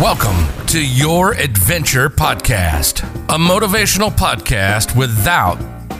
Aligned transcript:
Welcome 0.00 0.66
to 0.66 0.86
Your 0.86 1.32
Adventure 1.32 2.10
Podcast, 2.10 3.02
a 3.30 3.38
motivational 3.38 4.10
podcast 4.10 4.94
without 4.94 5.54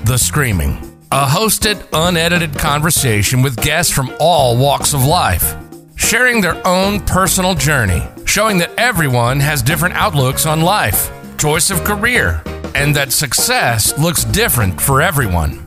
the 0.04 0.18
screaming. 0.18 0.72
A 1.10 1.24
hosted, 1.24 1.82
unedited 1.94 2.58
conversation 2.58 3.40
with 3.40 3.56
guests 3.56 3.90
from 3.90 4.14
all 4.20 4.58
walks 4.58 4.92
of 4.92 5.02
life, 5.06 5.56
sharing 5.94 6.42
their 6.42 6.60
own 6.66 7.00
personal 7.06 7.54
journey, 7.54 8.06
showing 8.26 8.58
that 8.58 8.74
everyone 8.76 9.40
has 9.40 9.62
different 9.62 9.94
outlooks 9.94 10.44
on 10.44 10.60
life, 10.60 11.10
choice 11.38 11.70
of 11.70 11.82
career, 11.82 12.42
and 12.74 12.94
that 12.94 13.12
success 13.12 13.98
looks 13.98 14.24
different 14.24 14.78
for 14.78 15.00
everyone. 15.00 15.66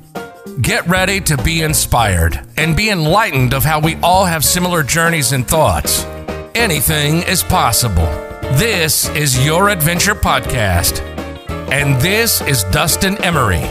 Get 0.62 0.88
ready 0.88 1.20
to 1.22 1.36
be 1.38 1.64
inspired 1.64 2.40
and 2.58 2.78
be 2.78 2.92
enlightened 2.92 3.56
of 3.56 3.64
how 3.64 3.80
we 3.80 3.96
all 4.04 4.26
have 4.26 4.46
similar 4.46 4.84
journeys 4.84 5.32
and 5.32 5.48
thoughts. 5.48 6.06
Anything 6.56 7.22
is 7.24 7.44
possible. 7.44 8.08
This 8.58 9.08
is 9.10 9.46
Your 9.46 9.70
Adventure 9.70 10.16
Podcast. 10.16 11.02
And 11.72 12.02
this 12.02 12.42
is 12.42 12.64
Dustin 12.66 13.18
Emery. 13.24 13.62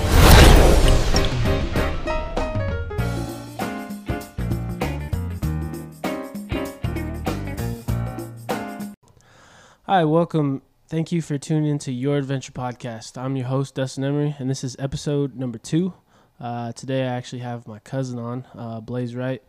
Hi, 9.86 10.04
welcome. 10.04 10.62
Thank 10.86 11.10
you 11.10 11.20
for 11.20 11.36
tuning 11.36 11.68
into 11.68 11.90
Your 11.90 12.18
Adventure 12.18 12.52
Podcast. 12.52 13.18
I'm 13.18 13.34
your 13.34 13.46
host, 13.48 13.74
Dustin 13.74 14.04
Emery, 14.04 14.36
and 14.38 14.48
this 14.48 14.62
is 14.62 14.76
episode 14.78 15.34
number 15.34 15.58
two. 15.58 15.94
Uh, 16.38 16.70
today, 16.72 17.02
I 17.02 17.16
actually 17.16 17.40
have 17.40 17.66
my 17.66 17.80
cousin 17.80 18.20
on, 18.20 18.46
uh, 18.54 18.80
Blaze 18.80 19.16
Wright, 19.16 19.42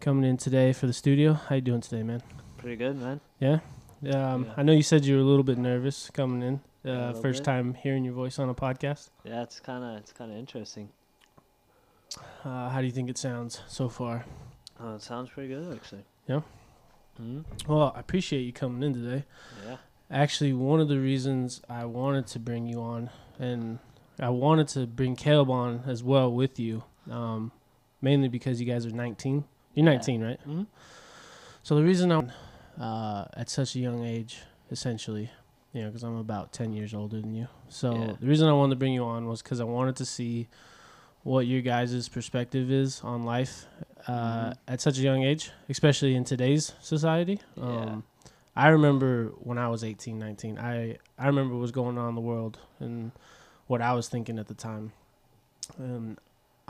coming 0.00 0.24
in 0.24 0.38
today 0.38 0.72
for 0.72 0.86
the 0.86 0.94
studio. 0.94 1.34
How 1.34 1.56
you 1.56 1.60
doing 1.60 1.82
today, 1.82 2.02
man? 2.02 2.22
Pretty 2.60 2.76
good, 2.76 2.96
man. 2.96 3.20
Yeah. 3.38 3.60
Um, 4.14 4.44
Yeah. 4.44 4.54
I 4.56 4.62
know 4.62 4.72
you 4.72 4.82
said 4.82 5.04
you 5.04 5.16
were 5.16 5.22
a 5.22 5.24
little 5.24 5.44
bit 5.44 5.58
nervous 5.58 6.10
coming 6.10 6.42
in. 6.42 6.60
Uh, 6.90 7.12
first 7.12 7.40
bit. 7.40 7.44
time 7.44 7.74
hearing 7.74 8.04
your 8.04 8.14
voice 8.14 8.38
on 8.38 8.48
a 8.48 8.54
podcast. 8.54 9.10
Yeah, 9.24 9.42
it's 9.42 9.60
kind 9.60 9.84
of 9.84 9.96
it's 9.98 10.12
kind 10.12 10.30
of 10.30 10.38
interesting. 10.38 10.88
Uh, 12.44 12.70
how 12.70 12.80
do 12.80 12.86
you 12.86 12.92
think 12.92 13.10
it 13.10 13.18
sounds 13.18 13.60
so 13.68 13.88
far? 13.88 14.24
Oh, 14.80 14.94
it 14.94 15.02
sounds 15.02 15.28
pretty 15.30 15.48
good 15.50 15.72
actually. 15.74 16.04
Yeah? 16.26 16.40
Hmm. 17.18 17.40
Well, 17.68 17.92
I 17.94 18.00
appreciate 18.00 18.40
you 18.40 18.52
coming 18.52 18.82
in 18.82 18.94
today. 18.94 19.24
Yeah. 19.66 19.76
Actually, 20.10 20.54
one 20.54 20.80
of 20.80 20.88
the 20.88 20.98
reasons 20.98 21.60
I 21.68 21.84
wanted 21.84 22.26
to 22.28 22.38
bring 22.38 22.66
you 22.66 22.80
on, 22.80 23.10
and 23.38 23.78
I 24.18 24.30
wanted 24.30 24.68
to 24.68 24.86
bring 24.86 25.16
Caleb 25.16 25.50
on 25.50 25.82
as 25.86 26.02
well 26.02 26.32
with 26.32 26.58
you, 26.58 26.82
um, 27.10 27.52
mainly 28.00 28.28
because 28.28 28.58
you 28.60 28.66
guys 28.66 28.86
are 28.86 28.90
19. 28.90 29.44
You're 29.74 29.84
Yeah. 29.84 29.92
19, 29.92 30.22
right? 30.22 30.40
Hmm. 30.40 30.62
So 31.62 31.74
the 31.76 31.84
reason 31.84 32.10
I'm 32.10 32.32
uh, 32.78 33.24
at 33.34 33.48
such 33.50 33.74
a 33.76 33.78
young 33.78 34.04
age, 34.04 34.40
essentially, 34.70 35.30
you 35.72 35.82
know, 35.82 35.88
because 35.88 36.02
I'm 36.02 36.16
about 36.16 36.52
10 36.52 36.72
years 36.72 36.94
older 36.94 37.20
than 37.20 37.34
you. 37.34 37.48
So 37.68 37.94
Yeah. 37.94 38.12
the 38.20 38.26
reason 38.26 38.48
I 38.48 38.52
wanted 38.52 38.74
to 38.74 38.78
bring 38.78 38.92
you 38.92 39.04
on 39.04 39.26
was 39.26 39.42
because 39.42 39.60
I 39.60 39.64
wanted 39.64 39.96
to 39.96 40.04
see 40.04 40.48
what 41.22 41.46
your 41.46 41.60
guys' 41.60 42.08
perspective 42.08 42.70
is 42.70 43.02
on 43.02 43.24
life 43.24 43.66
uh, 44.06 44.12
Mhm. 44.50 44.56
at 44.66 44.80
such 44.80 44.98
a 44.98 45.02
young 45.02 45.22
age, 45.22 45.50
especially 45.68 46.14
in 46.14 46.24
today's 46.24 46.72
society. 46.80 47.38
Yeah. 47.56 47.62
Um, 47.64 48.04
I 48.56 48.68
remember 48.68 49.26
when 49.40 49.58
I 49.58 49.68
was 49.68 49.84
18, 49.84 50.18
19, 50.18 50.58
I, 50.58 50.96
I 51.18 51.26
remember 51.26 51.54
what 51.54 51.60
was 51.60 51.70
going 51.72 51.98
on 51.98 52.08
in 52.08 52.14
the 52.14 52.20
world 52.22 52.58
and 52.80 53.12
what 53.66 53.80
I 53.82 53.92
was 53.92 54.08
thinking 54.08 54.38
at 54.38 54.48
the 54.48 54.54
time. 54.54 54.92
And 55.78 56.18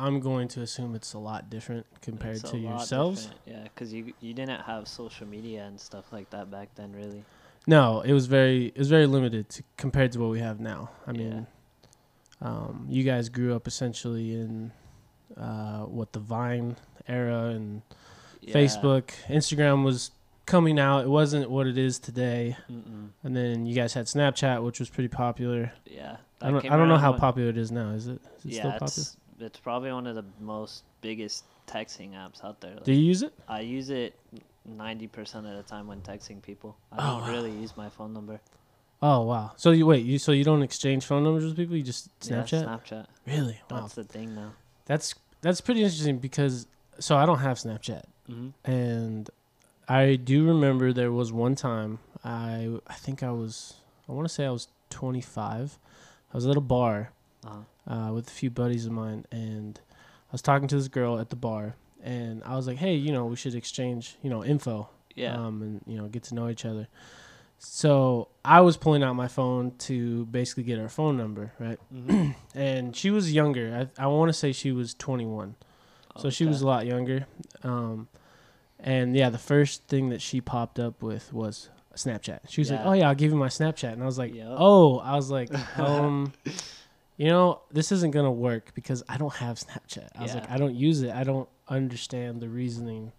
I'm 0.06 0.20
going 0.20 0.48
to 0.48 0.62
assume 0.62 0.94
it's 0.94 1.12
a 1.14 1.18
lot 1.18 1.50
different 1.50 1.86
compared 2.02 2.42
to 2.46 2.56
yourselves. 2.58 3.26
different, 3.26 3.40
Yeah, 3.46 3.62
because 3.64 3.92
you 3.92 4.12
you 4.20 4.32
didn't 4.34 4.60
have 4.62 4.88
social 4.88 5.26
media 5.26 5.64
and 5.64 5.78
stuff 5.78 6.12
like 6.12 6.30
that 6.30 6.50
back 6.50 6.68
then, 6.74 6.92
really. 6.92 7.24
No, 7.66 8.00
it 8.00 8.12
was 8.12 8.26
very 8.26 8.66
it 8.66 8.78
was 8.78 8.88
very 8.88 9.06
limited 9.06 9.48
to, 9.50 9.62
compared 9.76 10.12
to 10.12 10.20
what 10.20 10.30
we 10.30 10.40
have 10.40 10.58
now. 10.60 10.90
I 11.06 11.12
Yeah. 11.12 11.18
mean, 11.18 11.46
um, 12.40 12.86
you 12.88 13.04
guys 13.04 13.28
grew 13.28 13.54
up 13.54 13.66
essentially 13.66 14.34
in 14.34 14.72
uh, 15.36 15.82
what 15.84 16.12
the 16.12 16.18
Vine 16.20 16.76
era 17.06 17.44
and 17.56 17.82
Yeah. 18.40 18.54
Facebook, 18.54 19.10
Instagram 19.28 19.84
was 19.84 20.10
coming 20.46 20.78
out. 20.80 21.04
It 21.04 21.08
wasn't 21.08 21.50
what 21.50 21.66
it 21.66 21.76
is 21.78 21.98
today. 21.98 22.56
Mm-mm. 22.70 23.10
And 23.22 23.36
then 23.36 23.66
you 23.66 23.74
guys 23.74 23.92
had 23.94 24.06
Snapchat, 24.06 24.64
which 24.64 24.80
was 24.80 24.88
pretty 24.88 25.08
popular. 25.08 25.72
Yeah. 25.86 26.16
I 26.42 26.50
don't 26.50 26.64
I 26.70 26.76
don't 26.76 26.88
know 26.88 26.96
how 26.96 27.10
when- 27.12 27.20
popular 27.20 27.50
it 27.50 27.58
is 27.58 27.70
now. 27.70 27.90
Is 27.90 28.06
it? 28.08 28.20
Is 28.38 28.44
it 28.46 28.52
Yeah, 28.52 28.60
still 28.60 28.72
popular? 28.72 29.06
It's 29.42 29.58
probably 29.58 29.92
one 29.92 30.06
of 30.06 30.14
the 30.14 30.24
most 30.40 30.84
biggest 31.00 31.44
texting 31.66 32.12
apps 32.12 32.44
out 32.44 32.60
there. 32.60 32.74
Like, 32.74 32.84
Do 32.84 32.92
you 32.92 33.04
use 33.04 33.22
it? 33.22 33.32
I 33.48 33.60
use 33.60 33.90
it 33.90 34.14
ninety 34.64 35.06
percent 35.06 35.46
of 35.46 35.56
the 35.56 35.62
time 35.62 35.86
when 35.86 36.00
texting 36.02 36.42
people. 36.42 36.76
I 36.92 36.96
Oh, 36.98 37.18
don't 37.18 37.20
wow. 37.28 37.30
really 37.34 37.50
use 37.52 37.76
my 37.76 37.88
phone 37.88 38.12
number. 38.12 38.40
Oh 39.02 39.22
wow. 39.22 39.52
So 39.56 39.70
you 39.70 39.86
wait. 39.86 40.04
You 40.04 40.18
so 40.18 40.32
you 40.32 40.44
don't 40.44 40.62
exchange 40.62 41.04
phone 41.06 41.24
numbers 41.24 41.44
with 41.44 41.56
people? 41.56 41.76
You 41.76 41.82
just 41.82 42.08
Snapchat? 42.20 42.52
Yeah, 42.52 42.68
Snapchat? 42.68 42.84
Snapchat. 42.84 43.06
Really? 43.26 43.60
Wow. 43.70 43.80
That's 43.80 43.94
the 43.94 44.04
thing 44.04 44.34
now. 44.34 44.52
That's 44.86 45.14
that's 45.40 45.60
pretty 45.60 45.82
interesting 45.82 46.18
because 46.18 46.66
so 46.98 47.16
I 47.16 47.24
don't 47.26 47.38
have 47.38 47.56
Snapchat. 47.58 48.04
Mm-hmm. 48.30 48.70
and 48.70 49.28
I 49.88 50.14
do 50.14 50.46
remember 50.46 50.92
there 50.92 51.10
was 51.10 51.32
one 51.32 51.56
time 51.56 51.98
I 52.22 52.68
I 52.86 52.94
think 52.94 53.22
I 53.24 53.32
was 53.32 53.74
I 54.08 54.12
want 54.12 54.28
to 54.28 54.32
say 54.32 54.44
I 54.46 54.50
was 54.50 54.68
25. 54.90 55.78
I 56.32 56.36
was 56.36 56.46
at 56.46 56.56
a 56.56 56.60
bar 56.60 57.10
Uh-huh. 57.46 57.92
uh, 57.92 58.12
with 58.12 58.28
a 58.28 58.30
few 58.30 58.50
buddies 58.50 58.86
of 58.86 58.92
mine, 58.92 59.24
and 59.32 59.80
I 60.28 60.32
was 60.32 60.42
talking 60.42 60.68
to 60.68 60.76
this 60.76 60.88
girl 60.88 61.18
at 61.18 61.30
the 61.30 61.36
bar, 61.36 61.74
and 62.02 62.42
I 62.44 62.54
was 62.56 62.66
like, 62.66 62.76
"Hey, 62.78 62.94
you 62.94 63.12
know, 63.12 63.24
we 63.26 63.36
should 63.36 63.54
exchange, 63.54 64.16
you 64.22 64.28
know, 64.30 64.44
info, 64.44 64.88
Yeah. 65.14 65.34
um, 65.36 65.62
and 65.62 65.80
you 65.86 65.96
know, 65.96 66.06
get 66.08 66.22
to 66.24 66.34
know 66.34 66.48
each 66.48 66.64
other." 66.64 66.86
So 67.58 68.28
I 68.44 68.60
was 68.62 68.76
pulling 68.78 69.02
out 69.02 69.14
my 69.16 69.28
phone 69.28 69.72
to 69.80 70.24
basically 70.26 70.62
get 70.62 70.78
her 70.78 70.88
phone 70.88 71.16
number, 71.16 71.52
right? 71.58 71.78
Mhm. 71.94 72.34
And 72.54 72.96
she 72.96 73.10
was 73.10 73.32
younger. 73.32 73.88
I 73.98 74.02
I 74.04 74.06
want 74.06 74.28
to 74.28 74.32
say 74.32 74.52
she 74.52 74.72
was 74.72 74.94
21. 74.94 75.56
So 76.18 76.28
she 76.30 76.44
was 76.44 76.60
a 76.60 76.66
lot 76.66 76.86
younger. 76.86 77.26
Um, 77.62 78.08
and 78.78 79.14
yeah, 79.16 79.30
the 79.30 79.38
first 79.38 79.86
thing 79.88 80.08
that 80.10 80.20
she 80.20 80.40
popped 80.40 80.78
up 80.78 81.02
with 81.02 81.32
was 81.32 81.68
Snapchat. 81.94 82.40
She 82.48 82.60
was 82.60 82.70
like, 82.70 82.80
"Oh 82.84 82.92
yeah, 82.92 83.08
I'll 83.08 83.14
give 83.14 83.30
you 83.30 83.36
my 83.38 83.48
Snapchat," 83.48 83.92
and 83.92 84.02
I 84.02 84.06
was 84.06 84.18
like, 84.18 84.34
Yep. 84.34 84.46
"Oh," 84.50 84.98
I 84.98 85.14
was 85.16 85.30
like, 85.30 85.50
um, 85.78 86.32
you 87.20 87.26
know, 87.28 87.60
this 87.70 87.92
isn't 87.92 88.12
gonna 88.12 88.32
work 88.32 88.72
because 88.74 89.02
I 89.06 89.18
don't 89.18 89.34
have 89.34 89.58
Snapchat. 89.58 90.08
I 90.16 90.22
was 90.22 90.34
like, 90.34 90.50
I 90.50 90.56
don't 90.56 90.74
use 90.74 91.02
it. 91.02 91.10
I 91.14 91.22
don't 91.22 91.48
understand 91.68 92.40
the 92.40 92.48
reasoning 92.48 93.12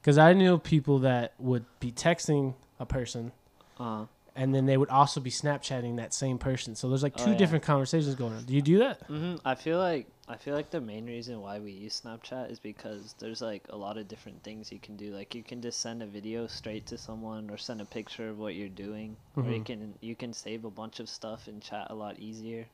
because 0.00 0.18
I 0.18 0.32
knew 0.34 0.56
people 0.58 1.00
that 1.00 1.34
would 1.38 1.64
be 1.80 1.90
texting 1.90 2.54
a 2.78 2.86
person 2.86 3.32
Uh, 3.78 4.06
and 4.36 4.54
then 4.54 4.66
they 4.66 4.76
would 4.76 4.88
also 4.88 5.20
be 5.20 5.30
Snapchatting 5.30 5.96
that 5.96 6.14
same 6.14 6.38
person. 6.38 6.76
So 6.76 6.88
there's 6.88 7.02
like 7.02 7.16
Oh, 7.16 7.24
two 7.24 7.32
yeah. 7.32 7.36
different 7.36 7.64
conversations 7.64 8.14
going 8.14 8.34
on. 8.34 8.44
Do 8.44 8.54
you 8.54 8.62
do 8.62 8.78
that? 8.78 9.02
hmm 9.08 9.34
I 9.44 9.56
feel 9.56 9.78
like 9.78 10.06
I 10.28 10.36
feel 10.36 10.54
like 10.54 10.70
the 10.70 10.80
main 10.80 11.06
reason 11.06 11.40
why 11.40 11.58
we 11.58 11.72
use 11.72 12.00
Snapchat 12.00 12.50
is 12.52 12.60
because 12.60 13.14
there's 13.18 13.42
like 13.42 13.64
a 13.70 13.76
lot 13.76 13.98
of 13.98 14.06
different 14.08 14.42
things 14.44 14.70
you 14.72 14.78
can 14.78 14.96
do. 14.96 15.10
Like 15.12 15.34
you 15.34 15.42
can 15.42 15.60
just 15.60 15.80
send 15.80 16.02
a 16.02 16.06
video 16.06 16.46
straight 16.46 16.86
to 16.86 16.96
someone, 16.98 17.50
or 17.50 17.58
send 17.58 17.80
a 17.80 17.84
picture 17.84 18.28
of 18.30 18.38
what 18.38 18.54
you're 18.54 18.68
doing, 18.68 19.16
or 19.36 19.50
you 19.50 19.60
Mhm. 19.60 19.64
can 19.64 19.94
you 20.00 20.14
can 20.14 20.32
save 20.32 20.64
a 20.64 20.70
bunch 20.70 21.00
of 21.00 21.08
stuff 21.08 21.48
in 21.48 21.60
chat 21.60 21.88
a 21.90 21.94
lot 21.94 22.18
easier. 22.20 22.66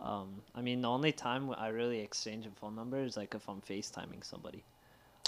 Um, 0.00 0.42
I 0.54 0.60
mean, 0.60 0.82
the 0.82 0.88
only 0.90 1.12
time 1.12 1.50
I 1.56 1.68
really 1.68 2.00
exchange 2.00 2.46
a 2.46 2.50
phone 2.50 2.74
number 2.74 3.02
is 3.02 3.16
like 3.16 3.34
if 3.34 3.48
I'm 3.48 3.60
FaceTiming 3.62 4.24
somebody. 4.24 4.62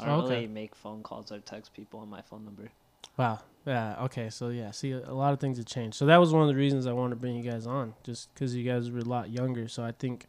I 0.03 0.07
don't 0.07 0.19
Oh, 0.21 0.25
okay. 0.25 0.35
really 0.35 0.47
make 0.49 0.75
phone 0.75 1.03
calls 1.03 1.33
or 1.33 1.39
text 1.41 1.73
people 1.75 2.01
on 2.01 2.11
my 2.11 2.21
phone 2.23 2.45
number. 2.45 2.71
Wow. 3.17 3.41
Yeah. 3.65 3.97
Okay. 4.05 4.31
So 4.31 4.49
yeah. 4.49 4.71
See, 4.73 4.93
a 4.93 5.13
lot 5.15 5.33
of 5.33 5.41
things 5.41 5.57
have 5.59 5.67
changed. 5.67 5.97
So 5.97 6.07
that 6.07 6.19
was 6.19 6.33
one 6.33 6.43
of 6.43 6.49
the 6.49 6.55
reasons 6.55 6.87
I 6.87 6.93
wanted 6.93 7.11
to 7.11 7.21
bring 7.21 7.37
you 7.37 7.49
guys 7.51 7.67
on, 7.67 7.95
just 8.05 8.33
because 8.35 8.55
you 8.55 8.65
guys 8.65 8.91
were 8.91 9.01
a 9.01 9.05
lot 9.05 9.31
younger. 9.31 9.69
So 9.69 9.85
I 9.85 9.93
think 9.93 10.27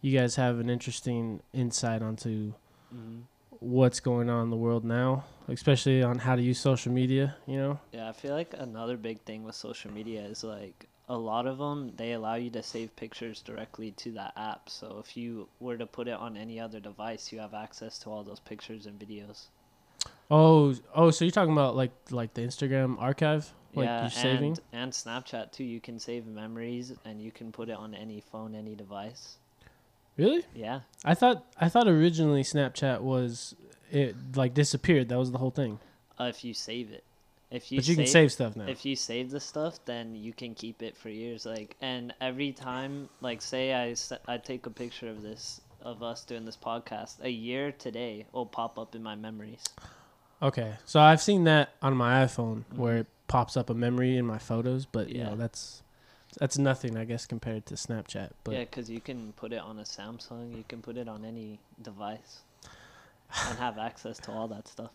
you 0.00 0.16
guys 0.18 0.36
have 0.36 0.58
an 0.58 0.68
interesting 0.70 1.40
insight 1.52 2.02
onto 2.02 2.54
hmm 2.90 3.20
what's 3.60 4.00
going 4.00 4.28
on 4.28 4.44
in 4.44 4.50
the 4.50 4.56
world 4.56 4.84
now, 4.84 5.24
especially 5.48 6.02
on 6.02 6.18
how 6.18 6.34
to 6.34 6.42
use 6.42 6.58
social 6.58 6.92
media. 6.92 7.36
You 7.46 7.56
know. 7.58 7.80
Yeah, 7.92 8.08
I 8.08 8.12
feel 8.12 8.32
like 8.34 8.54
another 8.56 8.96
big 8.96 9.20
thing 9.20 9.44
with 9.44 9.54
social 9.54 9.90
media 9.92 10.22
is 10.22 10.42
like 10.42 10.88
a 11.12 11.16
lot 11.16 11.46
of 11.46 11.58
them 11.58 11.92
they 11.96 12.12
allow 12.12 12.36
you 12.36 12.48
to 12.48 12.62
save 12.62 12.96
pictures 12.96 13.42
directly 13.42 13.90
to 13.92 14.12
that 14.12 14.32
app. 14.34 14.70
So 14.70 15.02
if 15.04 15.14
you 15.14 15.46
were 15.60 15.76
to 15.76 15.84
put 15.84 16.08
it 16.08 16.14
on 16.14 16.38
any 16.38 16.58
other 16.58 16.80
device, 16.80 17.30
you 17.30 17.38
have 17.38 17.52
access 17.52 17.98
to 18.00 18.10
all 18.10 18.24
those 18.24 18.40
pictures 18.40 18.86
and 18.86 18.98
videos. 18.98 19.48
Oh. 20.30 20.74
Oh. 20.94 21.10
So 21.10 21.26
you're 21.26 21.32
talking 21.32 21.52
about 21.52 21.76
like 21.76 21.92
like 22.10 22.32
the 22.32 22.40
Instagram 22.40 22.96
archive, 22.98 23.52
like 23.74 23.84
yeah, 23.84 24.00
you're 24.00 24.10
saving. 24.10 24.56
and 24.72 24.84
and 24.84 24.92
Snapchat 24.92 25.52
too. 25.52 25.64
You 25.64 25.80
can 25.80 25.98
save 25.98 26.26
memories 26.26 26.94
and 27.04 27.20
you 27.20 27.30
can 27.30 27.52
put 27.52 27.68
it 27.68 27.76
on 27.76 27.94
any 27.94 28.22
phone, 28.32 28.54
any 28.54 28.74
device. 28.74 29.36
Really? 30.16 30.44
Yeah. 30.54 30.80
I 31.04 31.12
thought 31.14 31.44
I 31.60 31.68
thought 31.68 31.88
originally 31.88 32.42
Snapchat 32.42 33.02
was 33.02 33.54
it 33.90 34.16
like 34.34 34.54
disappeared. 34.54 35.10
That 35.10 35.18
was 35.18 35.30
the 35.30 35.38
whole 35.38 35.50
thing. 35.50 35.78
Uh, 36.18 36.24
if 36.24 36.42
you 36.42 36.54
save 36.54 36.90
it. 36.90 37.04
If 37.52 37.70
you 37.70 37.78
but 37.78 37.86
you 37.88 37.96
can 37.96 38.06
save 38.06 38.32
stuff 38.32 38.56
now. 38.56 38.66
if 38.66 38.84
you 38.84 38.96
save 38.96 39.30
the 39.30 39.38
stuff 39.40 39.78
then 39.84 40.14
you 40.16 40.32
can 40.32 40.54
keep 40.54 40.82
it 40.82 40.96
for 40.96 41.10
years 41.10 41.44
like 41.46 41.76
and 41.82 42.14
every 42.20 42.50
time 42.52 43.08
like 43.20 43.42
say 43.42 43.74
i 43.74 43.94
I 44.26 44.38
take 44.38 44.64
a 44.66 44.70
picture 44.70 45.08
of 45.08 45.22
this 45.22 45.60
of 45.82 46.02
us 46.02 46.24
doing 46.24 46.44
this 46.46 46.56
podcast 46.56 47.20
a 47.22 47.28
year 47.30 47.70
today 47.70 48.26
will 48.32 48.46
pop 48.46 48.78
up 48.78 48.94
in 48.94 49.02
my 49.02 49.14
memories 49.16 49.62
Okay, 50.40 50.72
so 50.84 50.98
I've 50.98 51.22
seen 51.22 51.44
that 51.44 51.74
on 51.82 51.96
my 51.96 52.24
iPhone 52.24 52.64
where 52.74 52.96
it 52.98 53.06
pops 53.28 53.56
up 53.56 53.70
a 53.70 53.74
memory 53.74 54.16
in 54.16 54.26
my 54.26 54.38
photos, 54.38 54.86
but 54.86 55.08
you 55.08 55.18
Yeah. 55.20 55.28
know 55.30 55.36
that's 55.36 55.82
that's 56.40 56.58
nothing, 56.58 56.96
I 56.96 57.04
guess, 57.04 57.26
compared 57.26 57.64
to 57.66 57.74
Snapchat. 57.74 58.30
But 58.42 58.54
yeah, 58.54 58.60
because 58.64 58.90
you 58.90 59.00
can 59.00 59.32
put 59.34 59.52
it 59.52 59.60
on 59.60 59.78
a 59.78 59.84
Samsung, 59.84 60.56
you 60.56 60.64
can 60.66 60.82
put 60.82 60.96
it 60.96 61.06
on 61.06 61.24
any 61.24 61.60
device, 61.80 62.42
and 63.48 63.56
have 63.58 63.78
access 63.78 64.18
to 64.24 64.32
all 64.32 64.48
that 64.48 64.66
stuff. 64.66 64.90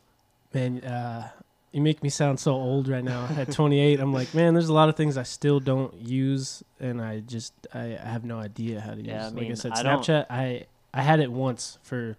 man, 0.54 0.84
uh, 0.84 1.30
you 1.72 1.82
make 1.82 2.02
me 2.02 2.10
sound 2.10 2.40
so 2.40 2.54
old 2.54 2.88
right 2.88 3.04
now. 3.04 3.28
At 3.38 3.52
28, 3.54 4.00
I'm 4.00 4.14
like, 4.14 4.34
man, 4.34 4.54
there's 4.54 4.70
a 4.70 4.74
lot 4.74 4.90
of 4.90 4.96
things 4.96 5.18
I 5.18 5.24
still 5.24 5.60
don't 5.60 5.94
use, 5.96 6.64
and 6.80 7.02
I 7.02 7.20
just 7.20 7.54
I, 7.74 7.98
I 8.02 8.08
have 8.08 8.24
no 8.24 8.40
idea 8.40 8.80
how 8.82 8.94
to 8.94 9.02
Yeah, 9.02 9.22
I 9.22 9.26
use. 9.26 9.34
like 9.34 9.44
I 9.44 9.48
mean, 9.48 9.56
said, 9.56 9.72
I 9.74 9.84
don't- 9.84 10.00
Snapchat, 10.02 10.26
I 10.30 10.66
I 10.94 11.02
had 11.02 11.20
it 11.20 11.32
once 11.32 11.78
for 11.84 12.18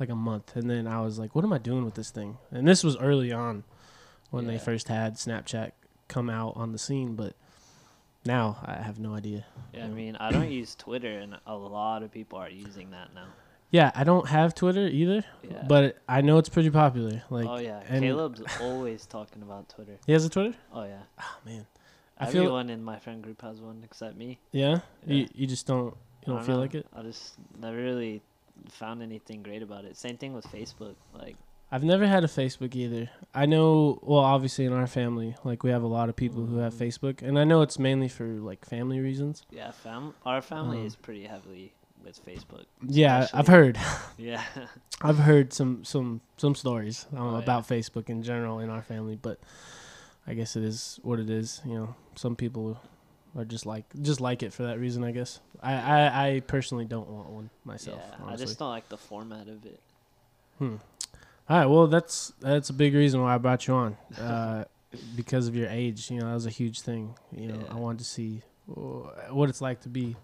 like 0.00 0.08
a 0.10 0.14
month, 0.14 0.54
and 0.56 0.68
then 0.70 0.86
I 0.86 1.00
was 1.00 1.18
like, 1.18 1.34
what 1.34 1.44
am 1.44 1.52
I 1.52 1.58
doing 1.58 1.84
with 1.84 1.94
this 1.94 2.10
thing? 2.10 2.38
And 2.50 2.66
this 2.68 2.84
was 2.84 2.96
early 2.98 3.32
on 3.32 3.64
when 4.30 4.46
they 4.46 4.58
first 4.58 4.88
had 4.88 5.14
Snapchat 5.14 5.72
come 6.08 6.28
out 6.30 6.52
on 6.56 6.72
the 6.72 6.78
scene, 6.78 7.14
but 7.16 7.34
now 8.24 8.58
I 8.64 8.74
have 8.82 8.98
no 8.98 9.14
idea. 9.14 9.46
Yeah, 9.72 9.84
I 9.84 9.88
mean, 9.88 10.16
I 10.16 10.30
don't 10.30 10.50
use 10.50 10.74
Twitter, 10.74 11.18
and 11.18 11.36
a 11.46 11.56
lot 11.56 12.02
of 12.02 12.12
people 12.12 12.38
are 12.38 12.50
using 12.50 12.90
that 12.90 13.14
now. 13.14 13.28
Yeah, 13.70 13.90
I 13.94 14.04
don't 14.04 14.26
have 14.28 14.54
Twitter 14.54 14.86
either, 14.86 15.24
Yeah. 15.42 15.64
but 15.68 15.98
I 16.08 16.22
know 16.22 16.38
it's 16.38 16.48
pretty 16.48 16.70
popular. 16.70 17.22
Like, 17.28 17.46
oh 17.46 17.58
yeah, 17.58 17.82
Caleb's 17.86 18.42
always 18.60 19.04
talking 19.06 19.42
about 19.42 19.68
Twitter. 19.68 19.98
he 20.06 20.12
has 20.12 20.24
a 20.24 20.30
Twitter. 20.30 20.54
Oh 20.72 20.84
yeah, 20.84 21.02
Oh 21.20 21.36
man, 21.44 21.66
I 22.18 22.26
feel 22.26 22.42
everyone 22.44 22.70
in 22.70 22.82
my 22.82 22.98
friend 22.98 23.22
group 23.22 23.42
has 23.42 23.60
one 23.60 23.82
except 23.84 24.16
me. 24.16 24.38
yeah. 24.52 24.80
Yeah. 25.06 25.14
You 25.16 25.28
you 25.34 25.46
just 25.46 25.66
don't 25.66 25.94
you 26.26 26.32
I 26.32 26.36
don't 26.36 26.44
feel 26.46 26.54
know. 26.56 26.62
like 26.62 26.74
it. 26.74 26.86
I 26.94 27.02
just 27.02 27.34
never 27.60 27.76
really 27.76 28.22
found 28.70 29.02
anything 29.02 29.42
great 29.42 29.62
about 29.62 29.84
it. 29.84 29.96
Same 29.96 30.16
thing 30.16 30.32
with 30.34 30.46
Facebook. 30.46 30.94
Like, 31.14 31.36
I've 31.70 31.84
never 31.84 32.06
had 32.06 32.24
a 32.24 32.26
Facebook 32.26 32.74
either. 32.74 33.08
I 33.34 33.44
know, 33.46 33.98
well, 34.02 34.20
obviously 34.20 34.64
in 34.64 34.72
our 34.72 34.86
family, 34.86 35.36
like 35.44 35.62
we 35.62 35.70
have 35.70 35.82
a 35.82 35.86
lot 35.86 36.08
of 36.08 36.16
people 36.16 36.46
who 36.46 36.56
have 36.58 36.72
Mhm. 36.74 36.78
Facebook, 36.88 37.22
and 37.22 37.38
I 37.38 37.44
know 37.44 37.60
it's 37.62 37.78
mainly 37.78 38.08
for 38.08 38.24
like 38.26 38.64
family 38.64 38.98
reasons. 39.00 39.44
yeah, 39.50 39.70
fam, 39.70 40.14
our 40.24 40.40
family 40.40 40.78
Um, 40.80 40.86
is 40.86 40.96
pretty 40.96 41.24
heavily 41.26 41.74
with 42.08 42.26
Facebook. 42.26 42.64
Yeah, 42.86 43.26
I've 43.32 43.46
heard, 43.48 43.78
Yeah, 44.18 44.42
I've 45.02 45.18
heard 45.18 45.52
some 45.52 45.84
some 45.84 46.20
some 46.36 46.54
stories 46.54 47.06
um, 47.12 47.18
Oh, 47.20 47.32
yeah. 47.32 47.38
about 47.42 47.68
Facebook 47.68 48.08
in 48.08 48.22
general 48.22 48.58
in 48.60 48.70
our 48.70 48.82
family, 48.82 49.16
but 49.16 49.38
I 50.26 50.34
guess 50.34 50.56
it 50.56 50.62
is 50.64 50.98
what 51.02 51.18
it 51.20 51.30
is. 51.30 51.60
You 51.64 51.74
know, 51.74 51.94
some 52.16 52.36
people 52.36 52.80
are 53.36 53.44
just 53.44 53.66
like 53.66 53.84
just 54.02 54.20
like 54.20 54.42
it 54.42 54.52
for 54.52 54.64
that 54.64 54.78
reason. 54.78 55.04
I 55.04 55.12
guess 55.12 55.40
I 55.62 55.74
I, 55.74 56.26
I 56.28 56.40
personally 56.40 56.84
don't 56.84 57.08
want 57.08 57.28
one 57.30 57.50
myself. 57.64 58.00
yeah. 58.02 58.26
I 58.26 58.36
just 58.36 58.58
don't 58.58 58.70
like 58.70 58.88
the 58.88 58.98
format 58.98 59.48
of 59.48 59.64
it. 59.66 59.80
Hmm. 60.58 60.76
All 61.48 61.56
right. 61.58 61.66
Well, 61.66 61.86
that's 61.86 62.32
that's 62.40 62.68
a 62.70 62.74
big 62.74 62.94
reason 62.94 63.22
why 63.22 63.34
I 63.34 63.38
brought 63.38 63.66
you 63.66 63.74
on, 63.74 63.96
uh, 64.18 64.64
because 65.16 65.48
of 65.48 65.54
your 65.56 65.68
age. 65.68 66.10
You 66.10 66.20
know, 66.20 66.26
that 66.28 66.34
was 66.34 66.46
a 66.46 66.50
huge 66.50 66.80
thing. 66.80 67.14
You 67.32 67.48
know, 67.48 67.60
Yeah. 67.64 67.72
I 67.72 67.76
wanted 67.76 68.00
to 68.00 68.04
see 68.04 68.42
what 68.66 69.48
it's 69.48 69.62
like 69.62 69.80
to 69.82 69.88
be 69.88 70.14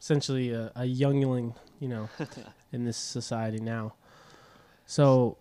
essentially 0.00 0.52
a, 0.52 0.72
a 0.76 0.84
youngling. 0.84 1.54
You 1.80 1.88
know, 1.88 2.08
in 2.72 2.84
this 2.84 2.96
society 2.96 3.60
now. 3.60 3.94
So, 4.86 5.36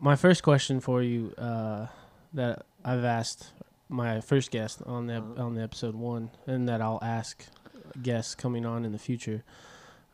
my 0.00 0.16
first 0.16 0.42
question 0.42 0.80
for 0.80 1.02
you 1.02 1.32
uh, 1.38 1.86
that 2.34 2.66
I've 2.84 3.04
asked 3.04 3.52
my 3.88 4.20
first 4.20 4.50
guest 4.50 4.82
on 4.84 5.06
the 5.06 5.14
ep- 5.14 5.22
Uh-huh. 5.22 5.44
on 5.46 5.54
the 5.54 5.62
episode 5.62 5.94
one, 5.94 6.30
and 6.46 6.68
that 6.68 6.80
I'll 6.82 6.98
ask 7.02 7.42
guests 8.02 8.34
coming 8.34 8.66
on 8.66 8.84
in 8.84 8.92
the 8.92 8.98
future. 8.98 9.44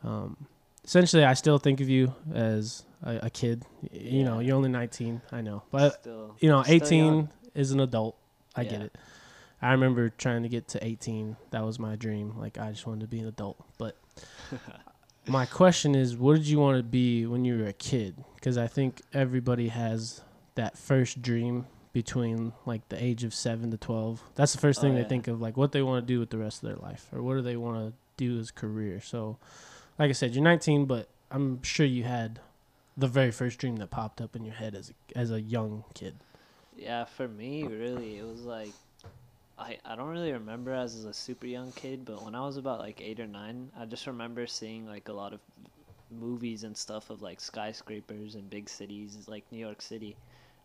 Um, 0.03 0.47
essentially, 0.85 1.25
I 1.25 1.33
still 1.33 1.57
think 1.57 1.81
of 1.81 1.89
you 1.89 2.13
as 2.33 2.85
a, 3.03 3.19
a 3.23 3.29
kid. 3.29 3.65
Y- 3.81 3.89
You 3.99 4.23
know, 4.23 4.39
you're 4.39 4.55
only 4.55 4.69
19. 4.69 5.21
I 5.31 5.41
know, 5.41 5.63
but 5.71 5.99
still, 6.01 6.35
you 6.39 6.47
know, 6.49 6.63
still 6.63 6.75
18 6.75 7.05
young. 7.05 7.29
is 7.53 7.71
an 7.71 7.79
adult. 7.81 8.15
I 8.55 8.63
get 8.63 8.71
Yeah. 8.79 8.85
it. 8.85 8.95
I 9.65 9.71
remember 9.71 10.09
trying 10.09 10.43
to 10.43 10.49
get 10.49 10.67
to 10.69 10.85
18. 10.85 11.37
That 11.49 11.65
was 11.65 11.79
my 11.79 11.95
dream. 11.95 12.37
Like 12.37 12.59
I 12.59 12.69
just 12.69 12.85
wanted 12.85 13.01
to 13.01 13.07
be 13.07 13.19
an 13.19 13.27
adult. 13.27 13.57
But 13.79 13.97
my 15.27 15.47
question 15.47 15.95
is, 15.95 16.15
what 16.15 16.35
did 16.35 16.47
you 16.47 16.59
want 16.59 16.77
to 16.77 16.83
be 16.83 17.25
when 17.25 17.45
you 17.45 17.57
were 17.57 17.65
a 17.65 17.73
kid? 17.73 18.23
Because 18.35 18.59
I 18.59 18.67
think 18.67 19.01
everybody 19.11 19.69
has 19.69 20.21
that 20.53 20.77
first 20.77 21.21
dream 21.21 21.65
between 21.93 22.53
like 22.67 22.87
the 22.89 23.03
age 23.03 23.23
of 23.23 23.33
seven 23.33 23.71
to 23.71 23.77
12. 23.77 24.21
That's 24.35 24.53
the 24.53 24.59
first 24.59 24.79
Oh, 24.79 24.81
thing 24.83 24.93
they 24.93 25.03
think 25.03 25.27
of, 25.27 25.41
like 25.41 25.57
what 25.57 25.71
they 25.71 25.81
want 25.81 26.05
to 26.05 26.13
do 26.13 26.19
with 26.19 26.29
the 26.29 26.37
rest 26.37 26.61
of 26.61 26.69
their 26.69 26.77
life, 26.77 27.07
or 27.11 27.23
what 27.23 27.33
do 27.33 27.41
they 27.41 27.57
want 27.57 27.87
to 27.87 27.93
do 28.17 28.39
as 28.39 28.51
career. 28.51 29.01
So, 29.01 29.37
like 29.97 30.09
I 30.09 30.13
said, 30.13 30.35
you're 30.35 30.43
19, 30.43 30.85
but 30.85 31.09
I'm 31.31 31.63
sure 31.63 31.87
you 31.87 32.03
had 32.03 32.39
the 32.95 33.07
very 33.07 33.31
first 33.31 33.57
dream 33.57 33.77
that 33.77 33.89
popped 33.89 34.21
up 34.21 34.35
in 34.35 34.45
your 34.45 34.53
head 34.53 34.75
as 34.75 34.91
a, 34.91 35.17
as 35.17 35.31
a 35.31 35.41
young 35.41 35.85
kid. 35.95 36.17
Yeah, 36.77 37.05
for 37.05 37.27
me, 37.27 37.63
really, 37.63 38.17
it 38.17 38.25
was 38.25 38.41
like 38.41 38.71
I 39.57 39.77
I 39.85 39.95
don't 39.95 40.09
really 40.09 40.31
remember 40.33 40.73
as 40.73 41.05
a 41.05 41.13
super 41.13 41.47
young 41.47 41.71
kid, 41.71 42.05
but 42.05 42.23
when 42.23 42.35
I 42.35 42.41
was 42.41 42.57
about 42.57 42.79
like 42.79 43.01
eight 43.01 43.19
or 43.19 43.27
nine, 43.27 43.71
I 43.77 43.85
just 43.85 44.05
remember 44.07 44.47
seeing 44.47 44.85
like 44.85 45.07
a 45.07 45.13
lot 45.13 45.33
of 45.33 45.39
movies 46.11 46.63
and 46.63 46.75
stuff 46.77 47.09
of 47.09 47.21
like 47.21 47.39
skyscrapers 47.39 48.35
and 48.35 48.49
big 48.49 48.69
cities 48.69 49.17
like 49.27 49.43
New 49.51 49.57
York 49.59 49.81
City, 49.81 50.15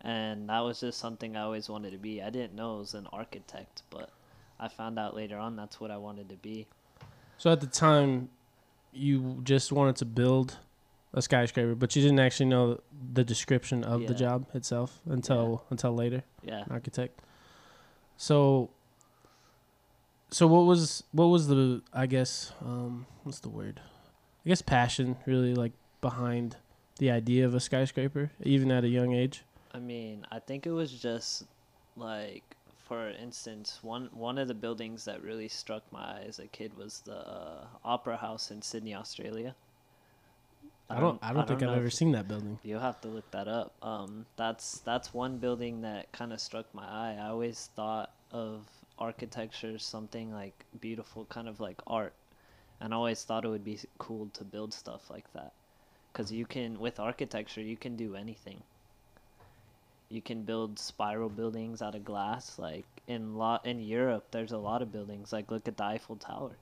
and 0.01 0.49
that 0.49 0.61
was 0.61 0.81
just 0.81 0.99
something 0.99 1.37
I 1.37 1.43
always 1.43 1.69
wanted 1.69 1.93
to 1.93 1.99
be. 1.99 2.21
I 2.23 2.31
didn't 2.31 2.55
know 2.55 2.77
it 2.77 2.79
was 2.81 2.95
an 2.95 3.07
architect, 3.13 3.83
but 3.91 4.11
I 4.59 4.69
found 4.69 4.99
out 4.99 5.15
later 5.15 5.39
on 5.39 5.57
that's 5.57 5.81
what 5.81 5.91
I 5.91 5.97
wanted 5.97 6.29
to 6.31 6.37
be. 6.37 6.67
So 7.39 7.51
at 7.51 7.61
the 7.61 7.67
time, 7.67 8.29
you 8.93 9.41
just 9.45 9.73
wanted 9.73 9.97
to 9.97 10.05
build 10.05 10.59
a 11.15 11.23
skyscraper, 11.23 11.75
but 11.75 11.97
you 11.97 12.03
didn't 12.03 12.21
actually 12.21 12.47
know 12.47 12.81
the 13.13 13.25
description 13.25 13.83
of 13.85 14.07
the 14.07 14.15
job 14.15 14.47
itself 14.53 15.01
until 15.07 15.65
until 15.71 15.95
later, 15.95 16.25
Yeah. 16.43 16.65
architect. 16.69 17.21
So. 18.17 18.71
So 20.31 20.47
what 20.47 20.65
was 20.65 21.03
what 21.13 21.27
was 21.27 21.49
the 21.49 21.83
I 21.93 22.07
guess 22.07 22.53
um 22.65 23.07
what's 23.25 23.41
the 23.41 23.49
word? 23.49 23.81
I 24.45 24.49
guess 24.49 24.63
passion 24.63 25.17
really 25.27 25.55
like 25.55 25.73
behind 26.01 26.57
the 26.99 27.11
idea 27.11 27.45
of 27.47 27.55
a 27.55 27.61
skyscraper 27.61 28.31
even 28.43 28.71
at 28.71 28.85
a 28.85 28.89
young 28.89 29.13
age. 29.13 29.43
I 29.73 29.79
mean, 29.79 30.27
I 30.31 30.39
think 30.39 30.67
it 30.67 30.73
was 30.73 30.93
just 30.93 31.45
like, 31.97 32.43
for 32.87 33.09
instance, 33.11 33.79
one 33.83 34.09
one 34.13 34.39
of 34.39 34.49
the 34.49 34.55
buildings 34.55 35.05
that 35.05 35.23
really 35.23 35.49
struck 35.49 35.83
my 35.93 36.01
eye 36.01 36.25
as 36.29 36.39
a 36.39 36.47
kid 36.47 36.77
was 36.77 37.03
the 37.05 37.19
uh, 37.19 37.65
Opera 37.85 38.17
House 38.17 38.51
in 38.51 38.63
Sydney, 38.63 38.95
Australia. 38.95 39.55
I 40.89 40.99
don't 40.99 41.21
I 41.23 41.33
don't, 41.33 41.47
think 41.47 41.63
I've 41.63 41.77
ever 41.77 41.91
seen 41.91 42.11
that 42.13 42.27
building. 42.27 42.59
You'll 42.65 42.81
have 42.81 43.01
to 43.03 43.09
look 43.09 43.31
that 43.31 43.47
up. 43.47 43.73
Um, 43.81 44.27
that's 44.37 44.81
that's 44.81 45.15
one 45.15 45.39
building 45.39 45.83
that 45.83 46.11
kind 46.11 46.33
of 46.33 46.41
struck 46.41 46.67
my 46.75 46.85
eye. 46.85 47.17
I 47.21 47.29
always 47.29 47.71
thought 47.77 48.11
of 48.33 48.67
architecture 49.01 49.79
something 49.79 50.33
like 50.33 50.65
beautiful, 50.81 51.25
kind 51.25 51.49
of 51.49 51.61
like 51.61 51.81
art, 51.87 52.13
and 52.81 52.93
I 52.93 52.97
always 52.97 53.25
thought 53.25 53.45
it 53.45 53.49
would 53.49 53.65
be 53.65 53.79
cool 53.99 54.29
to 54.35 54.45
build 54.45 54.75
stuff 54.75 55.11
like 55.11 55.33
that, 55.33 55.53
because 56.13 56.31
you 56.31 56.47
can 56.47 56.79
with 56.79 57.01
architecture 57.01 57.63
you 57.63 57.77
can 57.77 57.97
do 57.97 58.15
anything. 58.15 58.63
You 60.13 60.21
can 60.21 60.43
build 60.43 60.79
spiral 60.79 61.29
buildings 61.29 61.81
out 61.83 61.95
of 61.95 62.05
glass. 62.05 62.59
Like 62.59 62.85
in 63.07 63.37
lot 63.37 63.65
in 63.65 63.81
Europe, 63.81 64.27
there's 64.33 64.51
a 64.51 64.59
lot 64.59 64.83
of 64.83 64.91
buildings. 64.91 65.33
Like 65.33 65.53
look 65.53 65.69
at 65.69 65.77
the 65.77 65.85
Eiffel 65.85 66.17
Tower. 66.17 66.57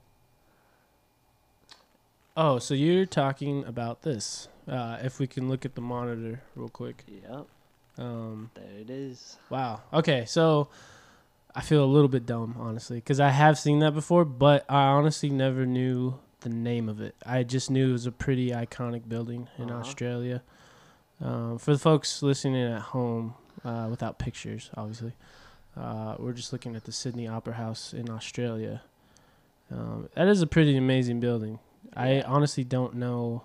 Oh, 2.37 2.59
so 2.59 2.75
you're 2.75 3.07
talking 3.07 3.65
about 3.65 4.03
this. 4.03 4.47
Uh, 4.67 4.99
if 5.01 5.19
we 5.19 5.25
can 5.25 5.49
look 5.49 5.65
at 5.65 5.73
the 5.73 5.81
monitor 5.81 6.43
real 6.55 6.69
quick. 6.69 7.03
Yep, 7.07 7.47
Um, 7.97 8.51
there 8.53 8.79
it 8.79 8.89
is. 8.89 9.37
Wow. 9.49 9.81
Okay, 9.91 10.25
so 10.25 10.69
I 11.55 11.61
feel 11.61 11.83
a 11.83 11.85
little 11.85 12.07
bit 12.09 12.25
dumb, 12.25 12.55
honestly, 12.59 12.97
because 12.97 13.19
I 13.19 13.29
have 13.29 13.57
seen 13.57 13.79
that 13.79 13.93
before, 13.93 14.23
but 14.23 14.65
I 14.69 14.83
honestly 14.83 15.29
never 15.29 15.65
knew 15.65 16.19
the 16.41 16.49
name 16.49 16.87
of 16.87 17.01
it. 17.01 17.15
I 17.25 17.43
just 17.43 17.69
knew 17.71 17.89
it 17.89 17.93
was 17.93 18.05
a 18.05 18.11
pretty 18.11 18.51
iconic 18.51 19.09
building 19.09 19.47
in 19.57 19.69
Uh-huh. 19.69 19.79
Australia. 19.79 20.41
Um, 21.21 21.57
for 21.57 21.73
the 21.73 21.79
folks 21.79 22.21
listening 22.23 22.55
at 22.71 22.81
home, 22.81 23.33
uh, 23.65 23.87
without 23.89 24.19
pictures, 24.19 24.69
obviously, 24.77 25.13
uh, 25.75 26.15
we're 26.17 26.33
just 26.33 26.53
looking 26.53 26.75
at 26.75 26.85
the 26.85 26.91
Sydney 26.91 27.27
Opera 27.27 27.53
House 27.55 27.93
in 27.93 28.09
Australia. 28.09 28.81
Um, 29.71 30.07
that 30.15 30.27
is 30.27 30.41
a 30.41 30.47
pretty 30.47 30.77
amazing 30.77 31.19
building. 31.19 31.59
I 31.95 32.21
honestly 32.21 32.63
don't 32.63 32.95
know 32.95 33.43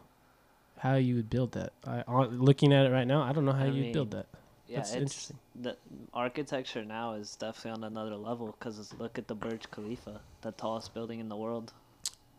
how 0.78 0.94
you 0.96 1.16
would 1.16 1.30
build 1.30 1.52
that. 1.52 1.72
I 1.86 2.04
looking 2.26 2.72
at 2.72 2.86
it 2.86 2.90
right 2.90 3.06
now, 3.06 3.22
I 3.22 3.32
don't 3.32 3.44
know 3.44 3.52
how 3.52 3.64
I 3.64 3.68
you'd 3.68 3.92
build 3.92 4.10
that. 4.12 4.26
Yeah, 4.74 4.80
That's 4.80 4.92
it's, 4.92 5.00
interesting. 5.02 5.38
The 5.62 5.76
architecture 6.12 6.84
now 6.84 7.12
is 7.14 7.36
definitely 7.36 7.70
on 7.78 7.84
another 7.84 8.16
level 8.16 8.54
because 8.58 8.92
look 8.98 9.18
at 9.18 9.28
the 9.28 9.34
Burj 9.36 9.70
Khalifa, 9.70 10.20
the 10.42 10.50
tallest 10.52 10.92
building 10.94 11.20
in 11.20 11.28
the 11.28 11.36
world. 11.36 11.72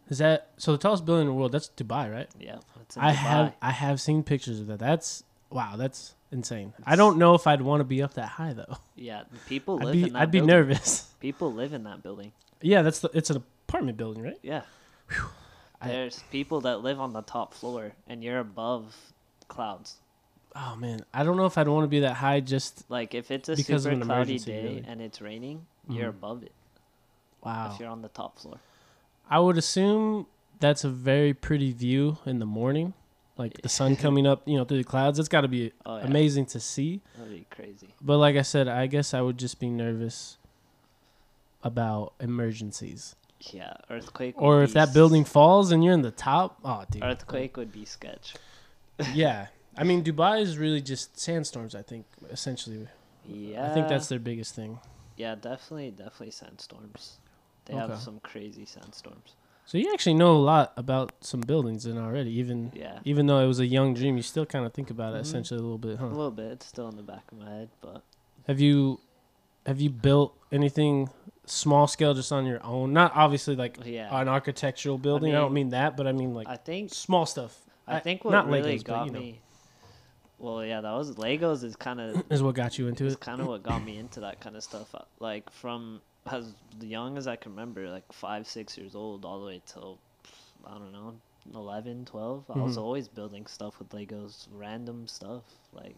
Is 0.10 0.18
that 0.18 0.50
so? 0.58 0.74
The 0.74 0.78
tallest 0.78 1.06
building 1.06 1.22
in 1.28 1.28
the 1.28 1.34
world. 1.34 1.54
That's 1.54 1.70
Dubai, 1.70 2.12
right? 2.12 2.30
Yeah, 2.40 2.58
it's 2.82 2.96
in 2.98 3.02
I 3.02 3.14
Dubai. 3.14 3.16
have 3.16 3.54
I 3.62 3.72
have 3.72 4.02
seen 4.02 4.22
pictures 4.24 4.60
of 4.60 4.68
that. 4.68 4.80
That's 4.80 5.24
wow. 5.50 5.76
That's 5.78 6.16
insane. 6.32 6.74
I 6.86 6.96
don't 6.98 7.18
know 7.18 7.36
if 7.36 7.48
I'd 7.48 7.62
want 7.62 7.80
to 7.80 7.86
be 7.86 8.02
up 8.04 8.14
that 8.16 8.28
high 8.30 8.54
though. 8.54 8.78
Yeah, 8.98 9.24
people 9.48 9.78
live 9.78 9.88
I'd 9.88 9.94
be 9.94 10.04
in 10.04 10.14
that. 10.14 10.22
I'd 10.22 10.32
be 10.32 10.40
building. 10.40 10.56
nervous. 10.56 11.08
People 11.22 11.54
live 11.54 11.72
in 11.74 11.84
that 11.84 12.04
building. 12.04 12.32
yeah, 12.62 12.82
that's 12.82 13.00
the, 13.00 13.10
it's 13.14 13.30
an 13.30 13.38
apartment 13.68 13.98
building, 13.98 14.24
right? 14.24 14.38
Yeah. 14.44 14.62
I- 15.82 15.88
There's 15.90 16.24
people 16.32 16.62
that 16.62 16.82
live 16.82 17.00
on 17.00 17.14
the 17.14 17.22
top 17.22 17.54
floor, 17.54 17.94
and 18.08 18.24
you're 18.24 18.40
above 18.40 18.96
clouds. 19.48 19.98
Oh 20.56 20.76
man, 20.78 21.02
I 21.14 21.24
don't 21.24 21.38
know 21.38 21.46
if 21.46 21.58
I'd 21.58 21.68
want 21.68 21.84
to 21.84 21.88
be 21.90 22.00
that 22.02 22.14
high. 22.16 22.40
Just 22.40 22.90
Like 22.90 23.14
if 23.14 23.32
it's 23.32 23.50
a 23.50 23.56
Because 23.56 23.86
of 23.86 23.94
super 23.94 24.06
cloudy 24.06 24.22
emergency, 24.36 24.52
day 24.52 24.64
really. 24.64 24.84
and 24.88 25.02
it's 25.02 25.22
raining, 25.22 25.66
you're 25.90 26.08
Mhm. 26.12 26.18
above 26.18 26.44
it 26.44 26.52
wow. 27.44 27.72
if 27.74 27.80
you're 27.80 27.90
on 27.90 28.02
the 28.02 28.08
top 28.10 28.40
floor. 28.40 28.60
I 29.30 29.40
would 29.40 29.58
assume 29.58 30.28
that's 30.60 30.84
a 30.84 30.90
very 30.90 31.34
pretty 31.34 31.72
view 31.72 32.18
in 32.26 32.40
the 32.40 32.46
morning, 32.46 32.94
like 33.38 33.62
the 33.62 33.70
sun 33.70 33.96
coming 34.06 34.26
up, 34.26 34.48
you 34.48 34.56
know, 34.58 34.64
through 34.66 34.78
the 34.78 34.84
clouds. 34.84 35.20
It's 35.20 35.28
got 35.30 35.42
to 35.42 35.48
be 35.48 35.72
Oh 35.86 35.98
yeah, 35.98 36.06
amazing 36.06 36.46
to 36.48 36.60
see. 36.60 37.02
That'd 37.18 37.34
be 37.34 37.46
crazy. 37.50 37.94
But 38.02 38.18
like 38.20 38.36
I 38.38 38.42
said, 38.44 38.68
I 38.68 38.88
guess 38.88 39.14
I 39.14 39.22
would 39.22 39.38
just 39.38 39.60
be 39.60 39.70
nervous 39.70 40.38
about 41.64 42.14
emergencies, 42.20 43.16
Yeah, 43.52 43.74
earthquake. 43.90 44.36
or 44.38 44.62
if 44.64 44.74
that 44.74 44.94
building 44.94 45.26
falls 45.26 45.72
and 45.72 45.84
you're 45.84 45.94
in 45.94 46.04
the 46.04 46.12
top. 46.12 46.60
Oh, 46.64 46.84
dude. 46.90 47.04
Earthquake 47.04 47.58
would 47.58 47.72
be 47.72 47.86
sketch. 47.86 48.36
yeah, 49.14 49.48
I 49.78 49.84
mean 49.84 50.04
Dubai 50.04 50.42
is 50.42 50.58
really 50.58 50.82
just 50.82 51.20
sandstorms. 51.20 51.76
I 51.76 51.82
think 51.82 52.06
essentially. 52.30 52.88
Yeah. 53.28 53.70
I 53.70 53.74
think 53.74 53.88
that's 53.88 54.08
their 54.08 54.20
biggest 54.20 54.56
thing. 54.56 54.80
Yeah, 55.18 55.36
definitely, 55.36 55.92
definitely 55.92 56.32
sandstorms. 56.32 57.20
They 57.66 57.74
Okay. 57.74 57.82
have 57.88 58.00
some 58.00 58.20
crazy 58.20 58.66
sandstorms. 58.66 59.36
So 59.66 59.80
you 59.80 59.92
actually 59.92 60.14
know 60.14 60.36
a 60.36 60.38
lot 60.54 60.74
about 60.78 61.14
some 61.22 61.42
buildings 61.42 61.88
in 61.88 61.98
already, 61.98 62.30
even 62.32 62.72
Yeah, 62.76 63.00
even 63.04 63.26
though 63.26 63.40
it 63.40 63.48
was 63.48 63.60
a 63.60 63.66
young 63.66 63.96
dream. 63.96 64.16
You 64.18 64.22
still 64.24 64.46
kind 64.46 64.66
of 64.66 64.74
think 64.74 64.92
about 64.92 65.16
it 65.16 65.18
Mhm. 65.18 65.22
essentially 65.22 65.60
a 65.60 65.64
little 65.64 65.80
bit, 65.80 65.98
huh? 65.98 66.06
a 66.06 66.08
little 66.10 66.30
bit. 66.32 66.52
It's 66.52 66.68
still 66.68 66.88
in 66.88 66.98
the 66.98 67.04
back 67.04 67.24
of 67.32 67.40
my 67.40 67.50
head, 67.50 67.70
but 67.82 68.04
Have 68.48 68.60
you 68.62 69.00
have 69.66 69.82
you 69.82 69.90
built 69.90 70.38
anything 70.52 71.10
small 71.48 71.88
scale 71.88 72.14
just 72.14 72.32
on 72.32 72.46
your 72.46 72.64
own? 72.64 72.94
Not 72.94 73.12
obviously 73.16 73.56
like 73.56 73.80
yeah. 73.84 74.16
an 74.22 74.28
architectural 74.28 75.00
building. 75.00 75.34
I, 75.34 75.40
don't 75.40 75.52
mean, 75.54 75.66
mean 75.66 75.70
that, 75.72 75.98
but 75.98 76.06
I 76.06 76.12
mean 76.12 76.36
like 76.36 76.48
I 76.48 76.58
think 76.58 76.94
small 76.94 77.26
stuff. 77.26 77.60
I 77.88 78.00
think 78.00 78.24
what 78.24 78.32
not 78.32 78.48
really 78.48 78.76
Legos, 78.78 78.86
but, 78.86 78.94
got 78.94 79.06
you 79.08 79.12
know. 79.12 79.34
Well, 80.38 80.66
yeah, 80.66 80.82
that 80.82 80.92
was 80.94 81.16
Legos. 81.16 81.64
Is 81.64 81.76
kind 81.76 82.00
of 82.02 82.24
is 82.30 82.44
what 82.44 82.56
got 82.56 82.78
you 82.78 82.88
into 82.88 83.06
it. 83.06 83.20
kind 83.20 83.40
of 83.42 83.48
what 83.48 83.64
got 83.64 83.84
me 83.84 83.98
into 83.98 84.20
that 84.22 84.40
kind 84.42 84.56
of 84.56 84.64
stuff. 84.64 84.94
Uh, 84.94 85.00
Like 85.20 85.50
from 85.52 86.02
as 86.26 86.54
young 86.82 87.18
as 87.18 87.28
I 87.28 87.36
can 87.36 87.52
remember, 87.52 87.88
like 87.90 88.12
five, 88.12 88.48
six 88.48 88.78
years 88.78 88.96
old, 88.96 89.24
all 89.26 89.40
the 89.40 89.46
way 89.46 89.62
till 89.66 89.98
I 90.66 90.72
don't 90.74 90.92
know, 90.92 91.14
11, 91.54 92.06
12. 92.06 92.46
I 92.50 92.60
was 92.60 92.76
Mhm. 92.78 92.82
always 92.82 93.08
building 93.08 93.46
stuff 93.46 93.78
with 93.80 93.90
Legos, 93.90 94.48
random 94.52 95.08
stuff. 95.08 95.44
Like 95.72 95.96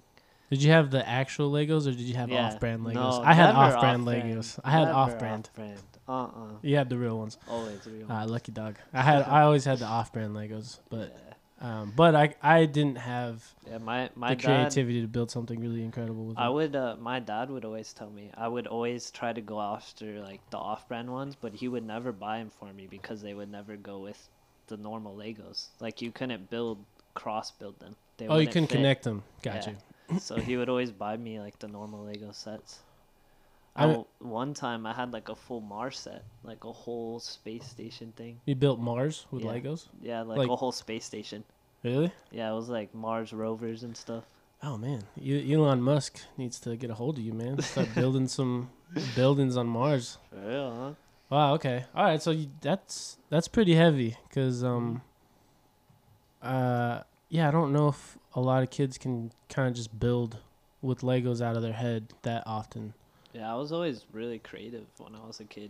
Did 0.50 0.62
you 0.64 0.72
have 0.72 0.92
the 0.92 1.08
actual 1.08 1.52
Legos 1.52 1.88
or 1.88 1.92
did 1.92 2.00
you 2.02 2.16
have 2.16 2.30
yeah, 2.30 2.46
off-brand 2.48 2.82
Legos? 2.84 2.94
no, 2.94 3.22
I 3.24 3.34
had 3.34 3.50
off-brand 3.56 4.02
off-brand, 4.08 4.34
Legos. 4.38 4.60
I 4.64 4.72
had 4.72 4.86
never 4.86 4.92
off-brand. 4.98 5.50
off-brand. 5.50 5.82
Uh-uh. 6.08 6.58
You 6.62 6.76
had 6.78 6.90
the 6.90 6.98
real 6.98 7.18
ones. 7.18 7.38
Always 7.50 7.80
the 7.82 7.92
real. 7.92 8.08
Ah, 8.10 8.24
lucky 8.26 8.52
dog. 8.54 8.78
I 8.94 9.02
had. 9.02 9.24
I 9.24 9.42
always 9.42 9.66
had 9.66 9.80
the 9.80 9.86
off-brand 9.86 10.36
Legos, 10.36 10.80
but 10.90 11.10
yeah. 11.14 11.27
Um, 11.62 11.92
but 11.96 12.16
I 12.16 12.36
I 12.42 12.66
didn't 12.66 12.98
have 12.98 13.44
yeah, 13.70 13.78
my 13.80 14.10
my 14.16 14.30
the 14.30 14.36
dad. 14.36 14.46
creativity 14.46 15.02
to 15.02 15.08
build 15.08 15.32
something 15.32 15.60
really 15.60 15.84
incredible 15.84 16.26
with 16.26 16.38
I 16.38 16.48
it. 16.48 16.54
would. 16.54 16.76
Uh, 16.76 16.96
my 17.00 17.20
dad 17.20 17.50
would 17.50 17.66
always 17.66 17.94
tell 17.94 18.10
me 18.10 18.32
I 18.38 18.48
would 18.48 18.68
always 18.68 19.12
try 19.12 19.34
to 19.34 19.42
go 19.42 19.60
after 19.60 20.20
like 20.22 20.42
the 20.50 20.58
off-brand 20.58 21.12
ones, 21.12 21.36
but 21.36 21.54
he 21.56 21.68
would 21.68 21.86
never 21.86 22.12
buy 22.12 22.40
them 22.40 22.50
for 22.50 22.72
me 22.74 22.88
because 22.88 23.22
they 23.22 23.34
would 23.34 23.50
never 23.52 23.76
go 23.76 24.00
with 24.00 24.30
the 24.68 24.78
normal 24.78 25.16
Legos. 25.16 25.70
Like 25.80 26.02
you 26.02 26.12
couldn't 26.12 26.50
build 26.50 26.86
cross 27.16 27.52
build 27.52 27.80
them. 27.80 27.96
They 28.18 28.28
oh, 28.28 28.38
you 28.38 28.48
couldn't 28.48 28.68
fit. 28.68 28.78
connect 28.78 29.04
them. 29.04 29.24
Got 29.42 29.68
Yeah. 29.68 29.74
you. 30.10 30.20
so 30.20 30.40
he 30.40 30.58
would 30.58 30.70
always 30.70 30.92
buy 30.92 31.18
me 31.18 31.40
like 31.40 31.60
the 31.60 31.68
normal 31.68 32.06
Lego 32.06 32.32
sets. 32.32 32.80
I 33.78 34.04
one 34.20 34.54
time 34.54 34.86
I 34.86 34.94
had 34.94 35.14
like 35.14 35.30
a 35.30 35.36
full 35.36 35.62
Mars 35.62 36.00
set, 36.00 36.24
like 36.44 36.64
a 36.64 36.72
whole 36.72 37.20
space 37.20 37.66
station 37.66 38.12
thing. 38.16 38.40
You 38.46 38.56
built 38.56 38.80
Mars 38.80 39.26
with 39.32 39.44
Yeah. 39.44 39.52
Legos. 39.52 39.88
Yeah, 40.02 40.22
like, 40.24 40.40
Like- 40.40 40.50
a 40.50 40.56
whole 40.56 40.72
space 40.72 41.06
station. 41.06 41.44
Really? 41.84 42.12
Yeah, 42.32 42.52
it 42.52 42.56
was 42.56 42.70
like 42.70 42.94
Mars 42.96 43.32
rovers 43.34 43.84
and 43.84 43.96
stuff. 43.96 44.24
Oh 44.64 44.78
man, 44.78 45.04
Elon 45.24 45.82
Musk 45.84 46.20
needs 46.36 46.60
to 46.62 46.76
get 46.76 46.90
a 46.90 46.96
hold 46.96 47.20
of 47.20 47.24
you, 47.24 47.34
man. 47.34 47.62
Start 47.62 47.94
building 47.94 48.28
some 48.28 48.72
buildings 49.16 49.56
on 49.56 49.68
Mars. 49.68 50.18
For 50.32 50.40
real, 50.48 50.76
huh? 50.76 50.94
Wow. 51.30 51.54
Okay. 51.56 51.86
All 51.94 52.04
right. 52.06 52.22
So 52.22 52.32
you, 52.32 52.50
that's 52.62 53.18
that's 53.30 53.48
pretty 53.48 53.76
heavy, 53.76 54.18
cause 54.34 54.64
um, 54.64 55.02
uh, 56.42 57.02
yeah, 57.30 57.48
I 57.48 57.52
don't 57.52 57.72
know 57.74 57.90
if 57.90 58.18
a 58.34 58.42
lot 58.42 58.64
of 58.64 58.70
kids 58.70 58.98
can 58.98 59.32
kind 59.50 59.68
of 59.68 59.76
just 59.76 60.00
build 60.00 60.38
with 60.82 61.02
Legos 61.02 61.42
out 61.42 61.56
of 61.56 61.62
their 61.62 61.74
head 61.74 62.14
that 62.24 62.44
often. 62.46 62.94
Yeah, 63.38 63.52
I 63.54 63.56
was 63.56 63.72
always 63.72 64.06
really 64.12 64.40
creative 64.40 64.86
when 64.98 65.14
I 65.14 65.26
was 65.26 65.40
a 65.40 65.44
kid, 65.44 65.70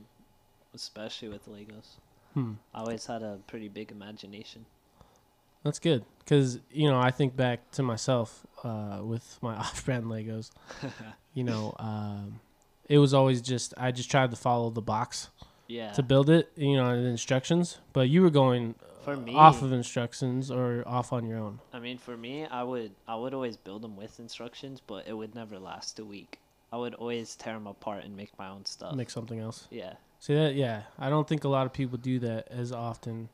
especially 0.73 1.27
with 1.27 1.47
Legos. 1.49 1.97
Hmm. 2.33 2.53
I 2.73 2.79
always 2.79 3.05
had 3.05 3.23
a 3.23 3.39
pretty 3.47 3.67
big 3.67 3.91
imagination. 3.91 4.65
That's 5.63 5.79
good, 5.79 6.05
cause 6.25 6.59
you 6.71 6.89
know 6.89 6.97
I 6.99 7.11
think 7.11 7.35
back 7.35 7.71
to 7.71 7.83
myself 7.83 8.45
uh, 8.63 8.99
with 9.03 9.37
my 9.41 9.55
off-brand 9.63 10.05
Legos. 10.05 10.51
you 11.33 11.43
know, 11.43 11.75
um, 11.79 12.39
it 12.87 12.99
was 12.99 13.13
always 13.13 13.41
just 13.41 13.73
I 13.75 13.91
just 13.91 14.09
tried 14.09 14.31
to 14.31 14.37
follow 14.37 14.69
the 14.69 14.81
box 14.81 15.29
Yeah. 15.67 15.91
to 15.93 16.03
build 16.03 16.29
it, 16.29 16.51
you 16.55 16.77
know, 16.77 16.95
the 17.01 17.07
instructions. 17.09 17.79
But 17.91 18.07
you 18.07 18.21
were 18.21 18.29
going 18.29 18.75
For 19.03 19.17
me- 19.17 19.33
off 19.35 19.61
of 19.61 19.73
instructions 19.73 20.49
or 20.51 20.83
off 20.87 21.11
on 21.11 21.25
your 21.27 21.39
own. 21.39 21.59
I 21.73 21.79
mean, 21.79 21.97
for 21.97 22.15
me, 22.15 22.45
I 22.45 22.63
would 22.63 22.91
I 23.07 23.15
would 23.17 23.33
always 23.33 23.57
build 23.57 23.81
them 23.81 23.97
with 23.97 24.19
instructions, 24.19 24.79
but 24.85 25.05
it 25.07 25.13
would 25.13 25.35
never 25.35 25.59
last 25.59 25.99
a 25.99 26.05
week. 26.05 26.39
I 26.71 26.77
would 26.77 26.93
always 26.95 27.35
tear 27.35 27.53
them 27.53 27.67
apart 27.67 28.03
and 28.03 28.15
make 28.15 28.37
my 28.37 28.49
own 28.49 28.65
stuff. 28.65 28.95
Make 28.95 29.09
something 29.09 29.39
else. 29.39 29.67
yeah. 29.71 29.93
See 30.19 30.33
that? 30.33 30.55
Yeah, 30.55 30.81
I 30.97 31.09
don't 31.11 31.27
think 31.27 31.43
a 31.43 31.47
lot 31.47 31.67
of 31.67 31.73
people 31.73 31.97
do 31.99 32.17
that 32.19 32.47
as 32.49 32.71
often. 32.71 33.29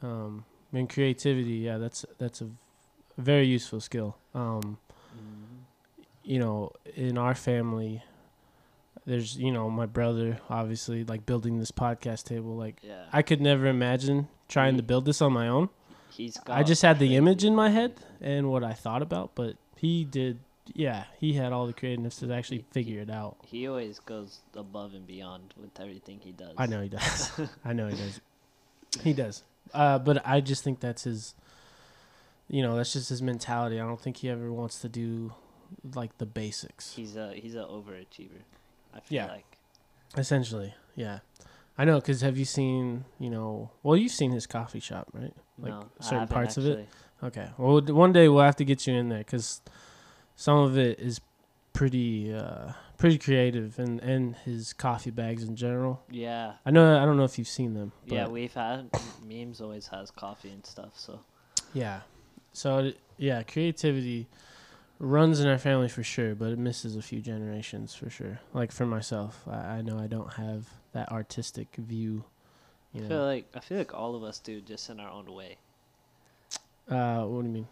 Um, 0.00 0.44
I 0.72 0.76
mean, 0.76 0.86
creativity. 0.86 1.54
Yeah, 1.54 1.78
that's 1.78 2.06
that's 2.18 2.40
a 2.40 2.48
very 3.18 3.46
useful 3.46 3.80
skill. 3.80 4.16
Um, 4.32 4.78
you 6.22 6.38
know, 6.38 6.70
in 6.94 7.18
our 7.18 7.34
family, 7.34 8.02
there's 9.06 9.36
you 9.36 9.50
know 9.52 9.68
my 9.68 9.86
brother 9.86 10.38
obviously 10.48 11.04
like 11.04 11.26
building 11.26 11.58
this 11.58 11.70
podcast 11.70 12.24
table. 12.24 12.56
Like 12.56 12.76
Yeah. 12.82 13.04
I 13.12 13.22
could 13.22 13.40
never 13.40 13.66
imagine 13.66 14.28
trying 14.48 14.76
to 14.76 14.82
build 14.82 15.04
this 15.04 15.20
on 15.20 15.32
my 15.32 15.48
own. 15.48 15.68
He's 16.10 16.36
got 16.38 16.56
I 16.56 16.62
just 16.62 16.82
had 16.82 16.98
the 17.00 17.16
image 17.16 17.44
in 17.44 17.54
my 17.56 17.70
head 17.70 17.94
and 18.20 18.50
what 18.50 18.62
I 18.62 18.72
thought 18.72 19.02
about, 19.02 19.34
but 19.34 19.56
he 19.76 20.04
did. 20.04 20.38
Yeah, 20.72 21.04
he 21.20 21.34
had 21.34 21.52
all 21.52 21.66
the 21.66 21.72
creativeness 21.74 22.16
to 22.20 22.32
actually 22.32 22.64
figure 22.70 23.00
it 23.00 23.10
out. 23.10 23.36
He 23.44 23.68
always 23.68 23.98
goes 23.98 24.38
above 24.54 24.94
and 24.94 25.06
beyond 25.06 25.52
with 25.60 25.78
everything 25.78 26.20
he 26.22 26.32
does. 26.32 26.54
I 26.56 26.66
know 26.66 26.80
he 26.80 26.88
does. 26.88 27.40
I 27.64 27.72
know 27.74 27.88
he 27.88 27.96
does. 27.96 28.20
He 29.02 29.12
does. 29.12 29.42
Uh, 29.74 29.98
but 29.98 30.26
I 30.26 30.40
just 30.40 30.64
think 30.64 30.80
that's 30.80 31.04
his. 31.04 31.34
You 32.48 32.62
know, 32.62 32.76
that's 32.76 32.92
just 32.92 33.08
his 33.08 33.20
mentality. 33.22 33.80
I 33.80 33.84
don't 33.86 34.00
think 34.00 34.18
he 34.18 34.28
ever 34.30 34.52
wants 34.52 34.78
to 34.80 34.88
do 34.88 35.32
like 35.94 36.16
the 36.18 36.26
basics. 36.26 36.94
He's 36.94 37.16
a 37.16 37.32
he's 37.34 37.54
an 37.54 37.64
overachiever. 37.64 38.42
I 38.94 39.00
feel 39.00 39.16
Yeah. 39.16 39.26
like. 39.26 39.58
Essentially, 40.16 40.74
yeah. 40.94 41.20
I 41.76 41.84
know, 41.84 41.98
because 42.00 42.20
have 42.20 42.38
you 42.38 42.44
seen? 42.44 43.04
You 43.18 43.30
know, 43.30 43.70
well, 43.82 43.96
you've 43.96 44.12
seen 44.12 44.30
his 44.30 44.46
coffee 44.46 44.78
shop, 44.80 45.08
right? 45.12 45.34
Like 45.58 45.72
no, 45.72 45.88
certain 46.00 46.28
parts 46.28 46.56
of 46.56 46.66
it? 46.66 46.88
Okay. 47.22 47.48
Well, 47.58 47.80
one 47.82 48.12
day 48.12 48.28
we'll 48.28 48.44
have 48.44 48.56
to 48.56 48.64
get 48.64 48.86
you 48.86 48.94
in 48.94 49.08
there 49.08 49.18
because 49.18 49.60
some 50.36 50.58
of 50.58 50.76
it 50.78 50.98
is 51.00 51.20
pretty, 51.72 52.32
uh, 52.32 52.72
pretty 52.98 53.18
creative, 53.18 53.78
and 53.78 54.00
and 54.00 54.36
his 54.36 54.72
coffee 54.72 55.10
bags 55.10 55.42
in 55.42 55.56
general. 55.56 56.02
Yeah. 56.10 56.54
I 56.64 56.70
know. 56.70 57.00
I 57.00 57.04
don't 57.04 57.16
know 57.16 57.24
if 57.24 57.38
you've 57.38 57.48
seen 57.48 57.74
them. 57.74 57.92
But 58.06 58.14
Yeah, 58.14 58.28
we've 58.28 58.54
had 58.54 58.90
memes 59.26 59.60
always 59.60 59.88
has 59.88 60.10
coffee 60.10 60.50
and 60.50 60.64
stuff, 60.64 60.92
so 60.98 61.20
Yeah. 61.72 62.00
So 62.52 62.92
yeah, 63.18 63.42
creativity 63.42 64.28
runs 64.98 65.40
in 65.40 65.48
our 65.48 65.58
family 65.58 65.88
for 65.88 66.02
sure, 66.02 66.34
but 66.34 66.50
it 66.52 66.58
misses 66.58 66.96
a 66.96 67.02
few 67.02 67.20
generations 67.20 67.94
for 67.94 68.08
sure. 68.08 68.40
Like 68.52 68.72
for 68.72 68.86
myself, 68.86 69.42
I, 69.48 69.78
I 69.78 69.82
know 69.82 69.98
I 69.98 70.06
don't 70.06 70.34
have 70.34 70.66
that 70.92 71.10
artistic 71.10 71.68
view. 71.76 72.24
You 72.92 73.04
I 73.04 73.08
feel 73.08 73.24
like 73.24 73.46
I 73.54 73.60
feel 73.60 73.78
like 73.78 73.92
all 73.92 74.14
of 74.14 74.22
us 74.22 74.38
do 74.38 74.60
just 74.60 74.88
in 74.88 75.00
our 75.00 75.10
own 75.10 75.26
way. 75.32 75.58
Uh, 76.88 77.24
what 77.24 77.42
do 77.42 77.48
you 77.48 77.54
mean? 77.54 77.68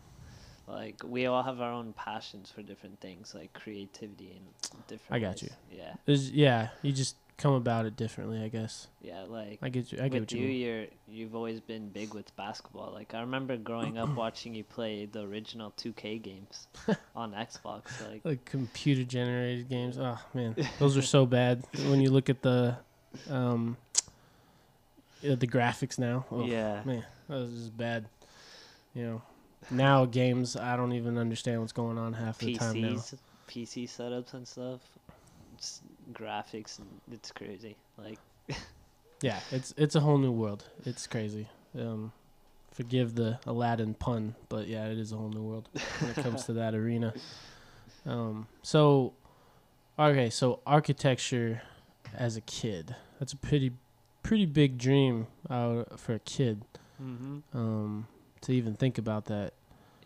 Like 0.67 1.03
we 1.05 1.27
all 1.27 1.43
have 1.43 1.61
our 1.61 1.73
own 1.73 1.93
passions 1.93 2.51
for 2.55 2.63
different 2.63 3.01
things, 3.01 3.35
like 3.35 3.53
creativity 3.53 4.33
and 4.37 4.87
different. 4.87 5.11
I 5.13 5.19
got 5.19 5.43
ways. 5.43 5.43
you. 5.43 5.79
Yeah, 5.79 5.95
There's, 6.07 6.31
yeah, 6.31 6.69
you 6.83 6.93
just 6.93 7.17
come 7.37 7.55
about 7.55 7.87
it 7.87 7.97
differently, 7.97 8.41
I 8.43 8.49
guess. 8.49 8.87
yeah. 9.01 9.25
Like 9.29 9.59
I 9.61 9.69
get 9.69 9.91
you. 9.91 9.99
I 10.01 10.09
get 10.09 10.21
with 10.21 10.33
you, 10.33 10.47
you 10.47 10.67
you're, 10.67 10.87
you've 11.09 11.35
always 11.35 11.61
been 11.61 11.89
big 11.89 12.15
with 12.15 12.35
basketball. 12.37 12.93
Like 12.93 13.13
I 13.15 13.21
remember 13.21 13.57
growing 13.57 13.99
up 13.99 14.11
watching 14.17 14.55
you 14.55 14.63
play 14.65 15.07
the 15.07 15.23
original 15.23 15.73
2K 15.77 16.23
games 16.23 16.69
on 17.17 17.33
Xbox. 17.33 17.83
Like 18.09 18.21
Like 18.25 18.45
computer 18.45 19.03
generated 19.05 19.69
games. 19.69 19.99
Oh 19.99 20.19
man, 20.33 20.55
those 20.79 20.97
are 20.97 21.03
so 21.03 21.27
bad. 21.27 21.65
When 21.89 22.01
you 22.01 22.11
look 22.11 22.31
at 22.31 22.43
the, 22.43 22.77
um, 23.29 23.77
yeah, 25.21 25.35
the 25.35 25.47
graphics 25.47 25.99
now. 25.99 26.27
Oh, 26.31 26.45
yeah, 26.45 26.83
Man, 26.85 27.05
that 27.29 27.37
was 27.41 27.51
just 27.51 27.77
bad. 27.77 28.07
You 28.95 29.05
know, 29.05 29.23
now 29.71 30.05
games 30.05 30.57
I 30.57 30.77
don't 30.77 30.93
even 30.93 31.19
understand 31.19 31.61
what's 31.61 31.73
going 31.73 31.99
on 31.99 32.13
half 32.15 32.39
the 32.39 32.55
time 32.55 32.81
now. 32.81 32.97
PC 33.49 33.85
setups 33.85 34.35
and 34.35 34.47
stuff, 34.47 34.81
just 35.59 35.83
graphics. 36.13 36.79
And 36.79 36.89
it's 37.13 37.31
crazy. 37.33 37.77
Like 37.99 38.19
Yeah, 39.21 39.39
it's 39.51 39.73
it's 39.77 39.95
a 39.95 40.01
whole 40.01 40.19
new 40.19 40.33
world. 40.33 40.65
It's 40.85 41.07
crazy. 41.07 41.49
Um, 41.79 42.13
Forgive 42.73 43.15
the 43.17 43.39
Aladdin 43.47 43.93
pun, 43.95 44.35
but 44.49 44.67
yeah, 44.67 44.87
it 44.87 44.99
is 44.99 45.13
a 45.13 45.17
whole 45.17 45.29
new 45.29 45.43
world 45.43 45.69
when 46.01 46.11
it 46.11 46.17
comes 46.17 46.45
to 46.45 46.55
that 46.55 46.75
arena. 46.75 47.13
Um, 48.07 48.47
so, 48.63 49.13
okay, 49.99 50.31
so 50.31 50.61
architecture 50.67 51.61
as 52.17 52.35
a 52.39 52.41
kid, 52.41 52.97
that's 53.19 53.35
a 53.35 53.37
pretty, 53.37 53.73
pretty 54.23 54.47
big 54.47 54.79
dream 54.79 55.27
uh, 55.51 55.85
for 55.97 56.15
a 56.15 56.19
kid 56.19 56.65
Mm-hmm. 57.03 57.39
um, 57.57 58.07
to 58.43 58.53
even 58.53 58.75
think 58.75 58.99
about 58.99 59.27
that. 59.27 59.53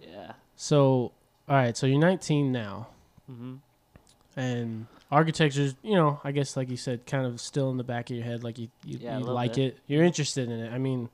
Yeah. 0.00 0.32
So, 0.56 1.12
all 1.48 1.56
right, 1.56 1.76
so 1.76 1.86
you're 1.86 1.98
19 1.98 2.52
now, 2.52 2.88
Mm-hmm. 3.30 3.54
and 4.36 4.86
architecture's, 5.10 5.74
you 5.82 5.94
know, 5.94 6.20
I 6.24 6.30
guess 6.32 6.56
like 6.56 6.70
you 6.70 6.76
said, 6.76 7.06
kind 7.06 7.26
of 7.26 7.40
still 7.40 7.70
in 7.70 7.76
the 7.76 7.84
back 7.84 8.08
of 8.10 8.16
your 8.16 8.24
head, 8.24 8.44
like 8.44 8.58
you 8.58 8.68
you, 8.84 8.98
Yeah, 9.02 9.18
you 9.18 9.24
like 9.24 9.54
bit. 9.54 9.74
it, 9.74 9.78
you're 9.86 10.04
interested 10.04 10.48
in 10.50 10.60
it. 10.60 10.72
I 10.72 10.78
mean, 10.78 11.08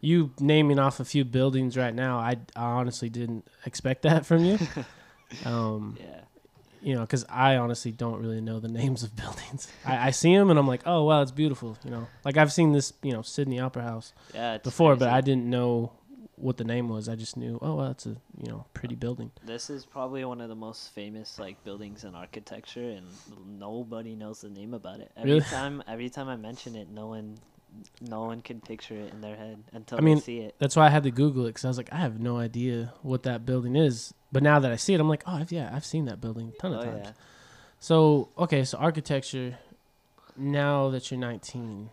you 0.00 0.30
naming 0.40 0.78
off 0.78 1.00
a 1.00 1.04
few 1.04 1.24
buildings 1.24 1.76
right 1.76 1.94
now, 1.94 2.18
I, 2.18 2.36
I 2.56 2.64
honestly 2.64 3.08
didn't 3.10 3.46
expect 3.66 4.02
that 4.02 4.24
from 4.26 4.44
you. 4.44 4.58
um, 5.44 5.96
Yeah. 6.00 6.20
you 6.82 6.94
know, 6.94 7.00
because 7.02 7.24
I 7.28 7.56
honestly 7.56 7.92
don't 7.92 8.20
really 8.20 8.40
know 8.40 8.60
the 8.60 8.68
names 8.80 9.02
of 9.02 9.14
buildings. 9.16 9.68
I, 9.84 10.08
I 10.08 10.10
see 10.10 10.34
them 10.36 10.50
and 10.50 10.58
I'm 10.58 10.66
like, 10.68 10.82
oh 10.86 11.04
wow, 11.04 11.22
it's 11.22 11.30
beautiful. 11.30 11.76
You 11.84 11.90
know, 11.90 12.06
like 12.24 12.36
I've 12.36 12.52
seen 12.52 12.72
this, 12.72 12.92
you 13.02 13.12
know, 13.12 13.22
Sydney 13.22 13.60
Opera 13.60 13.82
House 13.82 14.12
Yeah. 14.34 14.58
Before, 14.58 14.96
but. 14.96 15.08
I 15.10 15.20
didn't 15.20 15.44
know 15.48 15.92
what 16.36 16.56
the 16.56 16.64
name 16.64 16.88
was. 16.88 17.08
I 17.08 17.14
just 17.14 17.36
knew, 17.36 17.58
oh, 17.62 17.76
well, 17.76 17.86
that's 17.88 18.06
a 18.06 18.16
you 18.36 18.48
know 18.48 18.66
pretty 18.74 18.94
building. 18.94 19.30
This 19.44 19.70
is 19.70 19.86
probably 19.86 20.24
one 20.24 20.40
of 20.40 20.48
the 20.48 20.54
most 20.54 20.92
famous 20.92 21.38
like 21.38 21.62
buildings 21.64 22.04
in 22.04 22.14
architecture, 22.14 22.88
and 22.90 23.06
nobody 23.58 24.14
knows 24.14 24.40
the 24.40 24.48
name 24.50 24.74
about 24.74 25.00
it. 25.00 25.12
Every 25.16 25.32
Really? 25.32 25.44
time, 25.44 25.82
every 25.86 26.10
time 26.10 26.28
I 26.28 26.36
mention 26.36 26.74
it, 26.76 26.88
no 26.90 27.06
one, 27.08 27.38
no 28.00 28.22
one 28.24 28.40
can 28.40 28.60
picture 28.60 28.94
it 28.94 29.12
in 29.12 29.20
their 29.20 29.36
head 29.36 29.62
until 29.72 29.98
I 29.98 30.00
mean, 30.00 30.16
they 30.16 30.22
see 30.22 30.38
it. 30.40 30.54
That's 30.58 30.76
why 30.76 30.86
I 30.86 30.90
had 30.90 31.02
to 31.04 31.10
Google 31.10 31.44
it 31.44 31.50
because 31.50 31.64
I 31.64 31.68
was 31.68 31.76
like, 31.76 31.92
I 31.92 31.96
have 31.96 32.18
no 32.20 32.36
idea 32.38 32.92
what 33.02 33.22
that 33.24 33.46
building 33.46 33.76
is. 33.76 34.12
But 34.32 34.42
now 34.42 34.58
that 34.58 34.72
I 34.72 34.76
see 34.76 34.94
it, 34.94 35.00
I'm 35.00 35.08
like, 35.08 35.22
oh 35.26 35.34
I've, 35.34 35.52
yeah, 35.52 35.70
I've 35.72 35.84
seen 35.84 36.06
that 36.06 36.20
building 36.20 36.52
a 36.56 36.60
ton 36.60 36.72
of 36.72 36.80
Oh 36.80 36.84
times. 36.84 37.06
yeah. 37.06 37.12
So 37.78 38.30
okay, 38.38 38.64
so 38.64 38.78
architecture. 38.78 39.58
Now 40.36 40.90
that 40.90 41.12
you're 41.12 41.20
19, 41.20 41.90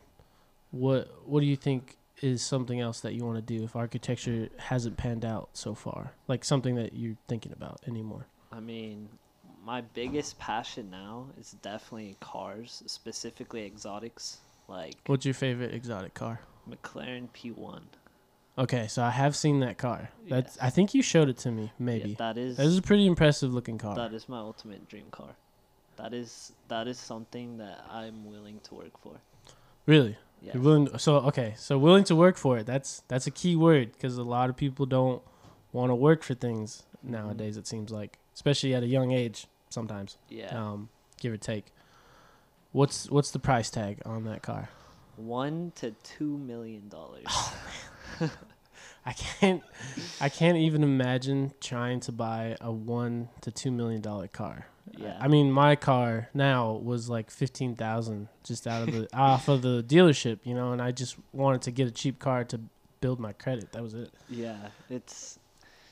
what 0.72 1.08
what 1.28 1.42
do 1.42 1.46
you 1.46 1.56
think 1.56 1.98
is 2.22 2.42
something 2.42 2.80
else 2.80 3.00
that 3.02 3.14
you 3.14 3.26
want 3.26 3.36
to 3.38 3.42
do 3.58 3.64
if 3.64 3.76
architecture 3.76 4.50
hasn't 4.58 4.98
panned 4.98 5.26
out 5.26 5.50
so 5.54 5.74
far? 5.74 6.14
Like 6.28 6.46
something 6.46 6.76
that 6.76 6.94
you're 6.94 7.18
thinking 7.28 7.52
about 7.52 7.82
anymore? 7.88 8.28
I 8.52 8.60
mean, 8.60 9.10
my 9.66 9.82
biggest 9.82 10.40
passion 10.40 10.90
now 10.90 11.28
is 11.40 11.52
definitely 11.62 12.18
cars, 12.20 12.84
specifically 12.88 13.66
exotics, 13.66 14.38
like 14.68 14.96
What's 15.08 15.26
your 15.26 15.34
favorite 15.34 15.74
exotic 15.74 16.14
car? 16.14 16.42
McLaren 16.70 17.28
P1. 17.36 17.82
Okay, 18.58 18.88
so 18.88 19.02
I 19.02 19.10
have 19.12 19.36
seen 19.36 19.62
that 19.62 19.78
car. 19.78 20.10
Yeah. 20.26 20.36
That's 20.42 20.58
I 20.62 20.70
think 20.70 20.94
you 20.94 21.02
showed 21.02 21.30
it 21.30 21.38
to 21.40 21.52
me. 21.52 21.64
Yeah, 21.64 21.70
Maybe 21.80 22.14
that 22.16 22.38
is 22.38 22.58
that 22.58 22.66
is 22.66 22.78
a 22.78 22.82
pretty 22.82 23.08
impressive 23.08 23.54
looking 23.54 23.78
car. 23.78 23.96
that 23.96 24.14
is 24.14 24.28
my 24.30 24.40
ultimate 24.40 24.88
dream 24.90 25.06
car. 25.12 25.30
That 25.96 26.14
is 26.14 26.52
that 26.68 26.88
is 26.88 27.00
something 27.00 27.58
that 27.58 27.86
I'm 27.90 28.26
willing 28.26 28.60
to 28.64 28.76
work 28.76 29.00
for. 29.02 29.22
really, 29.86 30.18
Yeah. 30.42 30.52
you're 30.56 30.64
willing. 30.64 30.98
So 30.98 31.18
okay, 31.18 31.54
so 31.58 31.78
willing 31.78 32.04
to 32.06 32.16
work 32.16 32.36
for 32.38 32.58
it. 32.58 32.66
That's 32.66 33.04
that's 33.08 33.28
a 33.28 33.32
key 33.32 33.56
word 33.56 33.92
because 33.94 34.18
a 34.18 34.24
lot 34.24 34.50
of 34.50 34.58
people 34.58 34.86
don't 34.86 35.22
want 35.72 35.90
to 35.92 35.96
work 35.96 36.24
for 36.24 36.34
things 36.34 36.84
Mm-hmm. 37.04 37.14
nowadays. 37.14 37.58
It 37.58 37.66
seems 37.66 37.90
like, 37.90 38.20
especially 38.36 38.76
at 38.76 38.84
a 38.84 38.88
young 38.88 39.12
age, 39.12 39.48
sometimes. 39.70 40.18
Yeah. 40.30 40.50
um, 40.56 40.90
give 41.20 41.34
or 41.34 41.38
take. 41.38 41.66
What's 42.74 43.10
what's 43.10 43.32
the 43.32 43.40
price 43.40 43.72
tag 43.72 44.02
on 44.06 44.24
that 44.26 44.44
car? 44.44 44.70
One 45.16 45.72
to 45.76 45.92
two 46.04 46.38
million 46.38 46.90
dollars. 46.90 47.26
Oh, 47.28 47.56
I 49.06 49.14
can't 49.14 49.64
I 50.20 50.30
can't 50.30 50.58
even 50.58 50.84
imagine 50.84 51.54
trying 51.60 52.00
to 52.02 52.12
buy 52.12 52.56
a 52.62 52.72
one 52.72 53.30
to 53.42 53.50
two 53.52 53.72
million 53.72 54.00
dollar 54.02 54.28
car. 54.28 54.68
Yeah. 54.98 55.18
I 55.20 55.28
mean, 55.28 55.52
my 55.52 55.76
car 55.76 56.30
now 56.34 56.74
was 56.74 57.10
like 57.10 57.32
fifteen 57.32 57.76
thousand 57.76 58.28
just 58.44 58.68
out 58.68 58.88
of 58.88 58.94
the 58.94 59.08
off 59.18 59.48
of 59.48 59.62
the 59.62 59.84
dealership, 59.84 60.40
you 60.44 60.54
know, 60.54 60.72
and 60.72 60.82
I 60.82 60.92
just 60.92 61.16
wanted 61.34 61.62
to 61.64 61.72
get 61.72 61.88
a 61.88 61.92
cheap 61.92 62.20
car 62.20 62.44
to 62.46 62.60
build 63.00 63.20
my 63.20 63.34
credit. 63.34 63.72
That 63.72 63.82
was 63.84 63.94
it. 63.94 64.12
Yeah, 64.30 64.58
it's 64.90 65.40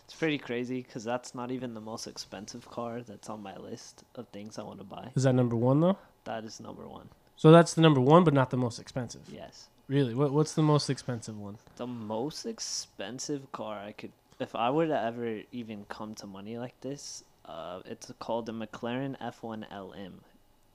it's 0.06 0.13
pretty 0.16 0.38
crazy 0.38 0.82
because 0.82 1.04
that's 1.04 1.34
not 1.36 1.52
even 1.52 1.74
the 1.74 1.82
most 1.82 2.08
expensive 2.08 2.68
car 2.70 3.02
that's 3.02 3.30
on 3.30 3.42
my 3.44 3.56
list 3.58 4.04
of 4.16 4.28
things 4.30 4.58
I 4.58 4.63
want 4.63 4.80
to 4.80 4.86
buy. 4.86 5.12
Is 5.16 5.24
that 5.24 5.34
number 5.34 5.56
one 5.56 5.80
though? 5.82 5.98
That 6.26 6.44
is 6.44 6.60
number 6.60 6.88
one. 6.88 7.10
So 7.36 7.52
that's 7.52 7.74
the 7.74 7.82
number 7.82 8.02
one, 8.02 8.24
but 8.24 8.34
not 8.34 8.50
the 8.50 8.58
most 8.58 8.80
expensive. 8.80 9.22
Yes, 9.32 9.70
Really? 9.88 10.13
What 10.13 10.32
what's 10.32 10.54
the 10.54 10.62
most 10.62 10.90
expensive 10.90 11.40
one? 11.40 11.58
the 11.78 11.88
most 11.88 12.46
expensive 12.46 13.52
car 13.52 13.80
I 13.80 13.92
could, 13.94 14.12
if 14.40 14.56
I 14.56 14.70
were 14.70 14.88
to 14.88 15.00
ever 15.00 15.42
even 15.52 15.86
come 15.90 16.16
to 16.16 16.28
money 16.28 16.58
like 16.58 16.80
this, 16.82 17.24
uh, 17.50 17.82
it's 17.86 18.12
called 18.20 18.46
the 18.46 18.54
McLaren 18.54 19.18
F1 19.20 19.66
LM. 19.72 20.22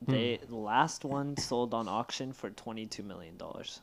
They 0.06 0.38
the 0.46 0.56
last 0.56 1.04
one 1.04 1.36
sold 1.38 1.72
on 1.72 1.88
auction 1.88 2.32
for 2.34 2.50
twenty 2.50 2.84
two 2.84 3.02
million 3.02 3.38
dollars. 3.38 3.80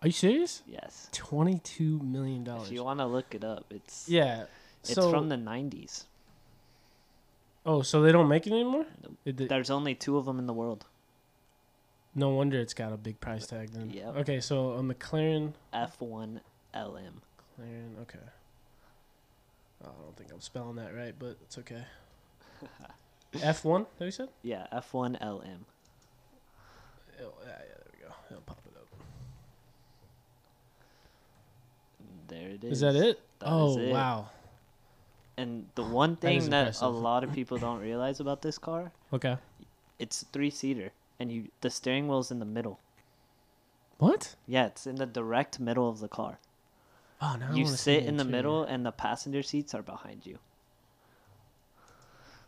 Are 0.00 0.08
you 0.08 0.12
serious? 0.12 0.62
Yes, 0.66 1.08
Twenty 1.12 1.60
two 1.60 2.00
million 2.00 2.42
dollars. 2.42 2.66
if 2.68 2.72
you 2.74 2.82
want 2.82 2.98
to 2.98 3.06
look 3.06 3.32
it 3.36 3.44
up, 3.44 3.66
it's 3.70 4.08
Yeah. 4.08 4.46
it's 4.80 4.94
so, 4.94 5.10
from 5.10 5.28
the 5.28 5.36
nineties. 5.36 6.06
Oh, 7.64 7.82
so 7.82 8.02
they 8.02 8.10
don't 8.10 8.26
make 8.28 8.48
it 8.48 8.52
anymore? 8.52 8.86
Nope. 9.04 9.36
There's 9.48 9.70
only 9.70 9.94
two 9.94 10.16
of 10.16 10.24
them 10.24 10.40
in 10.40 10.46
the 10.48 10.52
world. 10.52 10.86
no 12.16 12.30
wonder 12.30 12.58
it's 12.58 12.74
got 12.74 12.92
a 12.92 12.96
big 12.96 13.20
price 13.20 13.46
tag 13.46 13.70
then. 13.70 13.90
Yep. 13.90 14.16
Okay, 14.16 14.40
so 14.40 14.72
a 14.72 14.82
McLaren. 14.82 15.52
F1 15.72 16.40
LM. 16.74 17.22
McLaren. 17.60 18.00
Okay. 18.02 18.18
Oh, 19.84 19.90
I 19.96 20.02
don't 20.04 20.16
think 20.16 20.32
I'm 20.32 20.40
spelling 20.40 20.74
that 20.76 20.92
right, 20.94 21.14
but 21.16 21.36
it's 21.42 21.56
okay. 21.58 21.84
F 23.42 23.64
one. 23.64 23.86
That 23.98 24.04
you 24.04 24.10
said? 24.10 24.28
Yeah, 24.42 24.66
F1 24.72 25.20
LM. 25.20 25.64
Oh, 27.20 27.32
yeah, 27.44 27.46
yeah, 27.46 27.54
there 27.78 27.92
we 27.92 28.04
go. 28.04 28.14
It'll 28.30 28.42
pop 28.42 28.60
it 28.66 28.76
up. 28.76 28.86
There 32.28 32.48
it 32.50 32.64
is. 32.64 32.72
Is 32.72 32.80
that 32.80 32.96
it? 32.96 33.20
That 33.40 33.46
oh 33.48 33.70
is 33.70 33.88
it. 33.88 33.92
wow. 33.92 34.28
And 35.36 35.66
the 35.74 35.82
one 35.84 36.16
thing 36.16 36.50
that, 36.50 36.80
a 36.82 36.88
lot 36.88 37.24
of 37.24 37.32
people 37.34 37.56
don't 37.58 37.80
realize 37.80 38.20
about 38.20 38.42
this 38.42 38.58
car, 38.58 38.92
Okay. 39.12 39.36
it's 39.98 40.24
three 40.32 40.50
seater, 40.50 40.92
and 41.18 41.32
you 41.32 41.48
the 41.62 41.70
steering 41.70 42.06
wheel's 42.08 42.30
in 42.30 42.38
the 42.38 42.44
middle. 42.44 42.78
What? 43.98 44.34
Yeah, 44.46 44.66
it's 44.66 44.86
in 44.86 44.96
the 44.96 45.06
direct 45.06 45.58
middle 45.60 45.88
of 45.88 46.00
the 46.00 46.08
car. 46.08 46.38
Oh, 47.20 47.36
no. 47.38 47.54
You 47.54 47.66
sit 47.66 48.04
in 48.04 48.16
the 48.16 48.22
interior. 48.22 48.30
middle, 48.30 48.64
and 48.64 48.84
the 48.84 48.90
passenger 48.90 49.42
seats 49.44 49.74
are 49.74 49.82
behind 49.82 50.26
you. 50.26 50.38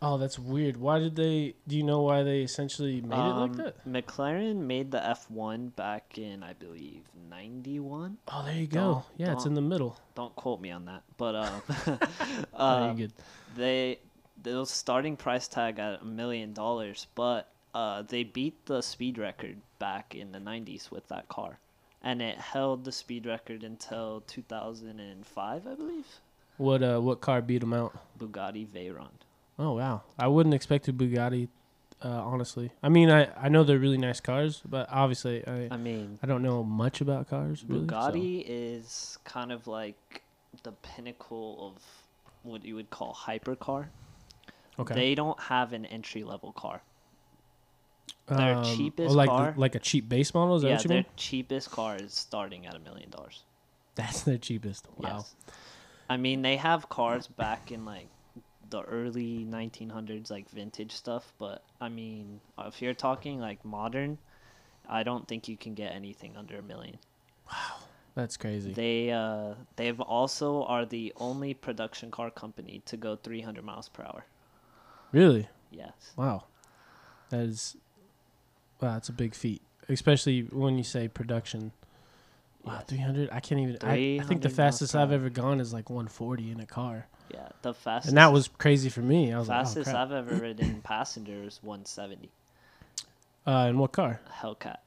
Oh, 0.01 0.17
that's 0.17 0.37
weird. 0.37 0.77
Why 0.77 0.99
did 0.99 1.15
they? 1.15 1.55
Do 1.67 1.75
you 1.77 1.83
know 1.83 2.01
why 2.01 2.23
they 2.23 2.41
essentially 2.41 3.01
made 3.01 3.15
it 3.17 3.33
like 3.33 3.49
Um, 3.51 3.55
that? 3.57 3.85
McLaren 3.87 4.57
made 4.57 4.91
the 4.91 4.99
F1 4.99 5.69
back 5.75 6.17
in, 6.17 6.43
I 6.43 6.53
believe, 6.53 7.03
'91. 7.29 8.17
Oh, 8.27 8.43
there 8.43 8.53
you 8.55 8.67
go. 8.67 8.79
don't- 8.79 9.05
Yeah, 9.17 9.33
it's 9.33 9.45
in 9.45 9.53
the 9.53 9.61
middle. 9.61 9.97
Don't 10.13 10.35
quote 10.35 10.59
me 10.61 10.71
on 10.71 10.85
that, 10.85 11.03
but 11.17 11.35
um, 11.35 11.61
uh, 12.53 12.93
they 13.55 13.99
the 14.43 14.65
starting 14.65 15.15
price 15.17 15.47
tag 15.47 15.79
at 15.79 16.01
a 16.01 16.05
million 16.05 16.53
dollars, 16.53 17.07
but 17.15 17.49
uh, 17.73 18.01
they 18.03 18.23
beat 18.23 18.65
the 18.67 18.81
speed 18.81 19.17
record 19.17 19.57
back 19.79 20.13
in 20.13 20.31
the 20.33 20.39
'90s 20.39 20.91
with 20.91 21.07
that 21.07 21.27
car, 21.29 21.57
and 22.03 22.21
it 22.21 22.37
held 22.37 22.83
the 22.83 22.91
speed 22.91 23.25
record 23.25 23.63
until 23.63 24.21
2005, 24.27 25.67
I 25.67 25.73
believe. 25.73 26.05
What 26.57 26.83
uh, 26.83 26.99
what 26.99 27.21
car 27.21 27.41
beat 27.41 27.59
them 27.59 27.73
out? 27.73 27.97
Bugatti 28.19 28.67
Veyron. 28.67 29.09
Oh 29.57 29.73
wow, 29.73 30.03
I 30.19 30.27
wouldn't 30.27 30.55
expect 30.55 30.87
a 30.87 30.93
Bugatti. 30.93 31.47
Uh, 32.03 32.09
honestly, 32.09 32.71
I 32.83 32.89
mean, 32.89 33.09
I, 33.09 33.29
I 33.41 33.47
know 33.49 33.63
they're 33.63 33.79
really 33.79 33.97
nice 33.97 34.19
cars, 34.19 34.61
but 34.67 34.87
obviously, 34.91 35.47
I 35.47 35.69
I 35.71 35.77
mean, 35.77 36.19
I 36.21 36.27
don't 36.27 36.43
know 36.43 36.63
much 36.63 37.01
about 37.01 37.29
cars. 37.29 37.63
Really, 37.67 37.87
so- 37.87 37.93
Bugatti 37.93 38.43
is 38.45 39.17
kind 39.23 39.51
of 39.51 39.65
like 39.65 40.21
the 40.63 40.73
pinnacle 40.73 41.73
of 41.73 41.81
what 42.43 42.65
you 42.65 42.75
would 42.75 42.89
call 42.89 43.13
hypercar. 43.13 43.87
Okay. 44.77 44.93
They 44.93 45.15
don't 45.15 45.39
have 45.39 45.71
an 45.73 45.85
entry 45.85 46.23
level 46.23 46.51
car. 46.51 46.81
their 48.27 48.55
oh, 48.57 48.75
cheapest 48.75 49.15
like 49.15 49.29
car- 49.29 49.53
like 49.55 49.75
a 49.75 49.79
cheap 49.79 50.09
base 50.09 50.33
model. 50.33 50.57
Is 50.57 50.63
that 50.63 50.67
yeah, 50.67 50.75
what 50.75 50.83
you 50.83 50.87
their 50.89 50.97
mean? 50.97 51.05
cheapest 51.15 51.71
car 51.71 51.95
is 51.95 52.13
starting 52.13 52.65
at 52.65 52.75
a 52.75 52.79
million 52.79 53.09
dollars. 53.09 53.43
That's 53.95 54.23
their 54.23 54.37
cheapest. 54.37 54.87
Wow. 54.97 55.17
Yes. 55.17 55.35
I 56.09 56.17
mean, 56.17 56.41
they 56.41 56.57
have 56.57 56.89
cars 56.89 57.27
back 57.27 57.71
in 57.71 57.85
like 57.85 58.07
the 58.69 58.81
early 58.81 59.45
1900s, 59.49 60.31
like 60.31 60.49
vintage 60.49 60.91
stuff. 60.91 61.33
But 61.37 61.63
I 61.79 61.89
mean, 61.89 62.39
if 62.59 62.81
you're 62.81 62.93
talking 62.93 63.39
like 63.39 63.63
modern, 63.63 64.17
I 64.89 65.03
don't 65.03 65.27
think 65.27 65.47
you 65.47 65.57
can 65.57 65.73
get 65.73 65.91
anything 65.93 66.35
under 66.37 66.57
a 66.57 66.63
million. 66.63 66.97
wow 67.47 67.77
That's 68.15 68.37
crazy. 68.37 68.73
They 68.73 69.11
uh, 69.11 69.55
they've 69.75 69.99
also 69.99 70.63
are 70.63 70.85
the 70.85 71.13
only 71.17 71.53
production 71.53 72.11
car 72.11 72.31
company 72.31 72.81
to 72.85 72.97
go 72.97 73.15
300 73.15 73.63
miles 73.63 73.89
per 73.89 74.03
hour. 74.03 74.25
really? 75.11 75.49
Yes. 75.71 76.13
Wow. 76.15 76.45
That 77.29 77.41
is. 77.41 77.75
Wow, 78.81 78.93
that's 78.93 79.09
a 79.09 79.13
big 79.13 79.33
feat, 79.35 79.61
especially 79.89 80.41
when 80.41 80.77
you 80.77 80.83
say 80.83 81.07
production. 81.07 81.71
Wow, 82.63 82.81
300. 82.85 83.29
I 83.31 83.39
can't 83.39 83.61
even. 83.61 83.77
I, 83.81 84.19
I 84.21 84.23
think 84.23 84.41
the 84.41 84.49
fastest 84.49 84.95
I've 84.95 85.11
ever 85.11 85.29
gone 85.29 85.59
is 85.59 85.73
like 85.73 85.89
140 85.89 86.51
in 86.51 86.59
a 86.59 86.65
car, 86.65 87.07
Yeah, 87.29 87.49
the 87.61 87.73
fastest. 87.73 88.09
and 88.09 88.17
that 88.17 88.31
was 88.31 88.47
crazy 88.47 88.89
for 88.89 89.01
me. 89.01 89.33
I 89.33 89.39
was 89.39 89.47
fastest 89.47 89.87
like, 89.87 89.95
oh 89.95 89.99
I've 89.99 90.11
ever 90.11 90.35
ridden 90.35 90.81
passenger 90.81 91.43
is 91.43 91.59
170. 91.63 92.29
Uh, 93.47 93.67
in 93.69 93.77
what 93.77 93.91
car? 93.91 94.21
Hellcat. 94.41 94.77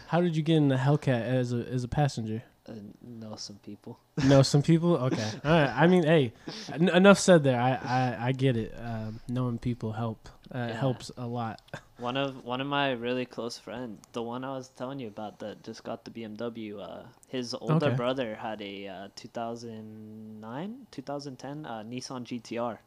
How 0.09 0.21
did 0.21 0.37
you 0.37 0.43
get 0.43 0.57
in 0.57 0.69
the 0.69 0.77
Hellcat 0.77 1.23
as 1.23 1.53
a 1.53 1.67
as 1.69 1.85
a 1.85 1.89
passenger? 1.89 2.43
Uh, 2.69 2.75
know 3.03 3.35
some 3.37 3.57
people. 3.65 3.99
know 4.25 4.43
some 4.43 4.63
people. 4.63 4.97
Okay, 4.97 5.31
all 5.45 5.51
right. 5.53 5.71
I 5.75 5.87
mean, 5.87 6.03
hey, 6.05 6.33
en- 6.73 6.89
enough 6.91 7.19
said 7.19 7.43
there. 7.45 7.61
I 7.61 7.73
I, 7.75 8.27
I 8.29 8.33
get 8.33 8.57
it. 8.57 8.75
Um, 8.79 9.21
knowing 9.29 9.59
people 9.59 9.93
help 9.93 10.29
uh, 10.53 10.59
Yeah. 10.69 10.75
helps 10.75 11.11
a 11.17 11.27
lot. 11.27 11.61
One 11.99 12.17
of 12.17 12.45
one 12.45 12.61
of 12.61 12.69
my 12.69 12.93
really 12.93 13.27
close 13.27 13.59
friends, 13.59 13.99
the 14.13 14.23
one 14.23 14.45
I 14.45 14.55
was 14.55 14.69
telling 14.69 15.01
you 15.01 15.09
about 15.09 15.41
that 15.41 15.65
just 15.65 15.83
got 15.83 16.05
the 16.05 16.13
BMW. 16.13 16.79
Uh, 16.79 17.03
his 17.27 17.55
older 17.55 17.87
Okay. 17.87 17.97
brother 17.97 18.37
had 18.37 18.63
a 18.63 18.87
uh, 18.87 19.09
2009, 19.17 20.87
2010 20.93 21.67
uh, 21.67 21.83
Nissan 21.83 22.23
GTR. 22.25 22.79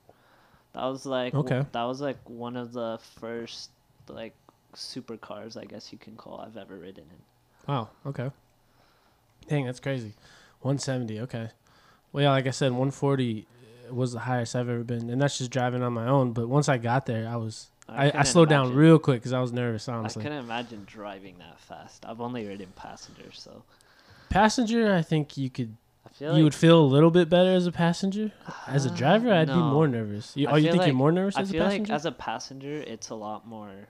That 0.73 0.85
was 0.85 1.05
like 1.05 1.33
w- 1.33 1.53
Okay. 1.53 1.67
that 1.73 1.83
was 1.83 1.99
like 1.99 2.17
one 2.29 2.55
of 2.55 2.71
the 2.71 2.99
first 3.19 3.71
like 4.07 4.33
supercars, 4.75 5.57
I 5.57 5.65
guess 5.65 5.91
you 5.91 5.97
can 5.99 6.15
call 6.15 6.39
I've 6.39 6.55
ever 6.55 6.77
ridden 6.77 7.03
in. 7.11 7.21
Wow. 7.67 7.89
Okay. 8.05 8.31
Dang, 9.47 9.65
that's 9.65 9.79
crazy. 9.79 10.13
170. 10.61 11.19
Okay. 11.21 11.49
Well, 12.11 12.23
yeah, 12.23 12.31
like 12.31 12.47
I 12.47 12.51
said, 12.51 12.71
140 12.71 13.47
was 13.89 14.13
the 14.13 14.19
highest 14.19 14.55
I've 14.55 14.69
ever 14.69 14.83
been, 14.83 15.09
and 15.09 15.21
that's 15.21 15.37
just 15.37 15.51
driving 15.51 15.83
on 15.83 15.93
my 15.93 16.07
own. 16.07 16.33
But 16.33 16.47
once 16.47 16.69
I 16.69 16.77
got 16.77 17.05
there, 17.05 17.27
I 17.27 17.35
was 17.35 17.71
I, 17.87 18.07
I, 18.07 18.11
couldn't 18.11 18.25
slowed 18.27 18.49
down 18.49 18.73
real 18.73 18.99
quick 18.99 19.21
because 19.21 19.33
I 19.33 19.39
was 19.41 19.51
nervous. 19.51 19.87
Honestly, 19.89 20.21
I 20.21 20.23
couldn't 20.23 20.39
imagine 20.39 20.83
driving 20.85 21.37
that 21.39 21.59
fast. 21.59 22.05
I've 22.05 22.21
only 22.21 22.47
ridden 22.47 22.71
passenger, 22.75 23.31
so 23.33 23.63
passenger, 24.29 24.93
I 24.93 25.01
think 25.01 25.37
you 25.37 25.49
could 25.49 25.75
I 26.05 26.09
feel 26.09 26.29
you 26.29 26.33
like 26.35 26.43
would 26.45 26.55
feel 26.55 26.79
a 26.79 26.85
little 26.85 27.11
bit 27.11 27.29
better 27.29 27.53
as 27.53 27.67
a 27.67 27.71
passenger. 27.71 28.31
As 28.67 28.85
a 28.85 28.89
Uh, 28.89 28.95
driver, 28.95 29.33
I'd 29.33 29.47
be 29.47 29.53
more 29.53 29.87
nervous. 29.87 30.35
You, 30.35 30.47
oh, 30.47 30.55
you 30.55 30.71
think 30.71 30.85
you're 30.85 30.95
more 30.95 31.11
nervous 31.11 31.35
I 31.37 31.41
as 31.41 31.49
a 31.49 31.53
passenger? 31.53 31.65
I 31.65 31.75
feel 31.75 31.83
like 31.83 31.89
as 31.91 32.05
a 32.05 32.11
passenger, 32.11 32.73
it's 32.81 33.09
a 33.09 33.15
lot 33.15 33.47
more 33.47 33.89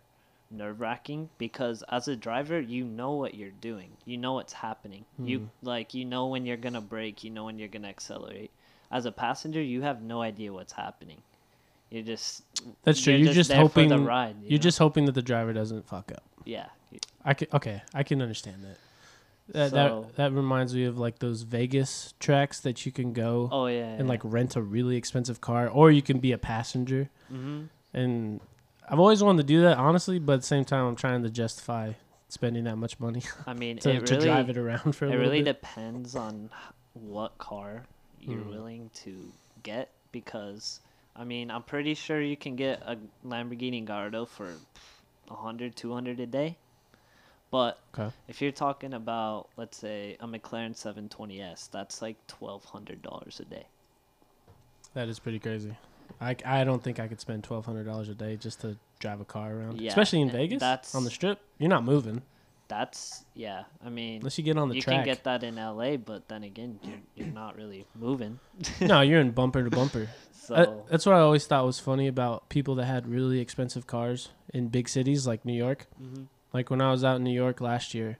nerve 0.51 0.79
wracking 0.81 1.29
because 1.37 1.83
as 1.89 2.07
a 2.07 2.15
driver, 2.15 2.59
you 2.59 2.83
know 2.85 3.13
what 3.13 3.35
you're 3.35 3.51
doing. 3.61 3.91
You 4.05 4.17
know 4.17 4.33
what's 4.33 4.53
happening. 4.53 5.05
Hmm. 5.17 5.27
You 5.27 5.49
like 5.63 5.93
you 5.93 6.05
know 6.05 6.27
when 6.27 6.45
you're 6.45 6.57
gonna 6.57 6.81
brake. 6.81 7.23
You 7.23 7.29
know 7.31 7.45
when 7.45 7.57
you're 7.59 7.67
gonna 7.67 7.87
accelerate. 7.89 8.51
As 8.91 9.05
a 9.05 9.11
passenger, 9.11 9.61
you 9.61 9.81
have 9.83 10.01
no 10.01 10.21
idea 10.21 10.51
what's 10.51 10.73
happening. 10.73 11.21
You're 11.89 12.03
just 12.03 12.43
That's 12.83 13.01
true. 13.01 13.13
You're 13.13 13.25
You're 13.25 13.33
just, 13.33 13.51
for 13.51 13.57
hoping 13.57 13.89
the 13.89 13.99
ride. 13.99 14.35
you 14.41 14.49
you're 14.49 14.59
know? 14.59 14.63
just 14.63 14.77
hoping 14.79 15.05
that 15.05 15.11
the 15.13 15.21
driver 15.21 15.53
doesn't 15.53 15.87
fuck 15.87 16.11
up. 16.11 16.23
yeah. 16.45 16.67
I 17.23 17.33
can 17.33 17.47
okay, 17.53 17.81
I 17.93 18.03
can 18.03 18.21
understand 18.21 18.63
that. 18.63 18.77
That, 19.53 19.69
So- 19.71 20.07
that 20.07 20.15
that 20.15 20.31
reminds 20.33 20.73
me 20.73 20.85
of 20.85 20.97
like 20.97 21.19
those 21.19 21.41
Vegas 21.43 22.13
tracks 22.19 22.59
that 22.61 22.85
you 22.85 22.91
can 22.91 23.13
go 23.13 23.47
Oh 23.51 23.67
yeah. 23.67 23.83
and 23.97 24.07
like 24.07 24.21
rent 24.23 24.55
a 24.55 24.61
really 24.61 24.95
expensive 24.97 25.39
car, 25.41 25.67
or 25.69 25.91
you 25.91 26.01
can 26.01 26.19
be 26.19 26.31
a 26.31 26.37
passenger. 26.37 27.09
hmm 27.29 27.63
And 27.93 28.39
I've 28.91 28.99
always 28.99 29.23
wanted 29.23 29.43
to 29.43 29.47
do 29.47 29.61
that, 29.61 29.77
honestly, 29.77 30.19
but 30.19 30.33
at 30.33 30.41
the 30.41 30.45
same 30.47 30.65
time, 30.65 30.85
I'm 30.85 30.95
trying 30.95 31.23
to 31.23 31.29
justify 31.29 31.93
spending 32.27 32.65
that 32.65 32.75
much 32.75 32.99
money 32.99 33.23
I 33.47 33.53
mean, 33.53 33.77
to, 33.79 33.91
it 33.91 34.05
to 34.05 34.19
drive 34.19 34.49
it 34.49 34.57
around 34.57 34.95
for 34.95 35.05
a 35.05 35.07
it 35.07 35.11
little 35.11 35.23
really 35.23 35.41
bit. 35.43 35.61
depends 35.61 36.15
on 36.15 36.49
what 36.93 37.37
car 37.37 37.85
you're 38.19 38.41
Hmm. 38.43 38.49
willing 38.49 38.89
to 39.05 39.31
get 39.63 39.89
because 40.11 40.81
I 41.15 41.23
mean 41.23 41.49
I'm 41.49 41.63
pretty 41.63 41.93
sure 41.93 42.21
you 42.21 42.35
can 42.37 42.55
get 42.55 42.81
a 42.85 42.97
Lamborghini 43.25 43.83
Gallardo 43.85 44.25
for 44.25 44.47
100 45.27 45.75
200 45.75 46.19
a 46.19 46.25
day 46.27 46.57
but 47.49 47.79
Okay. 47.97 48.13
if 48.27 48.41
you're 48.41 48.51
talking 48.51 48.93
about 48.93 49.47
let's 49.57 49.77
say 49.77 50.17
a 50.19 50.27
McLaren 50.27 50.75
720S 50.75 51.69
that's 51.71 52.01
like 52.01 52.17
$1200 52.27 53.39
a 53.39 53.45
day 53.45 53.65
That 54.93 55.07
is 55.07 55.17
pretty 55.19 55.39
crazy. 55.39 55.75
I, 56.19 56.35
I 56.45 56.63
don't 56.63 56.83
think 56.83 56.99
I 56.99 57.07
could 57.07 57.19
spend 57.21 57.43
twelve 57.43 57.65
hundred 57.65 57.85
dollars 57.85 58.09
a 58.09 58.15
day 58.15 58.35
just 58.37 58.61
to 58.61 58.77
drive 58.99 59.21
a 59.21 59.25
car 59.25 59.51
around, 59.53 59.79
Yeah, 59.81 59.89
especially 59.89 60.21
in 60.21 60.29
Vegas 60.31 60.59
that's- 60.59 60.93
on 60.95 61.03
the 61.03 61.09
strip. 61.11 61.39
You're 61.57 61.69
not 61.69 61.83
moving 61.83 62.23
that's 62.67 63.25
yeah 63.33 63.63
I 63.85 63.89
mean 63.89 64.19
unless 64.21 64.37
you 64.37 64.45
get 64.45 64.57
on 64.57 64.69
the 64.69 64.75
you 64.75 64.81
track. 64.81 64.95
can 64.99 65.03
get 65.05 65.25
that 65.25 65.43
in 65.43 65.57
LA 65.57 65.97
but 65.97 66.29
then 66.29 66.43
again 66.43 66.79
you're 66.81 66.99
you're 67.15 67.27
not 67.33 67.57
really 67.57 67.85
moving 67.99 68.39
no, 68.79 69.01
you're 69.01 69.19
in 69.19 69.31
bumper 69.39 69.61
to 69.61 69.69
bumper. 69.69 70.07
so 70.31 70.55
Uh, 70.55 70.73
that's 70.89 71.05
what 71.05 71.13
I 71.15 71.19
always 71.19 71.45
thought 71.45 71.65
was 71.65 71.81
funny 71.81 72.07
about 72.07 72.47
people 72.47 72.75
that 72.75 72.85
had 72.85 73.07
really 73.09 73.41
expensive 73.41 73.87
cars 73.87 74.29
in 74.53 74.69
big 74.69 74.87
cities 74.87 75.27
like 75.27 75.43
New 75.43 75.51
York. 75.51 75.87
mhm. 76.01 76.27
Like 76.53 76.69
when 76.69 76.79
I 76.81 76.91
was 76.91 77.03
out 77.03 77.17
in 77.17 77.25
New 77.25 77.33
York 77.33 77.59
last 77.59 77.93
year, 77.93 78.19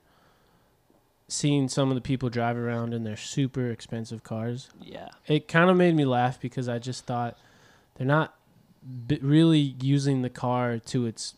seeing 1.30 1.69
some 1.69 1.88
of 1.89 1.95
the 1.95 2.01
people 2.01 2.30
drive 2.30 2.58
around 2.58 2.93
in 2.93 3.04
their 3.06 3.15
super 3.15 3.69
expensive 3.69 4.21
cars, 4.23 4.69
yeah 4.82 5.08
it 5.27 5.47
kind 5.47 5.69
of 5.69 5.77
made 5.77 5.95
me 5.95 6.04
laugh 6.04 6.39
because 6.41 6.67
I 6.67 6.77
just 6.77 7.06
thought 7.06 7.38
they're 8.01 8.07
not 8.07 8.33
b- 9.05 9.19
really 9.21 9.75
using 9.79 10.23
the 10.23 10.29
car 10.31 10.79
to 10.79 11.05
its 11.05 11.35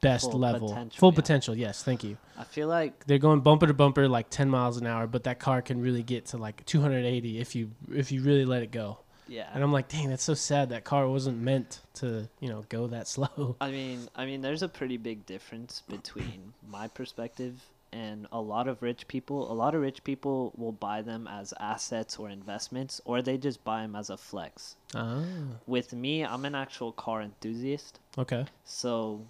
best 0.00 0.30
Full 0.30 0.40
level, 0.40 0.70
potential, 0.70 0.98
full 0.98 1.10
yeah. 1.12 1.14
potential. 1.14 1.54
Yes, 1.54 1.82
thank 1.82 2.02
you. 2.02 2.16
I 2.38 2.44
feel 2.44 2.68
like 2.68 3.04
They're 3.04 3.18
going 3.18 3.40
bumper 3.40 3.66
to 3.66 3.74
bumper 3.74 4.08
like 4.08 4.30
10 4.30 4.48
miles 4.48 4.78
an 4.78 4.86
hour, 4.86 5.06
but 5.06 5.24
that 5.24 5.38
car 5.38 5.60
can 5.60 5.82
really 5.82 6.02
get 6.02 6.24
to 6.26 6.38
like 6.38 6.64
280 6.64 7.38
if 7.38 7.54
you 7.54 7.70
if 7.92 8.12
you 8.12 8.22
really 8.22 8.46
let 8.46 8.62
it 8.62 8.70
go. 8.70 8.96
yeah 9.28 9.50
And 9.52 9.62
I'm 9.62 9.72
like, 9.74 9.88
dang, 9.88 10.08
that's 10.08 10.22
so 10.22 10.32
sad. 10.32 10.70
That 10.70 10.84
car 10.84 11.06
wasn't 11.06 11.38
meant 11.42 11.80
to, 11.96 12.30
you 12.40 12.48
know, 12.48 12.64
go 12.70 12.86
that 12.86 13.06
slow. 13.14 13.56
I 13.60 13.70
mean, 13.70 14.08
I 14.16 14.24
mean, 14.24 14.40
there's 14.40 14.62
a 14.62 14.68
pretty 14.68 14.96
big 14.96 15.26
difference 15.26 15.82
between 15.86 16.54
my 16.66 16.88
perspective 16.88 17.60
and 17.96 18.26
a 18.30 18.40
lot 18.40 18.68
of 18.68 18.82
rich 18.82 19.08
people. 19.08 19.50
A 19.50 19.54
lot 19.54 19.74
of 19.74 19.80
rich 19.80 20.04
people 20.04 20.52
will 20.56 20.72
buy 20.72 21.02
them 21.02 21.26
as 21.26 21.54
assets 21.58 22.18
or 22.18 22.28
investments, 22.28 23.00
or 23.04 23.22
they 23.22 23.38
just 23.38 23.64
buy 23.64 23.82
them 23.82 23.96
as 23.96 24.10
a 24.10 24.16
flex. 24.16 24.76
Ah, 24.94 25.22
With 25.66 25.92
me, 25.92 26.24
I'm 26.24 26.44
an 26.44 26.54
actual 26.54 26.92
car 26.92 27.22
enthusiast, 27.22 27.98
okay. 28.18 28.44
so 28.64 29.22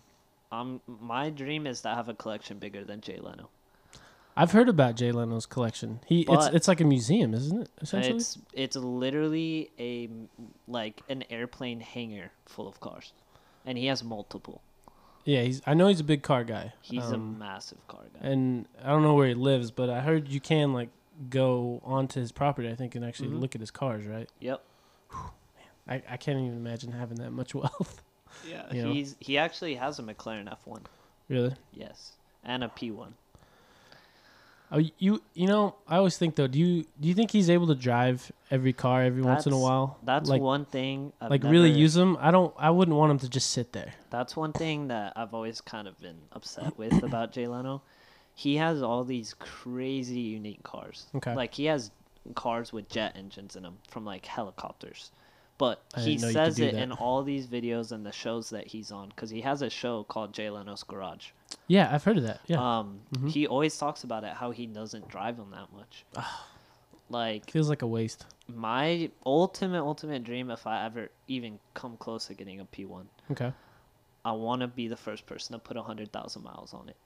um, 0.51 0.81
my 0.87 1.31
dream 1.31 1.67
is 1.67 1.81
to 1.83 1.89
have 1.89 2.09
a 2.09 2.15
collection 2.15 2.59
bigger 2.59 2.85
than 2.85 3.01
Jay 3.01 3.19
Leno. 3.19 3.49
I've 4.39 4.53
heard 4.53 4.69
about 4.69 4.97
Jay 4.97 5.13
Leno's 5.13 5.47
collection. 5.47 6.01
He 6.05 6.27
it's 6.29 6.47
it's 6.57 6.69
like 6.69 6.83
a 6.83 6.85
museum, 6.85 7.33
isn't 7.33 7.63
it? 7.63 7.71
Essentially. 7.81 8.17
It's 8.17 8.39
it's 8.53 8.77
literally 8.77 9.71
a 9.79 10.11
like 10.69 11.03
an 11.09 11.25
airplane 11.31 11.81
hangar 11.81 12.33
full 12.45 12.69
of 12.69 12.79
cars, 12.81 13.15
and 13.65 13.79
he 13.79 13.87
has 13.87 14.05
multiple. 14.05 14.61
Yeah, 15.27 15.43
he's. 15.43 15.61
I 15.67 15.75
know 15.75 15.89
he's 15.89 16.01
a 16.01 16.05
big 16.05 16.23
car 16.23 16.43
guy. 16.45 16.73
He's 16.81 17.11
a 17.11 17.17
Um, 17.17 17.39
massive 17.39 17.87
car 17.89 18.05
guy. 18.19 18.27
and 18.27 18.67
I 18.83 18.89
don't 18.89 19.03
know 19.03 19.13
where 19.15 19.29
he 19.29 19.35
lives, 19.35 19.71
but 19.71 19.91
I 19.91 20.01
heard 20.01 20.29
you 20.29 20.41
can 20.41 20.73
like 20.73 20.89
go 21.29 21.83
onto 21.85 22.19
his 22.21 22.33
property. 22.33 22.71
I 22.71 22.75
think 22.75 22.95
and 22.95 23.05
actually 23.05 23.29
Mhm. 23.29 23.41
look 23.41 23.55
at 23.55 23.61
his 23.61 23.71
cars. 23.71 24.07
Right. 24.07 24.31
Yep. 24.41 24.63
I, 25.89 26.03
I 26.09 26.17
can't 26.17 26.39
even 26.39 26.57
imagine 26.57 26.93
having 26.93 27.19
that 27.19 27.31
much 27.31 27.55
wealth. 27.63 28.03
Yeah, 28.49 28.73
you 28.73 28.83
know? 28.85 28.93
he's 28.93 29.17
he 29.21 29.39
actually 29.39 29.75
has 29.77 29.99
a 29.99 30.03
McLaren 30.03 30.49
F1. 30.49 30.83
really. 31.29 31.55
Yes, 31.73 32.13
and 32.45 32.65
a 32.65 32.69
P1. 32.69 33.13
Oh, 34.73 34.83
you 34.99 35.23
you 35.35 35.47
know, 35.47 35.77
I 35.87 35.97
always 35.97 36.19
think 36.19 36.35
though, 36.35 36.49
do 36.49 36.59
you 36.59 36.85
do 37.01 37.09
you 37.09 37.15
think 37.15 37.31
he's 37.31 37.49
able 37.49 37.69
to 37.69 37.75
drive 37.75 38.33
every 38.51 38.73
car 38.73 39.03
every 39.03 39.23
once 39.23 39.47
in 39.47 39.53
a 39.53 39.59
while? 39.59 39.99
That's 40.03 40.29
like 40.29 40.43
one 40.43 40.65
thing. 40.65 41.13
I've 41.21 41.31
like 41.31 41.45
really 41.45 41.71
use 41.71 41.95
them. 41.95 42.17
I 42.21 42.31
don't. 42.33 42.53
I 42.59 42.71
wouldn't 42.71 42.97
want 42.97 43.13
him 43.13 43.19
to 43.21 43.29
just 43.29 43.51
sit 43.51 43.73
there. 43.73 43.95
That's 44.11 44.35
one 44.35 44.53
thing 44.53 44.89
that 44.89 45.13
I've 45.15 45.35
always 45.35 45.61
kind 45.61 45.87
of 45.87 45.99
been 46.01 46.19
upset 46.33 46.77
with 46.77 47.03
about 47.05 47.33
Jay 47.33 47.47
Leno. 47.47 47.83
He 48.35 48.57
has 48.57 48.83
all 48.83 49.05
these 49.05 49.35
crazy 49.39 50.21
unique 50.21 50.63
cars. 50.65 51.07
Okay. 51.15 51.35
Like 51.35 51.55
he 51.55 51.67
has 51.67 51.93
cars 52.35 52.73
with 52.73 52.89
jet 52.89 53.15
engines 53.17 53.55
in 53.55 53.63
them 53.63 53.79
from 53.89 54.05
like 54.05 54.27
helicopters. 54.27 55.13
But 55.59 55.83
I 55.95 56.01
he 56.01 56.07
didn't 56.17 56.21
know 56.23 56.29
you 56.29 56.35
could 56.35 56.45
says 56.55 56.59
it 56.59 56.73
that. 56.75 56.83
in 56.83 56.93
all 56.93 57.23
these 57.23 57.47
videos 57.47 57.91
and 57.93 58.05
the 58.05 58.13
shows 58.13 58.51
that 58.51 58.67
he's 58.67 58.93
on 58.93 59.09
because 59.09 59.31
he 59.31 59.41
has 59.41 59.63
a 59.63 59.71
show 59.71 60.05
called 60.05 60.35
Jay 60.35 60.51
Leno's 60.51 60.83
Garage. 60.83 61.29
Yeah, 61.67 61.89
I've 61.91 62.05
heard 62.05 62.19
of 62.19 62.25
that. 62.25 62.41
Yeah, 62.47 62.59
Um, 62.81 63.01
Mhm. 63.15 63.31
he 63.31 63.47
always 63.47 63.77
talks 63.79 64.05
about 64.05 64.23
it 64.25 64.35
how 64.35 64.51
he 64.51 64.67
doesn't 64.67 65.09
drive 65.09 65.37
them 65.39 65.51
that 65.53 65.73
much. 65.73 66.05
like 67.09 67.51
feels 67.51 67.69
like 67.69 67.83
a 67.83 67.87
waste. 67.87 68.27
my 68.49 69.11
ultimate 69.25 69.81
ultimate 69.83 70.25
dream 70.25 70.51
if 70.51 70.67
I 70.67 70.85
ever 70.85 71.09
even 71.29 71.59
come 71.75 71.97
close 71.97 72.27
to 72.27 72.35
getting 72.35 72.61
a 72.61 72.65
P1, 72.65 73.07
Okay. 73.31 73.53
I 74.25 74.33
want 74.33 74.61
to 74.63 74.67
be 74.69 74.89
the 74.89 74.97
first 74.97 75.25
person 75.27 75.53
to 75.53 75.59
put 75.61 75.77
100,000 75.77 76.43
miles 76.43 76.75
on 76.75 76.89
it. 76.89 76.97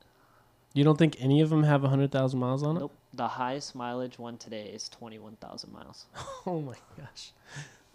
You 0.73 0.85
don't 0.85 0.97
think 0.99 1.17
any 1.21 1.41
of 1.43 1.51
them 1.51 1.65
have 1.65 1.83
hundred 1.83 2.13
thousand 2.13 2.39
miles 2.41 2.63
on 2.63 2.77
it? 2.77 2.81
Nope. 2.81 2.93
The 3.13 3.27
highest 3.29 3.75
mileage 3.75 4.19
one 4.19 4.39
today 4.39 4.67
is 4.69 4.89
21,000 4.89 5.73
miles. 5.73 6.07
Oh 6.47 6.61
my 6.61 6.77
gosh. 6.97 7.33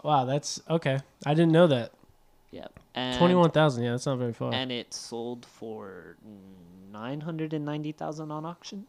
Wow, 0.04 0.26
that's 0.26 0.62
okay. 0.70 1.00
I 1.26 1.34
didn't 1.34 1.52
know 1.52 1.68
that. 1.68 1.92
Yep. 2.52 2.80
And 2.94 3.18
Twenty-one 3.18 3.52
thousand. 3.52 3.84
Yeah, 3.84 3.92
that's 3.92 4.06
not 4.06 4.18
very 4.18 4.34
far. 4.34 4.54
and 4.54 4.72
it 4.72 4.94
sold 4.94 5.46
for 5.46 6.16
990,000 6.92 8.32
on 8.32 8.46
auction. 8.46 8.86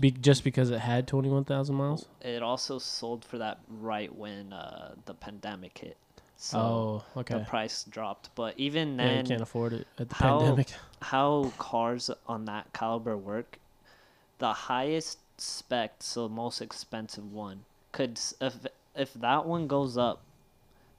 Be- 0.00 0.10
just 0.10 0.44
because 0.44 0.70
it 0.70 0.80
had 0.80 1.06
twenty-one 1.08 1.44
thousand 1.44 1.76
miles. 1.76 2.06
It 2.20 2.42
also 2.42 2.78
sold 2.78 3.24
for 3.24 3.38
that 3.38 3.60
right 3.80 4.14
when 4.14 4.52
uh, 4.52 4.94
the 5.06 5.14
pandemic 5.14 5.78
hit. 5.78 5.96
So 6.36 7.02
oh, 7.14 7.22
the 7.22 7.40
price 7.48 7.84
dropped. 7.84 8.28
But 8.34 8.54
even 8.58 8.98
Yeah, 8.98 9.06
then, 9.06 9.24
you 9.24 9.28
can't 9.30 9.40
afford 9.40 9.72
it 9.72 9.86
at 9.98 10.10
the 10.10 10.14
how- 10.16 10.38
pandemic. 10.40 10.68
how 11.00 11.50
cars 11.56 12.10
on 12.26 12.44
that 12.44 12.72
caliber 12.74 13.16
work 13.16 13.58
the 14.38 14.52
highest 14.52 15.18
spec, 15.38 15.94
so 16.00 16.28
most 16.28 16.60
expensive 16.60 17.32
one, 17.32 17.64
could 17.92 18.20
if 18.96 19.12
that 19.14 19.46
one 19.46 19.66
goes 19.66 19.96
up, 19.96 20.22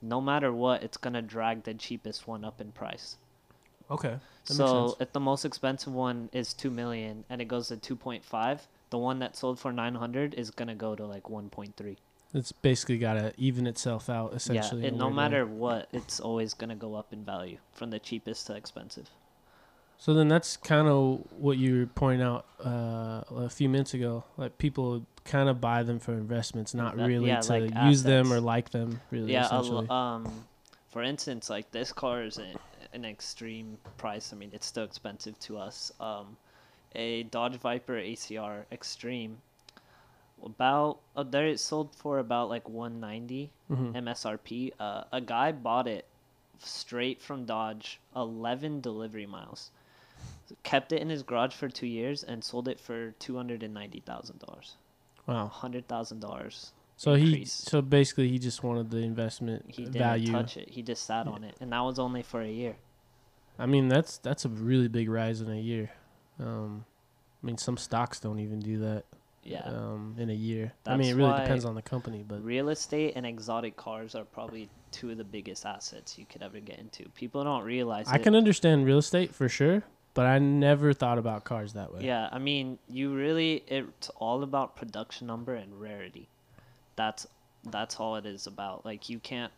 no 0.02 0.22
matter 0.22 0.52
what, 0.54 0.84
it's 0.84 0.98
gonna 0.98 1.22
drag 1.22 1.64
the 1.64 1.74
cheapest 1.74 2.28
one 2.28 2.44
up 2.46 2.62
in 2.62 2.72
price. 2.72 3.18
Okay. 3.90 4.10
That 4.10 4.20
makes 4.50 4.58
so 4.58 4.88
sense. 4.88 5.02
if 5.02 5.14
the 5.14 5.20
most 5.20 5.46
expensive 5.46 5.94
one 5.94 6.30
is 6.34 6.54
two 6.54 6.70
million 6.70 7.24
and 7.30 7.42
it 7.42 7.46
goes 7.46 7.70
to 7.70 7.78
two 7.78 7.96
point 7.96 8.24
five, 8.24 8.68
the 8.90 8.98
one 8.98 9.20
that 9.20 9.36
sold 9.36 9.60
for 9.60 9.72
nine 9.72 9.96
hundred 9.96 10.34
is 10.34 10.52
gonna 10.52 10.76
go 10.76 10.96
to 10.96 11.06
like 11.06 11.30
one 11.30 11.50
point 11.50 11.76
three. 11.76 11.98
It's 12.34 12.52
basically 12.52 12.98
got 12.98 13.14
to 13.14 13.34
even 13.38 13.66
itself 13.68 14.10
out 14.10 14.34
essentially. 14.34 14.82
in 14.82 14.90
and 14.90 14.98
no 14.98 15.06
weird 15.06 15.16
way. 15.16 15.24
matter 15.24 15.46
what, 15.46 15.88
it's 15.94 16.20
always 16.20 16.54
gonna 16.54 16.76
go 16.76 16.96
up 16.96 17.14
in 17.14 17.24
value 17.24 17.58
from 17.72 17.90
the 17.90 18.00
cheapest 18.00 18.48
to 18.48 18.56
expensive. 18.56 19.10
So 19.98 20.14
then 20.14 20.28
that's 20.28 20.58
kind 20.58 20.88
of 20.88 21.24
what 21.40 21.58
you 21.58 21.80
were 21.80 21.86
pointing 21.88 22.22
out 22.22 22.46
uh, 22.64 23.24
a 23.32 23.50
few 23.50 23.68
minutes 23.68 23.94
ago. 23.94 24.26
Like 24.36 24.58
people 24.58 25.06
kind 25.28 25.50
of 25.50 25.62
buy 25.62 25.84
them 25.84 26.00
for 26.00 26.14
investments, 26.14 26.74
not 26.74 26.96
That- 26.98 27.08
really 27.08 27.28
yeah, 27.28 27.42
to 27.42 27.60
like 27.60 27.74
use 27.86 28.04
them 28.04 28.32
or 28.34 28.40
like 28.40 28.70
them. 28.72 29.02
Really, 29.12 29.34
yeah, 29.34 29.48
a 29.50 29.54
l- 29.54 29.60
essentially. 29.62 29.88
um, 29.90 30.46
for 30.90 31.04
instance, 31.04 31.50
like 31.50 31.70
this 31.72 31.92
car 31.94 32.24
is 32.24 32.38
a, 32.40 32.54
an 32.94 33.06
extreme 33.06 33.78
price. 33.98 34.34
I 34.34 34.36
mean, 34.38 34.50
it's 34.54 34.66
still 34.66 34.84
expensive 34.86 35.38
to 35.42 35.58
us. 35.58 35.92
Um, 36.00 36.38
a 36.96 37.24
Dodge 37.24 37.58
Viper 37.58 37.94
ACR 37.94 38.66
Extreme, 38.72 39.38
about 40.44 41.00
uh, 41.16 41.24
there 41.24 41.48
it 41.48 41.60
sold 41.60 41.94
for 41.96 42.20
about 42.20 42.50
like 42.50 42.68
190 42.70 43.52
Mhm. 43.72 43.94
MSRP. 43.96 44.72
Uh, 44.80 45.04
a 45.12 45.20
guy 45.22 45.52
bought 45.52 45.88
it 45.88 46.06
straight 46.60 47.22
from 47.22 47.46
Dodge, 47.46 48.00
11 48.16 48.82
delivery 48.82 49.26
miles. 49.26 49.72
Kept 50.64 50.92
it 50.94 51.02
in 51.02 51.10
his 51.10 51.24
garage 51.24 51.54
for 51.54 51.68
two 51.70 51.88
years 51.88 52.24
and 52.24 52.44
sold 52.44 52.68
it 52.70 52.80
for 52.80 53.12
two 53.20 53.36
hundred 53.36 53.64
and 53.64 53.74
ninety 53.74 54.00
thousand 54.00 54.40
dollars. 54.40 54.78
Wow. 55.28 55.48
Hundred 55.48 55.88
thousand 55.88 56.20
dollars. 56.22 56.72
So 56.96 57.14
he, 57.14 57.46
so 57.46 57.82
basically, 57.84 58.30
he 58.30 58.40
just 58.40 58.64
wanted 58.64 58.90
the 58.90 58.98
investment 58.98 59.66
He 59.68 59.84
didn't 59.84 60.00
value. 60.00 60.32
touch 60.32 60.58
it. 60.58 60.70
He 60.70 60.82
just 60.82 61.04
sat 61.06 61.28
on 61.28 61.44
it, 61.44 61.56
and 61.62 61.72
that 61.72 61.82
was 61.82 62.00
only 62.00 62.24
for 62.24 62.42
a 62.42 62.50
year. 62.50 62.76
I 63.60 63.68
mean, 63.68 63.88
that's 63.88 64.18
that's 64.18 64.46
a 64.46 64.50
really 64.50 64.88
big 64.88 65.08
rise 65.10 65.42
in 65.42 65.52
a 65.52 65.60
year. 65.60 65.92
Um, 66.40 66.86
I 67.44 67.46
mean, 67.46 67.58
some 67.60 67.78
stocks 67.78 68.20
don't 68.20 68.40
even 68.40 68.60
do 68.60 68.80
that. 68.80 69.04
Yeah. 69.44 69.62
Um, 69.64 70.16
in 70.18 70.30
a 70.30 70.34
year. 70.34 70.74
I 70.86 70.98
mean, 70.98 71.08
it 71.10 71.16
really 71.16 71.40
depends 71.40 71.64
on 71.64 71.74
the 71.76 71.82
company, 71.82 72.22
but 72.28 72.44
Real 72.44 72.68
estate 72.68 73.14
and 73.16 73.26
exotic 73.26 73.78
cars 73.78 74.14
are 74.14 74.26
probably 74.26 74.68
two 74.92 75.10
of 75.10 75.18
the 75.18 75.24
biggest 75.24 75.66
assets 75.66 76.18
you 76.20 76.26
could 76.30 76.42
ever 76.44 76.60
get 76.60 76.80
into. 76.80 77.08
People 77.10 77.46
don't 77.46 77.64
realize 77.64 78.08
I 78.10 78.16
it. 78.18 78.24
can 78.24 78.36
understand 78.36 78.86
real 78.86 78.98
estate 78.98 79.34
for 79.34 79.48
sure. 79.48 79.84
But 80.18 80.26
I 80.26 80.40
never 80.40 80.94
thought 80.94 81.20
about 81.20 81.44
cars 81.44 81.74
that 81.74 81.94
way. 81.94 82.00
Yeah, 82.02 82.28
I 82.32 82.40
mean, 82.40 82.80
you 82.90 83.14
really 83.14 83.64
it's 83.68 84.10
all 84.16 84.42
about 84.42 84.76
production 84.76 85.28
number 85.28 85.54
and 85.54 85.80
rarity. 85.80 86.28
That's 86.96 87.28
that's 87.70 87.98
all 87.98 88.16
it 88.16 88.26
is 88.26 88.48
about. 88.48 88.84
Like 88.84 89.10
you 89.10 89.20
can't 89.20 89.52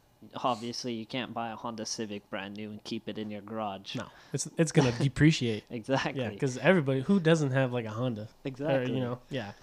obviously 0.43 0.91
you 0.91 1.05
can't 1.05 1.33
buy 1.33 1.51
a 1.51 1.55
Honda 1.55 1.85
Civic 1.85 2.29
brand 2.29 2.57
new 2.57 2.71
and 2.71 2.83
keep 2.83 3.07
it 3.07 3.17
in 3.17 3.31
your 3.31 3.39
garage. 3.39 3.95
No, 3.95 4.07
it's 4.33 4.49
it's 4.57 4.73
gonna 4.73 4.91
depreciate. 4.99 5.63
Exactly. 5.71 6.21
Yeah, 6.21 6.29
because 6.29 6.57
everybody 6.57 6.99
who 6.99 7.21
doesn't 7.21 7.51
have 7.51 7.71
like 7.71 7.85
a 7.85 7.91
Honda, 7.91 8.27
exactly. 8.43 8.91
or, 8.91 8.93
you 8.93 8.99
know, 8.99 9.19
yeah. 9.29 9.53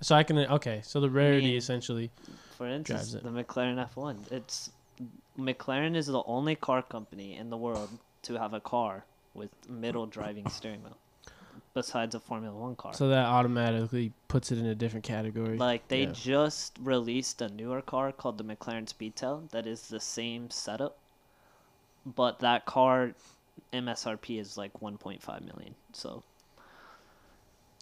So 0.00 0.14
I 0.14 0.22
can 0.22 0.38
okay. 0.38 0.80
So 0.84 1.00
the 1.00 1.10
rarity 1.10 1.48
mean, 1.48 1.56
essentially. 1.58 2.10
For 2.56 2.66
instance, 2.66 3.12
the 3.12 3.28
McLaren 3.28 3.86
F1. 3.94 4.32
It's 4.32 4.70
McLaren 5.38 5.94
is 5.94 6.06
the 6.06 6.22
only 6.22 6.54
car 6.54 6.80
company 6.80 7.36
in 7.36 7.50
the 7.50 7.58
world 7.58 7.90
to 8.22 8.38
have 8.38 8.54
a 8.54 8.60
car 8.60 9.04
with 9.36 9.50
middle 9.68 10.06
driving 10.06 10.48
steering 10.48 10.82
wheel, 10.82 10.96
besides 11.74 12.14
a 12.14 12.20
Formula 12.20 12.56
One 12.56 12.76
car. 12.76 12.94
So 12.94 13.08
that 13.08 13.26
automatically 13.26 14.12
puts 14.28 14.50
it 14.52 14.58
in 14.58 14.66
a 14.66 14.74
different 14.74 15.04
category. 15.04 15.56
like 15.58 15.88
they 15.88 16.04
yeah. 16.04 16.12
just 16.12 16.78
released 16.82 17.42
a 17.42 17.48
newer 17.48 17.82
car 17.82 18.12
called 18.12 18.38
the 18.38 18.44
McLaren 18.44 18.92
Speedtail 18.92 19.50
that 19.50 19.66
is 19.66 19.88
the 19.88 20.00
same 20.00 20.50
setup, 20.50 20.98
but 22.04 22.40
that 22.40 22.66
car 22.66 23.12
MSRP 23.72 24.40
is 24.40 24.56
like 24.56 24.72
1.5 24.80 25.40
million. 25.44 25.74
So 25.92 26.22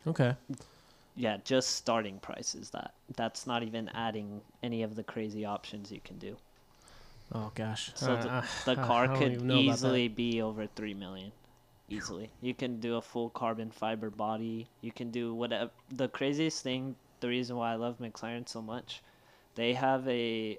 okay. 0.07 0.35
yeah, 1.17 1.39
just 1.45 1.71
starting 1.71 2.19
price 2.19 2.55
is 2.55 2.71
that. 2.71 2.95
That's 3.17 3.47
not 3.47 3.63
even 3.63 3.89
adding 3.91 4.41
any 4.63 4.83
of 4.83 4.97
the 4.97 5.05
crazy 5.05 5.45
options 5.45 5.91
you 5.93 6.01
can 6.05 6.19
do. 6.19 6.37
Oh 7.33 7.51
gosh. 7.55 7.91
So 7.95 8.13
Uh, 8.13 8.23
the, 8.23 8.33
uh, 8.33 8.45
the 8.65 8.81
uh, 8.81 8.87
car 8.87 9.09
could 9.09 9.33
even 9.33 9.47
know 9.47 9.55
about 9.55 9.65
that. 9.65 9.73
easily 9.73 10.09
be 10.09 10.43
over 10.43 10.67
three 10.67 10.95
million. 10.95 11.33
Easily, 11.89 12.31
you 12.41 12.55
can 12.55 12.81
do 12.81 12.97
a 12.97 13.03
full 13.03 13.29
carbon 13.31 13.71
fiber 13.71 14.09
body. 14.11 14.69
You 14.81 14.91
can 14.91 15.11
do 15.11 15.35
whatever. 15.35 15.71
The 15.91 16.09
craziest 16.09 16.63
thing, 16.63 16.97
the 17.21 17.29
reason 17.29 17.57
why 17.57 17.73
I 17.73 17.75
love 17.75 17.99
McLaren 17.99 18.49
so 18.49 18.63
much, 18.63 19.03
they 19.55 19.75
have 19.75 20.09
a, 20.09 20.59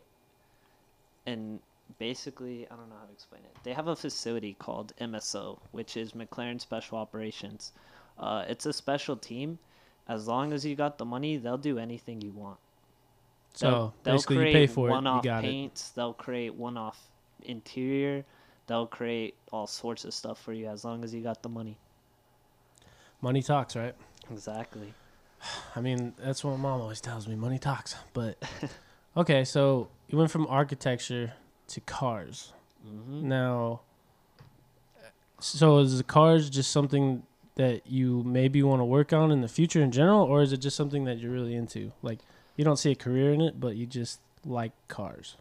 and 1.26 1.60
basically 1.98 2.68
I 2.70 2.76
don't 2.76 2.90
know 2.90 2.96
how 3.00 3.06
to 3.06 3.12
explain 3.12 3.42
it. 3.44 3.58
They 3.64 3.74
have 3.74 3.88
a 3.88 3.96
facility 3.96 4.56
called 4.60 4.94
MSO, 5.02 5.60
which 5.72 5.98
is 5.98 6.12
McLaren 6.12 6.62
Special 6.62 6.98
Operations. 6.98 7.72
Uh, 8.20 8.46
it's 8.48 8.66
a 8.66 8.74
special 8.74 9.16
team. 9.16 9.60
As 10.08 10.28
long 10.28 10.54
as 10.54 10.66
you 10.66 10.76
got 10.76 10.98
the 10.98 11.06
money, 11.06 11.38
they'll 11.38 11.58
do 11.58 11.80
anything 11.80 12.22
you 12.22 12.32
want. 12.32 12.60
So 13.54 13.94
they'll 14.04 14.16
basically, 14.16 14.48
you 14.48 14.54
pay 14.54 14.68
for 14.68 14.88
it. 14.88 14.92
You 14.92 14.96
one-off 14.96 15.26
it. 15.26 15.42
paints. 15.42 15.90
They'll 15.90 16.14
create 16.14 16.54
one-off 16.54 17.00
interior. 17.44 18.26
They'll 18.68 18.88
create 18.88 19.36
all 19.52 19.68
sorts 19.68 20.06
of 20.06 20.14
stuff 20.14 20.42
for 20.42 20.54
you 20.54 20.68
as 20.68 20.84
long 20.84 21.04
as 21.04 21.14
you 21.14 21.22
got 21.22 21.44
the 21.44 21.50
money. 21.50 21.78
Money 23.22 23.42
talks, 23.42 23.76
right? 23.76 23.96
Exactly. 24.32 24.94
I 25.76 25.82
mean, 25.82 26.14
that's 26.18 26.44
what 26.44 26.58
mom 26.58 26.82
always 26.82 27.02
tells 27.02 27.28
me. 27.28 27.36
Money 27.36 27.60
talks. 27.60 27.96
But 28.14 28.38
okay, 29.18 29.44
so 29.44 29.90
you 30.08 30.18
went 30.18 30.32
from 30.32 30.48
architecture 30.48 31.34
to 31.68 31.82
cars. 31.82 32.54
hmm 32.84 33.28
Now, 33.28 33.82
so 35.40 35.80
is 35.80 35.98
the 35.98 36.04
cars 36.04 36.50
just 36.50 36.72
something 36.72 37.24
that 37.56 37.88
you 37.88 38.22
maybe 38.26 38.62
want 38.64 38.82
to 38.82 38.86
work 38.86 39.14
on 39.14 39.32
in 39.32 39.42
the 39.42 39.48
future 39.48 39.82
in 39.82 39.92
general, 39.92 40.24
or 40.24 40.42
is 40.42 40.52
it 40.52 40.58
just 40.58 40.76
something 40.76 41.06
that 41.06 41.20
you're 41.20 41.32
really 41.32 41.56
into? 41.56 41.92
Like, 42.02 42.20
you 42.58 42.66
don't 42.66 42.78
see 42.78 42.92
a 42.92 42.96
career 42.96 43.34
in 43.34 43.42
it, 43.42 43.60
but 43.60 43.76
you 43.76 43.86
just 43.86 44.20
like 44.46 44.72
cars. 44.88 45.38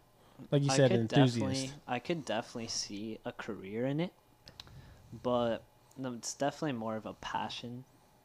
Like 0.50 0.62
you 0.62 0.70
said, 0.70 0.92
an 0.92 1.00
enthusiast. 1.02 1.74
I 1.86 1.98
could 1.98 2.24
definitely 2.24 2.68
see 2.68 3.18
a 3.24 3.32
career 3.32 3.86
in 3.86 4.00
it, 4.00 4.12
but 5.22 5.62
it's 5.98 6.34
definitely 6.34 6.72
more 6.72 6.96
of 6.96 7.06
a 7.06 7.14
passion, 7.14 7.84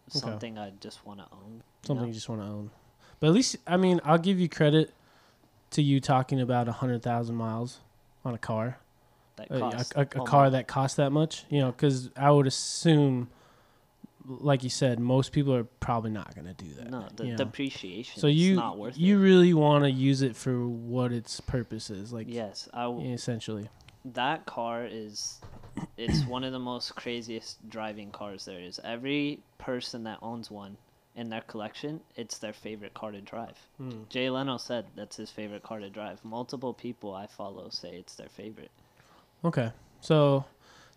Okay. 0.09 0.19
something 0.19 0.57
I 0.57 0.71
just 0.79 1.05
want 1.05 1.19
to 1.19 1.25
own. 1.31 1.55
you 1.55 1.61
Something 1.85 2.03
know? 2.03 2.07
you 2.07 2.13
just 2.13 2.29
want 2.29 2.41
to 2.41 2.47
own. 2.47 2.71
But 3.19 3.27
at 3.27 3.33
least, 3.33 3.57
I 3.67 3.77
mean, 3.77 3.99
I'll 4.03 4.17
give 4.17 4.39
you 4.39 4.47
credit 4.49 4.93
to 5.71 5.81
you 5.81 5.99
talking 5.99 6.39
about 6.41 6.67
a 6.67 6.71
hundred 6.71 7.03
thousand 7.03 7.35
miles 7.35 7.79
on 8.25 8.33
a 8.33 8.37
car, 8.37 8.79
that 9.35 9.49
a, 9.51 9.63
a, 9.63 9.85
a, 9.95 10.01
a 10.01 10.05
car 10.25 10.49
that 10.49 10.67
costs 10.67 10.97
that 10.97 11.11
much. 11.11 11.45
You 11.49 11.59
know, 11.59 11.71
because 11.71 12.09
I 12.15 12.31
would 12.31 12.47
assume, 12.47 13.29
like 14.29 14.63
you 14.63 14.69
said, 14.69 14.99
most 14.99 15.31
people 15.31 15.53
are 15.55 15.63
probably 15.63 16.11
not 16.11 16.33
going 16.35 16.45
to 16.47 16.53
do 16.53 16.71
that. 16.75 16.89
No, 16.91 17.07
the 17.15 17.25
you 17.25 17.31
know? 17.31 17.37
depreciation. 17.37 18.21
So 18.21 18.27
you 18.27 18.55
not 18.55 18.77
worth 18.77 18.97
you 18.97 19.17
it. 19.17 19.21
really 19.23 19.53
want 19.53 19.83
to 19.85 19.91
use 19.91 20.21
it 20.21 20.35
for 20.35 20.67
what 20.67 21.11
its 21.11 21.39
purpose 21.41 21.89
is, 21.89 22.13
like 22.13 22.27
Yes, 22.29 22.69
I. 22.73 22.83
w- 22.83 23.11
essentially. 23.13 23.69
that 24.05 24.45
car 24.45 24.85
is 24.85 25.39
it's 25.97 26.23
one 26.25 26.43
of 26.43 26.51
the 26.51 26.59
most 26.59 26.95
craziest 26.95 27.67
driving 27.69 28.11
cars 28.11 28.45
there 28.45 28.59
is 28.59 28.79
every 28.83 29.39
person 29.57 30.03
that 30.03 30.17
owns 30.21 30.49
one 30.51 30.77
in 31.15 31.29
their 31.29 31.41
collection 31.41 31.99
it's 32.15 32.37
their 32.37 32.53
favorite 32.53 32.93
car 32.93 33.11
to 33.11 33.21
drive 33.21 33.57
Hmm. 33.77 34.03
jay 34.09 34.29
leno 34.29 34.57
said 34.57 34.85
that's 34.95 35.15
his 35.17 35.29
favorite 35.29 35.63
car 35.63 35.79
to 35.79 35.89
drive 35.89 36.23
multiple 36.23 36.73
people 36.73 37.13
i 37.13 37.27
follow 37.27 37.67
say 37.69 37.89
it's 37.95 38.15
their 38.15 38.29
favorite 38.29 38.71
Okay, 39.43 39.71
so 40.01 40.43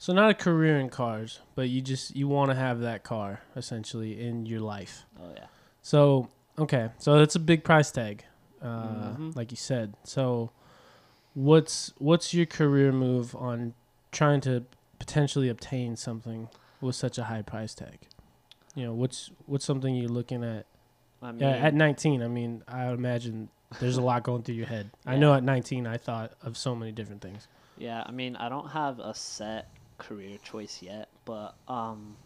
so 0.02 0.12
not 0.12 0.30
a 0.30 0.34
career 0.34 0.80
in 0.80 0.88
cars, 0.88 1.38
but 1.54 1.68
you 1.68 1.80
just 1.80 2.16
you 2.16 2.26
want 2.26 2.50
to 2.50 2.56
have 2.56 2.80
that 2.80 3.04
car 3.04 3.40
essentially 3.54 4.20
in 4.20 4.46
your 4.46 4.58
life. 4.60 5.04
oh 5.22 5.30
yeah 5.36 5.46
So 5.82 6.28
okay, 6.58 6.90
so 6.98 7.18
that's 7.18 7.36
a 7.36 7.40
big 7.52 7.62
price 7.62 7.90
tag, 7.92 8.24
uh, 8.60 9.14
Mhm. 9.14 9.36
like 9.36 9.50
you 9.52 9.56
said. 9.56 9.94
So 10.04 10.50
what's 11.34 11.92
what's 11.98 12.34
your 12.34 12.46
career 12.46 12.90
move 12.92 13.34
on 13.36 13.74
trying 14.10 14.40
to 14.42 14.64
potentially 14.98 15.48
obtain 15.48 15.96
something 15.96 16.48
with 16.80 16.94
such 16.96 17.16
a 17.18 17.24
high 17.24 17.42
price 17.42 17.74
tag? 17.74 17.98
You 18.74 18.84
know, 18.86 18.94
what's 18.94 19.30
what's 19.46 19.64
something 19.64 19.94
you're 19.94 20.08
looking 20.20 20.42
at? 20.44 20.66
i 21.22 21.30
mean 21.30 21.40
Yeah, 21.40 21.66
at 21.68 21.74
19, 21.74 22.22
I 22.22 22.28
mean, 22.28 22.64
I 22.66 22.90
imagine 22.90 23.48
there's 23.78 23.96
a 23.96 24.02
lot 24.02 24.24
going 24.24 24.42
through 24.42 24.56
your 24.56 24.66
head. 24.66 24.90
I 25.06 25.16
know 25.22 25.32
at 25.34 25.44
19, 25.44 25.86
I 25.86 25.96
thought 25.96 26.32
of 26.42 26.56
so 26.56 26.74
many 26.74 26.90
different 26.90 27.22
things. 27.22 27.46
yeah 27.78 28.02
i 28.06 28.10
mean 28.12 28.36
i 28.36 28.48
don't 28.48 28.70
have 28.70 28.98
a 28.98 29.14
set 29.14 29.71
career 30.06 30.36
choice 30.42 30.76
yet 30.82 31.08
but 31.24 31.54
um 31.68 32.16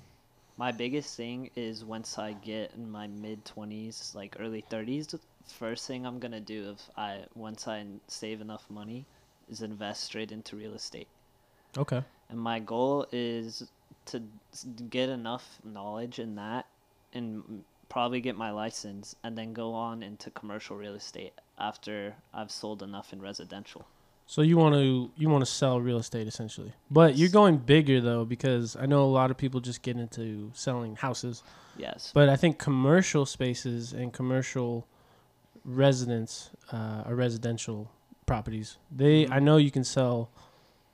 my 0.57 0.73
biggest 0.73 1.17
thing 1.17 1.51
is 1.57 1.85
once 1.85 2.19
i 2.19 2.33
get 2.33 2.73
in 2.77 2.91
my 2.91 3.07
mid 3.07 3.45
20s 3.45 4.15
like 4.15 4.37
early 4.41 4.65
30s 4.71 5.19
first 5.47 5.87
thing 5.87 6.07
i'm 6.07 6.19
gonna 6.19 6.41
do 6.41 6.71
if 6.71 6.89
i 6.97 7.21
once 7.35 7.69
i 7.69 7.85
save 8.09 8.41
enough 8.41 8.65
money 8.71 9.05
is 9.49 9.62
invest 9.62 10.05
straight 10.05 10.33
into 10.33 10.57
real 10.57 10.75
estate 10.75 11.09
Okay. 11.79 12.03
and 12.31 12.39
my 12.39 12.59
goal 12.59 13.07
is 13.12 13.69
to 14.07 14.23
get 14.91 15.09
enough 15.09 15.59
knowledge 15.65 16.19
in 16.19 16.37
that 16.37 16.67
and 17.12 17.65
probably 17.89 18.21
get 18.21 18.37
my 18.37 18.51
license 18.51 19.15
and 19.23 19.37
then 19.37 19.53
go 19.53 19.73
on 19.75 20.03
into 20.03 20.31
commercial 20.31 20.77
real 20.77 20.95
estate 20.95 21.33
after 21.59 22.15
I've 22.33 22.51
sold 22.51 22.83
enough 22.83 23.12
in 23.12 23.21
residential. 23.21 23.87
So 24.29 24.43
you 24.43 24.57
want 24.57 24.75
to 24.75 25.11
you 25.17 25.29
want 25.29 25.43
to 25.43 25.51
sell 25.51 25.81
real 25.81 25.99
estate 25.99 26.27
essentially, 26.27 26.73
but 26.91 27.17
you're 27.17 27.29
going 27.29 27.59
bigger 27.59 28.01
though 28.01 28.25
because 28.25 28.75
I 28.77 28.87
know 28.87 29.05
a 29.05 29.12
lot 29.21 29.31
of 29.31 29.37
people 29.37 29.61
just 29.61 29.83
get 29.83 29.97
into 29.97 30.51
selling 30.53 30.97
houses, 30.97 31.45
Yes. 31.77 32.11
but 32.12 32.29
I 32.29 32.35
think 32.37 32.59
commercial 32.59 33.25
spaces 33.25 33.93
and 33.93 34.12
commercial 34.12 34.87
residents 35.65 36.51
uh, 36.73 37.05
or 37.07 37.15
residential 37.15 37.91
properties, 38.27 38.79
they 38.91 39.27
Mhm. 39.27 39.31
I 39.33 39.39
know 39.39 39.57
you 39.57 39.71
can 39.71 39.85
sell 39.85 40.29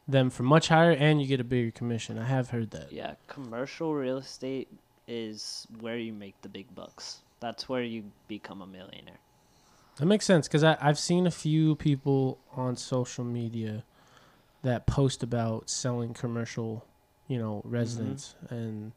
them 0.07 0.29
for 0.31 0.43
much 0.43 0.69
higher 0.69 0.91
and 0.93 1.21
you 1.23 1.27
get 1.27 1.41
a 1.41 1.45
bigger 1.45 1.71
commission. 1.71 2.19
I 2.19 2.25
have 2.27 2.51
heard 2.51 2.71
that. 2.73 2.93
Yeah, 2.93 3.15
commercial 3.29 3.95
real 3.95 4.19
estate 4.19 4.69
is 5.09 5.67
where 5.81 5.97
you 5.97 6.13
make 6.13 6.41
the 6.43 6.49
big 6.49 6.75
bucks. 6.75 7.23
That's 7.41 7.69
where 7.69 7.83
you 7.83 8.05
become 8.29 8.61
a 8.63 8.67
millionaire. 8.67 9.19
That 10.03 10.07
makes 10.07 10.25
sense 10.25 10.49
because 10.49 10.65
I've 10.65 10.99
seen 10.99 11.29
a 11.29 11.31
few 11.31 11.77
people 11.77 12.41
on 12.57 12.75
social 12.75 13.23
media 13.23 13.85
that 14.63 14.85
post 14.85 15.23
about 15.23 15.71
selling 15.71 16.13
commercial, 16.13 16.85
you 17.29 17.39
know, 17.39 17.63
residents, 17.65 18.35
mm-hmm. 18.45 18.53
and 18.53 18.93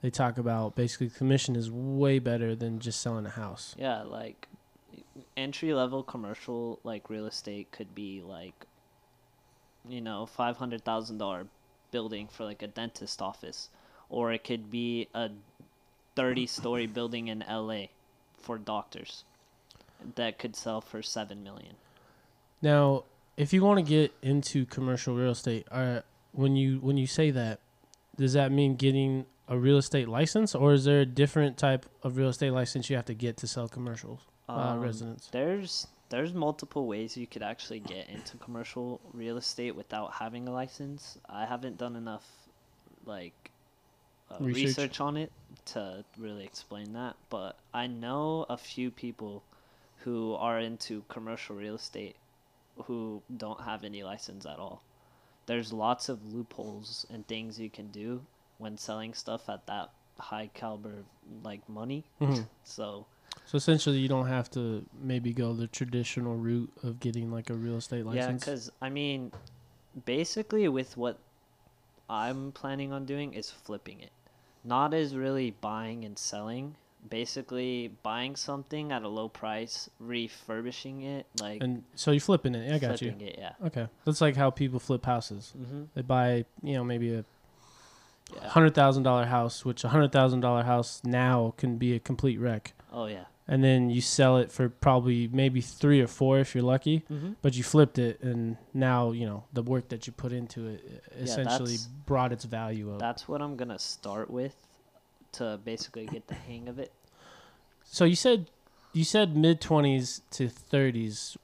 they 0.00 0.08
talk 0.08 0.38
about 0.38 0.74
basically 0.74 1.10
commission 1.10 1.56
is 1.56 1.70
way 1.70 2.18
better 2.20 2.56
than 2.56 2.78
just 2.78 3.02
selling 3.02 3.26
a 3.26 3.28
house. 3.28 3.76
Yeah, 3.78 4.04
like 4.04 4.48
entry 5.36 5.74
level 5.74 6.02
commercial 6.02 6.80
like 6.84 7.10
real 7.10 7.26
estate 7.26 7.70
could 7.70 7.94
be 7.94 8.22
like 8.22 8.64
you 9.86 10.00
know, 10.00 10.24
five 10.24 10.56
hundred 10.56 10.86
thousand 10.86 11.18
dollar 11.18 11.48
building 11.90 12.28
for 12.28 12.46
like 12.46 12.62
a 12.62 12.66
dentist 12.66 13.20
office. 13.20 13.68
Or 14.08 14.32
it 14.32 14.42
could 14.42 14.70
be 14.70 15.08
a 15.12 15.28
thirty 16.14 16.46
story 16.46 16.86
building 16.86 17.28
in 17.28 17.44
LA 17.46 17.88
for 18.38 18.56
doctors 18.56 19.24
that 20.14 20.38
could 20.38 20.54
sell 20.56 20.80
for 20.80 21.02
seven 21.02 21.42
million. 21.42 21.74
Now, 22.62 23.04
if 23.36 23.52
you 23.52 23.62
want 23.62 23.78
to 23.78 23.82
get 23.82 24.14
into 24.22 24.64
commercial 24.66 25.14
real 25.14 25.32
estate, 25.32 25.66
uh, 25.70 26.00
when 26.32 26.56
you 26.56 26.78
when 26.80 26.96
you 26.96 27.06
say 27.06 27.30
that, 27.32 27.60
does 28.16 28.32
that 28.32 28.50
mean 28.52 28.76
getting 28.76 29.26
a 29.48 29.58
real 29.58 29.76
estate 29.78 30.08
license, 30.08 30.54
or 30.54 30.72
is 30.72 30.84
there 30.84 31.00
a 31.00 31.06
different 31.06 31.56
type 31.56 31.86
of 32.02 32.16
real 32.16 32.28
estate 32.28 32.50
license 32.50 32.90
you 32.90 32.96
have 32.96 33.04
to 33.06 33.14
get 33.14 33.36
to 33.38 33.46
sell 33.46 33.68
commercial 33.68 34.20
uh, 34.48 34.52
Um, 34.52 34.80
residents? 34.80 35.28
There's 35.30 35.86
there's 36.08 36.32
multiple 36.32 36.86
ways 36.86 37.16
you 37.16 37.26
could 37.26 37.42
actually 37.42 37.80
get 37.80 38.08
into 38.08 38.36
commercial 38.38 39.00
real 39.12 39.36
estate 39.36 39.74
without 39.74 40.12
having 40.14 40.46
a 40.48 40.52
license. 40.52 41.18
I 41.28 41.44
haven't 41.46 41.78
done 41.78 41.96
enough 41.96 42.24
like 43.04 43.50
uh, 44.30 44.36
Research. 44.40 44.64
research. 44.64 45.00
on 45.00 45.16
it 45.16 45.32
to 45.66 46.04
really 46.18 46.44
explain 46.44 46.92
that, 46.94 47.16
but 47.28 47.56
I 47.74 47.86
know 47.86 48.46
a 48.48 48.56
few 48.56 48.90
people 48.90 49.42
who 50.06 50.34
are 50.34 50.60
into 50.60 51.02
commercial 51.08 51.56
real 51.56 51.74
estate 51.74 52.14
who 52.84 53.20
don't 53.36 53.60
have 53.62 53.82
any 53.82 54.04
license 54.04 54.46
at 54.46 54.56
all. 54.56 54.80
There's 55.46 55.72
lots 55.72 56.08
of 56.08 56.32
loopholes 56.32 57.04
and 57.10 57.26
things 57.26 57.58
you 57.58 57.68
can 57.68 57.88
do 57.88 58.24
when 58.58 58.78
selling 58.78 59.14
stuff 59.14 59.48
at 59.48 59.66
that 59.66 59.90
high 60.16 60.48
caliber 60.54 61.02
like 61.42 61.68
money. 61.68 62.04
Mhm. 62.20 62.46
So 62.62 63.06
So 63.46 63.56
essentially, 63.56 63.98
you 63.98 64.06
don't 64.06 64.28
have 64.28 64.48
to 64.52 64.86
maybe 65.00 65.32
go 65.32 65.52
the 65.52 65.66
traditional 65.66 66.36
route 66.36 66.70
of 66.84 67.00
getting 67.00 67.32
like 67.32 67.50
a 67.50 67.54
real 67.54 67.76
estate 67.76 68.06
license. 68.06 68.42
Yeah, 68.46 68.52
because 68.52 68.70
I 68.80 68.88
mean, 68.88 69.32
basically, 70.04 70.68
with 70.68 70.96
what 70.96 71.18
I'm 72.08 72.52
planning 72.52 72.92
on 72.92 73.06
doing 73.06 73.34
is 73.34 73.50
flipping 73.50 74.00
it, 74.00 74.12
not 74.62 74.94
as 74.94 75.16
really 75.16 75.50
buying 75.50 76.04
and 76.04 76.16
selling. 76.16 76.76
Basically, 77.08 77.92
buying 78.02 78.34
something 78.34 78.90
at 78.90 79.02
a 79.02 79.08
low 79.08 79.28
price, 79.28 79.88
refurbishing 80.00 81.02
it, 81.02 81.26
like 81.40 81.62
and 81.62 81.84
so 81.94 82.10
you're 82.10 82.20
flipping 82.20 82.54
it. 82.56 82.72
I 82.74 82.78
got 82.78 83.00
you. 83.00 83.10
flipping 83.12 83.28
it. 83.28 83.36
Yeah. 83.38 83.52
Okay, 83.66 83.86
that's 84.04 84.20
like 84.20 84.34
how 84.34 84.50
people 84.50 84.80
flip 84.80 85.06
houses. 85.06 85.52
Mm-hmm. 85.56 85.82
They 85.94 86.02
buy, 86.02 86.44
you 86.64 86.74
know, 86.74 86.82
maybe 86.84 87.14
a 87.14 87.24
Yeah. 88.34 88.48
hundred 88.48 88.74
thousand 88.74 89.04
dollar 89.04 89.26
house, 89.26 89.64
which 89.64 89.84
a 89.84 89.88
hundred 89.88 90.10
thousand 90.10 90.40
dollar 90.40 90.64
house 90.64 91.00
now 91.04 91.54
can 91.56 91.78
be 91.78 91.94
a 91.94 92.00
complete 92.00 92.38
wreck, 92.40 92.72
Oh 92.92 93.06
yeah. 93.06 93.26
and 93.46 93.62
then 93.62 93.88
you 93.88 94.00
sell 94.00 94.38
it 94.38 94.50
for 94.50 94.68
probably 94.68 95.28
maybe 95.28 95.60
three 95.60 96.00
or 96.00 96.08
four 96.08 96.40
if 96.40 96.56
you're 96.56 96.64
lucky. 96.64 97.04
Mm-hmm. 97.08 97.34
But 97.40 97.56
you 97.56 97.62
flipped 97.62 98.00
it, 98.00 98.20
and 98.20 98.56
now 98.74 99.12
you 99.12 99.26
know 99.26 99.44
the 99.52 99.62
work 99.62 99.90
that 99.90 100.08
you 100.08 100.12
put 100.12 100.32
into 100.32 100.66
it 100.66 101.04
essentially 101.16 101.76
that's- 101.76 101.88
brought 102.04 102.32
its 102.32 102.44
value 102.44 102.92
up. 102.92 102.98
That's 102.98 103.28
what 103.28 103.40
I'm 103.40 103.56
gonna 103.56 103.78
start 103.78 104.28
with, 104.28 104.56
to 105.38 105.58
basically 105.64 106.06
get 106.06 106.26
the 106.28 106.34
hang 106.34 106.68
of 106.68 106.78
it. 106.78 106.92
So 107.84 108.04
you 108.04 108.16
said, 108.16 108.50
you 108.92 109.04
said 109.04 109.36
mid 109.36 109.60
twenties 109.60 110.22
to 110.32 110.48
thirties. 110.48 111.36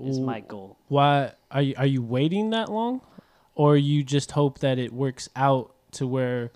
Is 0.00 0.18
my 0.18 0.40
goal. 0.40 0.78
Why 0.88 1.32
are 1.50 1.62
you 1.62 1.74
are 1.76 1.86
you 1.86 2.02
waiting 2.02 2.50
that 2.50 2.70
long, 2.70 3.02
or 3.54 3.76
you 3.76 4.02
just 4.04 4.30
hope 4.30 4.60
that 4.60 4.78
it 4.78 4.92
works 4.92 5.28
out 5.34 5.74
to 5.92 6.06
where 6.06 6.52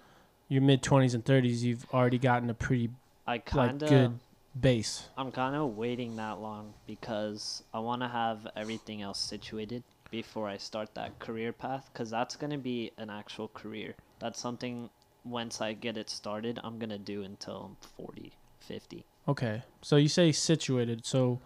your 0.49 0.63
mid 0.63 0.83
twenties 0.83 1.15
and 1.15 1.25
thirties 1.25 1.65
you've 1.65 1.85
already 1.93 2.19
gotten 2.19 2.49
a 2.49 2.55
pretty 2.55 2.91
I 3.27 3.39
kind 3.39 3.83
of. 3.83 3.89
good 3.89 4.19
base? 4.59 5.09
I'm 5.19 5.33
kind 5.33 5.57
of 5.57 5.77
waiting 5.77 6.17
that 6.17 6.41
long 6.41 6.75
because 6.87 7.63
I 7.75 7.81
want 7.81 8.03
to 8.03 8.09
have 8.09 8.47
everything 8.57 9.03
else 9.03 9.19
situated 9.19 9.83
before 10.11 10.49
I 10.49 10.57
start 10.57 10.95
that 10.95 11.19
career 11.19 11.53
path 11.53 11.91
because 11.93 12.09
that's 12.09 12.37
going 12.37 12.53
to 12.53 12.59
be 12.59 12.93
an 12.99 13.11
actual 13.11 13.49
career. 13.49 13.95
That's 14.21 14.41
something 14.41 14.89
once 15.25 15.61
I 15.61 15.73
get 15.73 15.97
it 15.97 16.11
started, 16.11 16.59
I'm 16.63 16.79
going 16.79 16.91
to 16.91 16.99
do 16.99 17.23
until 17.23 17.71
I'm 17.71 17.77
40, 18.05 18.33
50. 18.61 19.05
Okay, 19.29 19.63
so 19.81 19.97
you 19.97 20.09
say 20.09 20.33
situated. 20.33 21.07
So, 21.07 21.41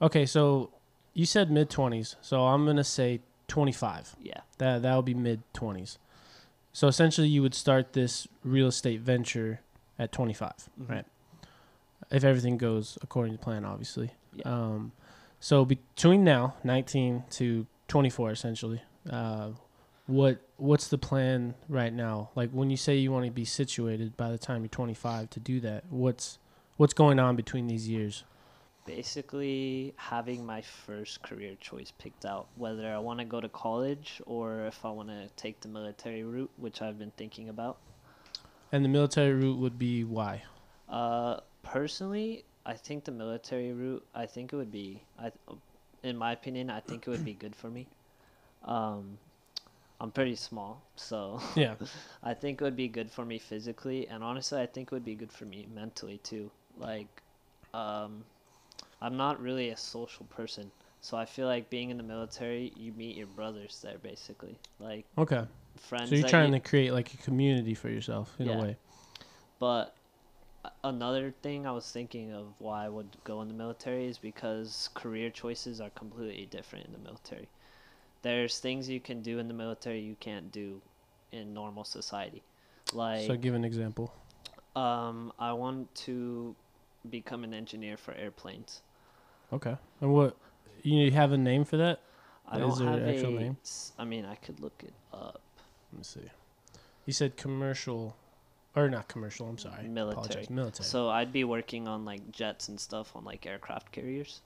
okay, 0.00 0.24
so 0.26 0.70
you 1.14 1.26
said 1.26 1.50
mid 1.50 1.68
twenties. 1.68 2.16
So 2.22 2.46
I'm 2.46 2.64
gonna 2.64 2.82
say 2.84 3.20
twenty 3.48 3.72
five. 3.72 4.16
Yeah. 4.22 4.40
That 4.58 4.80
that 4.82 4.96
would 4.96 5.04
be 5.04 5.12
mid 5.14 5.42
twenties. 5.52 5.98
So 6.72 6.88
essentially, 6.88 7.28
you 7.28 7.42
would 7.42 7.54
start 7.54 7.92
this 7.92 8.28
real 8.44 8.68
estate 8.68 9.00
venture 9.00 9.60
at 9.98 10.12
25, 10.12 10.52
Mhm. 10.80 10.88
right? 10.88 11.04
If 12.10 12.24
everything 12.24 12.56
goes 12.56 12.96
according 13.02 13.32
to 13.36 13.38
plan, 13.42 13.64
obviously. 13.64 14.12
Yeah. 14.34 14.42
Um, 14.48 14.92
so 15.40 15.64
between 15.64 16.22
now, 16.24 16.54
19 16.64 17.24
to 17.30 17.66
24, 17.88 18.30
essentially, 18.30 18.80
uh, 19.10 19.50
what 20.08 20.40
what's 20.56 20.88
the 20.88 20.98
plan 20.98 21.54
right 21.68 21.92
now? 21.92 22.30
Like 22.34 22.50
when 22.50 22.70
you 22.70 22.76
say 22.76 22.96
you 22.96 23.12
want 23.12 23.26
to 23.26 23.30
be 23.30 23.44
situated 23.44 24.16
by 24.16 24.30
the 24.30 24.38
time 24.38 24.62
you're 24.62 24.68
25 24.68 25.30
to 25.30 25.40
do 25.40 25.60
that, 25.60 25.84
what's 25.90 26.38
what's 26.78 26.94
going 26.94 27.20
on 27.20 27.36
between 27.36 27.68
these 27.68 27.88
years? 27.88 28.24
Basically, 28.86 29.92
having 29.96 30.46
my 30.46 30.62
first 30.62 31.22
career 31.22 31.56
choice 31.60 31.92
picked 31.98 32.24
out, 32.24 32.48
whether 32.56 32.90
I 32.90 32.98
want 32.98 33.18
to 33.18 33.26
go 33.26 33.38
to 33.38 33.50
college 33.50 34.22
or 34.24 34.64
if 34.64 34.82
I 34.82 34.90
want 34.90 35.10
to 35.10 35.28
take 35.36 35.60
the 35.60 35.68
military 35.68 36.24
route, 36.24 36.50
which 36.56 36.80
I've 36.80 36.98
been 36.98 37.12
thinking 37.18 37.50
about. 37.50 37.76
And 38.72 38.82
the 38.82 38.88
military 38.88 39.34
route 39.34 39.58
would 39.58 39.78
be 39.78 40.04
why? 40.04 40.42
Uh, 40.88 41.40
personally, 41.62 42.46
I 42.64 42.72
think 42.72 43.04
the 43.04 43.12
military 43.12 43.74
route. 43.74 44.06
I 44.14 44.24
think 44.24 44.54
it 44.54 44.56
would 44.56 44.72
be. 44.72 45.02
I, 45.20 45.32
in 46.02 46.16
my 46.16 46.32
opinion, 46.32 46.70
I 46.70 46.80
think 46.80 47.06
it 47.06 47.10
would 47.10 47.26
be 47.26 47.34
good 47.34 47.54
for 47.54 47.68
me. 47.68 47.88
Um, 48.64 49.18
I'm 50.00 50.10
pretty 50.12 50.36
small, 50.36 50.82
so 50.96 51.40
Yeah. 51.56 51.74
I 52.22 52.34
think 52.34 52.60
it 52.60 52.64
would 52.64 52.76
be 52.76 52.88
good 52.88 53.10
for 53.10 53.24
me 53.24 53.38
physically, 53.38 54.06
and 54.08 54.22
honestly, 54.22 54.60
I 54.60 54.66
think 54.66 54.88
it 54.88 54.92
would 54.92 55.04
be 55.04 55.14
good 55.14 55.32
for 55.32 55.44
me 55.44 55.66
mentally 55.74 56.18
too. 56.18 56.50
Like, 56.78 57.22
um, 57.74 58.24
I'm 59.00 59.16
not 59.16 59.40
really 59.40 59.70
a 59.70 59.76
social 59.76 60.26
person, 60.26 60.70
so 61.00 61.16
I 61.16 61.24
feel 61.24 61.46
like 61.46 61.70
being 61.70 61.90
in 61.90 61.96
the 61.96 62.02
military, 62.02 62.72
you 62.76 62.92
meet 62.92 63.16
your 63.16 63.26
brothers 63.26 63.80
there, 63.82 63.98
basically, 63.98 64.58
like 64.78 65.04
Okay. 65.16 65.44
friends. 65.76 66.10
So 66.10 66.16
you're 66.16 66.28
trying 66.28 66.52
you, 66.52 66.60
to 66.60 66.60
create 66.60 66.92
like 66.92 67.12
a 67.14 67.16
community 67.18 67.74
for 67.74 67.88
yourself 67.88 68.34
in 68.38 68.48
a 68.48 68.50
Yeah. 68.50 68.60
way. 68.60 68.76
But 69.58 69.94
another 70.84 71.32
thing 71.42 71.66
I 71.66 71.72
was 71.72 71.90
thinking 71.90 72.32
of 72.32 72.54
why 72.58 72.84
I 72.84 72.88
would 72.88 73.16
go 73.24 73.40
in 73.42 73.48
the 73.48 73.54
military 73.54 74.06
is 74.06 74.18
because 74.18 74.90
career 74.94 75.30
choices 75.30 75.80
are 75.80 75.90
completely 75.90 76.46
different 76.46 76.86
in 76.86 76.92
the 76.92 76.98
military. 76.98 77.48
There's 78.28 78.58
things 78.58 78.90
you 78.90 79.00
can 79.00 79.22
do 79.22 79.38
in 79.38 79.48
the 79.48 79.54
military 79.54 80.00
you 80.00 80.14
can't 80.20 80.52
do 80.52 80.82
in 81.32 81.54
normal 81.54 81.82
society. 81.82 82.42
Like 82.92 83.26
so 83.26 83.36
give 83.36 83.54
an 83.54 83.64
example. 83.64 84.12
um 84.76 85.32
I 85.38 85.52
want 85.54 85.94
to 86.06 86.54
become 87.08 87.42
an 87.42 87.54
engineer 87.54 87.96
for 87.96 88.12
airplanes. 88.12 88.82
Okay. 89.50 89.76
And 90.02 90.12
what 90.12 90.36
you 90.82 91.10
have 91.10 91.32
a 91.32 91.38
name 91.38 91.64
for 91.64 91.78
that? 91.78 92.00
I 92.46 92.58
don't 92.58 92.78
there 92.78 92.88
have 92.88 93.02
an 93.02 93.08
actual 93.08 93.36
a 93.38 93.40
name? 93.40 93.56
I 93.98 94.04
mean, 94.04 94.24
I 94.26 94.34
could 94.34 94.60
look 94.60 94.78
it 94.84 94.92
up. 95.12 95.40
Let 95.90 95.98
me 95.98 96.04
see. 96.04 96.28
You 97.06 97.14
said 97.14 97.30
commercial, 97.38 98.14
or 98.76 98.90
not 98.90 99.08
commercial. 99.08 99.48
I'm 99.48 99.56
sorry. 99.56 99.88
Military. 99.88 100.46
Military. 100.50 100.84
So 100.84 101.08
I'd 101.08 101.32
be 101.32 101.44
working 101.44 101.88
on 101.88 102.04
like 102.04 102.30
jets 102.30 102.68
and 102.68 102.78
stuff 102.78 103.16
on 103.16 103.24
like 103.24 103.46
aircraft 103.46 103.90
carriers. 103.90 104.42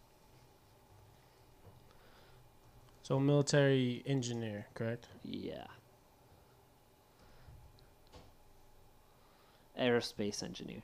So 3.02 3.18
military 3.18 4.02
engineer, 4.06 4.66
correct? 4.74 5.08
Yeah. 5.24 5.66
Aerospace 9.78 10.42
engineer. 10.42 10.82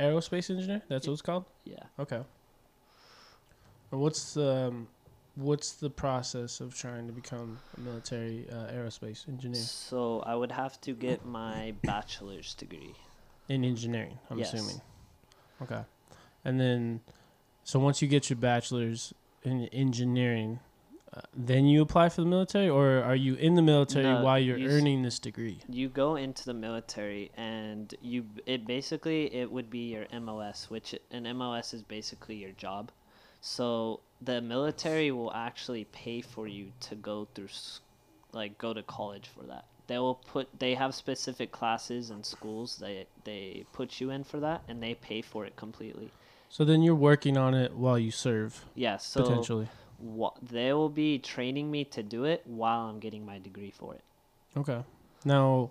aerospace 0.00 0.50
engineer. 0.50 0.82
That's 0.88 1.06
what 1.06 1.12
it's 1.12 1.22
called. 1.22 1.44
Yeah. 1.64 1.76
Okay. 1.98 2.20
And 3.92 4.00
what's 4.00 4.34
the 4.34 4.68
um, 4.68 4.88
what's 5.36 5.72
the 5.72 5.90
process 5.90 6.60
of 6.60 6.74
trying 6.74 7.06
to 7.06 7.12
become 7.12 7.58
a 7.76 7.80
military 7.80 8.46
uh, 8.50 8.72
aerospace 8.72 9.28
engineer 9.28 9.60
So 9.60 10.20
I 10.20 10.34
would 10.34 10.52
have 10.52 10.80
to 10.82 10.92
get 10.94 11.24
my 11.24 11.74
bachelor's 11.84 12.54
degree. 12.54 12.94
in 13.48 13.62
engineering? 13.64 14.18
I'm 14.30 14.38
Yes. 14.38 14.54
assuming. 14.54 14.80
Okay. 15.62 15.82
And 16.44 16.58
then, 16.60 17.00
so 17.62 17.78
once 17.78 18.00
you 18.02 18.08
get 18.08 18.28
your 18.30 18.36
bachelor's 18.38 19.12
in 19.42 19.66
engineering, 19.66 20.60
then 21.34 21.66
you 21.66 21.82
apply 21.82 22.08
for 22.08 22.20
the 22.20 22.26
military, 22.26 22.68
or 22.68 23.02
are 23.02 23.14
you 23.16 23.34
in 23.34 23.54
the 23.54 23.62
military 23.62 24.04
No, 24.04 24.22
while 24.22 24.38
you're 24.38 24.58
you 24.58 24.70
earning 24.70 25.02
this 25.02 25.18
degree? 25.18 25.60
You 25.68 25.88
go 25.88 26.16
into 26.16 26.44
the 26.44 26.54
military 26.54 27.30
and 27.36 27.94
you 28.00 28.24
it 28.46 28.66
basically 28.66 29.34
it 29.34 29.50
would 29.50 29.70
be 29.70 29.90
your 29.92 30.06
MOS, 30.20 30.70
which 30.70 30.94
an 31.10 31.24
MOS 31.36 31.74
is 31.74 31.82
basically 31.82 32.36
your 32.36 32.52
job. 32.52 32.90
So 33.40 34.00
the 34.22 34.40
military 34.40 35.10
will 35.10 35.32
actually 35.34 35.84
pay 35.84 36.20
for 36.20 36.46
you 36.46 36.72
to 36.80 36.94
go 36.94 37.28
through 37.34 37.48
like 38.32 38.58
go 38.58 38.72
to 38.72 38.82
college 38.82 39.28
for 39.28 39.44
that. 39.44 39.66
They 39.86 39.98
will 39.98 40.14
put 40.14 40.48
they 40.58 40.74
have 40.74 40.94
specific 40.94 41.52
classes 41.52 42.10
and 42.10 42.24
schools 42.24 42.78
they 42.78 43.06
they 43.24 43.66
put 43.72 44.00
you 44.00 44.10
in 44.10 44.24
for 44.24 44.40
that 44.40 44.62
and 44.68 44.82
they 44.82 44.94
pay 44.94 45.20
for 45.20 45.44
it 45.44 45.56
completely. 45.56 46.10
So 46.48 46.64
then 46.64 46.82
you're 46.82 46.94
working 46.94 47.36
on 47.36 47.52
it 47.54 47.74
while 47.74 47.98
you 47.98 48.10
serve, 48.10 48.64
Yeah, 48.74 48.96
so 48.96 49.22
potentially. 49.22 49.68
Wha- 50.04 50.34
they 50.42 50.72
will 50.72 50.88
be 50.90 51.18
training 51.18 51.70
me 51.70 51.84
to 51.86 52.02
do 52.02 52.24
it 52.24 52.42
while 52.46 52.82
I'm 52.88 53.00
getting 53.00 53.24
my 53.24 53.38
degree 53.38 53.70
for 53.70 53.94
it. 53.94 54.02
Okay. 54.56 54.82
Now, 55.24 55.70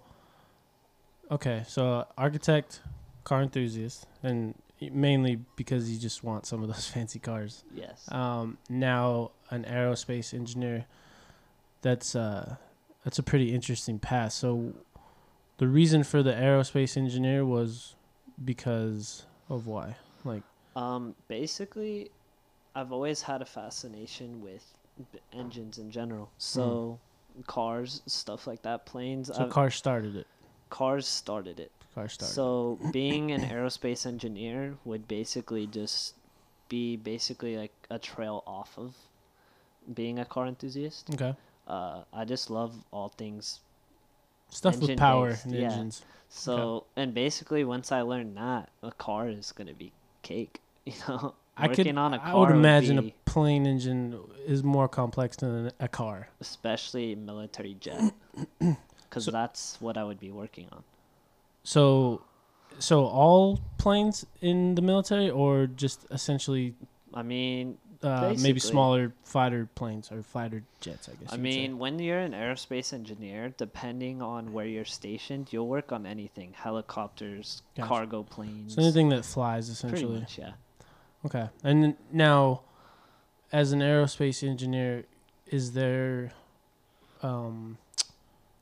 okay, 1.32 1.64
so 1.68 2.06
architect, 2.18 2.82
car 3.24 3.42
enthusiast, 3.44 4.08
and 4.22 4.56
mainly 4.82 5.40
because 5.56 5.90
you 5.92 6.00
just 6.00 6.24
want 6.24 6.46
some 6.46 6.62
of 6.64 6.68
those 6.68 6.88
fancy 6.94 7.20
cars. 7.20 7.64
Yes. 7.74 8.10
Um, 8.12 8.58
now 8.70 9.32
an 9.50 9.64
aerospace 9.66 10.34
engineer. 10.34 10.86
That's 11.82 12.16
uh, 12.16 12.56
that's 13.04 13.20
a 13.20 13.24
pretty 13.24 13.54
interesting 13.54 14.00
path. 14.00 14.32
So, 14.34 14.74
the 15.58 15.68
reason 15.68 16.04
for 16.04 16.24
the 16.24 16.32
aerospace 16.34 16.96
engineer 16.98 17.46
was 17.46 17.96
because 18.44 19.26
of 19.50 19.68
why, 19.68 19.98
like, 20.24 20.44
Um, 20.76 21.14
basically, 21.28 22.10
I've 22.76 22.92
always 22.92 23.22
had 23.22 23.42
a 23.42 23.46
fascination 23.46 24.42
with 24.42 24.74
b- 25.12 25.20
engines 25.32 25.78
in 25.78 25.92
general. 25.92 26.32
So, 26.38 27.00
cars, 27.48 28.02
stuff 28.08 28.48
like 28.48 28.62
that, 28.64 28.86
planes. 28.86 29.28
So 29.34 29.44
I've- 29.44 29.52
car 29.52 29.70
started 29.70 30.16
it. 30.16 30.28
cars 30.70 31.08
started 31.08 31.60
it. 31.60 31.72
Car 31.94 32.10
started. 32.10 32.34
So, 32.34 32.80
being 32.92 33.32
an 33.32 33.42
aerospace 33.42 34.06
engineer 34.06 34.76
would 34.86 35.08
basically 35.08 35.68
just 35.68 36.16
be 36.70 36.96
basically 36.98 37.58
like 37.58 37.74
a 37.92 38.00
trail 38.00 38.44
off 38.48 38.78
of 38.78 38.96
being 39.94 40.18
a 40.20 40.26
car 40.26 40.48
enthusiast. 40.48 41.10
okay. 41.14 41.36
Uh, 41.68 42.04
I 42.12 42.26
just 42.26 42.50
love 42.50 42.74
all 42.92 43.10
things 43.10 43.60
Stuff 44.50 44.80
with 44.80 44.98
power 44.98 45.30
based, 45.30 45.46
and 45.46 45.54
yeah. 45.56 45.72
engines. 45.72 46.02
So 46.30 46.86
and 46.96 47.14
basically, 47.14 47.64
once 47.64 47.92
I 47.92 48.02
learned 48.02 48.36
that, 48.38 48.70
a 48.82 48.92
car 48.92 49.30
is 49.30 49.52
gonna 49.52 49.74
be 49.74 49.92
cake. 50.24 50.60
You 50.86 50.94
know, 51.08 51.34
I 51.56 51.68
could. 51.68 51.88
On 51.88 52.14
a 52.14 52.18
I 52.18 52.20
would 52.20 52.20
car 52.20 52.40
would 52.48 52.52
imagine 52.56 53.00
be- 53.02 53.10
a 53.10 53.30
plane 53.30 53.66
engine 53.66 54.20
is 54.46 54.64
more 54.64 54.88
complex 54.88 55.38
than 55.38 55.72
a 55.80 55.88
car. 55.88 56.30
especially 56.42 57.16
military 57.16 57.76
jet, 57.80 58.14
because 58.60 59.26
So- 59.26 59.32
that's 59.32 59.78
what 59.80 59.98
I 59.98 60.04
would 60.04 60.20
be 60.20 60.32
working 60.32 60.68
on. 60.72 60.84
So, 61.64 62.22
so 62.80 63.06
all 63.06 63.60
planes 63.78 64.26
in 64.42 64.76
the 64.76 64.82
military, 64.82 65.30
or 65.30 65.68
just 65.68 66.06
essentially 66.12 66.74
I 67.14 67.22
mean, 67.24 67.78
uh, 68.02 68.36
maybe 68.42 68.60
smaller 68.60 69.14
fighter 69.24 69.70
planes 69.76 70.12
or 70.12 70.24
fighter 70.24 70.64
jets? 70.82 71.08
I 71.08 71.14
guess. 71.14 71.32
I 71.32 71.36
would 71.38 71.44
say. 71.54 71.58
mean, 71.60 71.78
when 71.80 72.00
you're 72.00 72.20
an 72.20 72.34
aerospace 72.34 72.92
engineer, 72.92 73.54
depending 73.58 74.22
on 74.22 74.52
where 74.52 74.66
you're 74.66 74.84
stationed, 74.84 75.54
you'll 75.54 75.68
work 75.70 75.92
on 75.94 76.06
anything: 76.06 76.54
helicopters, 76.54 77.62
Gotcha. 77.78 77.88
cargo 77.88 78.24
planes. 78.24 78.76
so 78.76 78.82
anything 78.82 79.10
that 79.10 79.24
flies, 79.24 79.68
pretty 79.80 79.96
essentially. 79.96 80.20
much, 80.22 80.38
yeah. 80.40 80.54
Okay. 81.26 81.50
And 81.64 81.96
now, 82.12 82.62
as 83.52 83.72
an 83.72 83.80
aerospace 83.80 84.48
engineer, 84.48 85.06
is 85.48 85.74
there, 85.74 86.32
um, 87.22 87.78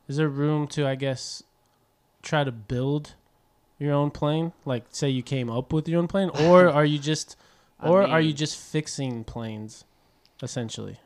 is 0.07 0.17
there 0.17 0.29
room 0.29 0.67
to, 0.69 0.87
I 0.87 0.95
guess, 0.95 1.43
try 2.21 2.43
to 2.43 2.51
build 2.51 3.15
your 3.79 3.93
own 3.93 4.11
plane? 4.11 4.53
Like, 4.65 4.85
say 4.89 5.09
you 5.09 5.23
came 5.23 5.49
up 5.49 5.73
with 5.73 5.87
your 5.87 5.99
own 5.99 6.07
plane, 6.07 6.29
or 6.29 6.69
are 6.73 6.85
you 6.85 6.99
just, 6.99 7.35
I 7.79 7.87
or 7.87 8.03
are 8.03 8.21
you 8.21 8.33
just 8.33 8.57
fixing 8.57 9.23
planes, 9.23 9.85
essentially? 10.43 10.99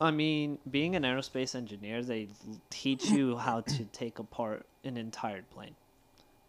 I 0.00 0.10
mean, 0.10 0.58
being 0.70 0.96
an 0.96 1.02
aerospace 1.02 1.54
engineer, 1.54 2.02
they 2.02 2.28
teach 2.68 3.06
you 3.06 3.36
how 3.36 3.62
to 3.62 3.84
take 3.86 4.18
apart 4.18 4.66
an 4.84 4.96
entire 4.96 5.42
plane 5.42 5.74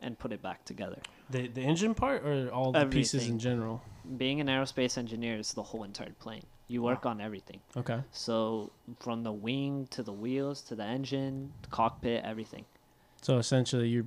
and 0.01 0.19
put 0.19 0.31
it 0.31 0.41
back 0.41 0.65
together. 0.65 0.99
The 1.29 1.47
the 1.47 1.61
engine 1.61 1.93
part, 1.93 2.23
or 2.23 2.49
all 2.49 2.71
the 2.71 2.85
pieces 2.85 3.27
in 3.27 3.39
general? 3.39 3.81
Being 4.17 4.39
an 4.39 4.47
aerospace 4.47 4.97
engineer 4.97 5.37
is 5.37 5.53
the 5.53 5.63
whole 5.63 5.83
entire 5.83 6.11
plane. 6.19 6.43
You 6.67 6.81
work 6.81 7.05
on 7.05 7.21
everything. 7.21 7.59
Okay. 7.77 8.01
So 8.11 8.71
from 8.99 9.23
the 9.23 9.31
wing 9.31 9.87
to 9.91 10.01
the 10.03 10.11
wheels 10.11 10.61
to 10.63 10.75
the 10.75 10.83
engine, 10.83 11.51
the 11.61 11.67
cockpit, 11.69 12.23
everything. 12.23 12.65
So 13.21 13.37
essentially, 13.37 13.87
you're, 13.87 14.05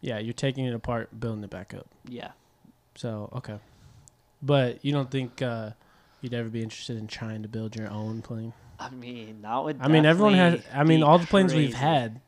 yeah, 0.00 0.18
you're 0.18 0.32
taking 0.32 0.66
it 0.66 0.74
apart, 0.74 1.18
building 1.18 1.44
it 1.44 1.50
back 1.50 1.74
up. 1.74 1.86
Yeah. 2.08 2.30
So 2.94 3.30
okay, 3.34 3.58
but 4.42 4.84
you 4.84 4.92
don't 4.92 5.10
think 5.10 5.42
uh, 5.42 5.70
you'd 6.20 6.34
ever 6.34 6.48
be 6.48 6.62
interested 6.62 6.96
in 6.96 7.06
trying 7.06 7.42
to 7.42 7.48
build 7.48 7.76
your 7.76 7.90
own 7.90 8.22
plane? 8.22 8.52
I 8.78 8.90
mean, 8.90 9.42
that 9.42 9.64
would. 9.64 9.78
I 9.80 9.88
mean, 9.88 10.04
everyone 10.04 10.34
has. 10.34 10.62
I 10.72 10.84
mean, 10.84 11.02
all 11.02 11.18
the 11.18 11.26
planes 11.26 11.54
we've 11.54 11.74
had, 11.74 12.20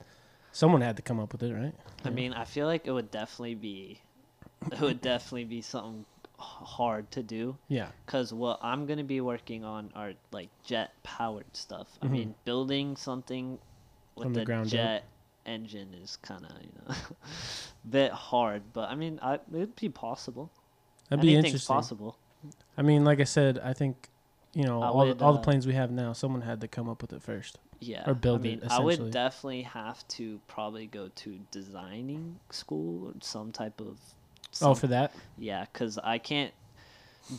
someone 0.52 0.80
had 0.80 0.96
to 0.96 1.02
come 1.02 1.20
up 1.20 1.32
with 1.32 1.42
it, 1.42 1.52
right? 1.52 1.74
I 2.04 2.10
mean, 2.10 2.32
I 2.32 2.44
feel 2.44 2.66
like 2.66 2.86
it 2.86 2.92
would 2.92 3.10
definitely 3.10 3.54
be, 3.54 4.00
it 4.72 4.80
would 4.80 5.00
definitely 5.00 5.44
be 5.44 5.60
something 5.62 6.04
hard 6.38 7.10
to 7.10 7.22
do. 7.22 7.56
Yeah. 7.68 7.88
Cause 8.06 8.32
what 8.32 8.60
I'm 8.62 8.86
gonna 8.86 9.04
be 9.04 9.20
working 9.20 9.64
on 9.64 9.90
are 9.94 10.12
like 10.32 10.48
jet 10.64 10.92
powered 11.02 11.56
stuff. 11.56 11.98
I 12.02 12.06
Mhm. 12.06 12.10
mean, 12.10 12.34
building 12.44 12.96
something 12.96 13.58
with 14.14 14.32
the 14.34 14.40
the 14.40 14.44
ground 14.46 14.66
up. 14.66 14.72
jet 14.72 15.04
engine 15.46 15.94
is 15.94 16.16
kind 16.16 16.44
of 16.44 16.52
you 16.62 16.68
know, 16.86 16.94
bit 17.90 18.12
hard. 18.12 18.62
But 18.72 18.90
I 18.90 18.94
mean, 18.94 19.18
I, 19.22 19.40
it'd 19.52 19.74
be 19.76 19.88
possible. 19.88 20.50
That'd 21.08 21.22
be 21.22 21.28
Anything's 21.32 21.46
interesting. 21.46 21.74
possible. 21.74 22.16
I 22.76 22.82
mean, 22.82 23.04
like 23.04 23.18
I 23.20 23.24
said, 23.24 23.58
I 23.58 23.72
think, 23.72 24.08
you 24.54 24.62
know, 24.64 24.80
I 24.82 24.88
all 24.88 25.06
would, 25.06 25.18
the, 25.18 25.24
all 25.24 25.32
the 25.32 25.40
uh, 25.40 25.42
planes 25.42 25.66
we 25.66 25.74
have 25.74 25.90
now, 25.90 26.12
someone 26.12 26.42
had 26.42 26.60
to 26.60 26.68
come 26.68 26.88
up 26.88 27.02
with 27.02 27.12
it 27.12 27.22
first. 27.22 27.58
Yeah. 27.80 28.08
Or 28.08 28.14
build 28.14 28.44
I 28.44 28.48
it, 28.50 28.60
mean, 28.60 28.70
I 28.70 28.80
would 28.80 29.10
definitely 29.10 29.62
have 29.62 30.06
to 30.08 30.40
probably 30.46 30.86
go 30.86 31.08
to 31.08 31.38
designing 31.50 32.38
school 32.50 33.08
or 33.08 33.14
some 33.20 33.50
type 33.52 33.80
of. 33.80 33.98
Oh, 34.62 34.74
for 34.74 34.86
that. 34.88 35.12
Yeah, 35.38 35.64
because 35.72 35.98
I 35.98 36.18
can't 36.18 36.52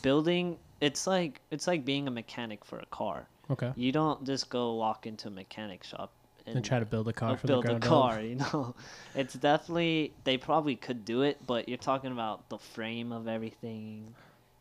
building. 0.02 0.58
It's 0.80 1.06
like 1.06 1.40
it's 1.50 1.66
like 1.66 1.84
being 1.84 2.08
a 2.08 2.10
mechanic 2.10 2.64
for 2.64 2.78
a 2.78 2.86
car. 2.86 3.26
Okay. 3.50 3.72
You 3.76 3.92
don't 3.92 4.24
just 4.24 4.48
go 4.48 4.74
walk 4.74 5.06
into 5.06 5.28
a 5.28 5.30
mechanic 5.30 5.82
shop 5.84 6.12
and, 6.46 6.56
And 6.56 6.64
try 6.64 6.78
to 6.78 6.86
build 6.86 7.08
a 7.08 7.12
car 7.12 7.30
uh, 7.30 7.36
from 7.36 7.48
build 7.48 7.64
the 7.64 7.74
a 7.74 7.78
ground 7.78 7.84
up. 7.84 7.90
car. 7.90 8.20
You 8.20 8.36
know, 8.36 8.74
it's 9.14 9.34
definitely 9.34 10.12
they 10.24 10.36
probably 10.38 10.76
could 10.76 11.04
do 11.04 11.22
it, 11.22 11.38
but 11.46 11.68
you're 11.68 11.78
talking 11.78 12.12
about 12.12 12.48
the 12.48 12.58
frame 12.58 13.12
of 13.12 13.28
everything. 13.28 14.14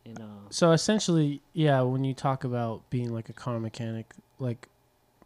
You 0.05 0.15
know, 0.15 0.31
So 0.49 0.71
essentially, 0.71 1.41
yeah, 1.53 1.81
when 1.81 2.03
you 2.03 2.13
talk 2.15 2.43
about 2.43 2.89
being 2.89 3.13
like 3.13 3.29
a 3.29 3.33
car 3.33 3.59
mechanic, 3.59 4.11
like 4.39 4.67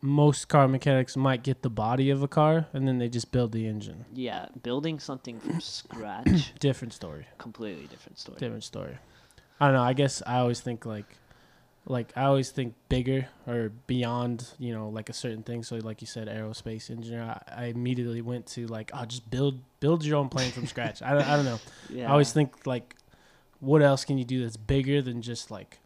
most 0.05 0.49
car 0.49 0.67
mechanics 0.67 1.15
might 1.15 1.43
get 1.43 1.61
the 1.61 1.69
body 1.69 2.09
of 2.09 2.21
a 2.21 2.27
car 2.27 2.67
and 2.73 2.85
then 2.85 2.97
they 2.97 3.07
just 3.07 3.31
build 3.31 3.53
the 3.53 3.65
engine. 3.65 4.03
yeah, 4.13 4.47
building 4.61 4.99
something 4.99 5.39
from 5.39 5.61
scratch, 5.77 6.53
Different 6.59 6.91
story. 6.93 7.25
completely 7.37 7.87
different 7.87 8.19
story. 8.19 8.37
different 8.37 8.65
story. 8.65 8.97
I 9.61 9.67
don't 9.67 9.75
know. 9.75 9.81
I 9.83 9.93
guess 9.93 10.21
I 10.27 10.39
always 10.39 10.59
think 10.59 10.85
like, 10.85 11.05
like 11.85 12.11
I 12.17 12.23
always 12.23 12.49
think 12.51 12.73
bigger 12.89 13.27
or 13.47 13.71
beyond. 13.87 14.49
You 14.59 14.73
know, 14.73 14.89
like 14.89 15.09
a 15.09 15.13
certain 15.13 15.41
thing. 15.43 15.63
So 15.63 15.77
like 15.77 16.01
you 16.01 16.07
said, 16.07 16.27
aerospace 16.27 16.89
engineer. 16.89 17.23
I, 17.23 17.63
I 17.63 17.65
immediately 17.67 18.21
went 18.21 18.45
to 18.47 18.67
like, 18.67 18.91
oh, 18.93 19.05
just 19.05 19.29
build 19.29 19.59
build 19.79 20.03
your 20.03 20.17
own 20.17 20.27
plane 20.27 20.51
from 20.51 20.65
scratch. 20.67 21.01
I, 21.01 21.13
don't- 21.13 21.27
I 21.27 21.35
don't 21.37 21.45
know. 21.45 21.59
Yeah, 21.89 22.09
I 22.09 22.11
always 22.11 22.33
think 22.33 22.65
like, 22.65 22.95
what 23.61 23.81
else 23.81 24.03
can 24.03 24.17
you 24.17 24.25
do 24.25 24.41
that's 24.43 24.57
bigger 24.57 25.01
than 25.01 25.21
just 25.21 25.49
like 25.49 25.79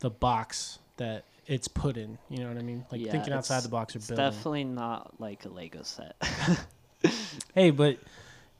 the 0.00 0.10
box 0.10 0.78
that 0.96 1.24
it's 1.50 1.68
put 1.68 1.96
in? 1.96 2.16
You 2.28 2.38
know 2.44 2.48
what 2.48 2.58
I 2.58 2.62
mean? 2.62 2.86
Like 2.92 3.00
Yeah, 3.00 3.10
thinking 3.10 3.32
outside 3.34 3.64
the 3.64 3.68
box 3.68 3.94
or 3.94 3.98
It's 3.98 4.06
building. 4.06 4.24
definitely 4.24 4.64
not 4.64 5.20
like 5.20 5.44
a 5.44 5.48
Lego 5.48 5.82
set. 5.82 6.14
Hey, 7.54 7.70
but 7.70 7.98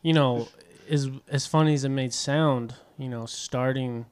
you 0.02 0.12
know, 0.12 0.48
as 0.88 1.10
as 1.28 1.46
funny 1.46 1.74
as 1.74 1.84
it 1.84 1.90
may 1.90 2.08
sound, 2.08 2.74
you 2.98 3.08
know, 3.08 3.26
starting 3.26 4.06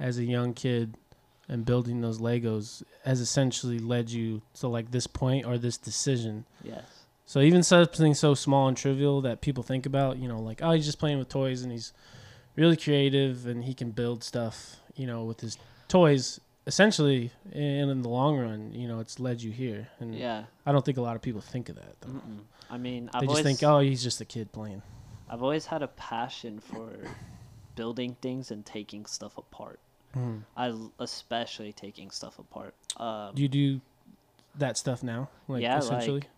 as 0.00 0.18
a 0.18 0.24
young 0.24 0.54
kid 0.54 0.96
and 1.48 1.64
building 1.64 2.00
those 2.00 2.18
Legos 2.18 2.82
has 3.04 3.20
essentially 3.20 3.78
led 3.78 4.10
you 4.10 4.40
to 4.54 4.66
like 4.66 4.90
this 4.90 5.06
point 5.06 5.44
or 5.46 5.58
this 5.58 5.76
decision. 5.76 6.46
yes. 6.62 6.84
So 7.26 7.40
even 7.40 7.62
something 7.62 8.14
so 8.14 8.34
small 8.34 8.68
and 8.68 8.76
trivial 8.76 9.20
that 9.22 9.40
people 9.40 9.62
think 9.62 9.86
about, 9.86 10.18
you 10.18 10.28
know, 10.28 10.40
like 10.40 10.60
oh, 10.62 10.72
he's 10.72 10.86
just 10.86 10.98
playing 10.98 11.18
with 11.18 11.28
toys 11.28 11.62
and 11.62 11.70
he's 11.70 11.92
really 12.56 12.76
creative, 12.76 13.46
and 13.46 13.64
he 13.64 13.74
can 13.74 13.90
build 13.90 14.24
stuff. 14.24 14.76
You 14.96 15.06
know, 15.06 15.24
with 15.24 15.40
his 15.40 15.58
toys. 15.88 16.40
Essentially, 16.66 17.30
and 17.52 17.90
in 17.90 18.02
the 18.02 18.08
long 18.08 18.38
run, 18.38 18.72
you 18.72 18.88
know, 18.88 19.00
it's 19.00 19.20
led 19.20 19.42
you 19.42 19.50
here, 19.52 19.88
and 20.00 20.14
Yeah. 20.14 20.44
I 20.64 20.72
don't 20.72 20.84
think 20.84 20.96
a 20.96 21.02
lot 21.02 21.14
of 21.14 21.20
people 21.22 21.40
think 21.42 21.68
of 21.68 21.76
that. 21.76 22.00
Though. 22.00 22.20
I 22.70 22.78
mean, 22.78 23.10
I've 23.12 23.20
They 23.20 23.26
just 23.26 23.38
always 23.38 23.44
think, 23.44 23.62
oh, 23.62 23.80
he's 23.80 24.02
just 24.02 24.20
a 24.20 24.24
kid 24.24 24.50
playing. 24.50 24.82
I've 25.28 25.42
always 25.42 25.66
had 25.66 25.82
a 25.82 25.88
passion 25.88 26.60
for 26.60 26.90
building 27.76 28.16
things 28.22 28.50
and 28.50 28.64
taking 28.64 29.04
stuff 29.04 29.36
apart. 29.36 29.80
Mm. 30.16 30.42
I 30.56 30.72
especially 31.00 31.72
taking 31.72 32.10
stuff 32.10 32.38
apart. 32.38 32.74
Um, 32.96 33.34
Do 33.34 33.42
you 33.42 33.48
do 33.48 33.80
that 34.56 34.78
stuff 34.78 35.02
now? 35.02 35.28
Like 35.48 35.62
Yeah, 35.62 35.78
essentially 35.78 36.20
like, 36.20 36.28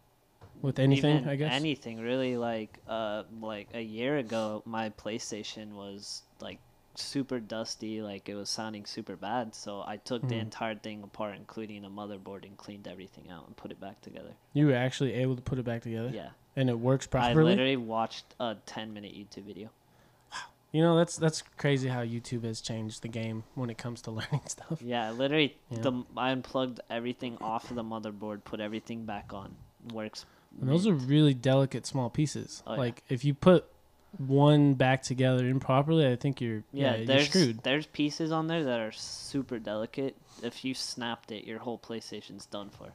with 0.62 0.78
anything, 0.78 1.28
I 1.28 1.36
guess. 1.36 1.52
anything 1.52 2.00
really. 2.00 2.36
Like 2.36 2.78
uh, 2.88 3.24
like 3.40 3.68
a 3.74 3.82
year 3.82 4.16
ago, 4.16 4.62
my 4.64 4.90
PlayStation 4.90 5.72
was 5.72 6.22
like 6.40 6.58
super 6.98 7.40
dusty. 7.40 8.02
Like 8.02 8.28
it 8.28 8.34
was 8.34 8.48
sounding 8.50 8.84
super 8.86 9.16
bad. 9.16 9.54
So 9.54 9.82
I 9.86 9.96
took 9.96 10.22
the 10.28 10.34
Mhm. 10.34 10.40
entire 10.42 10.74
thing 10.74 11.02
apart, 11.02 11.36
including 11.36 11.82
the 11.82 11.88
motherboard, 11.88 12.44
and 12.44 12.56
cleaned 12.56 12.86
everything 12.88 13.30
out 13.30 13.46
and 13.46 13.56
put 13.56 13.70
it 13.70 13.80
back 13.80 14.00
together. 14.00 14.34
you 14.52 14.66
were 14.68 14.74
actually 14.74 15.12
able 15.14 15.36
to 15.36 15.42
put 15.42 15.58
it 15.58 15.64
back 15.64 15.82
together, 15.82 16.10
Yeah, 16.14 16.30
and 16.56 16.68
it 16.70 16.78
works 16.78 17.06
properly? 17.06 17.52
I 17.52 17.54
literally 17.54 17.76
watched 17.76 18.24
a 18.40 18.56
ten 18.66 18.92
minute 18.94 19.12
YouTube 19.14 19.44
video. 19.44 19.70
You 20.72 20.82
know, 20.82 20.96
that's 20.96 21.16
that's 21.16 21.42
crazy 21.56 21.88
how 21.88 22.02
YouTube 22.04 22.44
has 22.44 22.60
changed 22.60 23.00
the 23.02 23.08
game 23.08 23.44
when 23.54 23.70
it 23.70 23.78
comes 23.78 24.02
to 24.02 24.10
learning 24.18 24.42
stuff. 24.46 24.82
Yeah, 24.82 25.10
literally, 25.10 25.56
Yeah. 25.70 25.80
the 25.80 26.04
I 26.16 26.30
unplugged 26.32 26.80
everything 26.90 27.38
off 27.40 27.70
of 27.70 27.76
the 27.76 27.84
motherboard, 27.84 28.44
put 28.44 28.60
everything 28.60 29.04
back 29.06 29.32
on. 29.32 29.54
Works. 29.92 30.26
And 30.60 30.68
those 30.68 30.86
are 30.86 30.92
really 30.94 31.34
delicate 31.34 31.86
small 31.86 32.10
pieces. 32.10 32.62
Oh, 32.66 32.72
yeah. 32.72 32.78
like 32.78 33.04
if 33.08 33.24
you 33.24 33.32
put 33.34 33.66
one 34.18 34.74
back 34.74 35.02
together 35.02 35.46
improperly, 35.46 36.06
I 36.06 36.16
think 36.16 36.40
you're 36.40 36.62
yeah, 36.72 36.92
yeah. 36.92 36.96
you're 36.96 37.06
there's 37.06 37.28
screwed. 37.28 37.62
there's 37.62 37.86
pieces 37.86 38.32
on 38.32 38.46
there 38.46 38.64
that 38.64 38.80
are 38.80 38.92
super 38.92 39.58
delicate. 39.58 40.16
If 40.42 40.64
you 40.64 40.74
snapped 40.74 41.32
it, 41.32 41.44
your 41.44 41.58
whole 41.58 41.78
PlayStation's 41.78 42.46
done 42.46 42.70
for. 42.70 42.92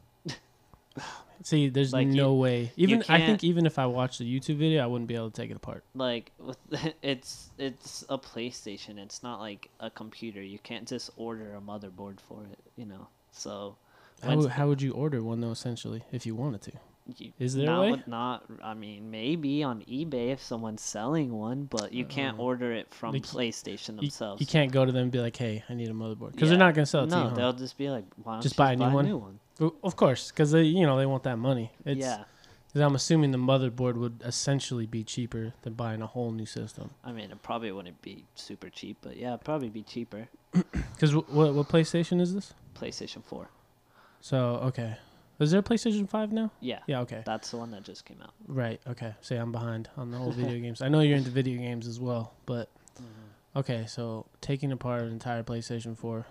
See, 1.43 1.69
there's 1.69 1.93
like, 1.93 2.07
you- 2.07 2.15
no 2.15 2.34
way. 2.34 2.72
Even 2.76 3.03
I 3.09 3.19
think 3.19 3.43
even 3.43 3.65
if 3.65 3.80
I 3.80 3.86
watched 3.86 4.19
a 4.22 4.24
YouTube 4.24 4.57
video, 4.57 4.84
I 4.84 4.88
wouldn't 4.88 5.07
be 5.07 5.15
able 5.15 5.32
to 5.32 5.41
take 5.41 5.49
it 5.49 5.55
apart. 5.55 5.84
Like 5.95 6.32
with, 6.39 6.57
it's 7.01 7.49
it's 7.57 8.03
a 8.09 8.17
PlayStation. 8.17 8.97
It's 8.97 9.24
not 9.24 9.39
like 9.39 9.69
a 9.80 9.89
computer. 9.89 10.41
You 10.41 10.59
can't 10.59 10.88
just 10.88 11.09
order 11.17 11.55
a 11.55 11.61
motherboard 11.61 12.19
for 12.19 12.43
it. 12.51 12.59
You 12.76 12.86
know. 12.86 13.07
So. 13.32 13.76
How, 14.24 14.47
how 14.49 14.67
would 14.67 14.84
you 14.84 14.91
order 14.91 15.24
one 15.24 15.41
though? 15.41 15.49
Essentially, 15.49 16.03
if 16.11 16.28
you 16.28 16.36
wanted 16.36 16.61
to, 16.63 16.74
you- 17.20 17.34
is 17.39 17.55
there 17.55 17.64
a 17.64 17.72
not 17.72 17.82
way? 17.82 18.03
not. 18.07 18.45
I 18.64 18.74
mean, 18.74 19.12
maybe 19.12 19.64
on 19.64 19.82
eBay 19.82 20.30
if 20.32 20.41
someone's 20.41 20.82
selling 20.82 21.34
one, 21.34 21.66
but 21.66 21.91
you 21.91 22.05
can't 22.05 22.38
Uh, 22.39 22.43
order 22.43 22.72
it 22.72 22.93
from 22.93 23.14
like, 23.14 23.24
PlayStation 23.24 23.97
themselves. 23.97 24.39
you 24.39 24.47
can't 24.47 24.72
go 24.72 24.86
to 24.86 24.91
them 24.91 25.03
and 25.03 25.12
be 25.12 25.20
like, 25.20 25.36
"Hey, 25.36 25.64
I 25.68 25.74
need 25.74 25.89
a 25.89 25.93
motherboard," 25.93 26.32
because 26.34 26.43
Yeah. 26.47 26.49
they're 26.57 26.66
not 26.68 26.76
gonna 26.76 26.86
sell 26.86 27.03
it 27.03 27.09
no, 27.09 27.24
to 27.24 27.30
you. 27.30 27.36
they'll 27.36 27.53
just 27.53 27.78
be 27.78 27.89
like, 27.89 28.05
"Why 28.24 28.34
don't 28.36 28.43
Just 28.43 28.55
you 28.55 28.57
buy 28.59 28.74
a 28.74 28.76
new 28.76 29.18
one? 29.18 29.39
one?" 29.59 29.72
Of 29.84 29.95
course, 29.95 30.32
because 30.32 30.51
they 30.51 30.64
you 30.64 30.86
know 30.86 30.97
they 30.97 31.05
want 31.05 31.24
that 31.24 31.38
money. 31.38 31.72
It's, 31.86 31.99
yeah, 31.99 32.24
'cause 32.74 32.82
I'm 32.82 32.95
assuming 32.95 33.32
the 33.32 33.38
motherboard 33.38 33.95
would 33.95 34.22
essentially 34.26 34.86
be 34.86 35.03
cheaper 35.03 35.53
than 35.64 35.74
buying 35.74 36.01
a 36.01 36.07
whole 36.07 36.32
new 36.32 36.45
system. 36.45 36.91
I 37.03 37.12
mean, 37.12 37.30
it 37.32 37.41
probably 37.43 37.72
wouldn't 37.72 38.01
be 38.01 38.26
super 38.36 38.70
cheap, 38.70 38.97
but 39.01 39.18
yeah, 39.18 39.30
it'd 39.34 39.43
probably 39.43 39.70
be 39.70 39.84
cheaper. 39.84 40.30
Because 40.93 41.16
what 41.16 41.30
what 41.53 41.68
PlayStation 41.68 42.22
is 42.22 42.34
this? 42.34 42.53
PlayStation 42.76 43.24
Four. 43.24 43.49
So 44.20 44.55
okay, 44.64 44.97
is 45.43 45.51
there 45.51 45.59
a 45.59 45.63
PlayStation 45.63 46.07
Five 46.09 46.31
now? 46.31 46.51
Yeah, 46.59 46.79
Yeah. 46.87 47.01
Okay. 47.01 47.23
that's 47.25 47.51
the 47.51 47.57
one 47.57 47.71
that 47.71 47.83
just 47.83 48.05
came 48.05 48.21
out. 48.21 48.33
Right. 48.47 48.79
Okay. 48.87 49.13
Say 49.21 49.37
I'm 49.37 49.51
behind 49.51 49.89
on 49.97 50.11
the 50.11 50.17
whole 50.17 50.31
video 50.41 50.59
games. 50.59 50.81
I 50.81 50.87
know 50.89 50.99
you're 51.01 51.17
into 51.17 51.31
video 51.31 51.57
games 51.57 51.87
as 51.87 51.99
well, 51.99 52.33
but 52.45 52.69
okay. 53.55 53.85
So 53.87 54.25
taking 54.41 54.71
apart 54.71 55.01
an 55.03 55.09
entire 55.09 55.43
PlayStation 55.43 55.97
Four, 55.97 56.25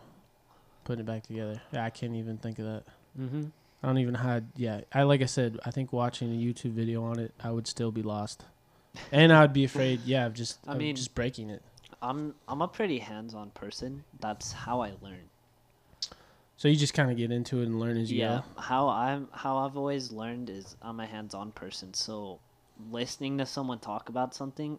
putting 0.85 1.01
it 1.01 1.07
back 1.07 1.23
together. 1.25 1.61
Yeah, 1.73 1.85
I 1.85 1.91
can't 1.91 2.15
even 2.15 2.37
think 2.39 2.59
of 2.59 2.65
that. 2.67 2.83
Mm-hmm. 3.19 3.45
I 3.83 3.87
don't 3.87 3.99
even 3.99 4.15
how. 4.15 4.43
Yeah, 4.57 4.83
I 4.93 5.05
like 5.05 5.23
I 5.23 5.27
said. 5.27 5.59
I 5.65 5.71
think 5.71 5.93
watching 5.93 6.29
a 6.33 6.37
YouTube 6.37 6.73
video 6.73 7.03
on 7.05 7.19
it, 7.19 7.33
I 7.43 7.51
would 7.51 7.67
still 7.67 7.91
be 7.91 8.03
lost, 8.03 8.45
and 9.11 9.33
I 9.33 9.41
would 9.43 9.53
be 9.55 9.65
afraid. 9.65 10.01
Yeah, 10.05 10.27
of 10.27 10.35
just 10.35 10.59
I 10.69 10.75
mean- 10.75 10.95
just 10.97 11.15
breaking 11.15 11.49
it. 11.51 11.63
I'm 12.03 12.35
I'm 12.49 12.63
a 12.63 12.69
pretty 12.69 12.99
hands-on 12.99 13.51
person. 13.51 14.05
That's 14.21 14.53
how 14.53 14.81
I 14.83 14.93
learn. 15.03 15.30
So 16.61 16.69
you 16.69 16.77
just 16.77 16.93
kind 16.93 17.11
of 17.11 17.17
get 17.17 17.31
into 17.33 17.61
it 17.63 17.69
and 17.69 17.81
learn 17.81 17.97
as 17.97 18.13
you 18.13 18.19
yeah, 18.19 18.29
go. 18.29 18.35
Yeah, 18.35 18.63
how 18.63 18.89
I'm 18.91 19.29
how 19.33 19.57
I've 19.57 19.79
always 19.79 20.13
learned 20.13 20.51
is 20.51 20.77
I'm 20.83 21.01
a 21.01 21.07
hands-on 21.07 21.53
person. 21.53 21.95
So 21.95 22.39
listening 22.91 23.39
to 23.39 23.47
someone 23.47 23.79
talk 23.79 24.11
about 24.11 24.35
something, 24.35 24.79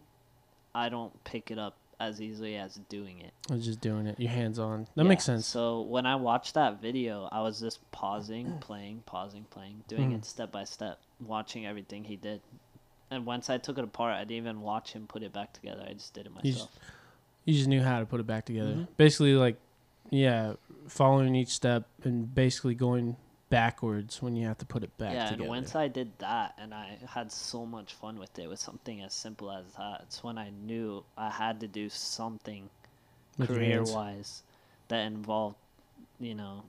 I 0.76 0.88
don't 0.88 1.24
pick 1.24 1.50
it 1.50 1.58
up 1.58 1.74
as 1.98 2.20
easily 2.22 2.54
as 2.54 2.76
doing 2.88 3.18
it. 3.18 3.32
Or 3.50 3.56
just 3.56 3.80
doing 3.80 4.06
it. 4.06 4.20
Your 4.20 4.30
hands 4.30 4.60
on. 4.60 4.86
That 4.94 5.02
Yeah, 5.02 5.08
makes 5.08 5.24
sense. 5.24 5.44
So 5.44 5.80
when 5.80 6.06
I 6.06 6.14
watched 6.14 6.54
that 6.54 6.80
video, 6.80 7.28
I 7.32 7.40
was 7.40 7.58
just 7.58 7.80
pausing, 7.90 8.58
playing, 8.60 9.02
pausing, 9.04 9.44
playing, 9.50 9.82
doing 9.88 10.12
Mhm. 10.12 10.18
it 10.18 10.24
step 10.24 10.52
by 10.52 10.62
step, 10.62 11.00
watching 11.18 11.66
everything 11.66 12.04
he 12.04 12.14
did. 12.14 12.42
And 13.10 13.26
once 13.26 13.50
I 13.50 13.58
took 13.58 13.76
it 13.76 13.82
apart, 13.82 14.14
I 14.14 14.20
didn't 14.20 14.36
even 14.46 14.60
watch 14.60 14.92
him 14.92 15.08
put 15.08 15.24
it 15.24 15.32
back 15.32 15.52
together. 15.52 15.84
I 15.84 15.94
just 15.94 16.14
did 16.14 16.26
it 16.26 16.32
You 16.44 16.52
just- 16.52 16.58
myself. 16.66 16.78
You 17.44 17.54
just 17.54 17.66
knew 17.68 17.82
how 17.82 17.98
to 17.98 18.06
put 18.06 18.20
it 18.20 18.26
back 18.28 18.44
together. 18.46 18.72
Mhm. 18.72 18.88
Basically, 18.96 19.34
like, 19.34 19.56
yeah, 20.10 20.54
following 20.88 21.34
each 21.34 21.50
step 21.50 21.86
and 22.04 22.34
basically 22.34 22.74
going 22.74 23.16
backwards 23.50 24.22
when 24.22 24.34
you 24.34 24.46
have 24.46 24.56
to 24.56 24.64
put 24.64 24.82
it 24.82 24.96
back 24.96 25.12
yeah, 25.12 25.24
together. 25.26 25.42
and 25.42 25.50
once 25.50 25.74
I 25.74 25.88
did 25.88 26.10
that, 26.18 26.54
and 26.58 26.72
I 26.72 26.96
had 27.06 27.30
so 27.30 27.66
much 27.66 27.92
fun 27.94 28.18
with 28.18 28.38
it, 28.38 28.48
with 28.48 28.58
something 28.58 29.02
as 29.02 29.12
simple 29.12 29.50
as 29.50 29.64
that, 29.76 30.00
it's 30.04 30.24
when 30.24 30.38
I 30.38 30.50
knew 30.64 31.04
I 31.18 31.28
had 31.28 31.60
to 31.60 31.68
do 31.68 31.88
something 31.90 32.70
career-wise 33.38 34.42
that 34.88 35.06
involved, 35.06 35.56
you 36.18 36.34
know, 36.34 36.64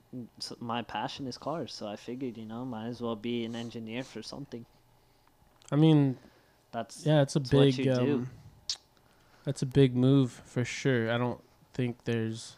my 0.59 0.81
passion 0.81 1.27
is 1.27 1.37
cars. 1.37 1.73
So 1.73 1.87
I 1.87 1.95
figured, 1.95 2.37
you 2.37 2.45
know, 2.45 2.65
might 2.65 2.87
as 2.87 3.01
well 3.01 3.15
be 3.15 3.45
an 3.45 3.55
engineer 3.55 4.03
for 4.03 4.21
something. 4.21 4.65
I 5.71 5.75
mean, 5.77 6.17
That's 6.73 7.05
yeah, 7.05 7.21
it's 7.21 7.35
a 7.35 7.39
big. 7.39 7.87
Um, 7.87 8.29
that's 9.45 9.61
a 9.61 9.65
big 9.65 9.95
move 9.95 10.41
for 10.45 10.65
sure. 10.65 11.09
I 11.11 11.17
don't 11.17 11.41
think 11.73 12.03
there's. 12.03 12.57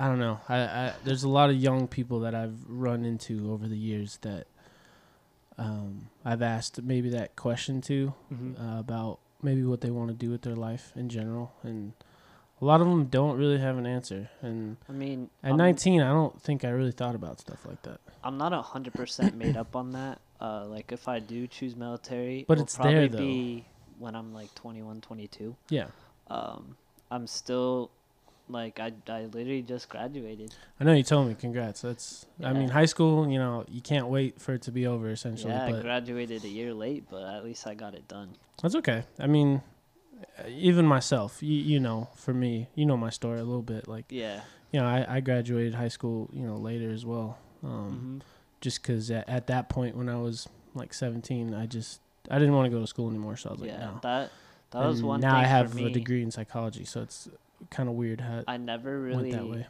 I 0.00 0.06
don't 0.06 0.18
know. 0.18 0.40
I, 0.48 0.56
I 0.58 0.92
there's 1.04 1.24
a 1.24 1.28
lot 1.28 1.50
of 1.50 1.56
young 1.56 1.88
people 1.88 2.20
that 2.20 2.34
I've 2.34 2.56
run 2.68 3.04
into 3.04 3.50
over 3.52 3.66
the 3.66 3.76
years 3.76 4.18
that 4.22 4.46
um, 5.56 6.08
I've 6.24 6.42
asked 6.42 6.82
maybe 6.82 7.10
that 7.10 7.34
question 7.36 7.80
to 7.82 8.14
uh, 8.32 8.78
about 8.78 9.18
maybe 9.42 9.64
what 9.64 9.80
they 9.80 9.90
want 9.90 10.08
to 10.08 10.14
do 10.14 10.30
with 10.30 10.42
their 10.42 10.54
life 10.54 10.92
in 10.94 11.08
general, 11.08 11.52
and 11.62 11.92
a 12.60 12.64
lot 12.64 12.80
of 12.80 12.86
them 12.86 13.06
don't 13.06 13.36
really 13.36 13.58
have 13.58 13.76
an 13.76 13.86
answer. 13.86 14.30
And 14.40 14.76
I 14.88 14.92
mean, 14.92 15.30
at 15.42 15.52
I'm, 15.52 15.56
19, 15.56 16.00
I 16.00 16.10
don't 16.10 16.40
think 16.40 16.64
I 16.64 16.68
really 16.70 16.92
thought 16.92 17.14
about 17.14 17.40
stuff 17.40 17.64
like 17.66 17.82
that. 17.82 18.00
I'm 18.22 18.38
not 18.38 18.52
a 18.52 18.62
hundred 18.62 18.94
percent 18.94 19.36
made 19.36 19.56
up 19.56 19.74
on 19.74 19.92
that. 19.92 20.20
Uh, 20.40 20.64
like 20.66 20.92
if 20.92 21.08
I 21.08 21.18
do 21.18 21.48
choose 21.48 21.74
military, 21.74 22.44
But 22.46 22.54
it'll 22.54 22.64
it's 22.64 22.76
probably 22.76 23.08
there, 23.08 23.20
be 23.20 23.66
when 23.98 24.14
I'm 24.14 24.32
like 24.32 24.54
21, 24.54 25.00
22. 25.00 25.56
Yeah, 25.70 25.86
Um, 26.28 26.76
I'm 27.10 27.26
still 27.26 27.90
like 28.48 28.80
I 28.80 28.92
I 29.08 29.22
literally 29.26 29.62
just 29.62 29.88
graduated. 29.88 30.54
I 30.80 30.84
know 30.84 30.92
you 30.92 31.02
told 31.02 31.28
me. 31.28 31.34
Congrats. 31.34 31.82
That's. 31.82 32.26
I 32.42 32.52
mean, 32.52 32.68
high 32.68 32.86
school. 32.86 33.28
You 33.28 33.38
know, 33.38 33.64
you 33.68 33.80
can't 33.80 34.08
wait 34.08 34.40
for 34.40 34.54
it 34.54 34.62
to 34.62 34.72
be 34.72 34.86
over. 34.86 35.10
Essentially, 35.10 35.52
Yeah, 35.52 35.66
I 35.66 35.80
graduated 35.80 36.44
a 36.44 36.48
year 36.48 36.72
late, 36.74 37.04
but 37.10 37.22
at 37.22 37.44
least 37.44 37.66
I 37.66 37.74
got 37.74 37.94
it 37.94 38.08
done. 38.08 38.30
that's 38.62 38.74
okay. 38.76 39.04
I 39.18 39.26
mean, 39.26 39.62
even 40.48 40.86
myself, 40.86 41.42
you 41.42 41.56
you 41.56 41.80
know, 41.80 42.08
for 42.14 42.32
me, 42.34 42.68
you 42.74 42.86
know 42.86 42.96
my 42.96 43.10
story 43.10 43.40
a 43.40 43.44
little 43.44 43.62
bit. 43.62 43.88
Like, 43.88 44.06
Yeah. 44.10 44.40
you 44.72 44.80
know, 44.80 44.86
I, 44.86 45.16
I 45.16 45.20
graduated 45.20 45.74
high 45.74 45.88
school, 45.88 46.28
you 46.32 46.46
know, 46.46 46.56
later 46.56 46.90
as 46.90 47.04
well. 47.04 47.38
Um, 47.62 48.22
hmm 48.22 48.34
just 48.60 48.82
because 48.82 49.08
at, 49.10 49.28
at 49.28 49.46
that 49.46 49.68
point 49.68 49.96
when 49.96 50.08
I 50.08 50.16
was 50.16 50.48
like 50.74 50.92
17, 50.92 51.54
I 51.54 51.66
just 51.66 52.00
I 52.30 52.38
didn't 52.40 52.54
want 52.54 52.66
to 52.66 52.70
go 52.70 52.80
to 52.80 52.86
school 52.86 53.08
anymore. 53.08 53.36
So 53.36 53.50
I 53.50 53.52
was 53.52 53.60
like, 53.60 53.70
yeah, 53.70 53.78
no. 53.78 53.98
that 54.02 54.32
that 54.72 54.84
was 54.84 55.02
one 55.02 55.20
now 55.20 55.36
I 55.36 55.44
have 55.44 55.78
a 55.78 55.90
degree 55.90 56.22
in 56.22 56.30
psychology, 56.30 56.84
so 56.84 57.02
it's 57.02 57.28
kind 57.70 57.88
of 57.88 57.94
weird 57.94 58.20
how 58.20 58.44
I 58.46 58.56
never 58.56 59.02
went 59.02 59.16
really 59.16 59.32
that 59.32 59.46
way. 59.46 59.66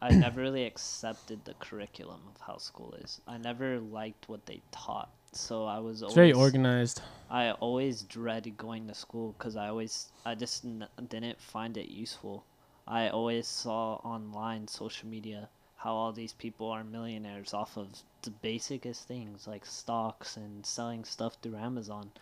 I 0.00 0.10
never 0.10 0.40
really 0.40 0.64
accepted 0.64 1.44
the 1.44 1.54
curriculum 1.54 2.20
of 2.34 2.40
how 2.40 2.58
school 2.58 2.94
is. 3.02 3.20
I 3.26 3.38
never 3.38 3.78
liked 3.80 4.28
what 4.28 4.46
they 4.46 4.60
taught. 4.70 5.10
So 5.32 5.64
I 5.64 5.78
was 5.78 6.02
always 6.02 6.14
very 6.14 6.32
organized. 6.32 7.00
I 7.30 7.52
always 7.52 8.02
dreaded 8.02 8.56
going 8.58 8.86
to 8.88 8.94
school 8.94 9.34
because 9.36 9.56
I 9.56 9.68
always 9.68 10.08
I 10.26 10.34
just 10.34 10.64
n- 10.64 10.86
didn't 11.08 11.40
find 11.40 11.76
it 11.76 11.88
useful. 11.88 12.44
I 12.86 13.08
always 13.08 13.46
saw 13.46 13.94
online 14.04 14.68
social 14.68 15.08
media 15.08 15.48
how 15.76 15.94
all 15.94 16.12
these 16.12 16.32
people 16.32 16.70
are 16.70 16.84
millionaires 16.84 17.54
off 17.54 17.76
of 17.76 17.88
the 18.22 18.30
basicest 18.30 19.08
things 19.08 19.48
like 19.48 19.66
stocks 19.66 20.36
and 20.36 20.64
selling 20.64 21.04
stuff 21.04 21.36
through 21.42 21.56
Amazon 21.56 22.12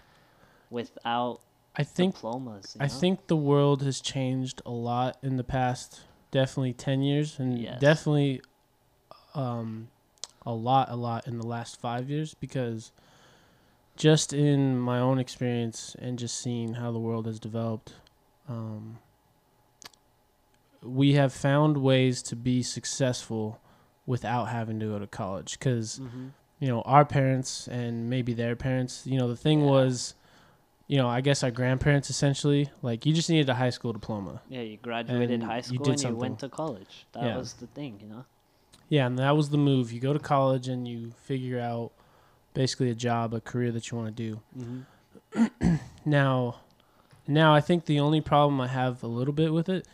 without 0.70 1.40
I 1.76 1.82
think 1.84 2.14
diplomas. 2.16 2.76
I 2.80 2.86
know? 2.86 2.92
think 2.94 3.26
the 3.26 3.36
world 3.36 3.82
has 3.82 4.00
changed 4.00 4.60
a 4.66 4.70
lot 4.70 5.16
in 5.22 5.36
the 5.36 5.44
past 5.44 6.02
definitely 6.30 6.72
10 6.72 7.02
years 7.02 7.38
and 7.38 7.58
Yes. 7.58 7.80
definitely 7.80 8.40
um 9.34 9.88
a 10.46 10.52
lot 10.52 10.88
a 10.90 10.96
lot 10.96 11.26
in 11.26 11.38
the 11.38 11.46
last 11.46 11.80
5 11.80 12.08
years 12.10 12.34
because 12.34 12.92
just 13.96 14.32
in 14.32 14.78
my 14.78 14.98
own 14.98 15.18
experience 15.18 15.94
and 15.98 16.18
just 16.18 16.38
seeing 16.40 16.74
how 16.74 16.90
the 16.92 16.98
world 16.98 17.26
has 17.26 17.38
developed 17.38 17.94
um, 18.48 18.98
we 20.82 21.12
have 21.14 21.32
found 21.32 21.76
ways 21.78 22.22
to 22.22 22.36
be 22.36 22.62
successful 22.62 23.60
without 24.06 24.46
having 24.46 24.80
to 24.80 24.86
go 24.86 24.98
to 24.98 25.06
college 25.06 25.58
because 25.58 25.98
Mm-hmm. 26.00 26.28
you 26.58 26.68
know 26.68 26.82
our 26.82 27.04
parents 27.04 27.68
and 27.68 28.08
maybe 28.08 28.32
their 28.32 28.56
parents 28.56 29.06
you 29.06 29.18
know 29.18 29.28
the 29.28 29.36
thing 29.36 29.60
Yeah. 29.60 29.66
was 29.70 30.14
you 30.90 30.96
know 30.98 31.08
i 31.08 31.20
guess 31.20 31.44
our 31.44 31.52
grandparents 31.52 32.10
essentially 32.10 32.68
like 32.82 33.06
you 33.06 33.12
just 33.14 33.30
needed 33.30 33.48
a 33.48 33.54
high 33.54 33.70
school 33.70 33.92
diploma 33.92 34.42
Yeah, 34.48 34.62
you 34.62 34.76
graduated 34.76 35.30
And 35.30 35.44
high 35.44 35.58
you 35.58 35.62
school 35.78 35.86
did 35.86 35.94
and 35.94 36.02
you 36.02 36.16
went 36.16 36.38
to 36.40 36.48
college. 36.48 37.06
That 37.12 37.24
Yeah. 37.24 37.36
was 37.38 37.52
the 37.54 37.68
thing, 37.68 37.92
you 38.02 38.08
know. 38.08 38.24
yeah 38.88 39.06
and 39.06 39.16
that 39.18 39.36
was 39.36 39.50
the 39.50 39.58
move 39.70 39.92
you 39.92 40.00
go 40.00 40.12
to 40.12 40.18
college 40.18 40.66
and 40.72 40.88
you 40.88 41.12
figure 41.22 41.60
out 41.60 41.92
basically 42.54 42.90
a 42.90 42.94
job 43.08 43.32
a 43.32 43.40
career 43.40 43.70
that 43.76 43.84
you 43.90 43.96
want 43.98 44.08
to 44.16 44.22
do 44.28 44.40
Mm-hmm. 44.58 45.76
now 46.04 46.56
now 47.28 47.54
i 47.54 47.60
think 47.60 47.84
the 47.84 48.00
only 48.00 48.20
problem 48.20 48.60
i 48.60 48.66
have 48.66 49.02
a 49.04 49.06
little 49.18 49.34
bit 49.42 49.52
with 49.52 49.68
it 49.68 49.86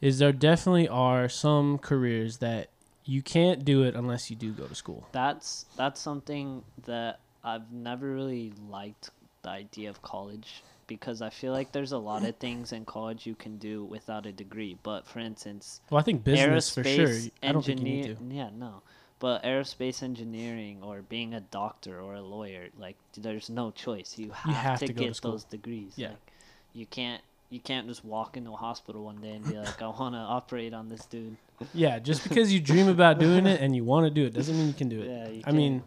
is 0.00 0.18
there 0.20 0.32
definitely 0.32 0.86
are 0.88 1.28
some 1.28 1.76
careers 1.78 2.36
that 2.38 2.68
you 3.04 3.20
can't 3.22 3.64
do 3.64 3.82
it 3.82 3.94
unless 3.96 4.30
you 4.30 4.36
do 4.36 4.52
go 4.52 4.66
to 4.66 4.74
school 4.74 5.08
That's 5.12 5.66
that's 5.76 6.00
something 6.00 6.62
that 6.84 7.18
I've 7.42 7.70
never 7.72 8.12
really 8.12 8.52
liked 8.68 9.10
the 9.46 9.52
idea 9.52 9.88
of 9.88 10.02
college 10.02 10.64
because 10.88 11.22
I 11.22 11.30
feel 11.30 11.52
like 11.52 11.72
there's 11.72 11.92
a 11.92 11.98
lot 11.98 12.24
of 12.24 12.36
things 12.36 12.72
in 12.72 12.84
college 12.84 13.26
you 13.26 13.34
can 13.34 13.58
do 13.58 13.84
without 13.84 14.26
a 14.26 14.32
degree. 14.32 14.76
But 14.82 15.06
for 15.06 15.20
instance, 15.20 15.80
well 15.90 16.00
i 16.00 16.02
think 16.02 16.24
business 16.24 16.74
for 16.74 16.84
sure 16.84 17.12
i 17.42 17.52
don't 17.52 17.64
think 17.64 17.78
you 17.80 17.84
need 17.84 18.16
to 18.16 18.16
Yeah, 18.28 18.50
no. 18.56 18.82
But 19.18 19.44
aerospace 19.44 20.02
engineering 20.02 20.80
or 20.82 21.00
being 21.00 21.32
a 21.32 21.40
doctor 21.40 22.00
or 22.00 22.14
a 22.14 22.20
lawyer, 22.20 22.68
like 22.78 22.96
there's 23.16 23.48
no 23.48 23.70
choice. 23.70 24.18
You 24.18 24.30
have, 24.32 24.54
have 24.54 24.78
to, 24.80 24.88
to 24.88 24.92
go 24.92 25.04
to 25.04 25.08
get 25.08 25.22
those 25.22 25.44
degrees. 25.44 25.92
Yeah. 25.96 26.08
Like, 26.08 26.32
you 26.74 26.86
can't 26.86 27.22
you 27.48 27.60
can't 27.60 27.86
just 27.86 28.04
walk 28.04 28.36
into 28.36 28.50
a 28.50 28.56
hospital 28.56 29.04
one 29.04 29.20
day 29.20 29.30
and 29.36 29.44
be 29.48 29.56
like, 29.56 29.80
I 29.80 29.86
want 29.86 30.16
to 30.16 30.18
operate 30.18 30.74
on 30.74 30.88
this 30.88 31.06
dude. 31.06 31.36
Yeah, 31.72 31.98
just 32.00 32.22
because 32.22 32.52
you 32.52 32.60
dream 32.60 32.86
about 32.86 33.18
doing 33.18 33.46
it 33.46 33.62
and 33.62 33.74
you 33.74 33.82
want 33.82 34.04
to 34.04 34.10
do 34.10 34.26
it 34.26 34.34
doesn't 34.34 34.54
mean 34.58 34.66
you 34.66 34.74
can 34.74 34.90
do 34.90 35.00
it. 35.00 35.08
Yeah, 35.14 35.28
you 35.28 35.42
I 35.46 35.52
mean, 35.52 35.84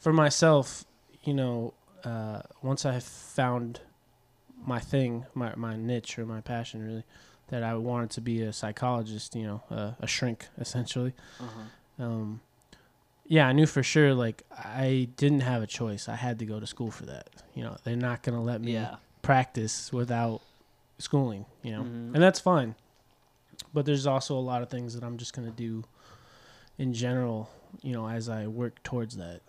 for 0.00 0.12
myself, 0.12 0.84
you 1.22 1.32
know, 1.32 1.74
uh, 2.04 2.42
once 2.62 2.84
I 2.86 3.00
found 3.00 3.80
my 4.64 4.78
thing, 4.80 5.26
my 5.34 5.54
my 5.56 5.76
niche 5.76 6.18
or 6.18 6.26
my 6.26 6.40
passion, 6.40 6.84
really, 6.84 7.04
that 7.48 7.62
I 7.62 7.74
wanted 7.74 8.10
to 8.10 8.20
be 8.20 8.42
a 8.42 8.52
psychologist, 8.52 9.34
you 9.34 9.44
know, 9.44 9.62
uh, 9.70 9.92
a 10.00 10.06
shrink 10.06 10.48
essentially. 10.58 11.12
uh 11.40 12.02
Um, 12.02 12.40
yeah, 13.26 13.46
I 13.46 13.52
knew 13.52 13.66
for 13.66 13.82
sure 13.82 14.14
like 14.14 14.42
I 14.52 15.08
didn't 15.16 15.40
have 15.40 15.62
a 15.62 15.66
choice. 15.66 16.08
I 16.08 16.16
had 16.16 16.38
to 16.40 16.44
go 16.46 16.58
to 16.60 16.66
school 16.66 16.90
for 16.90 17.06
that. 17.06 17.28
You 17.54 17.62
know, 17.64 17.76
they're 17.84 17.96
not 17.96 18.22
gonna 18.22 18.42
let 18.42 18.60
me 18.60 18.72
yeah. 18.74 18.96
practice 19.22 19.92
without 19.92 20.40
schooling. 20.98 21.46
You 21.62 21.72
know, 21.72 21.82
Mhm. 21.82 22.14
and 22.14 22.22
that's 22.22 22.40
fine. 22.40 22.74
But 23.74 23.86
there's 23.86 24.06
also 24.06 24.36
a 24.36 24.40
lot 24.52 24.62
of 24.62 24.68
things 24.70 24.94
that 24.94 25.02
I'm 25.04 25.16
just 25.18 25.32
gonna 25.34 25.50
do 25.50 25.84
in 26.78 26.92
general, 26.92 27.48
you 27.82 27.92
know, 27.92 28.08
as 28.08 28.28
I 28.28 28.46
work 28.48 28.82
towards 28.82 29.16
that. 29.16 29.40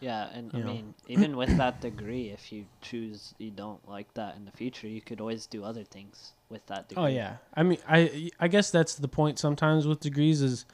Yeah, 0.00 0.28
and 0.32 0.50
I 0.54 0.58
know. 0.58 0.66
mean, 0.66 0.94
even 1.08 1.36
with 1.36 1.56
that 1.56 1.80
degree, 1.80 2.28
if 2.28 2.52
you 2.52 2.66
choose 2.80 3.34
you 3.38 3.50
don't 3.50 3.86
like 3.88 4.12
that 4.14 4.36
in 4.36 4.44
the 4.44 4.52
future, 4.52 4.86
you 4.86 5.00
could 5.00 5.20
always 5.20 5.46
do 5.46 5.64
other 5.64 5.84
things 5.84 6.32
with 6.48 6.64
that 6.66 6.88
degree. 6.88 7.02
Oh 7.04 7.06
yeah, 7.06 7.36
I 7.54 7.62
mean, 7.64 7.78
I 7.88 8.30
I 8.38 8.48
guess 8.48 8.70
that's 8.70 8.94
the 8.94 9.08
point. 9.08 9.38
Sometimes 9.38 9.86
with 9.86 10.00
degrees 10.00 10.40
is 10.40 10.64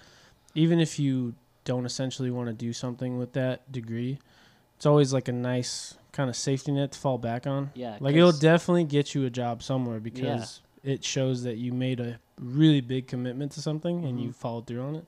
even 0.54 0.78
if 0.78 0.98
you 0.98 1.34
don't 1.64 1.86
essentially 1.86 2.30
want 2.30 2.48
to 2.48 2.52
do 2.52 2.72
something 2.72 3.16
with 3.18 3.32
that 3.32 3.72
degree, 3.72 4.18
it's 4.76 4.84
always 4.86 5.12
like 5.14 5.28
a 5.28 5.32
nice 5.32 5.94
kind 6.12 6.28
of 6.28 6.36
safety 6.36 6.70
net 6.72 6.92
to 6.92 6.98
fall 6.98 7.18
back 7.18 7.46
on. 7.46 7.70
Yeah. 7.74 7.96
Like 8.00 8.14
it'll 8.16 8.30
definitely 8.32 8.84
get 8.84 9.14
you 9.14 9.24
a 9.24 9.30
job 9.30 9.62
somewhere 9.62 9.98
because 10.00 10.60
it 10.84 11.02
shows 11.02 11.42
that 11.44 11.56
you 11.56 11.72
made 11.72 11.98
a 11.98 12.20
really 12.38 12.82
big 12.82 13.06
commitment 13.08 13.52
to 13.52 13.62
something 13.62 14.04
and 14.04 14.20
you 14.20 14.28
Mhm. 14.28 14.34
followed 14.34 14.66
through 14.66 14.82
on 14.82 14.96
it. 14.96 15.06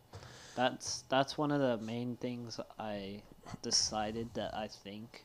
That's 0.54 1.04
that's 1.10 1.36
one 1.36 1.52
of 1.52 1.60
the 1.60 1.76
main 1.84 2.16
things 2.16 2.58
I 2.78 3.20
decided 3.62 4.28
that 4.34 4.55
I 4.55 4.68
think 4.68 5.24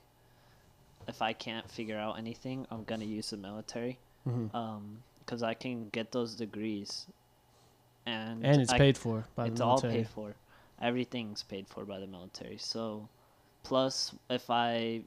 if 1.07 1.22
I 1.22 1.34
can't 1.34 1.69
figure 1.69 1.97
out 1.97 2.17
anything, 2.17 2.65
I'm 2.72 2.84
gonna 2.84 3.05
use 3.05 3.30
the 3.32 3.38
military. 3.38 3.97
hmm 4.24 4.47
Um, 4.55 5.03
because 5.19 5.43
I 5.43 5.53
can 5.53 5.88
get 5.89 6.11
those 6.11 6.36
degrees, 6.36 7.07
and 8.05 8.45
and 8.45 8.61
it's 8.61 8.72
I- 8.74 8.78
paid 8.78 8.97
for 8.97 9.26
by 9.36 9.47
it's 9.47 9.59
the 9.59 9.65
military. 9.65 9.93
It's 10.01 10.17
all 10.17 10.24
paid 10.26 10.34
for. 10.34 10.36
Everything's 10.82 11.43
paid 11.43 11.67
for 11.67 11.86
by 11.86 11.99
the 11.99 12.07
military. 12.07 12.57
So, 12.57 13.07
plus 13.63 14.13
if 14.30 14.49
I 14.49 15.01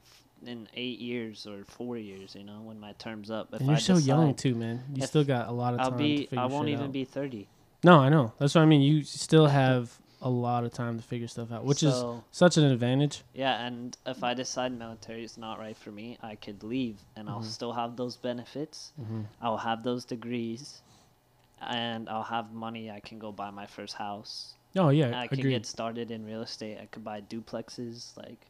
in 0.47 0.69
eight 0.75 0.99
years 0.99 1.47
or 1.47 1.65
four 1.65 1.97
years, 1.97 2.35
you 2.35 2.45
know, 2.45 2.61
when 2.63 2.79
my 2.79 2.93
term's 2.93 3.31
up, 3.31 3.49
if 3.53 3.61
and 3.61 3.69
you're 3.69 3.77
I 3.77 3.81
so 3.81 3.97
young 3.97 4.35
too, 4.35 4.55
man. 4.55 4.83
You 4.95 5.07
still 5.07 5.25
got 5.25 5.49
a 5.49 5.53
lot 5.53 5.75
of 5.75 5.81
time 5.81 5.87
I'll 5.93 5.99
to 5.99 5.99
be. 5.99 6.29
I 6.37 6.47
won't 6.47 6.69
even 6.69 6.85
out. 6.87 6.93
be 6.93 7.05
thirty. 7.05 7.49
No, 7.83 7.99
I 7.99 8.09
know. 8.09 8.33
That's 8.39 8.55
what 8.55 8.63
I 8.63 8.67
mean. 8.67 8.81
You 8.83 9.03
still 9.03 9.47
have 9.61 9.99
a 10.25 10.29
lot 10.29 10.65
of 10.65 10.73
time 10.73 10.97
to 10.99 11.03
figure 11.05 11.29
stuff 11.29 11.53
out, 11.53 11.65
which 11.65 11.83
is 11.83 11.95
such 12.33 12.57
an 12.57 12.65
advantage. 12.65 13.23
Yeah, 13.35 13.65
and 13.65 13.97
if 14.07 14.25
I 14.25 14.35
decide 14.35 14.77
military 14.77 15.23
is 15.23 15.37
not 15.39 15.59
right 15.61 15.77
for 15.77 15.93
me, 15.93 16.19
I 16.23 16.35
could 16.35 16.65
leave 16.65 16.97
and 17.15 17.29
I'll 17.29 17.41
Mhm. 17.43 17.45
still 17.45 17.73
have 17.75 17.95
those 17.97 18.17
benefits. 18.17 18.93
Mm-hmm. 19.01 19.23
I'll 19.43 19.59
have 19.59 19.83
those 19.85 20.05
degrees 20.05 20.83
and 21.61 22.09
I'll 22.09 22.23
have 22.25 22.53
money 22.53 22.91
I 22.91 23.01
can 23.01 23.19
go 23.19 23.31
buy 23.33 23.51
my 23.51 23.67
first 23.67 23.95
house. 23.95 24.55
Oh 24.77 24.89
yeah, 24.89 25.21
I 25.21 25.29
can 25.29 25.41
get 25.41 25.67
started 25.67 26.11
in 26.11 26.25
real 26.27 26.43
estate. 26.43 26.79
I 26.81 26.87
could 26.87 27.05
buy 27.05 27.21
duplexes 27.21 28.17
like 28.17 28.47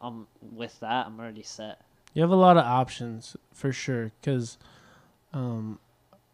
um 0.00 0.26
with 0.42 0.78
that 0.80 1.06
I'm 1.06 1.18
already 1.18 1.42
set. 1.42 1.80
You 2.12 2.22
have 2.22 2.30
a 2.30 2.36
lot 2.36 2.56
of 2.56 2.64
options 2.64 3.36
for 3.52 3.72
sure. 3.72 4.12
Because, 4.20 4.58
um, 5.32 5.78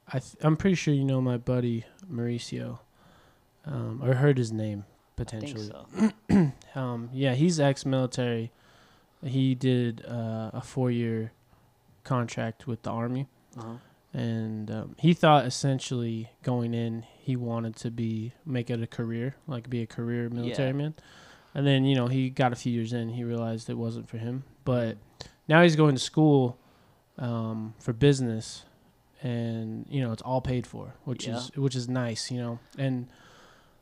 I 0.08 0.18
th- 0.18 0.36
I'm 0.42 0.56
pretty 0.56 0.74
sure 0.74 0.92
you 0.92 1.04
know 1.04 1.20
my 1.20 1.36
buddy 1.36 1.84
Mauricio, 2.10 2.80
um, 3.66 4.00
or 4.02 4.14
heard 4.14 4.38
his 4.38 4.52
name 4.52 4.84
potentially. 5.16 5.70
so. 5.70 6.12
Um, 6.76 7.10
yeah, 7.12 7.34
he's 7.34 7.58
ex-military. 7.58 8.52
He 9.24 9.56
did 9.56 10.04
uh, 10.06 10.50
a 10.54 10.60
four-year 10.62 11.32
contract 12.04 12.66
with 12.68 12.82
the 12.82 12.90
army, 12.90 13.26
Uh-huh. 13.58 13.74
and 14.14 14.70
um, 14.70 14.94
he 14.98 15.12
thought 15.14 15.46
essentially 15.46 16.30
going 16.44 16.72
in, 16.74 17.02
he 17.18 17.34
wanted 17.36 17.74
to 17.76 17.90
be 17.90 18.32
make 18.46 18.70
it 18.70 18.80
a 18.80 18.86
career, 18.86 19.34
like 19.48 19.68
be 19.68 19.82
a 19.82 19.86
career 19.86 20.28
military 20.30 20.68
Yeah. 20.68 20.72
man. 20.74 20.94
And 21.54 21.66
then 21.66 21.84
you 21.84 21.96
know 21.96 22.06
he 22.06 22.30
got 22.30 22.52
a 22.52 22.56
few 22.56 22.72
years 22.72 22.92
in, 22.92 23.08
he 23.10 23.24
realized 23.24 23.68
it 23.68 23.76
wasn't 23.76 24.08
for 24.08 24.18
him. 24.18 24.44
But 24.64 24.96
now 25.48 25.62
he's 25.62 25.74
going 25.74 25.96
to 25.96 26.00
school 26.00 26.56
um, 27.18 27.74
for 27.80 27.92
business, 27.92 28.64
and 29.22 29.86
you 29.90 30.00
know 30.00 30.12
it's 30.12 30.22
all 30.22 30.40
paid 30.40 30.66
for, 30.68 30.94
which 31.04 31.26
Yeah. 31.26 31.38
is 31.38 31.50
which 31.56 31.74
is 31.74 31.88
nice, 31.88 32.30
you 32.30 32.38
know. 32.38 32.58
And 32.78 33.08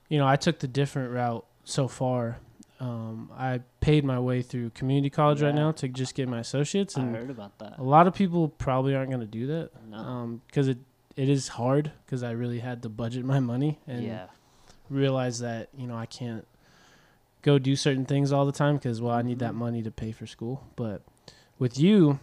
you 0.08 0.18
know 0.18 0.26
I 0.26 0.36
took 0.36 0.58
the 0.58 0.68
different 0.68 1.12
route 1.12 1.44
so 1.64 1.88
far. 1.88 2.38
Um, 2.80 3.30
I 3.36 3.60
paid 3.80 4.04
my 4.04 4.20
way 4.20 4.40
through 4.40 4.70
community 4.70 5.10
college 5.10 5.42
right 5.42 5.54
now 5.54 5.72
to 5.72 5.88
just 5.88 6.14
get 6.14 6.28
my 6.28 6.38
associates, 6.38 6.96
I 6.96 7.00
heard 7.02 7.28
about 7.28 7.58
that. 7.58 7.76
a 7.78 7.82
lot 7.82 8.06
of 8.06 8.14
people 8.14 8.48
probably 8.50 8.94
aren't 8.94 9.10
going 9.10 9.20
to 9.20 9.26
do 9.26 9.48
that 9.48 9.70
No. 9.90 10.40
because 10.46 10.68
it 10.68 10.78
it 11.16 11.28
is 11.28 11.48
hard 11.48 11.90
because 12.06 12.22
I 12.22 12.30
really 12.30 12.60
had 12.60 12.82
to 12.84 12.88
budget 12.88 13.24
my 13.24 13.40
money 13.40 13.80
and 13.88 14.04
yeah. 14.04 14.26
realize 14.88 15.40
that 15.40 15.70
you 15.76 15.88
know 15.88 15.96
I 15.96 16.06
can't 16.06 16.46
go 17.42 17.58
do 17.58 17.74
certain 17.74 18.04
things 18.06 18.30
all 18.32 18.46
the 18.46 18.52
time 18.52 18.76
because 18.76 19.00
well 19.02 19.14
I 19.14 19.22
need 19.22 19.40
that 19.40 19.52
Mhm. 19.54 19.56
money 19.66 19.82
to 19.82 19.90
pay 19.90 20.12
for 20.12 20.26
school. 20.28 20.62
But 20.76 21.02
with 21.58 21.76
you, 21.80 22.20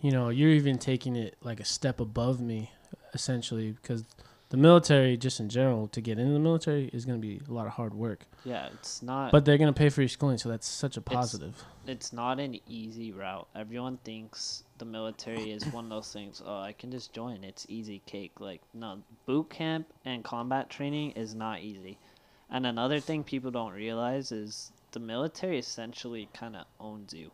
you 0.00 0.10
know 0.10 0.30
you're 0.30 0.50
even 0.50 0.78
taking 0.78 1.16
it 1.16 1.36
like 1.42 1.60
a 1.60 1.64
step 1.66 2.00
above 2.00 2.40
me 2.40 2.70
essentially 3.12 3.72
because 3.72 4.04
the 4.50 4.56
military 4.56 5.16
just 5.16 5.40
in 5.40 5.48
general 5.48 5.88
to 5.88 6.00
get 6.00 6.18
into 6.18 6.32
the 6.32 6.38
military 6.38 6.88
is 6.92 7.04
going 7.04 7.20
to 7.20 7.26
be 7.26 7.40
a 7.48 7.52
lot 7.52 7.66
of 7.66 7.72
hard 7.72 7.94
work 7.94 8.26
Yeah, 8.44 8.68
it's 8.74 9.02
not 9.02 9.32
but 9.32 9.44
they're 9.44 9.58
going 9.58 9.72
to 9.72 9.78
pay 9.78 9.88
for 9.88 10.02
your 10.02 10.08
schooling 10.08 10.38
so 10.38 10.48
that's 10.48 10.66
such 10.66 10.96
a 10.96 11.00
positive 11.00 11.64
it's 11.86 12.12
not 12.14 12.40
an 12.40 12.58
easy 12.66 13.12
route. 13.12 13.46
Everyone 13.54 13.98
thinks 14.04 14.64
the 14.78 14.86
military 14.86 15.50
is 15.52 15.66
one 15.66 15.84
of 15.84 15.90
those 15.90 16.10
things. 16.10 16.40
Oh, 16.44 16.60
I 16.60 16.72
can 16.72 16.90
just 16.90 17.12
join. 17.12 17.44
It's 17.44 17.66
easy 17.68 18.00
cake. 18.06 18.40
Like 18.40 18.62
no, 18.72 19.02
boot 19.26 19.50
camp 19.50 19.86
and 20.06 20.24
combat 20.24 20.70
training 20.70 21.10
is 21.10 21.34
not 21.34 21.60
easy. 21.60 21.98
And 22.50 22.66
another 22.66 23.00
thing 23.00 23.22
people 23.22 23.50
don't 23.50 23.74
realize 23.74 24.32
is 24.32 24.72
the 24.92 25.00
military 25.00 25.58
essentially 25.58 26.26
kind 26.32 26.56
of 26.56 26.64
owns 26.80 27.12
you. 27.12 27.30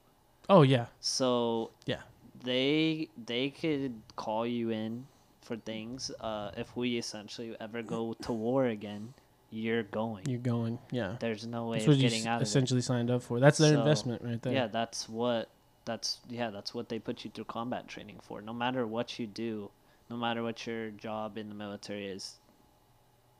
oh 0.49 0.63
yeah 0.63 0.87
So 0.99 1.71
Yeah. 1.87 2.01
they 2.43 3.09
they 3.27 3.51
could 3.51 4.03
call 4.17 4.45
you 4.49 4.71
in 4.71 5.07
for 5.51 5.57
things. 5.57 6.13
Uh, 6.21 6.53
if 6.57 6.77
we 6.77 6.97
essentially 6.97 7.57
ever 7.61 7.83
go 7.83 8.15
to 8.23 8.33
war 8.33 8.67
again, 8.67 9.15
you're 9.51 9.83
going. 9.83 10.25
you're 10.29 10.39
going 10.55 10.79
yeah 10.93 11.17
There's 11.19 11.45
no 11.45 11.67
way 11.67 11.79
that's 11.79 11.87
of 11.87 11.89
what 11.89 11.97
you 11.97 12.03
getting 12.09 12.21
s- 12.21 12.27
out 12.27 12.37
of 12.37 12.43
it. 12.43 12.51
essentially 12.51 12.81
signed 12.81 13.11
up 13.11 13.21
for 13.27 13.41
that's 13.41 13.59
their 13.59 13.75
So, 13.75 13.81
investment 13.81 14.23
right 14.23 14.41
there 14.43 14.53
Yeah, 14.53 14.69
that's 14.69 15.09
what 15.09 15.49
that's 15.85 16.21
yeah, 16.29 16.51
that's 16.51 16.73
what 16.73 16.89
they 16.89 17.01
put 17.01 17.25
you 17.25 17.31
through 17.35 17.47
combat 17.47 17.89
training 17.89 18.21
for. 18.23 18.41
No 18.41 18.53
matter 18.55 18.87
what 18.87 19.19
you 19.19 19.27
do, 19.27 19.71
no 20.09 20.17
matter 20.17 20.45
what 20.45 20.67
your 20.69 20.91
job 20.91 21.37
in 21.37 21.49
the 21.49 21.55
military 21.57 22.07
is, 22.07 22.39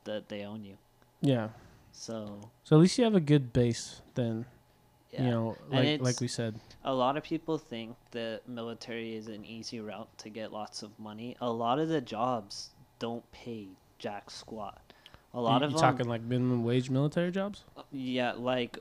that 0.03 0.29
they 0.29 0.43
own 0.43 0.65
you. 0.65 0.77
yeah 1.23 1.51
So 1.93 2.51
So 2.65 2.75
at 2.77 2.83
least 2.83 2.99
you 2.99 3.05
have 3.05 3.15
a 3.15 3.21
good 3.33 3.53
base 3.53 4.03
then. 4.17 4.47
Yeah. 5.13 5.25
You 5.25 5.31
know, 5.31 5.57
like 5.71 6.01
like 6.01 6.21
we 6.21 6.29
said. 6.29 6.55
a 6.85 6.95
lot 6.95 7.17
of 7.17 7.25
people 7.25 7.59
think 7.59 7.97
the 8.13 8.41
military 8.47 9.17
is 9.17 9.27
an 9.27 9.45
easy 9.45 9.81
route 9.81 10.09
to 10.19 10.29
get 10.29 10.53
lots 10.53 10.83
of 10.83 10.97
money. 10.99 11.37
A 11.41 11.51
lot 11.51 11.79
of 11.81 11.89
the 11.89 12.01
jobs 12.01 12.71
don't 12.99 13.25
pay 13.33 13.67
jack 13.99 14.31
squat. 14.31 14.81
A 15.35 15.41
lot 15.41 15.61
you, 15.61 15.67
of 15.67 15.73
you 15.73 15.79
them, 15.79 15.93
talking 15.93 16.09
like 16.09 16.23
minimum 16.23 16.65
wage 16.65 16.91
military 16.91 17.31
jobs? 17.33 17.65
Uh, 17.77 17.83
yeah, 17.91 18.33
like 18.33 18.79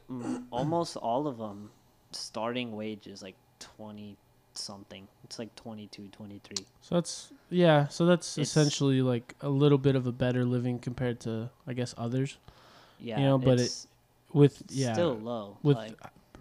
almost 0.52 0.98
all 0.98 1.28
of 1.28 1.38
them, 1.38 1.72
starting 2.12 2.76
wage 2.76 3.08
is 3.08 3.22
like 3.24 3.36
twenty 3.60 4.18
something. 4.54 5.08
It's 5.24 5.40
like 5.40 5.56
22, 5.56 6.10
23. 6.12 6.66
So 6.82 6.96
that's 6.96 7.32
yeah. 7.50 7.88
So 7.88 8.06
that's 8.06 8.38
It's- 8.38 8.50
essentially 8.50 9.02
like 9.02 9.36
a 9.42 9.50
little 9.50 9.78
bit 9.78 9.96
of 9.96 10.06
a 10.06 10.12
better 10.12 10.44
living 10.44 10.80
compared 10.80 11.20
to 11.22 11.50
I 11.66 11.74
guess 11.74 11.96
others. 11.98 12.38
Yeah, 13.00 13.20
you 13.20 13.26
know, 13.26 13.38
but 13.38 13.60
it- 13.60 13.64
it's 13.64 13.88
With 14.34 14.62
yeah, 14.70 14.94
still 14.94 15.16
low. 15.18 15.58
with 15.64 15.78
like, 15.78 15.94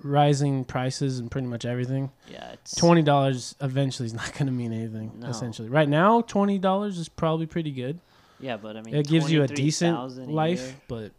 rising 0.02 0.64
prices 0.64 1.18
and 1.18 1.30
pretty 1.30 1.46
much 1.46 1.64
everything, 1.64 2.10
yeah, 2.30 2.52
it's 2.52 2.74
twenty 2.74 3.02
dollars 3.02 3.54
eventually 3.60 4.06
is 4.06 4.14
not 4.22 4.32
going 4.34 4.46
to 4.46 4.52
mean 4.52 4.72
anything. 4.72 5.12
No. 5.18 5.28
Essentially, 5.28 5.68
right 5.68 5.88
now 5.88 6.20
twenty 6.22 6.58
dollars 6.58 6.98
is 6.98 7.08
probably 7.08 7.46
pretty 7.46 7.70
good. 7.70 7.98
Yeah, 8.40 8.56
but 8.56 8.76
I 8.76 8.82
mean, 8.82 8.94
it 8.94 9.08
gives 9.08 9.32
you 9.32 9.42
a 9.42 9.48
decent 9.48 9.96
a 9.96 10.22
life, 10.30 10.60
year. 10.60 10.74
but 10.86 11.12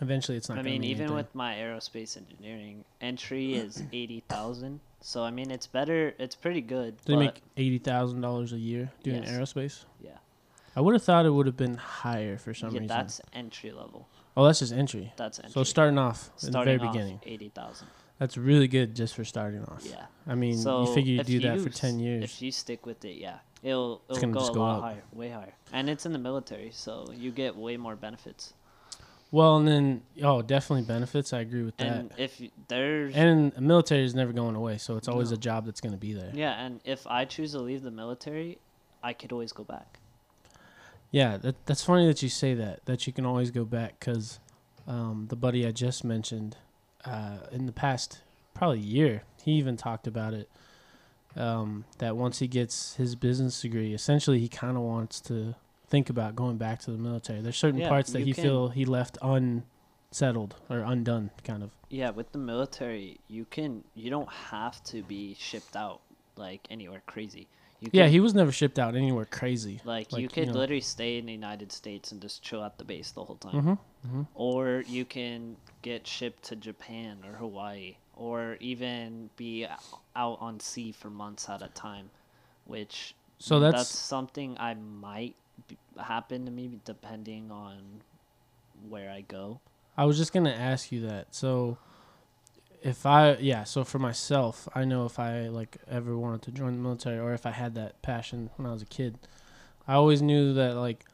eventually 0.00 0.36
it's 0.36 0.48
not. 0.48 0.58
I 0.58 0.62
mean, 0.62 0.80
mean 0.80 0.84
even 0.84 1.02
anything. 1.02 1.16
with 1.16 1.34
my 1.34 1.54
aerospace 1.54 2.16
engineering 2.16 2.84
entry 3.00 3.54
is 3.54 3.82
eighty 3.92 4.22
thousand. 4.28 4.80
So 5.00 5.22
I 5.22 5.30
mean, 5.30 5.50
it's 5.50 5.66
better. 5.66 6.14
It's 6.18 6.34
pretty 6.34 6.60
good. 6.60 6.96
do 7.04 7.12
you 7.12 7.18
make 7.18 7.42
eighty 7.56 7.78
thousand 7.78 8.20
dollars 8.20 8.52
a 8.52 8.58
year 8.58 8.90
doing 9.02 9.22
Yes. 9.22 9.32
aerospace? 9.32 9.84
yeah, 10.02 10.10
I 10.74 10.80
would 10.80 10.94
have 10.94 11.02
thought 11.04 11.24
it 11.26 11.30
would 11.30 11.46
have 11.46 11.56
been 11.56 11.76
higher 11.76 12.36
for 12.36 12.52
some 12.54 12.70
yeah, 12.70 12.80
reason. 12.80 12.88
that's 12.88 13.20
entry 13.32 13.70
level. 13.70 14.08
Oh, 14.38 14.44
that's 14.46 14.60
just 14.60 14.72
entry. 14.72 15.12
That's 15.16 15.38
entry. 15.38 15.52
So 15.52 15.64
starting 15.64 15.98
off 15.98 16.30
in 16.42 16.52
the 16.52 16.62
very 16.62 16.78
beginning, 16.78 17.20
eighty 17.24 17.48
thousand. 17.50 17.88
that's 18.18 18.36
really 18.38 18.68
good 18.68 18.94
just 18.94 19.14
for 19.14 19.24
starting 19.24 19.64
off. 19.64 19.82
Yeah. 19.84 20.06
I 20.26 20.34
mean, 20.34 20.56
so 20.56 20.86
you 20.86 20.94
figure 20.94 21.14
you 21.14 21.24
do 21.24 21.40
that 21.40 21.60
for 21.60 21.68
ten 21.70 21.98
years. 21.98 22.24
If 22.24 22.40
you 22.42 22.50
stick 22.52 22.86
with 22.86 23.04
it, 23.04 23.16
yeah, 23.16 23.38
it'll 23.62 24.00
it'll 24.08 24.30
go 24.30 24.38
just 24.40 24.50
a 24.52 24.54
go 24.54 24.60
lot 24.60 24.76
up. 24.78 24.82
higher, 24.84 25.02
way 25.12 25.28
higher, 25.30 25.54
and 25.72 25.90
it's 25.90 26.06
in 26.06 26.12
the 26.12 26.18
military, 26.18 26.70
so 26.72 27.06
you 27.14 27.30
get 27.32 27.56
way 27.56 27.76
more 27.76 27.96
benefits. 27.96 28.54
Well, 29.30 29.58
and 29.58 29.68
then 29.68 30.02
oh, 30.22 30.40
definitely 30.40 30.86
benefits. 30.86 31.34
I 31.34 31.40
agree 31.40 31.62
with 31.62 31.76
that. 31.76 31.86
And 31.86 32.12
if 32.16 32.40
there's 32.68 33.14
And 33.14 33.52
the 33.52 33.60
military 33.60 34.02
is 34.04 34.14
never 34.14 34.32
going 34.32 34.54
away, 34.56 34.78
so 34.78 34.96
it's 34.96 35.06
always 35.06 35.30
No. 35.30 35.34
a 35.34 35.38
job 35.38 35.66
that's 35.66 35.82
going 35.82 35.92
to 35.92 35.98
be 35.98 36.14
there. 36.14 36.30
yeah, 36.32 36.64
and 36.64 36.80
if 36.86 37.06
I 37.06 37.26
choose 37.26 37.52
to 37.52 37.58
leave 37.60 37.82
the 37.82 37.90
military, 37.90 38.56
I 39.02 39.12
could 39.12 39.30
always 39.32 39.52
go 39.52 39.64
back. 39.64 39.98
Yeah, 41.10 41.36
that, 41.38 41.56
that's 41.66 41.82
funny 41.84 42.06
that 42.06 42.22
you 42.22 42.28
say 42.28 42.54
that. 42.54 42.84
That 42.86 43.06
you 43.06 43.12
can 43.12 43.24
always 43.24 43.50
go 43.50 43.64
back 43.64 43.98
because 43.98 44.40
um, 44.86 45.26
the 45.28 45.36
buddy 45.36 45.66
I 45.66 45.70
just 45.72 46.04
mentioned 46.04 46.56
uh, 47.04 47.38
in 47.50 47.66
the 47.66 47.72
past 47.72 48.20
probably 48.54 48.80
year, 48.80 49.22
he 49.42 49.52
even 49.52 49.76
talked 49.76 50.06
about 50.06 50.34
it. 50.34 50.48
Um, 51.36 51.84
that 51.98 52.16
once 52.16 52.40
he 52.40 52.48
gets 52.48 52.94
his 52.96 53.14
business 53.14 53.60
degree, 53.60 53.94
essentially 53.94 54.38
he 54.40 54.48
kind 54.48 54.76
of 54.76 54.82
wants 54.82 55.20
to 55.22 55.54
think 55.88 56.10
about 56.10 56.34
going 56.34 56.56
back 56.56 56.80
to 56.80 56.90
the 56.90 56.98
military. 56.98 57.40
There's 57.40 57.56
certain 57.56 57.80
Yeah, 57.80 57.88
parts 57.88 58.12
that 58.12 58.20
he 58.22 58.32
can- 58.32 58.42
feel 58.44 58.68
he 58.70 58.84
left 58.84 59.18
unsettled 59.22 60.56
or 60.68 60.78
undone, 60.80 61.30
kind 61.44 61.62
of. 61.62 61.70
Yeah, 61.90 62.10
with 62.10 62.32
the 62.32 62.38
military, 62.38 63.18
you 63.28 63.44
can 63.44 63.84
you 63.94 64.10
don't 64.10 64.28
have 64.28 64.82
to 64.84 65.02
be 65.02 65.34
shipped 65.38 65.76
out 65.76 66.00
like 66.36 66.66
anywhere 66.70 67.02
crazy. 67.06 67.46
You 67.80 67.90
Yeah, 67.92 68.08
he 68.08 68.20
was 68.20 68.34
never 68.34 68.50
shipped 68.50 68.78
out 68.78 68.96
anywhere 68.96 69.24
crazy. 69.24 69.80
like, 69.84 70.12
like, 70.12 70.20
you 70.20 70.24
you 70.24 70.28
could 70.28 70.48
know. 70.48 70.54
literally 70.54 70.80
stay 70.80 71.18
in 71.18 71.26
the 71.26 71.32
United 71.32 71.70
States 71.72 72.10
and 72.12 72.20
just 72.20 72.42
chill 72.42 72.64
at 72.64 72.76
the 72.78 72.84
base 72.84 73.12
the 73.12 73.24
whole 73.24 73.36
time. 73.36 73.54
Mm-hmm. 73.54 73.70
Mm-hmm. 74.08 74.22
Or 74.34 74.84
you 74.86 75.04
can 75.04 75.56
get 75.82 76.06
shipped 76.06 76.42
to 76.44 76.56
Japan 76.56 77.18
or 77.24 77.32
Hawaii 77.36 77.96
or 78.16 78.56
even 78.60 79.30
be 79.36 79.66
out 80.16 80.38
on 80.40 80.58
sea 80.60 80.90
for 80.92 81.08
months 81.08 81.48
at 81.48 81.62
a 81.62 81.68
time, 81.68 82.10
which 82.64 83.14
So 83.38 83.60
that's, 83.60 83.76
that's, 83.76 83.90
something 83.90 84.56
I 84.58 84.74
might 84.74 85.36
b- 85.68 85.76
happen 86.00 86.44
to 86.46 86.50
me 86.50 86.80
depending 86.84 87.50
on 87.52 88.02
where 88.88 89.10
I 89.10 89.20
go. 89.22 89.60
I 89.96 90.04
was 90.04 90.16
just 90.16 90.32
gonna 90.32 90.50
ask 90.50 90.90
you 90.92 91.06
that. 91.06 91.34
So, 91.34 91.78
if 92.82 93.06
I 93.06 93.34
yeah, 93.36 93.64
so 93.64 93.84
for 93.84 93.98
myself, 93.98 94.68
I 94.74 94.84
know 94.84 95.04
if 95.04 95.18
I 95.18 95.48
like 95.48 95.78
ever 95.90 96.16
wanted 96.16 96.42
to 96.42 96.50
join 96.52 96.74
the 96.76 96.82
military 96.82 97.18
or 97.18 97.32
if 97.34 97.46
I 97.46 97.50
had 97.50 97.74
that 97.74 98.00
passion 98.02 98.50
when 98.56 98.66
I 98.66 98.72
was 98.72 98.82
a 98.82 98.86
kid, 98.86 99.18
I 99.86 99.94
always 99.94 100.22
knew 100.22 100.52
that 100.54 100.76
like 100.76 101.04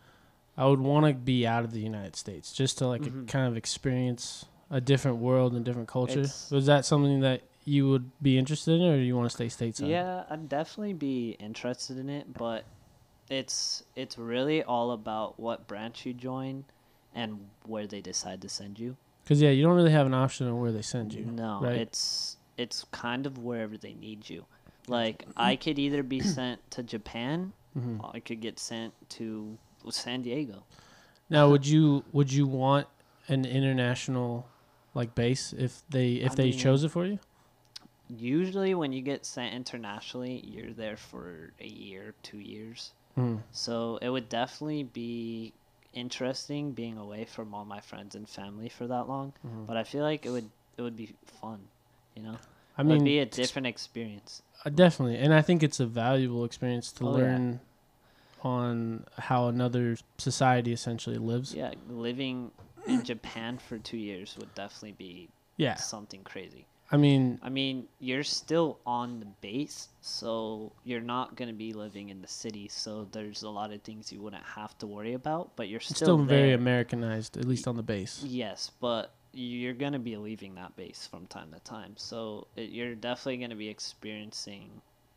I 0.56 0.66
would 0.66 0.80
want 0.80 1.06
to 1.06 1.14
be 1.14 1.46
out 1.46 1.64
of 1.64 1.72
the 1.72 1.80
United 1.80 2.16
States 2.16 2.52
just 2.52 2.78
to 2.78 2.86
like 2.86 3.02
Mhm. 3.02 3.26
kind 3.28 3.48
of 3.48 3.56
experience 3.56 4.44
a 4.70 4.80
different 4.80 5.18
world 5.18 5.54
and 5.54 5.64
different 5.64 5.88
culture. 5.88 6.20
It's- 6.20 6.50
Was 6.50 6.66
that 6.66 6.84
something 6.84 7.20
that 7.20 7.42
you 7.64 7.88
would 7.88 8.10
be 8.22 8.36
interested 8.38 8.72
in, 8.80 8.82
or 8.82 8.96
do 8.96 9.02
you 9.02 9.16
want 9.16 9.30
to 9.30 9.34
stay 9.34 9.46
stateside? 9.48 9.88
Yeah, 9.88 10.24
I'd 10.28 10.48
definitely 10.48 10.92
be 10.92 11.30
interested 11.40 11.96
in 11.98 12.08
it, 12.10 12.32
but 12.34 12.64
it's 13.30 13.82
it's 13.96 14.18
really 14.18 14.62
all 14.62 14.90
about 14.90 15.40
what 15.40 15.66
branch 15.66 16.04
you 16.04 16.12
join 16.12 16.64
and 17.14 17.48
where 17.66 17.86
they 17.86 18.00
decide 18.02 18.42
to 18.42 18.48
send 18.48 18.78
you. 18.78 18.96
Because 19.24 19.40
yeah, 19.40 19.50
you 19.50 19.62
don't 19.62 19.74
really 19.74 19.90
have 19.90 20.06
an 20.06 20.14
option 20.14 20.46
of 20.46 20.56
where 20.56 20.70
they 20.70 20.82
send 20.82 21.14
you. 21.14 21.24
No, 21.24 21.60
right? 21.62 21.76
it's 21.76 22.36
it's 22.58 22.84
kind 22.92 23.26
of 23.26 23.38
wherever 23.38 23.76
they 23.76 23.94
need 23.94 24.28
you. 24.28 24.44
Like 24.86 25.24
I 25.36 25.56
could 25.56 25.78
either 25.78 26.02
be 26.02 26.20
sent 26.36 26.70
to 26.72 26.82
Japan, 26.82 27.52
hmm 27.72 28.00
or 28.00 28.10
I 28.14 28.20
could 28.20 28.40
get 28.40 28.58
sent 28.58 28.92
to 29.10 29.56
San 29.90 30.22
Diego. 30.22 30.64
Now, 31.30 31.48
would 31.48 31.66
you 31.66 32.04
would 32.12 32.32
you 32.32 32.46
want 32.46 32.86
an 33.28 33.46
international 33.46 34.46
like 34.92 35.14
base 35.14 35.54
if 35.54 35.82
they 35.88 36.12
if 36.14 36.32
I 36.32 36.34
they 36.34 36.50
mean- 36.50 36.58
chose 36.58 36.84
it 36.84 36.90
for 36.90 37.06
you? 37.06 37.18
Usually, 38.06 38.74
when 38.74 38.92
you 38.92 39.00
get 39.00 39.24
sent 39.24 39.54
internationally, 39.54 40.44
you're 40.46 40.74
there 40.74 40.98
for 40.98 41.54
a 41.58 41.66
year, 41.66 42.14
two 42.22 42.38
years. 42.38 42.92
Mm. 43.16 43.40
So 43.50 43.98
it 44.02 44.10
would 44.10 44.28
definitely 44.28 44.82
be 44.82 45.54
interesting 45.94 46.72
being 46.72 46.98
away 46.98 47.24
from 47.24 47.54
all 47.54 47.64
my 47.64 47.80
friends 47.80 48.14
and 48.14 48.28
family 48.28 48.68
for 48.68 48.86
that 48.86 49.08
long. 49.08 49.32
Mhm. 49.46 49.66
But 49.66 49.76
I 49.76 49.84
feel 49.84 50.02
like 50.02 50.26
it 50.26 50.30
would 50.30 50.50
it 50.76 50.82
would 50.82 50.96
be 50.96 51.14
fun, 51.40 51.68
you 52.14 52.22
know. 52.22 52.36
I 52.76 52.82
it 52.82 52.84
mean, 52.84 52.98
would 52.98 53.04
be 53.04 53.18
a 53.20 53.26
different 53.26 53.66
experience. 53.66 54.42
uh, 54.64 54.70
definitely, 54.70 55.16
and 55.18 55.32
I 55.32 55.42
think 55.42 55.62
it's 55.62 55.80
a 55.80 55.86
valuable 55.86 56.44
experience 56.44 56.90
to 56.92 57.04
Oh, 57.04 57.16
yeah. 57.16 57.22
learn 57.22 57.60
on 58.42 59.04
how 59.16 59.48
another 59.48 59.96
society 60.18 60.72
essentially 60.72 61.16
lives. 61.18 61.54
Yeah, 61.54 61.72
living 61.88 62.50
in 62.86 63.02
Japan 63.04 63.58
for 63.58 63.78
two 63.78 63.96
years 63.96 64.36
would 64.38 64.54
definitely 64.54 64.92
be 64.92 65.28
Yeah, 65.56 65.76
something 65.76 66.22
crazy. 66.24 66.66
I 66.92 66.96
mean, 66.96 67.40
I 67.42 67.48
mean, 67.48 67.88
you're 67.98 68.24
still 68.24 68.78
on 68.86 69.18
the 69.20 69.26
base, 69.26 69.88
so 70.00 70.72
you're 70.84 71.00
not 71.00 71.34
gonna 71.34 71.52
be 71.54 71.72
living 71.72 72.10
in 72.10 72.20
the 72.20 72.28
city. 72.28 72.68
So 72.68 73.08
there's 73.10 73.42
a 73.42 73.50
lot 73.50 73.72
of 73.72 73.82
things 73.82 74.12
you 74.12 74.20
wouldn't 74.20 74.44
have 74.44 74.76
to 74.78 74.86
worry 74.86 75.14
about, 75.14 75.56
but 75.56 75.68
you're 75.68 75.80
still, 75.80 75.94
still 75.96 76.18
very. 76.18 76.52
Americanized, 76.52 77.36
at 77.36 77.46
least 77.46 77.66
on 77.66 77.76
the 77.76 77.82
base. 77.82 78.22
Yes, 78.26 78.70
but 78.80 79.12
you're 79.32 79.74
gonna 79.74 79.98
be 79.98 80.16
leaving 80.16 80.54
that 80.56 80.76
base 80.76 81.08
from 81.10 81.26
time 81.26 81.50
to 81.52 81.60
time, 81.60 81.94
so 81.96 82.46
it, 82.54 82.70
you're 82.70 82.94
definitely 82.94 83.38
gonna 83.38 83.56
be 83.56 83.68
experiencing, 83.68 84.70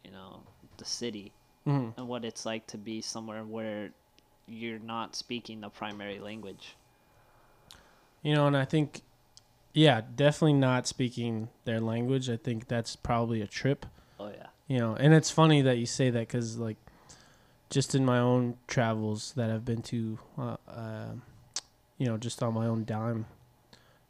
you 0.04 0.12
know, 0.12 0.42
the 0.78 0.86
city 0.86 1.32
hmm 1.66 1.90
and 1.98 2.08
what 2.08 2.24
it's 2.24 2.46
like 2.46 2.66
to 2.68 2.78
be 2.78 3.02
somewhere 3.02 3.44
where 3.44 3.90
you're 4.48 4.80
not 4.80 5.16
speaking 5.16 5.60
the 5.62 5.70
primary 5.70 6.20
language. 6.20 6.76
You 8.24 8.36
know, 8.36 8.48
and 8.48 8.56
I 8.56 8.66
think, 8.66 9.02
yeah, 9.78 10.02
definitely 10.16 10.54
not 10.54 10.88
speaking 10.88 11.50
their 11.66 11.80
language. 11.80 12.30
I 12.30 12.38
think 12.38 12.68
that's 12.68 12.96
probably 12.96 13.42
a 13.42 13.48
trip. 13.48 13.86
Oh 14.20 14.30
yeah. 14.30 14.48
you 14.68 14.80
know 14.80 14.96
and 14.96 15.14
it's 15.14 15.30
funny 15.32 15.62
that 15.62 15.78
you 15.78 15.86
say 15.86 16.10
that 16.10 16.20
because 16.28 16.58
like 16.58 16.78
just 17.70 17.94
in 17.94 18.04
my 18.04 18.18
own 18.18 18.58
travels 18.68 19.34
that 19.36 19.50
i've 19.52 19.64
been 19.64 19.82
to 19.84 20.18
uh, 20.38 20.56
uh, 20.68 21.12
you 22.00 22.06
know 22.08 22.18
just 22.18 22.42
on 22.42 22.54
my 22.54 22.66
own 22.66 22.84
dime 22.86 23.26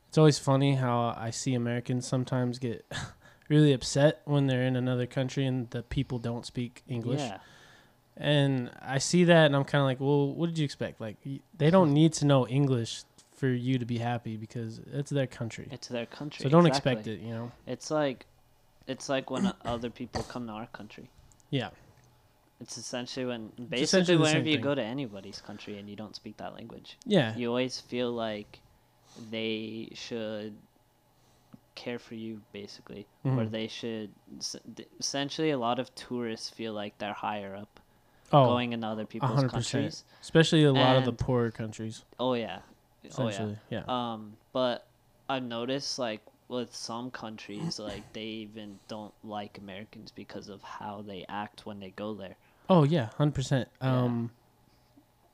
it's 0.07 0.18
always 0.18 0.39
funny 0.39 0.76
how 0.76 1.13
i 1.18 1.30
see 1.30 1.53
americans 1.55 2.07
sometimes 2.07 2.57
get 2.59 2.86
really 3.49 3.74
upset 3.74 4.22
when 4.26 4.47
they're 4.47 4.63
in 4.63 4.76
another 4.78 5.05
country 5.05 5.45
and 5.45 5.70
the 5.72 5.84
people 5.84 6.18
don't 6.20 6.45
speak 6.45 6.84
english 6.88 7.20
Yeah. 7.20 7.39
and 8.15 8.72
i 8.82 8.97
see 8.99 9.24
that 9.26 9.45
and 9.47 9.55
i'm 9.57 9.65
kind 9.65 9.82
of 9.82 9.86
like 9.91 9.99
well 9.99 10.34
what 10.34 10.47
did 10.47 10.57
you 10.57 10.65
expect 10.65 11.01
like 11.01 11.18
they 11.57 11.70
don't 11.70 11.93
need 11.93 12.13
to 12.13 12.26
know 12.26 12.47
english 12.47 13.03
for 13.38 13.48
you 13.48 13.78
to 13.80 13.86
be 13.86 13.98
happy 14.00 14.36
because 14.36 14.80
it's 14.92 15.12
their 15.12 15.28
country 15.28 15.68
It's 15.72 15.88
their 15.88 16.06
country. 16.08 16.44
so 16.44 16.50
don't 16.50 16.66
exactly. 16.66 16.92
expect 16.94 17.08
it 17.08 17.20
you 17.22 17.34
know 17.34 17.52
It's 17.66 17.90
like, 17.90 18.26
it's 18.88 19.08
like 19.10 19.30
when 19.32 19.54
other 19.66 19.90
people 19.90 20.24
come 20.24 20.48
to 20.48 20.54
our 20.54 20.68
country. 20.68 21.10
yeah 21.52 21.70
It's 22.60 22.78
essentially 22.78 23.26
when 23.28 23.52
basically 23.70 24.16
the 24.16 24.22
whenever 24.22 24.48
you 24.50 24.56
thing. 24.58 24.64
go 24.64 24.76
to 24.76 24.84
anybody's 24.84 25.40
country 25.40 25.78
and 25.80 25.88
you 25.90 25.96
don't 25.96 26.16
speak 26.16 26.36
that 26.38 26.54
language, 26.56 26.98
yeah 27.06 27.36
you 27.38 27.48
always 27.50 27.80
feel 27.80 28.12
like 28.12 28.60
they 29.32 29.90
should 29.94 30.54
care 31.76 32.00
for 32.00 32.16
you 32.16 32.42
basically 32.52 33.06
or 33.24 33.30
Mhm. 33.46 33.52
they 33.52 33.68
should 33.68 34.10
essentially 35.00 35.52
a 35.52 35.58
lot 35.60 35.78
of 35.78 35.94
tourists 35.94 36.50
feel 36.50 36.74
like 36.74 36.98
they're 36.98 37.14
higher 37.14 37.56
up 37.56 37.80
oh 38.34 38.46
going 38.46 38.74
in 38.74 38.84
other 38.84 39.06
people's 39.06 39.44
100%. 39.44 39.50
countries 39.52 40.04
especially 40.22 40.64
a 40.64 40.74
lot 40.74 40.98
of 40.98 41.06
the 41.06 41.14
poorer 41.14 41.52
countries 41.52 42.04
oh 42.20 42.34
yeah 42.34 42.60
oh 43.18 43.30
yeah 43.30 43.50
yeah, 43.70 43.84
um 43.88 44.34
but 44.54 44.86
i've 45.30 45.43
noticed 45.43 45.98
like 46.00 46.22
with 46.50 46.74
some 46.74 47.12
countries, 47.12 47.78
like 47.78 48.04
they 48.14 48.24
even 48.24 48.80
don't 48.88 49.14
like 49.22 49.58
Americans 49.58 50.12
because 50.16 50.48
of 50.48 50.62
how 50.64 51.04
they 51.06 51.26
act 51.28 51.66
when 51.66 51.82
they 51.82 51.89
go 51.89 52.14
there. 52.14 52.38
Oh 52.70 52.84
yeah, 52.86 53.10
hundred 53.18 53.36
percent. 53.36 53.68
Yeah. 53.82 54.04
Um, 54.04 54.32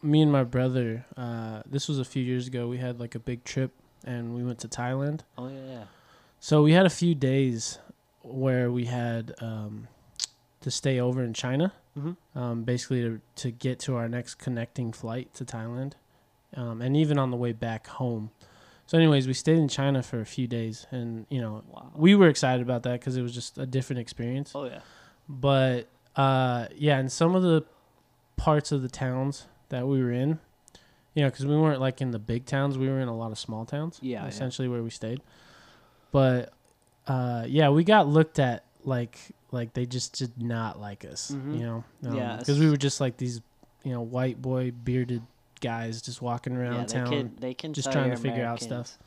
me 0.02 0.24
and 0.24 0.32
my 0.32 0.44
brother. 0.44 1.06
Uh, 1.16 1.62
this 1.68 1.88
was 1.88 2.00
a 2.00 2.04
few 2.06 2.24
years 2.24 2.48
ago. 2.48 2.68
We 2.68 2.78
had 2.80 3.00
like 3.00 3.14
a 3.14 3.20
big 3.20 3.44
trip, 3.44 3.72
and 4.04 4.34
we 4.36 4.44
went 4.44 4.58
to 4.62 4.68
Thailand. 4.68 5.20
Oh 5.38 5.50
yeah, 5.50 5.66
yeah. 5.68 5.84
So 6.40 6.64
we 6.64 6.74
had 6.74 6.88
a 6.88 6.90
few 6.90 7.14
days 7.14 7.78
where 8.24 8.72
we 8.72 8.86
had 8.86 9.36
um, 9.40 9.88
to 10.62 10.72
stay 10.72 11.00
over 11.00 11.24
in 11.24 11.36
China, 11.36 11.74
Mhm. 11.96 12.18
um, 12.36 12.64
basically 12.64 13.02
to 13.04 13.22
to 13.36 13.52
get 13.52 13.78
to 13.82 13.96
our 13.96 14.10
next 14.10 14.36
connecting 14.36 14.92
flight 14.94 15.32
to 15.36 15.46
Thailand, 15.46 15.94
um, 16.56 16.82
and 16.82 16.96
even 16.98 17.18
on 17.18 17.32
the 17.32 17.38
way 17.38 17.52
back 17.54 17.88
home. 17.88 18.32
So, 18.86 18.98
anyways, 18.98 19.28
we 19.28 19.34
stayed 19.34 19.58
in 19.58 19.68
China 19.70 20.04
for 20.04 20.20
a 20.20 20.26
few 20.26 20.46
days, 20.48 20.86
and 20.92 21.26
you 21.30 21.40
know 21.42 21.64
Wow. 21.70 21.92
we 21.96 22.16
were 22.16 22.28
excited 22.28 22.62
about 22.62 22.84
that 22.84 23.00
because 23.00 23.16
it 23.18 23.22
was 23.22 23.34
just 23.34 23.58
a 23.58 23.66
different 23.66 24.00
experience. 24.00 24.52
oh 24.56 24.66
yeah. 24.66 24.80
But 25.30 25.88
uh, 26.16 26.68
yeah, 26.76 26.98
and 27.00 27.12
some 27.12 27.34
of 27.36 27.44
the 27.44 27.64
parts 28.36 28.72
of 28.72 28.82
the 28.82 28.90
towns 28.90 29.48
that 29.70 29.88
we 29.88 30.04
were 30.04 30.12
in, 30.12 30.40
you 31.16 31.24
know, 31.24 31.30
because 31.30 31.46
we 31.46 31.56
weren't 31.56 31.80
like 31.80 32.02
in 32.02 32.12
the 32.12 32.20
big 32.20 32.46
towns, 32.46 32.78
we 32.78 32.90
were 32.90 33.00
in 33.00 33.08
a 33.08 33.16
lot 33.16 33.32
of 33.32 33.40
small 33.40 33.66
towns. 33.66 34.00
Yeah, 34.02 34.22
yeah. 34.24 34.28
essentially 34.28 34.68
where 34.68 34.84
we 34.84 34.90
stayed. 34.90 35.22
But 36.12 36.54
uh, 37.08 37.46
yeah, 37.48 37.70
we 37.70 37.84
got 37.84 38.08
looked 38.08 38.38
at 38.40 38.66
like 38.84 39.18
like 39.52 39.74
they 39.74 39.86
just 39.86 40.18
did 40.18 40.42
not 40.42 40.80
like 40.80 41.06
us, 41.06 41.32
Mhm. 41.32 41.58
you 41.58 41.64
know. 41.66 41.84
Yeah, 42.02 42.38
because 42.38 42.60
we 42.60 42.70
were 42.70 42.78
just 42.78 43.00
like 43.00 43.18
these, 43.18 43.40
you 43.84 43.94
know, 43.94 44.02
white 44.02 44.42
boy 44.42 44.72
bearded 44.72 45.22
guys 45.64 46.02
just 46.02 46.22
walking 46.22 46.56
around 46.56 46.76
yeah, 46.76 46.86
town. 46.86 47.04
they 47.04 47.10
can 47.18 47.36
they 47.40 47.54
can 47.54 47.74
just 47.74 47.92
trying 47.92 48.12
to 48.12 48.18
figure 48.18 48.46
out 48.46 48.62
stuff. 48.62 48.98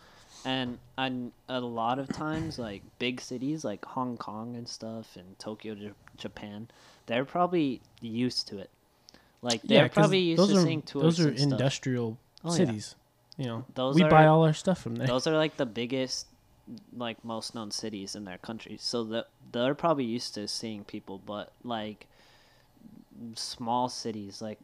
And 0.44 0.78
and 0.96 1.32
a 1.48 1.61
lot 1.61 1.98
of 1.98 2.09
times, 2.09 2.59
like 2.59 2.82
big 2.98 3.20
cities 3.20 3.64
like 3.64 3.84
Hong 3.84 4.16
Kong 4.16 4.57
and 4.57 4.68
stuff, 4.68 5.16
and 5.16 5.38
Tokyo, 5.38 5.74
J- 5.74 5.92
Japan, 6.16 6.68
they're 7.07 7.24
probably 7.24 7.80
used 8.00 8.48
to 8.48 8.59
it. 8.59 8.70
Like 9.42 9.62
they're 9.62 9.84
yeah, 9.84 9.88
probably 9.88 10.20
used 10.20 10.48
to 10.48 10.57
are 10.57 10.62
seeing 10.62 10.82
tourists 10.82 11.18
those 11.18 11.26
are 11.26 11.30
industrial 11.30 12.18
Oh, 12.44 12.50
yeah. 12.50 12.57
cities. 12.57 12.94
You 13.36 13.46
know, 13.46 13.64
Those 13.74 13.96
we 13.96 14.04
buy 14.04 14.26
all 14.26 14.44
our 14.44 14.54
stuff 14.54 14.80
from 14.80 14.94
there. 14.94 15.07
Those 15.07 15.26
are 15.26 15.36
like 15.36 15.57
the 15.57 15.66
biggest, 15.66 16.26
like 16.96 17.22
most 17.22 17.54
known 17.54 17.70
cities 17.70 18.14
in 18.14 18.24
their 18.24 18.38
countries. 18.38 18.82
So 18.82 19.04
that 19.04 19.26
they're 19.52 19.74
probably 19.74 20.04
used 20.04 20.34
to 20.34 20.48
seeing 20.48 20.84
people, 20.84 21.20
but 21.26 21.52
like 21.64 22.07
small 23.34 23.88
cities 23.88 24.40
like 24.40 24.59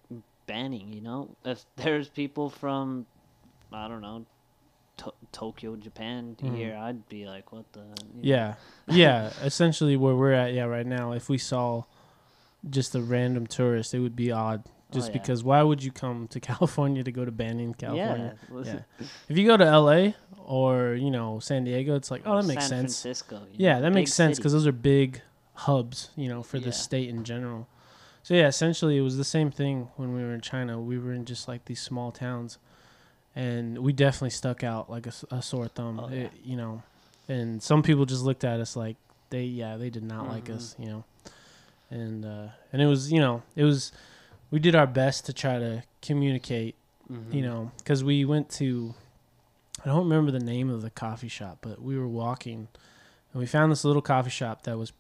banning, 0.47 0.93
you 0.93 1.01
know, 1.01 1.31
if 1.45 1.65
there's 1.77 2.09
people 2.09 2.51
from, 2.51 3.07
I 3.73 3.89
don't 3.89 4.01
know, 4.03 4.25
to- 4.99 5.15
Tokyo, 5.33 5.77
Japan 5.77 6.37
Mhm. 6.41 6.57
here, 6.57 6.77
I'd 6.77 7.09
be 7.09 7.27
like, 7.27 7.53
what 7.53 7.65
the? 7.73 7.83
Yeah, 8.21 8.55
yeah. 8.87 9.31
Essentially, 9.43 9.97
where 9.97 10.15
we're 10.15 10.33
at, 10.33 10.53
yeah, 10.53 10.65
right 10.65 10.87
now, 10.87 11.13
if 11.13 11.29
we 11.29 11.39
saw 11.39 11.85
just 12.69 12.95
a 12.95 13.01
random 13.01 13.47
tourist, 13.47 13.95
it 13.95 14.01
would 14.01 14.15
be 14.17 14.31
odd. 14.31 14.63
Just 14.93 15.09
yeah. 15.09 15.13
because, 15.15 15.43
why 15.43 15.63
would 15.63 15.83
you 15.83 15.91
come 15.91 16.29
to 16.29 16.39
California 16.51 17.03
to 17.03 17.11
go 17.11 17.25
to 17.25 17.31
Banning, 17.33 17.73
California? 17.73 18.37
Yeah. 18.49 18.55
listen, 18.55 18.85
If 19.29 19.39
you 19.39 19.47
go 19.47 19.57
to 19.57 19.65
L.A. 19.65 20.15
or 20.45 20.93
you 20.95 21.11
know 21.11 21.39
San 21.41 21.65
Diego, 21.65 21.95
it's 21.97 22.11
like, 22.11 22.23
oh, 22.27 22.37
that 22.41 22.47
makes 22.47 22.65
San 22.69 22.83
sense. 22.83 23.01
Francisco. 23.01 23.41
Yeah, 23.55 23.77
know, 23.77 23.83
that 23.83 23.93
makes 23.93 24.13
sense 24.13 24.37
because 24.39 24.53
those 24.53 24.67
are 24.67 24.73
big 24.73 25.23
hubs, 25.55 26.11
you 26.15 26.29
know, 26.29 26.43
for 26.43 26.59
Yeah. 26.59 26.67
the 26.67 26.73
state 26.73 27.09
in 27.09 27.25
general. 27.25 27.67
So 28.23 28.35
yeah, 28.35 28.47
essentially, 28.47 28.97
it 28.97 29.01
was 29.03 29.17
the 29.17 29.25
same 29.25 29.51
thing 29.51 29.89
when 29.97 30.15
we 30.15 30.23
were 30.23 30.33
in 30.33 30.41
China. 30.41 30.81
We 30.81 30.99
were 30.99 31.13
in 31.13 31.25
just 31.25 31.49
like 31.49 31.65
these 31.65 31.81
small 31.81 32.13
towns, 32.13 32.59
and 33.35 33.79
we 33.79 33.93
definitely 33.93 34.31
stuck 34.31 34.63
out 34.63 34.89
like 34.91 35.07
a 35.07 35.43
sore 35.43 35.69
thumb. 35.69 35.99
Oh, 36.01 36.09
It- 36.09 36.33
you 36.45 36.57
know, 36.57 36.83
and 37.29 37.63
some 37.63 37.83
people 37.83 38.05
just 38.07 38.23
looked 38.23 38.45
at 38.45 38.61
us 38.61 38.77
like 38.77 38.97
they, 39.31 39.45
yeah, 39.45 39.77
they 39.77 39.91
did 39.91 40.05
not 40.05 40.29
like 40.29 40.45
Mhm. 40.45 40.55
us, 40.57 40.77
you 40.79 40.87
know, 40.87 41.05
and 41.91 42.25
uh, 42.25 42.49
and 42.73 42.81
it 42.83 42.87
was, 42.87 43.11
you 43.11 43.19
know, 43.19 43.43
it 43.57 43.65
was, 43.65 43.91
we 44.51 44.59
did 44.59 44.75
our 44.77 44.87
best 44.87 45.27
to 45.27 45.33
try 45.33 45.59
to 45.59 45.83
communicate 46.01 46.75
Mhm. 47.11 47.35
you 47.35 47.43
know, 47.43 47.71
because 47.79 48.05
we 48.05 48.25
went 48.25 48.49
to, 48.51 48.95
I 49.83 49.87
don't 49.87 50.05
remember 50.09 50.31
the 50.31 50.39
name 50.45 50.71
of 50.71 50.81
the 50.83 50.91
coffee 50.91 51.29
shop, 51.29 51.59
but 51.61 51.83
we 51.83 51.99
were 51.99 52.07
walking 52.09 52.69
and 53.33 53.41
we 53.41 53.47
found 53.47 53.73
this 53.73 53.85
little 53.85 54.01
coffee 54.03 54.31
shop 54.31 54.63
that 54.63 54.79
was 54.79 54.93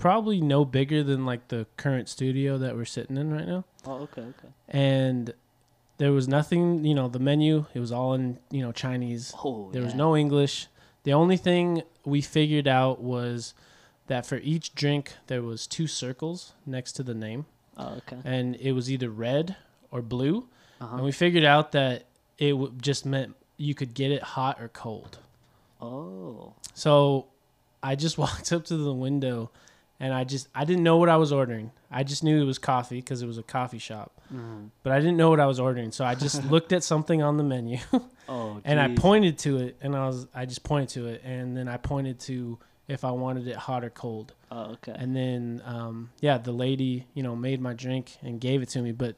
probably 0.00 0.40
no 0.40 0.64
bigger 0.64 1.02
than 1.02 1.26
like 1.26 1.48
the 1.48 1.66
current 1.76 2.08
studio 2.08 2.56
that 2.56 2.74
we're 2.74 2.86
sitting 2.86 3.18
in 3.18 3.30
right 3.30 3.46
now. 3.46 3.64
Oh, 3.86 3.98
okay, 4.04 4.22
okay. 4.22 4.48
And 4.68 5.34
there 5.98 6.10
was 6.10 6.26
nothing, 6.26 6.86
you 6.86 6.94
know, 6.94 7.06
the 7.08 7.18
menu, 7.18 7.66
it 7.74 7.80
was 7.80 7.92
all 7.92 8.14
in, 8.14 8.38
you 8.50 8.62
know, 8.62 8.72
Chinese. 8.72 9.34
Oh, 9.44 9.68
There 9.72 9.82
was 9.82 9.94
no 9.94 10.16
English. 10.16 10.68
The 11.02 11.12
only 11.12 11.36
thing 11.36 11.82
we 12.02 12.22
figured 12.22 12.66
out 12.66 13.02
was 13.02 13.52
that 14.06 14.24
for 14.24 14.36
each 14.38 14.74
drink, 14.74 15.12
there 15.26 15.42
was 15.42 15.66
two 15.66 15.86
circles 15.86 16.54
next 16.64 16.92
to 16.92 17.02
the 17.02 17.14
name 17.14 17.44
Oh, 17.76 17.98
okay. 17.98 18.16
and 18.24 18.56
it 18.56 18.72
was 18.72 18.90
either 18.90 19.10
red 19.10 19.56
or 19.90 20.00
blue. 20.00 20.48
Uh-huh. 20.80 20.96
And 20.96 21.04
we 21.04 21.12
figured 21.12 21.44
out 21.44 21.72
that 21.72 22.06
it 22.38 22.52
w- 22.52 22.72
just 22.80 23.04
meant 23.04 23.36
you 23.58 23.74
could 23.74 23.92
get 23.92 24.10
it 24.10 24.22
hot 24.22 24.56
or 24.62 24.68
cold. 24.68 25.18
Oh. 25.78 26.54
So 26.72 27.26
I 27.82 27.94
just 27.96 28.16
walked 28.24 28.50
up 28.50 28.64
to 28.66 28.78
the 28.78 28.94
window 28.94 29.50
and 30.00 30.12
I 30.14 30.24
just 30.24 30.48
I 30.54 30.64
didn't 30.64 30.82
know 30.82 30.96
what 30.96 31.08
I 31.08 31.16
was 31.16 31.30
ordering. 31.32 31.70
I 31.90 32.02
just 32.04 32.24
knew 32.24 32.40
it 32.40 32.44
was 32.46 32.58
coffee 32.58 32.96
because 32.96 33.20
it 33.22 33.26
was 33.26 33.38
a 33.38 33.42
coffee 33.42 33.78
shop. 33.78 34.12
Mhm. 34.34 34.70
But 34.82 34.92
I 34.92 34.98
didn't 35.00 35.16
know 35.16 35.28
what 35.30 35.40
I 35.40 35.46
was 35.46 35.60
ordering. 35.60 35.92
So 35.92 36.04
I 36.04 36.14
just 36.14 36.44
looked 36.50 36.72
at 36.72 36.82
something 36.82 37.22
on 37.22 37.36
the 37.36 37.42
menu 37.44 37.78
Oh. 38.28 38.60
and 38.64 38.78
I 38.80 38.94
pointed 38.94 39.38
to 39.40 39.58
it 39.58 39.76
and 39.82 39.94
I 39.96 40.06
was 40.06 40.26
I 40.34 40.46
just 40.46 40.62
pointed 40.62 40.88
to 40.90 41.06
it 41.08 41.22
and 41.24 41.56
then 41.56 41.68
I 41.68 41.76
pointed 41.76 42.18
to 42.20 42.58
if 42.88 43.04
I 43.04 43.10
wanted 43.12 43.46
it 43.48 43.56
hot 43.56 43.84
or 43.84 43.90
cold. 43.90 44.32
Oh, 44.50 44.72
okay. 44.72 44.94
And 44.96 45.14
then 45.14 45.62
um 45.64 46.10
yeah, 46.20 46.38
the 46.38 46.52
lady, 46.52 47.06
you 47.14 47.22
know, 47.22 47.34
made 47.36 47.60
my 47.60 47.72
drink 47.74 48.16
and 48.22 48.40
gave 48.40 48.62
it 48.62 48.68
to 48.70 48.80
me, 48.82 48.92
but 48.92 49.16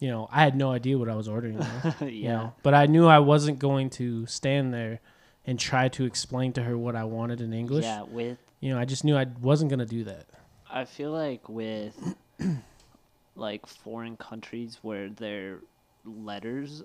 you 0.00 0.08
know, 0.08 0.28
I 0.32 0.42
had 0.44 0.54
no 0.56 0.70
idea 0.72 0.96
what 0.96 1.08
I 1.08 1.16
was 1.16 1.26
ordering. 1.28 1.54
you 1.54 1.60
know? 1.60 1.94
yeah. 2.00 2.06
you 2.06 2.28
know 2.28 2.52
but 2.62 2.72
i 2.72 2.86
knew 2.86 3.06
i 3.06 3.18
wasn't 3.18 3.58
going 3.58 3.90
to 3.90 4.24
stand 4.26 4.72
there 4.72 5.00
and 5.46 5.58
try 5.58 5.88
to 5.88 6.04
explain 6.04 6.52
to 6.52 6.62
her 6.62 6.76
what 6.78 6.94
i 6.94 7.02
wanted 7.04 7.40
in 7.40 7.52
english 7.52 7.84
Yeah, 7.84 8.02
with 8.04 8.38
you 8.60 8.70
know 8.70 8.78
i 8.78 8.84
just 8.84 9.04
knew 9.04 9.16
i 9.16 9.26
wasn't 9.40 9.68
going 9.70 9.78
to 9.78 9.86
do 9.86 10.04
that 10.04 10.26
I 10.70 10.84
feel 10.84 11.12
like 11.12 11.48
with 11.48 11.96
like 13.36 13.66
foreign 13.66 14.16
countries 14.16 14.78
where 14.82 15.08
their 15.08 15.60
letters 16.04 16.82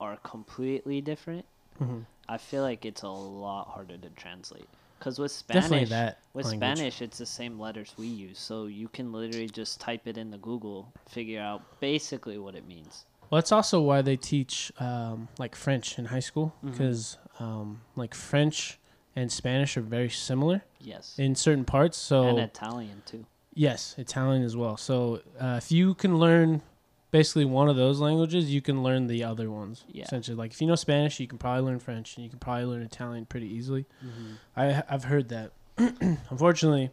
are 0.00 0.16
completely 0.24 1.00
different, 1.00 1.44
Mhm. 1.80 2.04
I 2.28 2.38
feel 2.38 2.62
like 2.62 2.84
it's 2.84 3.02
a 3.02 3.08
lot 3.08 3.68
harder 3.68 3.96
to 3.98 4.10
translate. 4.10 4.68
Cuz 5.00 5.18
with 5.18 5.30
Spanish, 5.32 5.90
with 6.34 6.46
language. 6.46 6.58
Spanish 6.58 7.02
it's 7.02 7.18
the 7.18 7.26
same 7.26 7.58
letters 7.60 7.94
we 7.96 8.06
use, 8.08 8.38
so 8.38 8.66
you 8.66 8.88
can 8.88 9.12
literally 9.12 9.48
just 9.48 9.80
type 9.80 10.06
it 10.06 10.16
in 10.18 10.30
the 10.30 10.38
Google, 10.38 10.92
figure 11.08 11.40
out 11.40 11.62
basically 11.80 12.38
what 12.38 12.54
it 12.54 12.66
means. 12.66 13.06
well 13.30 13.40
that's 13.40 13.52
also 13.52 13.80
why 13.80 14.02
they 14.02 14.16
teach 14.16 14.72
um, 14.80 15.28
like 15.38 15.54
french 15.54 15.98
in 15.98 16.06
high 16.06 16.20
school 16.20 16.54
because 16.64 17.18
um, 17.38 17.80
like 17.96 18.14
french 18.14 18.78
and 19.16 19.30
spanish 19.30 19.76
are 19.76 19.82
very 19.82 20.08
similar 20.10 20.62
Yes. 20.80 21.14
in 21.18 21.34
certain 21.34 21.64
parts 21.64 21.96
so 21.98 22.24
and 22.24 22.38
Italian 22.38 23.02
too. 23.06 23.24
yes 23.54 23.94
italian 23.98 24.42
as 24.42 24.56
well 24.56 24.76
so 24.76 25.20
uh, 25.40 25.56
if 25.58 25.70
you 25.70 25.94
can 25.94 26.18
learn 26.18 26.62
basically 27.10 27.44
one 27.44 27.68
of 27.68 27.76
those 27.76 28.00
languages 28.00 28.52
you 28.52 28.62
can 28.62 28.82
learn 28.82 29.06
the 29.06 29.22
other 29.22 29.50
ones 29.50 29.84
Yeah. 29.88 30.04
essentially 30.04 30.36
like 30.36 30.52
if 30.52 30.60
you 30.60 30.66
know 30.66 30.74
spanish 30.76 31.20
you 31.20 31.26
can 31.26 31.38
probably 31.38 31.62
learn 31.62 31.78
french 31.78 32.16
and 32.16 32.24
you 32.24 32.30
can 32.30 32.38
probably 32.38 32.64
learn 32.64 32.82
italian 32.82 33.26
pretty 33.26 33.46
easily 33.54 33.84
Mm-hmm. 34.04 34.32
I 34.56 34.82
I've 34.88 35.04
heard 35.04 35.28
that. 35.28 35.52
Unfortunately, 36.30 36.90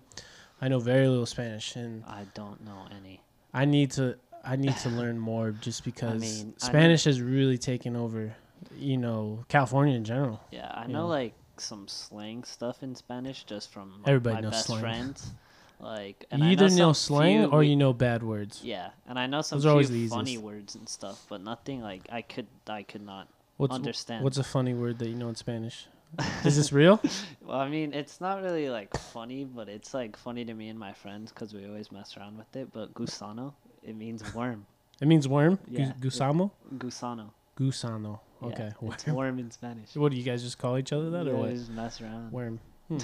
I 0.62 0.68
know 0.68 0.80
very 0.80 1.08
little 1.08 1.26
Spanish, 1.26 1.76
and 1.76 2.04
I 2.06 2.26
don't 2.34 2.64
know 2.66 2.86
any. 2.98 3.22
I 3.54 3.66
need 3.66 3.92
to 3.92 4.16
I 4.44 4.56
need 4.56 4.76
to 4.78 4.90
learn 4.90 5.20
more 5.20 5.52
just 5.52 5.84
because 5.90 6.22
mean, 6.22 6.54
I 6.62 6.66
Spanish 6.68 7.04
has 7.06 7.22
really 7.22 7.58
taken 7.58 7.96
over, 7.96 8.34
you 8.78 8.98
know, 8.98 9.44
California 9.48 9.96
in 9.96 10.04
general. 10.06 10.40
Yeah, 10.52 10.72
I 10.74 10.88
know 10.88 10.94
know. 11.00 11.08
like 11.08 11.34
some 11.60 11.88
slang 11.88 12.44
stuff 12.44 12.84
in 12.84 12.96
Spanish 12.96 13.44
just 13.44 13.72
from 13.72 13.92
like, 14.00 14.08
Everybody 14.08 14.36
my 14.36 14.42
knows 14.42 14.52
best 14.52 14.68
slang. 14.68 14.82
friends. 14.82 15.32
Like, 15.80 16.26
you 16.32 16.44
I 16.44 16.52
either 16.52 16.70
know, 16.70 16.92
some 16.92 16.94
slang 16.94 17.44
few 17.44 17.52
or 17.52 17.64
you 17.64 17.76
know 17.78 17.94
bad 17.94 18.22
words. 18.22 18.62
Yeah, 18.64 18.90
and 19.08 19.18
I 19.18 19.28
know 19.28 19.42
some 19.42 19.58
Those 19.60 19.66
are 19.66 19.70
always 19.70 19.90
the 19.90 20.08
funny 20.08 20.32
easiest. 20.32 20.44
words 20.44 20.76
and 20.76 20.90
stuff, 20.90 21.26
but 21.30 21.42
nothing 21.42 21.82
like 21.82 22.02
I 22.12 22.22
could 22.22 22.48
I 22.68 22.84
could 22.84 23.02
not 23.06 23.30
What's 23.58 23.74
understand. 23.74 24.24
what's 24.24 24.38
a 24.38 24.44
funny 24.44 24.74
word 24.74 25.00
that 25.00 25.08
you 25.08 25.16
know 25.16 25.30
in 25.30 25.36
Spanish? 25.36 25.88
Is 26.44 26.58
this 26.58 26.74
real? 26.74 27.00
well, 27.46 27.60
I 27.60 27.70
mean, 27.70 27.94
it's 27.94 28.20
not 28.20 28.42
really 28.42 28.70
like 28.70 28.96
funny, 28.98 29.46
but 29.46 29.70
it's 29.70 29.94
like 29.94 30.18
funny 30.18 30.44
to 30.44 30.54
me 30.54 30.68
and 30.70 30.78
my 30.80 30.92
friends 30.92 31.32
because 31.32 31.54
we 31.54 31.66
always 31.66 31.92
mess 31.92 32.18
around 32.18 32.38
with 32.38 32.54
it. 32.56 32.74
But 32.74 32.94
gusano, 32.94 33.54
it 33.84 33.96
means 33.96 34.34
worm. 34.34 34.66
It 35.00 35.08
means 35.08 35.28
worm. 35.30 35.60
Yeah. 35.70 35.94
Gusamo. 36.02 36.52
Gusano. 36.78 37.30
Gusano. 37.58 38.20
Yeah, 38.42 38.48
Okay. 38.48 38.72
it's 38.84 39.08
worm. 39.08 39.40
in 39.40 39.52
Spanish. 39.52 39.96
What 39.96 40.12
do 40.12 40.18
you 40.18 40.24
guys 40.24 40.44
just 40.44 40.58
call 40.58 40.78
each 40.78 40.94
other 40.94 41.10
that 41.12 41.26
We 41.26 41.32
or 41.32 41.36
what? 41.36 41.42
always 41.46 41.70
mess 41.70 42.02
around. 42.02 42.32
Worm. 42.32 42.60
Hmm. 42.90 42.98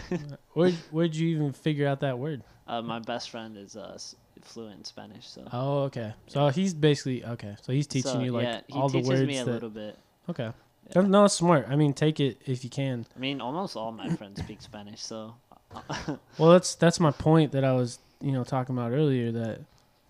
Where 0.53 0.71
where'd 0.89 1.15
you 1.15 1.27
even 1.35 1.53
figure 1.53 1.87
out 1.87 1.99
that 1.99 2.17
word? 2.17 2.41
Uh, 2.67 2.81
my 2.81 2.97
best 2.97 3.29
friend 3.29 3.55
is 3.55 3.75
uh, 3.75 3.95
fluent 4.41 4.79
in 4.79 4.83
Spanish, 4.83 5.27
so. 5.27 5.47
Oh, 5.53 5.83
okay. 5.83 6.11
So 6.25 6.47
he's 6.49 6.73
basically 6.73 7.23
okay. 7.23 7.55
So 7.61 7.71
he's 7.71 7.85
teaching 7.85 8.11
So, 8.11 8.19
you 8.21 8.31
like 8.31 8.45
yeah, 8.45 8.61
he 8.67 8.73
all 8.79 8.89
the 8.89 8.93
teaches 8.97 9.09
words 9.09 9.27
me 9.27 9.37
a 9.37 9.45
that. 9.45 9.51
little 9.51 9.69
bit. 9.69 9.95
Okay. 10.27 10.51
No, 10.95 11.27
smart. 11.27 11.67
I 11.69 11.75
mean, 11.75 11.93
take 11.93 12.19
it 12.19 12.41
if 12.47 12.63
you 12.63 12.71
can. 12.71 13.05
I 13.15 13.19
mean, 13.19 13.41
almost 13.41 13.75
all 13.75 13.91
my 13.91 14.09
friends 14.09 14.39
speak 14.41 14.59
Spanish, 14.63 15.03
so 15.03 15.35
Well, 16.39 16.51
that's 16.51 16.73
that's 16.73 16.99
my 16.99 17.11
point 17.11 17.51
that 17.51 17.63
I 17.63 17.73
was 17.73 17.99
you 18.21 18.31
know 18.31 18.43
talking 18.43 18.75
about 18.75 18.91
earlier. 18.91 19.31
That 19.31 19.61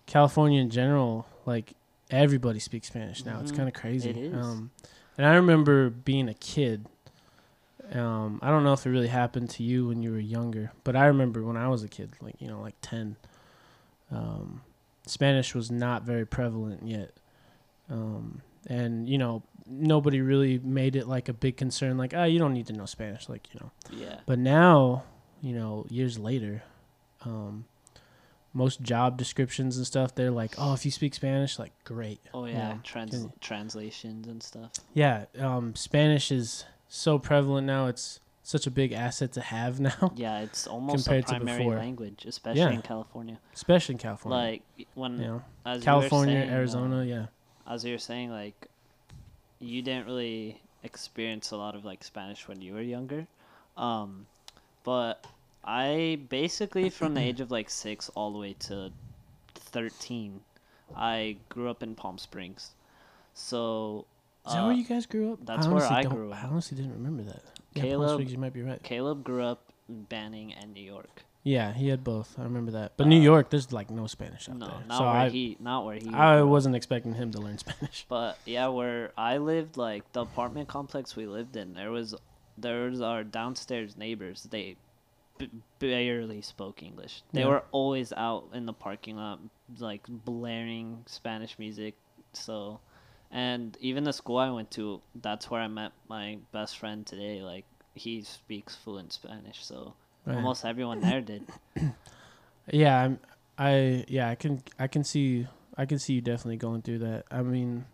California 0.06 0.60
in 0.62 0.70
general, 0.70 1.26
like 1.44 1.74
everybody 2.10 2.60
speaks 2.60 2.86
Spanish 2.88 3.26
now. 3.26 3.40
It's 3.40 3.52
Mhm. 3.52 3.56
kind 3.56 3.68
of 3.68 3.74
crazy. 3.74 4.08
It 4.10 4.16
is. 4.16 4.34
Um, 4.34 4.70
and 5.16 5.26
I 5.26 5.34
remember 5.34 5.90
being 5.90 6.28
a 6.28 6.34
kid. 6.34 6.86
Um, 7.92 8.40
I 8.42 8.50
don't 8.50 8.64
know 8.64 8.72
if 8.72 8.84
it 8.84 8.90
really 8.90 9.08
happened 9.08 9.50
to 9.50 9.62
you 9.62 9.86
when 9.88 10.02
you 10.02 10.10
were 10.10 10.18
younger, 10.18 10.72
but 10.82 10.96
I 10.96 11.06
remember 11.06 11.42
when 11.44 11.56
I 11.56 11.68
was 11.68 11.84
a 11.84 11.88
kid, 11.88 12.10
like 12.20 12.34
you 12.40 12.48
know, 12.48 12.60
like 12.60 12.74
ten. 12.82 13.16
Um, 14.10 14.62
Spanish 15.06 15.54
was 15.54 15.70
not 15.70 16.02
very 16.02 16.26
prevalent 16.26 16.86
yet, 16.86 17.12
um, 17.88 18.42
and 18.66 19.08
you 19.08 19.18
know 19.18 19.42
nobody 19.68 20.20
really 20.20 20.58
made 20.58 20.96
it 20.96 21.06
like 21.06 21.28
a 21.28 21.32
big 21.32 21.56
concern. 21.56 21.96
Like, 21.96 22.12
ah, 22.14 22.24
you 22.24 22.38
don't 22.38 22.52
need 22.52 22.66
to 22.68 22.72
know 22.72 22.86
Spanish, 22.86 23.28
like 23.28 23.48
you 23.52 23.60
know. 23.60 23.70
yeah. 23.92 24.20
But 24.26 24.38
now, 24.38 25.04
you 25.40 25.54
know, 25.54 25.86
years 25.88 26.18
later, 26.18 26.62
um, 27.24 27.66
most 28.56 28.80
job 28.82 29.16
descriptions 29.18 29.76
and 29.76 29.86
stuff, 29.86 30.14
they're 30.14 30.30
like, 30.30 30.54
oh, 30.58 30.72
if 30.74 30.84
you 30.84 30.90
speak 30.90 31.14
Spanish, 31.14 31.58
like, 31.58 31.72
great. 31.84 32.20
Oh 32.34 32.44
you 32.46 32.52
yeah, 32.54 32.68
know, 32.74 32.80
trans- 32.82 33.10
can- 33.10 33.32
translations 33.40 34.26
and 34.26 34.42
stuff. 34.42 34.72
Yeah, 34.94 35.26
um, 35.38 35.74
Spanish 35.76 36.32
is 36.32 36.64
so 36.88 37.18
prevalent 37.18 37.66
now. 37.66 37.86
It's 37.86 38.20
such 38.42 38.66
a 38.66 38.70
big 38.70 38.92
asset 38.92 39.32
to 39.32 39.40
have 39.40 39.78
now, 39.90 40.12
Yeah, 40.16 40.40
it's 40.40 40.66
almost 40.66 41.04
Compared 41.04 41.24
a 41.24 41.26
to 41.26 41.34
primary 41.36 41.58
before. 41.58 41.76
language, 41.76 42.24
especially 42.26 42.60
Yeah. 42.60 42.70
in 42.70 42.82
California. 42.82 43.38
especially 43.54 43.94
in 43.94 43.98
California. 43.98 44.38
Like 44.38 44.86
when 44.94 45.12
you 45.18 45.26
know, 45.26 45.42
as 45.64 45.74
you 45.76 45.80
were 45.80 45.84
California, 45.84 46.34
saying, 46.40 46.50
uh, 46.50 46.54
Arizona, 46.54 47.04
yeah. 47.04 47.26
as 47.66 47.84
you 47.84 47.92
were 47.92 47.98
saying, 47.98 48.30
like 48.30 48.68
you 49.58 49.82
didn't 49.82 50.06
really 50.06 50.60
experience 50.82 51.50
a 51.50 51.56
lot 51.56 51.74
of 51.74 51.84
like 51.84 52.04
Spanish 52.04 52.46
when 52.46 52.60
you 52.62 52.72
were 52.74 52.82
younger, 52.82 53.26
um, 53.76 54.26
but 54.84 55.26
I 55.66 56.18
basically 56.28 56.90
from 56.90 57.14
the 57.14 57.20
age 57.28 57.40
of 57.40 57.50
like 57.50 57.68
six 57.70 58.08
all 58.14 58.32
the 58.32 58.38
way 58.38 58.54
to 58.60 58.90
thirteen, 59.54 60.40
I 60.96 61.36
grew 61.48 61.68
up 61.70 61.82
in 61.82 61.94
Palm 61.94 62.18
Springs, 62.18 62.72
so. 63.34 64.06
Is 64.46 64.52
that 64.52 64.60
uh, 64.60 64.66
where 64.66 64.76
you 64.76 64.84
guys 64.84 65.06
grew 65.06 65.32
up? 65.32 65.40
that's 65.44 65.66
where 65.66 65.76
honestly 65.76 65.96
I 65.96 66.02
grew 66.04 66.30
up. 66.32 66.44
I 66.44 66.46
honestly 66.46 66.76
didn't 66.76 66.92
remember 66.92 67.24
that. 67.24 67.42
Yeah, 67.74 67.82
Palm 67.82 67.90
Caleb- 67.90 68.10
Springs, 68.12 68.32
you 68.32 68.38
might 68.38 68.52
be 68.54 68.62
right. 68.62 68.80
Caleb 68.82 69.24
grew 69.24 69.42
up 69.42 69.72
in 69.88 70.02
Banning 70.04 70.54
and 70.54 70.72
New 70.72 70.82
York. 70.84 71.24
Yeah, 71.42 71.72
he 71.72 71.88
had 71.88 72.02
both. 72.04 72.34
I 72.38 72.42
remember 72.44 72.70
that. 72.72 72.92
But 72.96 73.06
New 73.08 73.18
Uh, 73.20 73.22
York, 73.24 73.50
there's 73.50 73.72
like 73.72 73.90
no 73.90 74.06
Spanish 74.06 74.48
out 74.48 74.56
No, 74.56 74.66
there. 74.66 74.76
not 74.88 74.98
so 74.98 75.04
where 75.04 75.12
I, 75.12 75.28
he, 75.30 75.56
not 75.60 75.84
where 75.84 75.96
he. 75.96 76.08
I 76.12 76.38
grew 76.38 76.48
wasn't 76.48 76.74
expecting 76.76 77.14
him 77.14 77.30
to 77.32 77.38
learn 77.40 77.58
Spanish. 77.66 78.04
But 78.08 78.38
yeah, 78.46 78.68
where 78.68 79.12
I 79.18 79.38
lived, 79.38 79.76
like 79.76 80.12
the 80.12 80.22
apartment 80.22 80.68
complex 80.68 81.14
we 81.16 81.26
lived 81.26 81.56
in, 81.56 81.74
there 81.74 81.90
was 81.90 82.14
there 82.58 82.88
was 82.88 83.00
our 83.00 83.22
downstairs 83.24 83.96
neighbors. 83.96 84.46
They 84.50 84.76
b- 85.38 85.50
barely 85.78 86.40
spoke 86.42 86.82
English. 86.82 87.22
They 87.32 87.42
Yeah. 87.42 87.48
were 87.48 87.64
always 87.72 88.12
out 88.12 88.48
in 88.52 88.66
the 88.66 88.72
parking 88.72 89.16
lot, 89.16 89.40
like 89.78 90.02
blaring 90.08 91.02
Spanish 91.06 91.58
music. 91.58 91.94
So, 92.32 92.80
and 93.30 93.76
even 93.80 94.04
the 94.04 94.12
school 94.12 94.38
I 94.38 94.50
went 94.50 94.70
to, 94.72 95.00
that's 95.14 95.50
where 95.50 95.60
I 95.60 95.68
met 95.68 95.92
my 96.08 96.38
best 96.52 96.78
friend 96.78 97.06
today. 97.06 97.42
Like 97.42 97.64
he 97.94 98.22
speaks 98.22 98.74
fluent 98.76 99.12
Spanish, 99.12 99.64
so 99.64 99.94
Right. 100.26 100.36
almost 100.36 100.64
everyone 100.64 101.00
there 101.00 101.20
did. 101.20 101.44
Yeah, 102.72 103.00
I'm, 103.00 103.20
I 103.58 104.04
yeah, 104.08 104.28
I 104.28 104.34
can 104.34 104.62
I 104.78 104.88
can 104.88 105.04
see 105.04 105.46
I 105.76 105.86
can 105.86 105.98
see 106.00 106.14
you 106.14 106.20
definitely 106.20 106.56
going 106.56 106.82
through 106.82 106.98
that. 106.98 107.24
I 107.30 107.42
mean 107.42 107.86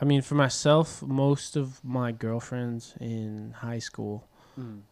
I 0.00 0.04
mean 0.04 0.22
for 0.22 0.36
myself, 0.36 1.02
most 1.02 1.56
of 1.56 1.84
my 1.84 2.12
girlfriends 2.12 2.94
in 3.00 3.54
high 3.58 3.78
school, 3.80 4.28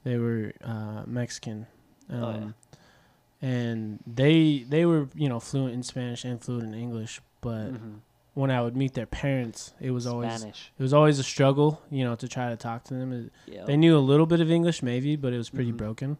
they 0.04 0.16
were 0.18 0.52
uh, 0.62 1.02
Mexican. 1.06 1.66
Um, 2.08 2.22
Oh, 2.24 2.30
yeah. 2.32 3.48
and 3.48 3.98
they 4.06 4.64
they 4.68 4.84
were, 4.86 5.08
you 5.14 5.28
know, 5.28 5.40
fluent 5.40 5.74
in 5.74 5.82
Spanish 5.82 6.24
and 6.24 6.40
fluent 6.42 6.64
in 6.64 6.74
English, 6.74 7.20
but 7.40 7.72
Mhm. 7.72 8.00
when 8.34 8.50
I 8.50 8.60
would 8.62 8.76
meet 8.76 8.94
their 8.94 9.06
parents, 9.06 9.72
it 9.80 9.90
was 9.92 10.06
always 10.06 10.32
Spanish. 10.38 10.72
it 10.78 10.82
was 10.82 10.92
always 10.92 11.18
a 11.18 11.22
struggle, 11.22 11.80
you 11.90 12.04
know, 12.04 12.14
to 12.16 12.28
try 12.28 12.48
to 12.50 12.56
talk 12.56 12.84
to 12.84 12.94
them. 12.94 13.12
It- 13.12 13.32
Yeah. 13.46 13.64
they 13.64 13.76
knew 13.76 13.96
a 13.96 14.00
little 14.00 14.26
bit 14.26 14.40
of 14.40 14.50
English, 14.50 14.82
maybe, 14.82 15.16
but 15.16 15.32
it 15.32 15.38
was 15.38 15.50
pretty 15.50 15.72
Mhm. 15.72 15.76
broken. 15.78 16.18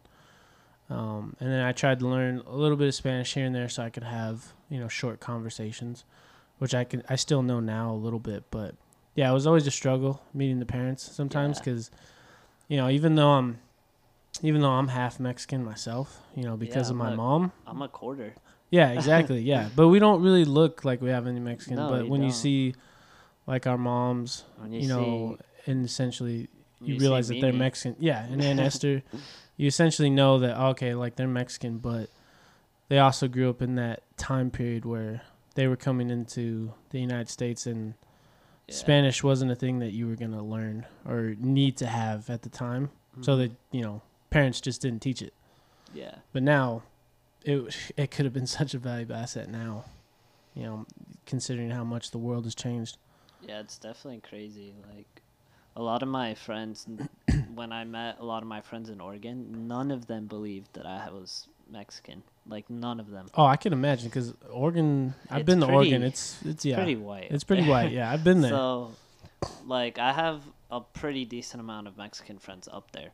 Um, 0.89 1.35
and 1.39 1.49
then 1.49 1.61
I 1.65 1.71
tried 1.71 1.99
to 1.99 2.07
learn 2.07 2.39
a 2.45 2.55
little 2.55 2.75
bit 2.75 2.87
of 2.89 2.93
Spanish 2.95 3.33
here 3.33 3.45
and 3.45 3.55
there, 3.55 3.69
so 3.69 3.83
I 3.83 3.89
could 3.89 4.03
have 4.03 4.53
you 4.69 4.79
know 4.79 4.87
short 4.87 5.19
conversations, 5.19 6.05
which 6.57 6.73
I 6.73 6.83
can 6.85 7.03
I 7.09 7.15
still 7.17 7.43
know 7.43 7.59
now 7.59 7.91
a 7.91 7.95
little 7.95 8.19
bit. 8.19 8.43
But 8.51 8.75
yeah, 9.15 9.29
it 9.29 9.33
was 9.33 9.45
always 9.47 9.67
a 9.67 9.71
struggle 9.71 10.21
meeting 10.33 10.59
the 10.59 10.65
parents 10.65 11.03
sometimes 11.03 11.57
Yeah. 11.59 11.63
You 12.71 12.77
know 12.77 12.89
even 12.89 13.15
though 13.15 13.31
I'm 13.31 13.59
even 14.41 14.61
though 14.61 14.69
I'm 14.71 14.87
half 14.87 15.19
Mexican 15.19 15.63
myself, 15.65 16.21
you 16.33 16.43
know 16.43 16.55
because 16.55 16.87
Yeah, 16.87 16.91
of 16.91 16.97
my 16.97 17.11
a- 17.11 17.15
mom. 17.17 17.51
I'm 17.67 17.81
a 17.81 17.89
quarter. 17.89 18.33
Yeah, 18.69 18.91
exactly. 18.91 19.41
yeah, 19.53 19.67
but 19.75 19.89
we 19.89 19.99
don't 19.99 20.21
really 20.23 20.45
look 20.45 20.85
like 20.85 21.01
we 21.01 21.09
have 21.09 21.27
any 21.27 21.41
Mexican. 21.41 21.75
No, 21.75 21.89
but 21.89 22.05
you 22.05 22.11
when 22.11 22.21
you 22.21 22.29
don't. 22.29 22.37
see 22.37 22.73
like 23.45 23.67
our 23.67 23.77
moms, 23.77 24.45
When 24.57 24.71
you, 24.71 24.87
know, 24.87 25.37
and 25.65 25.83
essentially 25.83 26.47
you, 26.79 26.97
realize 26.97 27.27
that 27.27 27.41
they're 27.41 27.51
Mexican. 27.51 27.97
Yeah, 27.99 28.23
and 28.23 28.41
then 28.41 28.57
Esther, 28.67 29.03
you 29.57 29.67
essentially 29.67 30.09
know 30.09 30.39
that 30.39 30.57
okay, 30.71 30.93
like 30.95 31.17
they're 31.17 31.27
Mexican, 31.27 31.79
but 31.79 32.09
they 32.87 32.99
also 32.99 33.27
grew 33.27 33.49
up 33.49 33.61
in 33.61 33.75
that 33.75 34.03
time 34.15 34.49
period 34.49 34.85
where 34.85 35.23
they 35.55 35.67
were 35.67 35.75
coming 35.75 36.09
into 36.09 36.73
the 36.91 37.01
United 37.01 37.27
States 37.27 37.67
and 37.67 37.95
Yeah. 38.71 38.77
Spanish 38.77 39.23
wasn't 39.23 39.51
a 39.51 39.55
thing 39.55 39.79
that 39.79 39.91
you 39.91 40.07
were 40.07 40.15
gonna 40.15 40.43
learn 40.43 40.85
or 41.05 41.35
need 41.39 41.77
to 41.77 41.87
have 41.87 42.29
at 42.29 42.41
the 42.43 42.49
time. 42.49 42.89
So 43.21 43.35
Mhm. 43.35 43.37
that 43.39 43.51
you 43.71 43.81
know, 43.81 44.01
parents 44.29 44.61
just 44.61 44.81
didn't 44.81 45.01
teach 45.01 45.21
it. 45.21 45.33
Yeah. 45.93 46.15
But 46.33 46.43
now, 46.43 46.83
it 47.43 47.75
it 47.97 48.11
could 48.11 48.25
have 48.25 48.33
been 48.33 48.47
such 48.59 48.73
a 48.73 48.79
valuable 48.79 49.15
asset 49.15 49.49
now. 49.49 49.85
You 50.53 50.63
know, 50.63 50.85
considering 51.25 51.69
how 51.71 51.83
much 51.83 52.11
the 52.11 52.17
world 52.17 52.43
has 52.45 52.55
changed. 52.55 52.97
Yeah, 53.41 53.59
it's 53.59 53.77
definitely 53.77 54.21
crazy. 54.21 54.73
Like 54.95 55.21
a 55.75 55.81
lot 55.81 56.03
of 56.03 56.09
my 56.09 56.33
friends, 56.33 56.85
when 57.53 57.71
I 57.71 57.83
met 57.85 58.17
a 58.19 58.25
lot 58.25 58.41
of 58.43 58.47
my 58.47 58.61
friends 58.61 58.89
in 58.89 58.99
Oregon, 59.01 59.67
none 59.67 59.91
of 59.91 60.07
them 60.07 60.27
believed 60.27 60.73
that 60.73 60.85
I 60.85 61.09
was 61.09 61.47
Mexican. 61.69 62.23
Like 62.47 62.69
none 62.69 62.99
of 62.99 63.09
them. 63.11 63.27
Oh, 63.35 63.45
I 63.45 63.55
can 63.55 63.71
imagine 63.73 64.09
because 64.09 64.33
Oregon. 64.51 65.13
I've 65.29 65.41
It's 65.41 65.45
been 65.45 65.59
to 65.61 65.67
Oregon. 65.71 66.01
It's 66.03 66.37
it's 66.43 66.65
yeah. 66.65 66.75
Pretty 66.75 66.95
white. 66.95 67.27
It's 67.29 67.43
pretty 67.43 67.67
white. 67.67 67.91
Yeah, 67.91 68.11
I've 68.11 68.23
been 68.23 68.41
there. 68.41 68.51
So, 68.61 68.91
like, 69.65 69.97
I 69.99 70.11
have 70.13 70.41
a 70.69 70.81
pretty 70.81 71.25
decent 71.25 71.61
amount 71.61 71.87
of 71.87 71.97
Mexican 71.97 72.37
friends 72.39 72.67
up 72.71 72.91
there, 72.91 73.09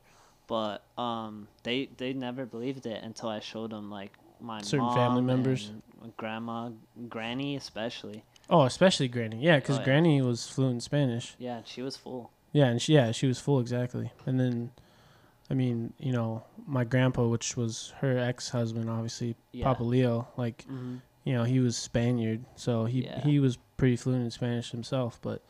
but 0.47 0.83
um, 0.97 1.47
they 1.63 1.89
they 1.97 2.13
never 2.13 2.45
believed 2.45 2.85
it 2.85 3.03
until 3.03 3.29
I 3.29 3.39
showed 3.39 3.71
them 3.71 3.89
like 3.89 4.13
my 4.41 4.61
Certain 4.61 4.89
family 4.93 5.21
mom 5.21 5.25
members. 5.25 5.71
and 6.03 6.15
grandma, 6.17 6.69
granny 7.09 7.55
especially. 7.55 8.23
oh, 8.49 8.63
especially 8.63 9.07
Granny. 9.07 9.39
Yeah, 9.41 9.57
because 9.57 9.77
Oh, 9.77 9.79
yeah. 9.79 9.85
Granny 9.85 10.21
was 10.21 10.47
fluent 10.47 10.75
in 10.75 10.79
Spanish. 10.81 11.35
Yeah, 11.39 11.61
she 11.65 11.81
was 11.81 11.95
full. 11.97 12.31
Yeah, 12.53 12.65
and 12.67 12.81
she 12.81 12.93
yeah 12.93 13.11
she 13.11 13.27
was 13.27 13.39
full 13.39 13.59
exactly. 13.59 14.11
And 14.25 14.39
then, 14.39 14.71
I 15.49 15.53
mean, 15.53 15.93
you 15.97 16.11
know, 16.11 16.43
my 16.65 16.83
grandpa, 16.83 17.25
which 17.27 17.55
was 17.55 17.93
her 18.01 18.17
ex 18.17 18.49
husband, 18.49 18.89
obviously 18.89 19.35
Yeah. 19.51 19.65
Papa 19.65 19.83
Leo, 19.83 20.27
like 20.37 20.63
hmm 20.67 20.97
you 21.23 21.33
know 21.33 21.43
he 21.43 21.59
was 21.59 21.75
Spaniard, 21.75 22.45
so 22.55 22.85
he 22.85 23.03
Yeah. 23.03 23.21
he 23.21 23.39
was 23.39 23.57
pretty 23.75 23.97
fluent 23.97 24.23
in 24.23 24.31
Spanish 24.31 24.71
himself. 24.71 25.19
But 25.21 25.41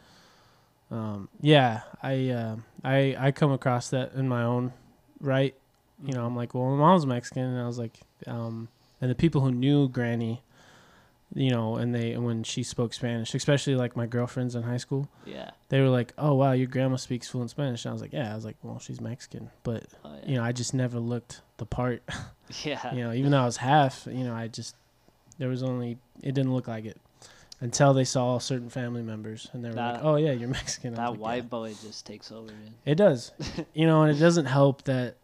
um, 0.90 1.30
yeah, 1.42 1.82
I 2.02 2.30
uh, 2.30 2.56
I 2.84 3.16
I 3.20 3.32
come 3.32 3.52
across 3.52 3.90
that 3.90 4.14
in 4.14 4.28
my 4.28 4.44
own 4.44 4.74
right. 5.20 5.56
You 6.04 6.14
know, 6.14 6.26
I'm 6.26 6.36
like, 6.36 6.54
well, 6.54 6.66
my 6.72 6.78
mom's 6.78 7.06
Mexican, 7.06 7.44
and 7.44 7.60
I 7.60 7.66
was 7.66 7.80
like, 7.80 8.00
um, 8.28 8.70
and 9.02 9.10
the 9.10 9.16
people 9.16 9.42
who 9.42 9.52
knew 9.52 9.88
Granny, 9.90 10.42
you 11.36 11.52
know, 11.52 11.76
and 11.76 11.94
they 11.94 12.12
and 12.14 12.26
when 12.26 12.44
she 12.44 12.64
spoke 12.64 12.94
Spanish, 12.94 13.34
especially 13.36 13.76
like 13.76 13.96
my 13.96 14.06
girlfriends 14.06 14.56
in 14.56 14.64
high 14.64 14.78
school, 14.78 15.08
Yeah. 15.26 15.52
they 15.70 15.82
were 15.82 15.90
like, 15.90 16.14
oh 16.18 16.34
wow, 16.36 16.54
your 16.54 16.68
grandma 16.68 16.96
speaks 16.96 17.28
fluent 17.30 17.50
Spanish. 17.50 17.86
And 17.86 17.92
I 17.92 17.94
was 17.94 18.02
like, 18.02 18.14
yeah. 18.14 18.32
I 18.32 18.36
was 18.36 18.46
like, 18.46 18.56
well, 18.64 18.80
she's 18.80 19.02
Mexican, 19.02 19.50
but 19.64 19.84
Oh, 20.06 20.16
yeah. 20.24 20.30
you 20.30 20.36
know, 20.38 20.44
I 20.44 20.52
just 20.54 20.74
never 20.74 21.00
looked 21.00 21.42
the 21.58 21.66
part. 21.66 22.02
yeah. 22.64 22.94
you 22.94 23.04
know, 23.04 23.12
even 23.14 23.32
though 23.32 23.42
I 23.42 23.46
was 23.46 23.58
half, 23.58 24.08
you 24.10 24.24
know, 24.24 24.34
I 24.34 24.48
just 24.48 24.76
there 25.38 25.50
was 25.50 25.64
only 25.64 25.98
it 26.24 26.34
didn't 26.34 26.54
look 26.54 26.68
like 26.68 26.86
it 26.86 26.98
until 27.60 27.94
they 27.94 28.04
saw 28.04 28.38
certain 28.40 28.70
family 28.70 29.02
members 29.04 29.50
and 29.52 29.64
they 29.66 29.70
were 29.70 29.76
like, 29.76 30.00
"Oh 30.04 30.16
yeah, 30.16 30.32
you're 30.32 30.48
Mexican." 30.62 30.94
That 30.96 31.12
like, 31.12 31.20
white 31.20 31.36
"Yeah." 31.44 31.50
boy 31.50 31.74
just 31.82 32.06
takes 32.06 32.32
over. 32.32 32.48
Man. 32.48 32.74
It 32.86 32.96
does, 32.96 33.32
you 33.74 33.86
know, 33.86 34.04
and 34.04 34.16
it 34.16 34.20
doesn't 34.20 34.46
help 34.46 34.84
that 34.84 35.16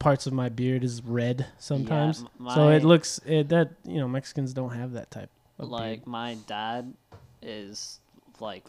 parts 0.00 0.26
of 0.26 0.32
my 0.32 0.48
beard 0.48 0.82
is 0.82 1.00
red 1.04 1.46
sometimes. 1.58 2.24
m- 2.40 2.48
so 2.54 2.70
it 2.70 2.82
looks 2.82 3.20
it 3.24 3.48
that 3.50 3.70
you 3.84 4.00
know 4.00 4.08
Mexicans 4.08 4.52
don't 4.52 4.74
have 4.74 4.92
that 4.92 5.10
type 5.12 5.30
of 5.60 5.68
like 5.68 6.00
beard. 6.00 6.06
my 6.08 6.34
dad 6.48 6.92
is 7.42 8.00
like 8.40 8.66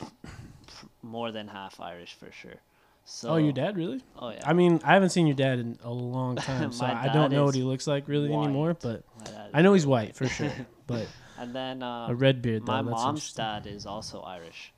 more 1.01 1.31
than 1.31 1.47
half 1.47 1.79
Irish 1.79 2.13
for 2.13 2.31
sure. 2.31 2.55
So 3.03 3.29
oh, 3.31 3.37
your 3.37 3.51
dad 3.53 3.75
really? 3.77 4.01
Oh 4.19 4.29
yeah. 4.29 4.41
I 4.45 4.53
mean, 4.53 4.79
I 4.83 4.93
haven't 4.93 5.09
seen 5.09 5.25
your 5.25 5.35
dad 5.35 5.57
in 5.59 5.79
a 5.83 5.91
long 5.91 6.35
time, 6.49 6.71
so 6.71 6.85
I 6.85 7.09
don't 7.11 7.31
know 7.31 7.45
what 7.45 7.55
he 7.55 7.63
looks 7.63 7.87
like 7.87 8.07
really 8.07 8.31
anymore. 8.31 8.75
But 8.79 9.03
My 9.25 9.47
I 9.53 9.61
know 9.63 9.73
he's 9.73 9.87
white 9.87 10.15
for 10.15 10.27
sure. 10.27 10.51
But 10.87 11.07
And 11.39 11.55
then 11.55 11.81
uh, 11.81 12.07
a 12.09 12.15
red 12.15 12.41
beard 12.41 12.65
though. 12.65 12.73
my 12.73 12.81
mom's 12.81 13.33
dad 13.33 13.65
is 13.65 13.85
also 13.85 14.21
Irish, 14.21 14.71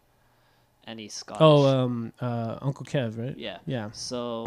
and 0.86 0.99
he's 0.99 1.14
Scottish. 1.14 1.41
Oh, 1.41 1.66
um, 1.66 2.14
uh, 2.22 2.58
Uncle 2.62 2.86
Kev, 2.86 3.18
right? 3.18 3.38
yeah. 3.38 3.58
Yeah. 3.66 3.89
So 3.91 4.45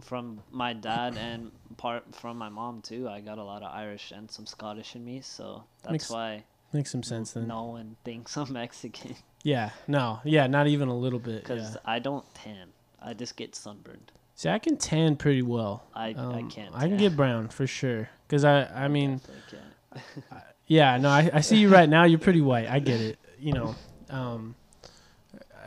from 0.00 0.40
my 0.50 0.72
dad 0.72 1.16
and 1.18 1.50
part 1.76 2.04
from 2.14 2.38
my 2.38 2.48
mom 2.48 2.82
too, 2.82 3.08
I 3.08 3.20
got 3.20 3.38
a 3.38 3.42
lot 3.44 3.62
of 3.62 3.72
Irish 3.74 4.12
and 4.14 4.30
some 4.30 4.46
Scottish 4.46 4.94
in 4.96 5.04
me. 5.04 5.20
So 5.22 5.64
that's 5.82 5.92
Makes 5.92 6.10
why 6.10 6.44
Makes 6.72 6.90
some 6.90 7.02
sense 7.02 7.32
then. 7.32 7.48
no 7.48 7.64
one 7.64 7.96
thinks 8.04 8.36
I'm 8.36 8.52
Mexican 8.52 9.16
Yeah. 9.42 9.70
No. 9.86 10.20
Yeah. 10.24 10.46
Not 10.46 10.66
even 10.66 10.88
a 10.88 10.96
little 10.96 11.18
bit. 11.18 11.42
because 11.42 11.74
Yeah. 11.74 11.80
I 11.84 11.98
don't 11.98 12.24
tan. 12.34 12.68
I 13.00 13.14
just 13.14 13.36
get 13.36 13.54
sunburned. 13.54 14.12
See, 14.34 14.48
I 14.48 14.58
can 14.58 14.76
tan 14.76 15.16
pretty 15.16 15.42
well. 15.42 15.82
I 15.94 16.08
I 16.08 16.12
Um, 16.14 16.50
can't. 16.50 16.74
I 16.74 16.80
can 16.82 16.90
tan. 16.90 16.98
get 16.98 17.16
brown 17.16 17.48
for 17.48 17.66
sure. 17.66 18.08
Cause 18.28 18.44
I, 18.44 18.64
I 18.64 18.88
mean, 18.88 19.20
can't. 19.50 20.42
yeah, 20.66 20.96
no, 20.98 21.08
I, 21.08 21.30
I 21.32 21.40
see 21.40 21.56
you 21.56 21.68
right 21.70 21.88
now. 21.88 22.04
You're 22.04 22.18
pretty 22.18 22.40
white. 22.42 22.68
I 22.68 22.78
get 22.78 23.00
it. 23.00 23.18
You 23.40 23.52
know, 23.54 23.74
um, 24.10 24.54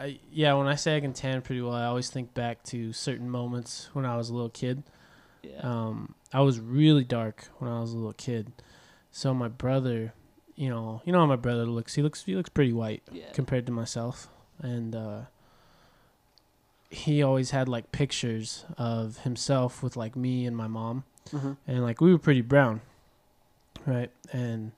I, 0.01 0.19
yeah, 0.31 0.53
when 0.53 0.67
I 0.67 0.75
say 0.75 0.97
I 0.97 0.99
can 0.99 1.13
tan 1.13 1.41
pretty 1.41 1.61
well, 1.61 1.73
I 1.73 1.85
always 1.85 2.09
think 2.09 2.33
back 2.33 2.63
to 2.65 2.91
certain 2.93 3.29
moments 3.29 3.89
when 3.93 4.05
I 4.05 4.17
was 4.17 4.29
a 4.29 4.33
little 4.33 4.49
kid. 4.49 4.83
Yeah. 5.43 5.59
Um, 5.61 6.15
I 6.33 6.41
was 6.41 6.59
really 6.59 7.03
dark 7.03 7.47
when 7.59 7.69
I 7.71 7.79
was 7.81 7.93
a 7.93 7.97
little 7.97 8.13
kid. 8.13 8.51
So 9.11 9.33
my 9.33 9.47
brother, 9.47 10.13
you 10.55 10.69
know, 10.69 11.01
you 11.05 11.11
know 11.11 11.19
how 11.19 11.25
my 11.25 11.35
brother 11.35 11.65
looks. 11.65 11.95
He 11.95 12.01
looks 12.01 12.23
he 12.23 12.35
looks 12.35 12.49
pretty 12.49 12.73
white 12.73 13.03
yeah. 13.11 13.31
compared 13.33 13.65
to 13.65 13.71
myself, 13.71 14.29
and 14.61 14.95
uh, 14.95 15.21
he 16.89 17.23
always 17.23 17.51
had 17.51 17.67
like 17.69 17.91
pictures 17.91 18.65
of 18.77 19.19
himself 19.19 19.81
with 19.83 19.95
like 19.95 20.15
me 20.15 20.45
and 20.45 20.55
my 20.55 20.67
mom, 20.67 21.03
Mhm. 21.31 21.57
and 21.67 21.83
like 21.83 22.01
we 22.01 22.11
were 22.11 22.19
pretty 22.19 22.41
brown, 22.41 22.81
right? 23.85 24.11
And 24.31 24.71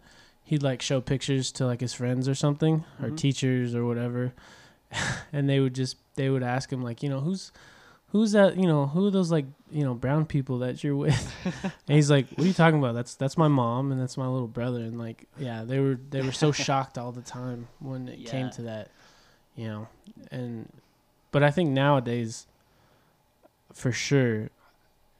he'd 0.43 0.63
like 0.63 0.81
show 0.81 1.01
pictures 1.01 1.51
to 1.53 1.65
like 1.65 1.81
his 1.81 1.93
friends 1.93 2.27
or 2.27 2.35
something, 2.35 2.83
or 3.01 3.09
Mhm. 3.09 3.17
teachers 3.17 3.73
or 3.75 3.85
whatever, 3.85 4.33
and 5.33 5.49
they 5.49 5.59
would 5.59 5.73
just 5.75 5.97
they 6.15 6.29
would 6.29 6.43
ask 6.43 6.71
him 6.71 6.81
like, 6.83 7.01
you 7.03 7.09
know, 7.09 7.19
who's 7.19 7.51
who's 8.09 8.31
that? 8.33 8.57
You 8.57 8.67
know, 8.67 8.85
who 8.87 9.07
are 9.07 9.11
those 9.11 9.31
like 9.31 9.45
you 9.71 9.83
know 9.83 9.93
brown 9.93 10.25
people 10.25 10.59
that 10.59 10.83
you're 10.83 10.95
with? 10.95 11.33
and 11.63 11.95
he's 11.95 12.09
like, 12.11 12.29
what 12.31 12.43
are 12.43 12.47
you 12.47 12.53
talking 12.53 12.79
about? 12.79 12.93
That's 12.93 13.15
that's 13.15 13.37
my 13.37 13.47
mom 13.47 13.91
and 13.91 13.99
that's 14.01 14.17
my 14.17 14.27
little 14.27 14.47
brother. 14.47 14.79
And 14.79 14.97
like, 14.99 15.25
yeah, 15.39 15.63
they 15.63 15.79
were 15.79 15.99
they 16.09 16.21
were 16.21 16.31
so 16.31 16.51
shocked 16.65 16.97
all 16.97 17.11
the 17.11 17.21
time 17.21 17.67
when 17.79 18.07
it 18.07 18.25
came 18.25 18.49
to 18.51 18.61
that, 18.63 18.89
you 19.55 19.67
know, 19.67 19.87
and 20.31 20.69
but 21.31 21.41
I 21.43 21.49
think 21.51 21.71
nowadays, 21.71 22.45
for 23.73 23.91
sure. 23.91 24.49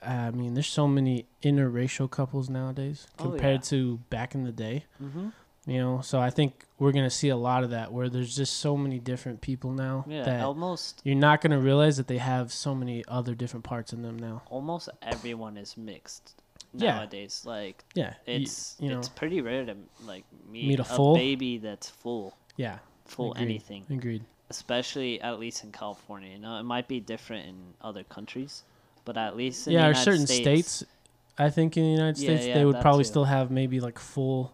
I 0.06 0.32
mean, 0.32 0.54
there's 0.54 0.68
so 0.68 0.86
many 0.86 1.26
interracial 1.42 2.12
couples 2.12 2.50
nowadays 2.50 3.08
Oh, 3.20 3.30
compared 3.30 3.62
yeah. 3.62 3.70
to 3.70 3.98
back 4.10 4.36
in 4.36 4.44
the 4.44 4.52
day 4.52 4.84
Mm-hmm. 5.02 5.30
You 5.66 5.78
know 5.78 6.02
so 6.02 6.20
i 6.20 6.30
think 6.30 6.66
we're 6.80 6.92
gonna 6.92 7.10
see 7.10 7.30
a 7.30 7.38
lot 7.38 7.64
of 7.64 7.70
that 7.70 7.92
where 7.94 8.10
there's 8.10 8.36
just 8.36 8.58
so 8.58 8.76
many 8.76 9.00
different 9.00 9.40
people 9.42 9.72
now 9.72 10.04
Yeah. 10.08 10.24
that 10.24 10.42
almost 10.44 11.02
you're 11.06 11.16
not 11.16 11.40
gonna 11.42 11.60
realize 11.60 11.98
that 11.98 12.08
they 12.08 12.18
have 12.18 12.52
so 12.52 12.76
many 12.76 13.04
other 13.08 13.34
different 13.36 13.64
parts 13.64 13.94
in 13.94 14.02
them 14.02 14.18
now 14.20 14.42
almost 14.50 14.90
everyone 15.02 15.56
is 15.58 15.78
mixed 15.78 16.36
nowadays. 16.74 17.44
Yeah. 17.46 17.52
Like 17.52 17.84
yeah 17.94 18.14
it's 18.26 18.76
you 18.80 18.90
know 18.90 18.98
it's 19.00 19.10
pretty 19.10 19.42
rare 19.42 19.64
to 19.66 19.76
like 20.06 20.26
meet, 20.50 20.68
Meet 20.68 20.80
a 20.80 20.82
a, 20.82 20.86
full? 20.86 21.16
baby 21.16 21.58
that's 21.60 21.90
full 21.90 22.36
yeah 22.58 22.80
full 23.06 23.32
Agreed. 23.34 23.44
anything. 23.46 23.86
agreed 23.90 24.24
especially 24.50 25.20
at 25.22 25.40
least 25.40 25.64
in 25.64 25.72
California. 25.72 26.30
You 26.32 26.40
know, 26.40 26.58
it 26.60 26.64
might 26.64 26.88
be 26.88 27.00
different 27.00 27.48
in 27.48 27.56
other 27.82 28.04
countries, 28.04 28.64
but 29.06 29.18
at 29.18 29.36
least 29.36 29.68
in 29.68 29.74
yeah 29.74 29.80
the 29.84 29.88
United 29.88 30.04
certain 30.04 30.28
states, 30.28 30.72
states, 30.72 30.92
i 31.40 31.50
think 31.50 31.76
in 31.78 31.84
the 31.84 31.90
united 31.90 32.20
Yeah, 32.22 32.30
states 32.30 32.46
yeah, 32.48 32.54
they 32.56 32.66
would 32.66 32.80
probably 32.82 33.04
too. 33.04 33.08
still 33.10 33.26
have 33.26 33.50
maybe 33.50 33.80
like 33.80 33.98
full 33.98 34.54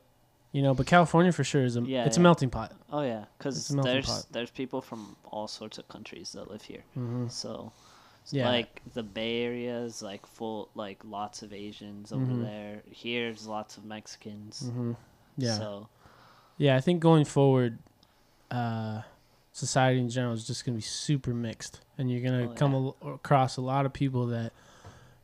you 0.52 0.62
know 0.62 0.74
but 0.74 0.86
california 0.88 1.32
for 1.32 1.44
sure 1.44 1.64
is 1.64 1.76
a 1.78 1.82
Yeah, 1.82 2.06
it's 2.06 2.18
a 2.18 2.20
melting 2.20 2.50
pot 2.50 2.74
Oh 2.92 3.02
yeah, 3.02 3.26
because 3.38 3.68
there's 3.70 4.08
pot. 4.08 4.26
there's 4.32 4.50
people 4.50 4.82
from 4.82 5.16
all 5.26 5.48
sorts 5.48 5.78
of 5.78 5.88
countries 5.88 6.32
that 6.34 6.50
live 6.50 6.64
here. 6.64 6.84
hmm 6.96 7.28
So, 7.28 7.72
Yeah. 8.32 8.50
like 8.50 8.82
the 8.94 9.04
Bay 9.04 9.44
Area 9.44 9.78
is 9.82 10.02
like 10.02 10.26
full, 10.26 10.70
like 10.76 11.00
lots 11.06 11.44
of 11.44 11.54
Asians 11.54 12.12
over 12.12 12.26
Mhm. 12.26 12.42
there. 12.42 12.82
Here's 12.92 13.46
lots 13.48 13.78
of 13.78 13.86
Mexicans. 13.86 14.70
hmm 14.74 14.94
yeah 15.38 15.58
So 15.58 15.88
yeah 16.58 16.76
i 16.76 16.82
think 16.82 17.00
going 17.00 17.24
forward 17.26 17.78
uh 18.52 19.02
society 19.54 20.00
in 20.00 20.10
general 20.10 20.34
is 20.34 20.46
just 20.46 20.66
going 20.66 20.74
to 20.74 20.78
be 20.78 20.82
super 21.08 21.34
mixed 21.34 21.80
and 21.98 22.10
you're 22.12 22.22
going 22.28 22.40
to 22.48 22.52
Oh, 22.52 22.56
come 22.56 22.72
yeah. 22.74 22.78
al- 23.08 23.14
across 23.14 23.56
a 23.58 23.62
lot 23.62 23.86
of 23.86 23.94
people 23.94 24.28
that 24.28 24.52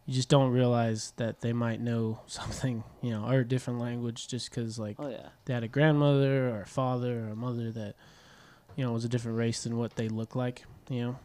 you 0.06 0.14
just 0.14 0.30
don't 0.30 0.52
realize 0.52 1.14
that 1.18 1.42
they 1.42 1.54
might 1.54 1.82
know 1.82 2.20
something 2.28 2.84
you 3.02 3.12
know 3.12 3.26
or 3.26 3.40
a 3.40 3.48
different 3.48 3.80
language 3.80 4.28
just 4.28 4.50
because 4.50 4.78
like 4.78 4.96
oh 5.00 5.10
yeah, 5.10 5.30
they 5.46 5.54
had 5.54 5.64
a 5.64 5.68
grandmother 5.68 6.50
or 6.50 6.62
a 6.62 6.68
father 6.68 7.26
or 7.26 7.30
a 7.30 7.36
mother 7.36 7.72
that 7.72 7.96
you 8.76 8.86
know 8.86 8.92
was 8.92 9.06
a 9.06 9.10
different 9.10 9.38
race 9.38 9.64
than 9.64 9.78
what 9.78 9.96
they 9.96 10.08
look 10.08 10.36
like 10.36 10.66
you 10.90 11.02
know? 11.02 11.20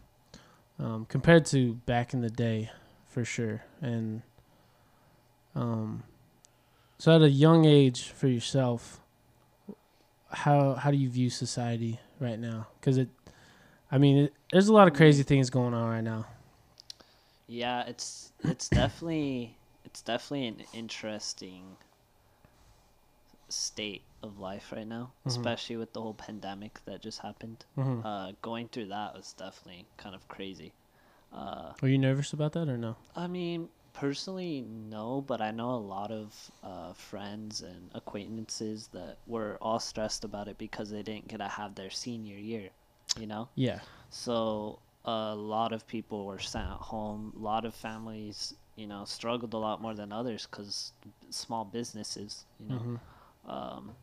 Um, 0.85 1.07
compared 1.07 1.45
to 1.47 1.75
back 1.75 2.15
in 2.15 2.23
the 2.23 2.31
day 2.31 2.71
for 3.07 3.25
sure. 3.25 3.63
And 3.83 4.23
um 5.55 6.05
so 6.99 7.15
at 7.15 7.23
a 7.23 7.31
young 7.31 7.65
age 7.65 8.09
for 8.11 8.29
yourself 8.29 9.01
how 10.31 10.75
how 10.75 10.91
do 10.91 10.97
you 10.97 11.11
view 11.11 11.29
society 11.29 11.99
right 12.21 12.39
now? 12.39 12.69
Because 12.81 12.97
it 12.97 13.09
i 13.91 13.99
mean 13.99 14.17
it, 14.25 14.35
there's 14.53 14.69
a 14.69 14.73
lot 14.73 14.89
of 14.89 14.95
crazy 14.95 15.23
things 15.23 15.51
going 15.51 15.75
on 15.75 15.91
right 15.91 16.05
now 16.05 16.27
yeah. 17.51 17.83
It's 17.87 18.33
it's 18.45 18.69
definitely 18.69 19.57
it's 19.85 20.01
definitely 20.03 20.47
an 20.47 20.63
interesting 20.73 21.77
state 23.49 24.03
of 24.23 24.39
life 24.39 24.71
right 24.73 24.87
now, 24.87 25.11
Mhm. 25.25 25.31
especially 25.31 25.77
with 25.77 25.93
the 25.93 26.01
whole 26.01 26.15
pandemic 26.15 26.81
that 26.85 27.03
just 27.03 27.19
happened. 27.19 27.65
mm-hmm. 27.77 28.07
Uh, 28.07 28.33
going 28.43 28.69
through 28.69 28.87
that 28.87 29.15
was 29.15 29.33
definitely 29.33 29.87
kind 29.97 30.15
of 30.15 30.27
crazy. 30.29 30.73
Uh, 31.33 31.73
are 31.83 31.89
you 31.89 31.99
nervous 31.99 32.33
about 32.33 32.53
that 32.53 32.69
or 32.69 32.77
no 32.77 32.97
I 33.17 33.27
mean, 33.27 33.69
personally, 33.93 34.63
no, 34.63 35.21
but 35.21 35.41
I 35.41 35.51
know 35.51 35.71
a 35.71 35.85
lot 35.97 36.11
of 36.11 36.51
uh, 36.63 36.93
friends 36.93 37.61
and 37.63 37.91
acquaintances 37.95 38.89
that 38.93 39.17
were 39.27 39.59
all 39.61 39.81
stressed 39.81 40.25
about 40.25 40.47
it 40.49 40.59
because 40.59 40.91
they 40.91 41.03
didn't 41.03 41.29
get 41.29 41.39
to 41.39 41.49
have 41.49 41.75
their 41.75 41.91
senior 41.91 42.37
year, 42.37 42.71
you 43.19 43.27
know? 43.27 43.49
yeah 43.57 43.81
So 44.11 44.79
a 45.05 45.35
lot 45.35 45.73
of 45.73 45.87
people 45.87 46.27
were 46.27 46.39
sent 46.39 46.69
home. 46.69 47.33
A 47.37 47.39
lot 47.41 47.65
of 47.65 47.75
families, 47.75 48.55
you 48.77 48.87
know, 48.87 49.05
struggled 49.05 49.55
a 49.55 49.59
lot 49.59 49.81
more 49.81 49.95
than 49.95 50.13
others 50.13 50.47
because 50.51 50.93
small 51.31 51.65
businesses, 51.65 52.45
you 52.59 52.67
know. 52.69 52.79
hmm 52.79 52.97
Um, 53.51 53.97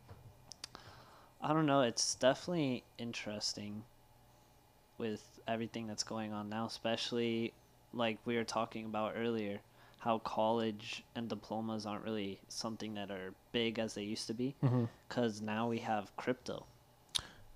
I 1.40 1.52
don't 1.52 1.66
know. 1.66 1.82
It's 1.82 2.14
definitely 2.16 2.84
interesting 2.98 3.84
with 4.98 5.38
everything 5.46 5.86
that's 5.86 6.02
going 6.02 6.32
on 6.32 6.48
now, 6.48 6.66
especially 6.66 7.52
like 7.92 8.18
we 8.24 8.36
were 8.36 8.44
talking 8.44 8.84
about 8.84 9.14
earlier, 9.16 9.60
how 9.98 10.18
college 10.18 11.04
and 11.14 11.28
diplomas 11.28 11.86
aren't 11.86 12.04
really 12.04 12.40
something 12.48 12.94
that 12.94 13.10
are 13.10 13.34
big 13.52 13.78
as 13.78 13.94
they 13.94 14.02
used 14.02 14.26
to 14.26 14.34
be 14.34 14.54
because 15.08 15.40
now 15.40 15.68
we 15.68 15.78
have 15.78 16.14
crypto. 16.16 16.66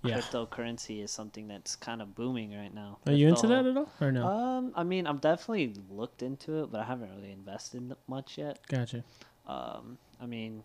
Yeah 0.03 0.19
Cryptocurrency 0.19 1.03
is 1.03 1.11
something 1.11 1.47
that's 1.47 1.75
kind 1.75 2.01
of 2.01 2.13
booming 2.15 2.55
right 2.55 2.73
now. 2.73 2.99
are 3.07 3.13
you 3.13 3.29
into 3.29 3.47
that 3.47 3.65
at 3.65 3.77
all 3.77 3.89
or 4.01 4.11
no 4.11 4.27
Um, 4.27 4.71
I 4.75 4.83
mean, 4.83 5.07
I've 5.07 5.21
definitely 5.21 5.73
looked 5.89 6.21
into 6.21 6.63
it, 6.63 6.71
but 6.71 6.81
I 6.81 6.83
haven't 6.83 7.09
really 7.15 7.31
invested 7.31 7.95
much 8.07 8.37
yet. 8.37 8.59
gotcha 8.67 9.03
Um, 9.47 9.97
I 10.21 10.25
mean, 10.25 10.63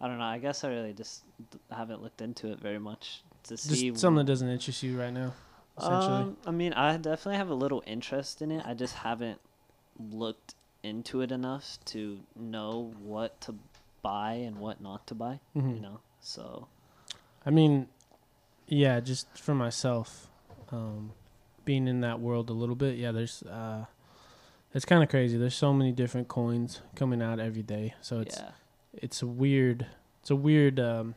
I 0.00 0.08
don't 0.08 0.18
know. 0.18 0.24
I 0.24 0.38
guess 0.38 0.62
I 0.64 0.68
really 0.68 0.92
just 0.92 1.24
haven't 1.70 2.02
looked 2.02 2.20
into 2.20 2.52
it 2.52 2.60
very 2.60 2.78
much 2.78 3.22
to 3.44 3.56
see. 3.56 3.90
Just 3.90 4.00
something 4.00 4.18
that 4.18 4.24
doesn't 4.26 4.48
interest 4.48 4.82
you 4.82 4.98
right 4.98 5.12
now, 5.12 5.32
essentially. 5.78 6.22
Um, 6.22 6.36
I 6.46 6.50
mean, 6.50 6.72
I 6.74 6.96
definitely 6.96 7.36
have 7.36 7.48
a 7.50 7.54
little 7.54 7.82
interest 7.86 8.42
in 8.42 8.50
it. 8.50 8.62
I 8.66 8.74
just 8.74 8.94
haven't 8.94 9.40
looked 9.98 10.54
into 10.82 11.22
it 11.22 11.32
enough 11.32 11.78
to 11.86 12.20
know 12.34 12.92
what 13.02 13.40
to 13.42 13.54
buy 14.02 14.34
and 14.34 14.58
what 14.58 14.80
not 14.80 15.06
to 15.08 15.14
buy. 15.14 15.40
Mhm. 15.56 15.76
You 15.76 15.80
know, 15.80 16.00
so 16.20 16.68
I 17.44 17.50
mean, 17.50 17.88
yeah, 18.68 19.00
just 19.00 19.38
for 19.38 19.54
myself, 19.54 20.28
um, 20.72 21.12
being 21.64 21.86
in 21.88 22.00
that 22.00 22.20
world 22.20 22.50
a 22.50 22.52
little 22.52 22.74
bit, 22.76 22.96
yeah, 22.96 23.12
there's, 23.12 23.42
uh, 23.44 23.86
it's 24.74 24.84
kind 24.84 25.02
of 25.02 25.08
crazy. 25.08 25.36
There's 25.38 25.54
so 25.54 25.72
many 25.72 25.92
different 25.92 26.28
coins 26.28 26.80
coming 26.94 27.22
out 27.22 27.38
every 27.40 27.62
day, 27.62 27.94
so 28.00 28.20
it's 28.20 28.38
yeah, 28.38 28.50
it's 28.92 29.22
a 29.22 29.26
weird, 29.26 29.86
it's 30.20 30.30
a 30.30 30.36
weird 30.36 30.78
um, 30.80 31.14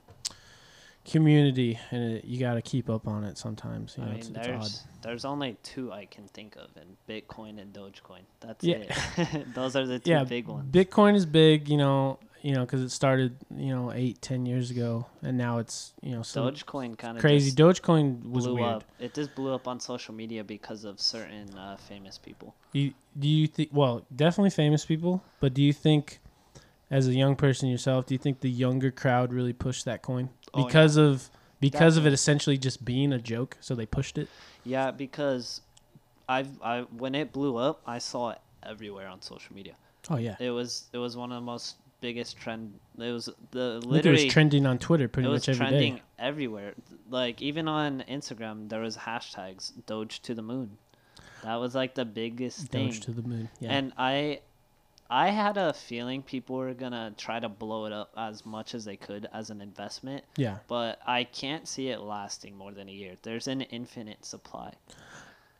community, 1.06 1.80
and 1.92 2.14
it, 2.14 2.26
you 2.26 2.40
got 2.40 2.54
to 2.56 2.62
keep 2.62 2.90
up 2.90 3.08
on 3.08 3.24
it 3.24 3.38
sometimes. 3.38 3.96
You 3.98 4.04
I 4.04 4.06
know, 4.08 4.12
mean, 4.14 4.20
it's, 4.20 4.30
it's 4.30 4.38
odd. 4.38 4.44
there's 4.46 4.84
there's 5.02 5.26
only 5.26 5.58
two 5.64 5.92
I 5.92 6.06
can 6.06 6.26
think 6.28 6.56
of, 6.56 6.70
and 6.78 6.96
Bitcoin 7.08 7.60
and 7.62 7.74
Dogecoin. 7.74 8.22
That's 8.42 8.64
Yeah. 8.64 8.78
it. 9.18 9.54
Those 9.54 9.76
are 9.76 9.86
the 9.86 10.00
two 10.00 10.12
yeah, 10.12 10.24
big 10.24 10.48
ones. 10.48 10.72
Bitcoin 10.72 11.16
is 11.16 11.26
big, 11.26 11.70
you 11.70 11.78
know, 11.78 12.20
you 12.42 12.54
know, 12.54 12.62
because 12.62 12.82
it 12.82 12.90
started, 12.90 13.36
you 13.56 13.76
know, 13.76 13.92
eight, 13.92 14.22
ten 14.22 14.46
years 14.46 14.72
ago, 14.72 15.06
and 15.22 15.38
now 15.38 15.58
it's, 15.60 15.94
you 16.02 16.12
know, 16.12 16.22
so 16.22 16.50
Dogecoin 16.50 16.98
kind 16.98 17.18
of 17.18 17.22
crazy. 17.22 17.52
Dogecoin 17.52 18.30
was 18.30 18.46
blew 18.46 18.56
weird. 18.56 18.68
up. 18.68 18.84
It 19.00 19.14
just 19.14 19.36
blew 19.36 19.54
up 19.54 19.68
on 19.68 19.80
social 19.80 20.14
media 20.14 20.44
because 20.44 20.84
of 20.86 21.00
certain 21.00 21.54
uh, 21.58 21.78
famous 21.78 22.18
people. 22.18 22.56
You, 22.72 22.94
do 23.18 23.28
you 23.28 23.48
think? 23.48 23.70
Well, 23.74 24.06
definitely 24.16 24.52
famous 24.52 24.86
people, 24.86 25.24
but 25.40 25.54
do 25.54 25.62
you 25.62 25.74
think, 25.74 26.20
as 26.90 27.08
a 27.08 27.14
young 27.14 27.36
person 27.36 27.70
yourself, 27.70 28.06
do 28.06 28.14
you 28.14 28.20
think 28.20 28.40
the 28.42 28.50
younger 28.50 28.92
crowd 28.92 29.34
really 29.34 29.54
pushed 29.54 29.86
that 29.86 30.02
coin 30.02 30.30
Oh, 30.54 30.60
yeah. 30.62 30.66
because 30.66 30.98
of 30.98 31.30
because 31.60 31.98
of 31.98 32.08
it 32.08 32.14
essentially 32.14 32.58
just 32.58 32.86
being 32.86 33.12
a 33.14 33.20
joke. 33.20 33.58
So 33.60 33.76
they 33.76 33.86
pushed 33.86 34.18
it. 34.18 34.30
Yeah, 34.64 34.92
because 34.92 35.62
I've 36.28 36.50
I 36.64 36.82
when 36.98 37.16
it 37.16 37.32
blew 37.34 37.58
up, 37.58 37.82
I 37.86 37.98
saw 38.00 38.30
it 38.32 38.40
everywhere 38.64 39.08
on 39.08 39.22
social 39.22 39.54
media. 39.56 39.74
Oh 40.10 40.18
yeah, 40.18 40.36
It 40.40 40.52
was 40.52 40.86
it 40.94 40.98
was 40.98 41.18
one 41.18 41.32
of 41.32 41.36
the 41.36 41.46
most 41.46 41.76
biggest 42.02 42.38
trend. 42.38 42.80
It 42.98 43.12
was 43.12 43.26
the 43.52 43.80
think 43.82 43.84
it 43.84 43.88
literally 43.88 44.26
was 44.26 44.34
trending 44.34 44.66
on 44.66 44.78
Twitter 44.78 45.06
it 45.06 45.10
pretty 45.10 45.30
much 45.30 45.50
every 45.50 45.60
day. 45.60 45.66
It 45.66 45.70
was 45.70 45.70
trending 45.70 46.02
everywhere. 46.18 46.74
Like 47.10 47.42
even 47.42 47.68
on 47.68 48.04
Instagram, 48.10 48.70
there 48.70 48.82
was 48.82 48.98
hashtags 48.98 49.72
Doge 49.86 50.22
to 50.22 50.34
the 50.34 50.42
moon. 50.42 50.78
That 51.44 51.56
was 51.56 51.76
like 51.76 51.96
the 51.96 52.06
biggest 52.06 52.68
thing. 52.68 52.88
Doge 52.88 53.00
to 53.02 53.12
the 53.12 53.22
moon. 53.22 53.50
Yeah, 53.60 53.72
And 53.72 53.94
I 53.98 54.42
I 55.10 55.30
had 55.30 55.58
a 55.58 55.74
feeling 55.74 56.22
people 56.22 56.58
were 56.58 56.74
gonna 56.74 57.14
try 57.18 57.40
to 57.40 57.50
blow 57.50 57.86
it 57.86 57.94
up 57.94 58.14
as 58.16 58.46
much 58.46 58.76
as 58.76 58.86
they 58.86 58.96
could 58.96 59.28
as 59.34 59.50
an 59.50 59.60
investment, 59.60 60.24
yeah. 60.38 60.58
but 60.68 61.00
I 61.06 61.24
can't 61.24 61.68
see 61.68 61.90
it 61.90 62.00
lasting 62.00 62.56
more 62.56 62.72
than 62.72 62.88
a 62.88 62.92
year. 62.92 63.16
There's 63.24 63.48
an 63.48 63.62
infinite 63.62 64.24
supply. 64.24 64.74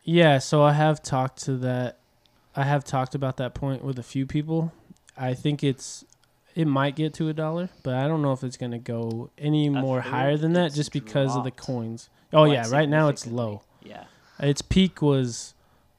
Yeah, 0.04 0.38
so 0.38 0.62
I 0.62 0.72
have 0.74 1.02
talked 1.02 1.42
to 1.44 1.56
that. 1.58 1.98
I 2.54 2.62
have 2.62 2.84
talked 2.84 3.14
about 3.14 3.38
that 3.38 3.54
point 3.54 3.82
with 3.84 3.98
a 3.98 4.02
few 4.04 4.24
people. 4.24 4.72
I 5.16 5.34
think 5.34 5.64
it's 5.64 6.04
it 6.60 6.66
might 6.66 6.94
get 6.96 7.14
to 7.14 7.28
a 7.28 7.32
dollar, 7.32 7.70
but 7.82 7.94
I 7.94 8.06
don't 8.06 8.22
know 8.22 8.32
if 8.32 8.44
it's 8.44 8.56
going 8.56 8.72
to 8.72 8.78
go 8.78 9.30
any 9.38 9.66
I've 9.68 9.72
more 9.74 10.00
higher 10.00 10.36
than 10.36 10.52
that 10.54 10.72
just 10.74 10.92
because 10.92 11.34
of 11.36 11.44
the 11.44 11.50
coins. 11.50 12.08
Oh 12.32 12.44
quite 12.44 12.52
yeah, 12.52 12.70
right 12.70 12.88
now 12.88 13.08
it's 13.08 13.26
low. 13.26 13.62
Yeah, 13.82 14.04
Its 14.38 14.62
peak 14.62 15.00
was 15.02 15.54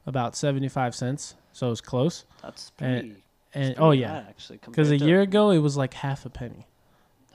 about 0.06 0.36
75 0.36 0.94
cents, 0.94 1.34
so 1.52 1.66
it 1.66 1.70
was 1.70 1.80
close. 1.80 2.24
that's 2.42 2.70
pretty. 2.70 3.16
And 3.54 3.68
that's 3.68 3.80
oh 3.80 3.90
yeah, 3.90 4.24
actually, 4.28 4.58
Because 4.64 4.90
a 4.90 4.96
year 4.96 5.20
ago 5.20 5.50
it 5.50 5.58
was 5.58 5.76
like 5.76 5.94
half 5.94 6.24
a 6.24 6.30
penny, 6.30 6.66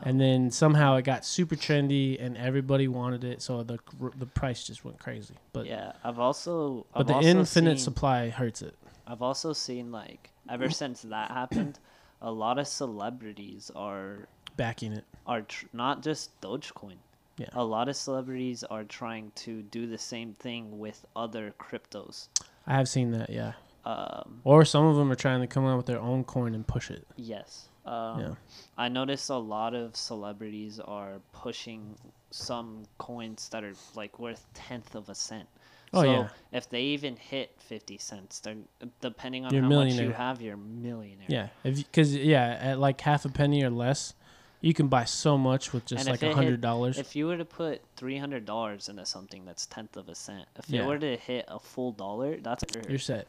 and 0.01 0.15
Oh. 0.19 0.23
then 0.25 0.51
somehow 0.51 0.95
it 0.95 1.03
got 1.03 1.25
super 1.25 1.55
trendy 1.55 2.17
and 2.23 2.37
everybody 2.37 2.87
wanted 2.87 3.23
it, 3.23 3.41
so 3.41 3.61
the 3.63 3.77
the 4.17 4.25
price 4.25 4.63
just 4.63 4.83
went 4.85 4.99
crazy. 4.99 5.35
But 5.53 5.65
yeah, 5.67 5.91
I've 6.03 6.17
also 6.19 6.85
but 6.93 7.01
I've 7.01 7.07
the 7.07 7.13
also 7.15 7.27
infinite 7.27 7.77
seen, 7.77 7.83
supply 7.83 8.29
hurts 8.29 8.61
it. 8.61 8.75
I've 9.05 9.21
also 9.21 9.53
seen 9.53 9.91
like 9.91 10.31
ever 10.49 10.69
since 10.69 11.01
that 11.03 11.29
happened, 11.31 11.77
a 12.21 12.31
lot 12.31 12.57
of 12.59 12.67
celebrities 12.67 13.71
are 13.75 14.27
Backing 14.55 14.93
it. 14.93 15.05
are 15.25 15.41
tr- 15.41 15.67
not 15.73 16.01
just 16.01 16.39
Dogecoin. 16.41 16.95
Yeah. 17.37 17.49
A 17.53 17.63
lot 17.63 17.87
of 17.87 17.95
celebrities 17.95 18.63
are 18.63 18.83
trying 18.83 19.31
to 19.35 19.61
do 19.61 19.85
the 19.85 19.97
same 19.99 20.33
thing 20.33 20.79
with 20.79 21.05
other 21.15 21.53
cryptos. 21.59 22.29
I 22.65 22.73
have 22.73 22.89
seen 22.89 23.11
that, 23.11 23.29
yeah. 23.29 23.53
Um, 23.85 24.41
Or 24.43 24.65
some 24.65 24.85
of 24.85 24.95
them 24.95 25.11
are 25.11 25.15
trying 25.15 25.41
to 25.41 25.47
come 25.47 25.65
out 25.65 25.77
with 25.77 25.85
their 25.85 25.99
own 26.01 26.23
coin 26.23 26.55
and 26.55 26.65
push 26.67 26.89
it. 26.89 27.05
yes. 27.15 27.69
Um, 27.85 28.19
Yeah. 28.19 28.33
I 28.77 28.89
noticed 28.89 29.29
a 29.29 29.37
lot 29.37 29.73
of 29.73 29.95
celebrities 29.95 30.79
are 30.81 31.21
pushing 31.31 31.95
some 32.31 32.83
coins 32.97 33.47
that 33.49 33.63
are 33.63 33.73
like 33.95 34.19
worth 34.19 34.45
tenth 34.53 34.93
of 34.95 35.07
a 35.07 35.15
cent. 35.15 35.47
Oh, 35.93 36.01
so 36.03 36.11
yeah. 36.11 36.27
if 36.51 36.69
they 36.69 36.81
even 36.81 37.15
hit 37.15 37.55
fifty 37.59 37.97
cents, 37.97 38.39
they're 38.39 38.55
depending 39.01 39.45
on 39.45 39.53
You're 39.53 39.63
how 39.63 39.69
much 39.69 39.93
you 39.93 40.11
have, 40.11 40.41
you're 40.41 40.57
millionaire. 40.57 41.27
Yeah, 41.27 41.47
because 41.63 42.15
yeah, 42.15 42.57
at 42.59 42.79
like 42.79 42.99
half 43.01 43.25
a 43.25 43.29
penny 43.29 43.63
or 43.63 43.69
less, 43.69 44.13
you 44.59 44.73
can 44.73 44.87
buy 44.87 45.05
so 45.05 45.37
much 45.37 45.71
with 45.71 45.85
just 45.85 46.01
And 46.07 46.09
like 46.09 46.23
a 46.23 46.33
hundred 46.35 46.61
dollars. 46.61 46.97
If 46.97 47.15
you 47.15 47.27
were 47.27 47.37
to 47.37 47.45
put 47.45 47.81
three 47.95 48.17
hundred 48.17 48.45
dollars 48.45 48.89
into 48.89 49.05
something 49.05 49.45
that's 49.45 49.65
tenth 49.65 49.95
of 49.95 50.09
a 50.09 50.15
cent, 50.15 50.45
if 50.57 50.69
Yeah. 50.69 50.83
it 50.83 50.87
were 50.87 50.99
to 50.99 51.15
hit 51.15 51.45
a 51.47 51.59
full 51.59 51.91
dollar, 51.91 52.37
that's 52.37 52.63
You're 52.89 52.99
set. 52.99 53.27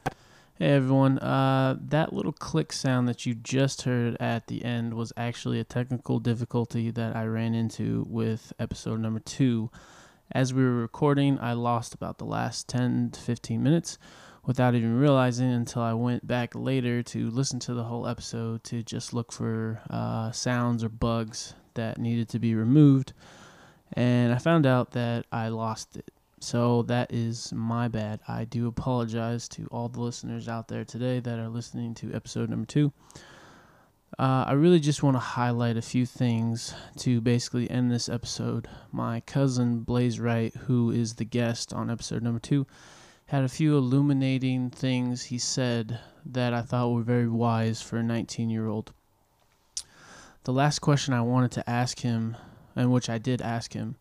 Hey 0.58 0.72
everyone, 0.72 1.20
uh, 1.20 1.76
that 1.80 2.12
little 2.12 2.32
click 2.32 2.72
sound 2.72 3.06
that 3.06 3.24
you 3.24 3.36
just 3.36 3.82
heard 3.82 4.16
at 4.18 4.48
the 4.48 4.64
end 4.64 4.94
was 4.94 5.12
actually 5.16 5.60
a 5.60 5.64
technical 5.64 6.18
difficulty 6.18 6.90
that 6.90 7.14
I 7.14 7.26
ran 7.26 7.54
into 7.54 8.04
with 8.08 8.52
episode 8.58 8.98
number 8.98 9.20
two. 9.20 9.70
As 10.32 10.52
we 10.52 10.62
were 10.62 10.74
recording, 10.74 11.38
I 11.40 11.54
lost 11.54 11.94
about 11.94 12.18
the 12.18 12.26
last 12.26 12.68
10 12.68 13.12
to 13.12 13.20
15 13.20 13.62
minutes 13.62 13.98
without 14.44 14.74
even 14.74 14.98
realizing 14.98 15.50
until 15.50 15.80
I 15.80 15.94
went 15.94 16.26
back 16.26 16.54
later 16.54 17.02
to 17.02 17.30
listen 17.30 17.58
to 17.60 17.72
the 17.72 17.84
whole 17.84 18.06
episode 18.06 18.62
to 18.64 18.82
just 18.82 19.14
look 19.14 19.32
for 19.32 19.80
uh, 19.88 20.30
sounds 20.32 20.84
or 20.84 20.90
bugs 20.90 21.54
that 21.74 21.96
needed 21.96 22.28
to 22.30 22.38
be 22.38 22.54
removed. 22.54 23.14
And 23.94 24.34
I 24.34 24.38
found 24.38 24.66
out 24.66 24.90
that 24.90 25.24
I 25.32 25.48
lost 25.48 25.96
it. 25.96 26.10
So 26.40 26.82
that 26.82 27.10
is 27.10 27.50
my 27.54 27.88
bad. 27.88 28.20
I 28.28 28.44
do 28.44 28.68
apologize 28.68 29.48
to 29.50 29.66
all 29.70 29.88
the 29.88 30.00
listeners 30.00 30.46
out 30.46 30.68
there 30.68 30.84
today 30.84 31.20
that 31.20 31.38
are 31.38 31.48
listening 31.48 31.94
to 31.94 32.12
episode 32.12 32.50
number 32.50 32.66
two. 32.66 32.92
Uh, 34.16 34.44
I 34.46 34.52
really 34.52 34.80
just 34.80 35.02
want 35.02 35.16
to 35.16 35.20
highlight 35.20 35.76
a 35.76 35.82
few 35.82 36.06
things 36.06 36.74
to 36.98 37.20
basically 37.20 37.70
end 37.70 37.90
this 37.90 38.08
episode. 38.08 38.68
My 38.90 39.20
cousin 39.20 39.80
Blaze 39.80 40.18
Wright, 40.18 40.54
who 40.54 40.90
is 40.90 41.14
the 41.14 41.24
guest 41.24 41.72
on 41.72 41.90
episode 41.90 42.22
number 42.22 42.40
two, 42.40 42.66
had 43.26 43.44
a 43.44 43.48
few 43.48 43.76
illuminating 43.76 44.70
things 44.70 45.24
he 45.24 45.38
said 45.38 46.00
that 46.24 46.54
I 46.54 46.62
thought 46.62 46.92
were 46.92 47.02
very 47.02 47.28
wise 47.28 47.82
for 47.82 47.98
a 47.98 48.02
19 48.02 48.48
year 48.48 48.66
old. 48.66 48.92
The 50.44 50.52
last 50.52 50.78
question 50.78 51.12
I 51.12 51.20
wanted 51.20 51.52
to 51.52 51.68
ask 51.68 52.00
him, 52.00 52.36
and 52.74 52.90
which 52.90 53.10
I 53.10 53.18
did 53.18 53.42
ask 53.42 53.74
him, 53.74 53.96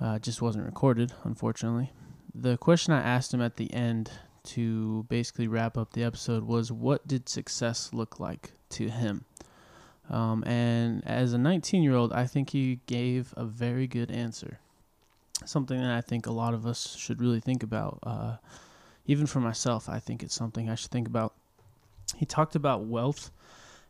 uh, 0.00 0.20
just 0.20 0.40
wasn't 0.40 0.64
recorded, 0.64 1.12
unfortunately. 1.24 1.90
The 2.34 2.56
question 2.56 2.94
I 2.94 3.02
asked 3.02 3.34
him 3.34 3.42
at 3.42 3.56
the 3.56 3.72
end 3.74 4.10
to 4.44 5.04
basically 5.08 5.48
wrap 5.48 5.76
up 5.76 5.92
the 5.92 6.04
episode 6.04 6.44
was 6.44 6.70
what 6.70 7.06
did 7.06 7.28
success 7.28 7.90
look 7.92 8.20
like 8.20 8.52
to 8.70 8.88
him? 8.88 9.24
Um, 10.10 10.44
and 10.44 11.06
as 11.06 11.32
a 11.32 11.38
19 11.38 11.82
year 11.82 11.94
old, 11.94 12.12
I 12.12 12.26
think 12.26 12.50
he 12.50 12.80
gave 12.86 13.32
a 13.36 13.44
very 13.44 13.86
good 13.86 14.10
answer. 14.10 14.58
Something 15.44 15.80
that 15.80 15.90
I 15.90 16.00
think 16.00 16.26
a 16.26 16.32
lot 16.32 16.54
of 16.54 16.66
us 16.66 16.96
should 16.96 17.20
really 17.20 17.40
think 17.40 17.62
about. 17.62 17.98
Uh, 18.02 18.36
even 19.06 19.26
for 19.26 19.40
myself, 19.40 19.88
I 19.88 19.98
think 19.98 20.22
it's 20.22 20.34
something 20.34 20.68
I 20.68 20.74
should 20.74 20.90
think 20.90 21.08
about. 21.08 21.34
He 22.16 22.26
talked 22.26 22.54
about 22.54 22.84
wealth 22.84 23.30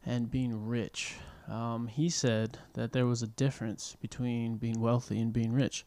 and 0.06 0.30
being 0.30 0.66
rich. 0.66 1.16
Um, 1.48 1.88
he 1.88 2.08
said 2.08 2.58
that 2.74 2.92
there 2.92 3.06
was 3.06 3.22
a 3.22 3.26
difference 3.26 3.96
between 4.00 4.56
being 4.56 4.80
wealthy 4.80 5.20
and 5.20 5.32
being 5.32 5.52
rich. 5.52 5.84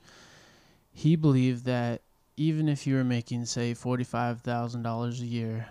He 0.91 1.15
believed 1.15 1.65
that 1.65 2.01
even 2.37 2.67
if 2.67 2.85
you 2.85 2.95
were 2.95 3.03
making, 3.03 3.45
say, 3.45 3.73
$45,000 3.73 5.21
a 5.21 5.25
year 5.25 5.69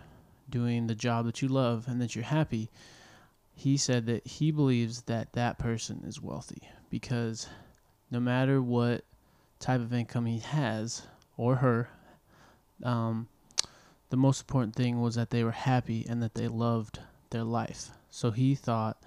doing 0.48 0.86
the 0.86 0.94
job 0.94 1.26
that 1.26 1.42
you 1.42 1.48
love 1.48 1.86
and 1.86 2.00
that 2.00 2.14
you're 2.14 2.24
happy, 2.24 2.70
he 3.54 3.76
said 3.76 4.06
that 4.06 4.26
he 4.26 4.50
believes 4.50 5.02
that 5.02 5.32
that 5.32 5.58
person 5.58 6.02
is 6.06 6.20
wealthy 6.20 6.68
because 6.90 7.48
no 8.10 8.20
matter 8.20 8.60
what 8.60 9.04
type 9.60 9.80
of 9.80 9.92
income 9.92 10.26
he 10.26 10.40
has 10.40 11.02
or 11.36 11.56
her, 11.56 11.88
um, 12.82 13.28
the 14.10 14.16
most 14.16 14.42
important 14.42 14.74
thing 14.74 15.00
was 15.00 15.14
that 15.14 15.30
they 15.30 15.42
were 15.42 15.50
happy 15.50 16.04
and 16.08 16.22
that 16.22 16.34
they 16.34 16.48
loved 16.48 17.00
their 17.30 17.44
life. 17.44 17.90
So 18.10 18.30
he 18.30 18.54
thought 18.54 19.00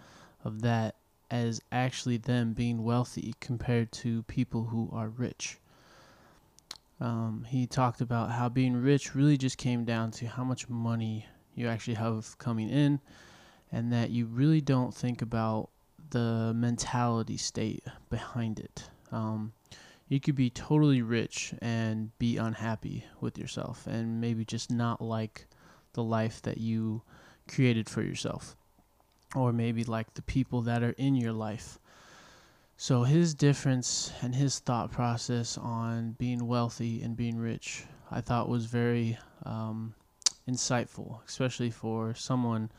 of 0.44 0.62
that 0.62 0.96
as 1.30 1.62
actually 1.72 2.18
them 2.18 2.54
being 2.54 2.84
wealthy 2.84 3.36
compared 3.40 3.92
to 3.92 4.24
people 4.24 4.66
who 4.66 4.90
are 4.94 5.10
rich. 5.10 5.58
Um, 7.00 7.46
he 7.48 7.68
talked 7.68 8.02
about 8.02 8.32
how 8.32 8.50
being 8.50 8.82
rich 8.82 9.14
really 9.14 9.38
just 9.38 9.58
came 9.58 9.86
down 9.86 10.12
to 10.12 10.28
how 10.28 10.44
much 10.44 10.68
money 10.70 11.28
you 11.54 11.68
actually 11.68 11.96
have 11.96 12.38
coming 12.38 12.70
in, 12.70 13.00
and 13.72 13.92
that 13.92 14.10
you 14.10 14.26
really 14.26 14.62
don't 14.62 14.94
think 14.94 15.22
about 15.22 15.70
the 16.10 16.54
mentality 16.56 17.38
state 17.38 17.84
behind 18.10 18.60
it. 18.60 18.90
Um, 19.12 19.54
you 20.08 20.20
could 20.20 20.36
be 20.36 20.50
totally 20.50 21.02
rich 21.02 21.54
and 21.62 22.18
be 22.18 22.38
unhappy 22.38 23.06
with 23.20 23.38
yourself, 23.38 23.86
and 23.88 24.22
maybe 24.22 24.46
just 24.46 24.72
not 24.72 25.02
like 25.02 25.48
the 25.94 26.04
life 26.04 26.42
that 26.44 26.58
you 26.60 27.02
created 27.48 27.90
for 27.90 28.02
yourself, 28.02 28.56
or 29.36 29.52
maybe 29.52 29.84
like 29.84 30.14
the 30.14 30.22
people 30.22 30.62
that 30.62 30.84
are 30.84 30.96
in 30.98 31.16
your 31.16 31.34
life. 31.34 31.78
So 32.78 33.04
his 33.04 33.34
difference 33.34 34.14
and 34.22 34.36
his 34.36 34.60
thought 34.60 34.92
process 34.92 35.58
on 35.58 36.12
being 36.12 36.48
wealthy 36.48 37.02
and 37.02 37.18
being 37.18 37.38
rich, 37.38 37.84
I 38.12 38.22
thought 38.22 38.48
was 38.48 38.66
very 38.66 39.18
um, 39.46 39.96
insightful, 40.48 41.20
especially 41.28 41.72
for 41.72 42.14
someone 42.14 42.72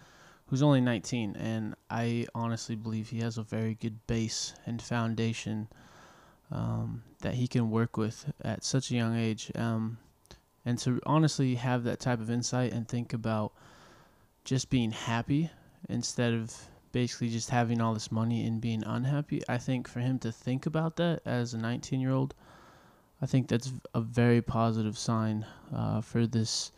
who's 0.48 0.62
only 0.62 0.80
19. 0.80 1.36
And 1.36 1.74
I 1.88 2.26
honestly 2.34 2.76
believe 2.76 3.08
he 3.08 3.20
has 3.20 3.38
a 3.38 3.42
very 3.42 3.74
good 3.74 4.06
base 4.06 4.54
and 4.66 4.80
foundation 4.80 5.68
um, 6.50 7.02
that 7.20 7.34
he 7.34 7.46
can 7.46 7.70
work 7.70 7.96
with 7.96 8.32
at 8.42 8.64
such 8.64 8.90
a 8.90 8.94
young 8.94 9.16
age. 9.16 9.52
Um, 9.54 9.98
and 10.64 10.78
to 10.80 11.00
honestly 11.06 11.54
have 11.54 11.84
that 11.84 12.00
type 12.00 12.20
of 12.20 12.30
insight 12.30 12.72
and 12.72 12.86
think 12.86 13.12
about 13.12 13.52
just 14.44 14.70
being 14.70 14.90
happy 14.90 15.50
instead 15.88 16.34
of 16.34 16.54
basically 16.92 17.28
just 17.28 17.50
having 17.50 17.80
all 17.80 17.94
this 17.94 18.10
money 18.10 18.46
and 18.46 18.60
being 18.60 18.82
unhappy. 18.84 19.42
I 19.48 19.58
think 19.58 19.88
for 19.88 20.00
him 20.00 20.18
to 20.20 20.32
think 20.32 20.66
about 20.66 20.96
that 20.96 21.20
as 21.24 21.54
a 21.54 21.58
19 21.58 22.00
year 22.00 22.12
old, 22.12 22.34
I 23.20 23.26
think 23.26 23.48
that's 23.48 23.72
a 23.94 24.00
very 24.00 24.40
positive 24.40 24.96
sign 24.96 25.44
uh, 25.74 26.00
for 26.00 26.26
this 26.26 26.72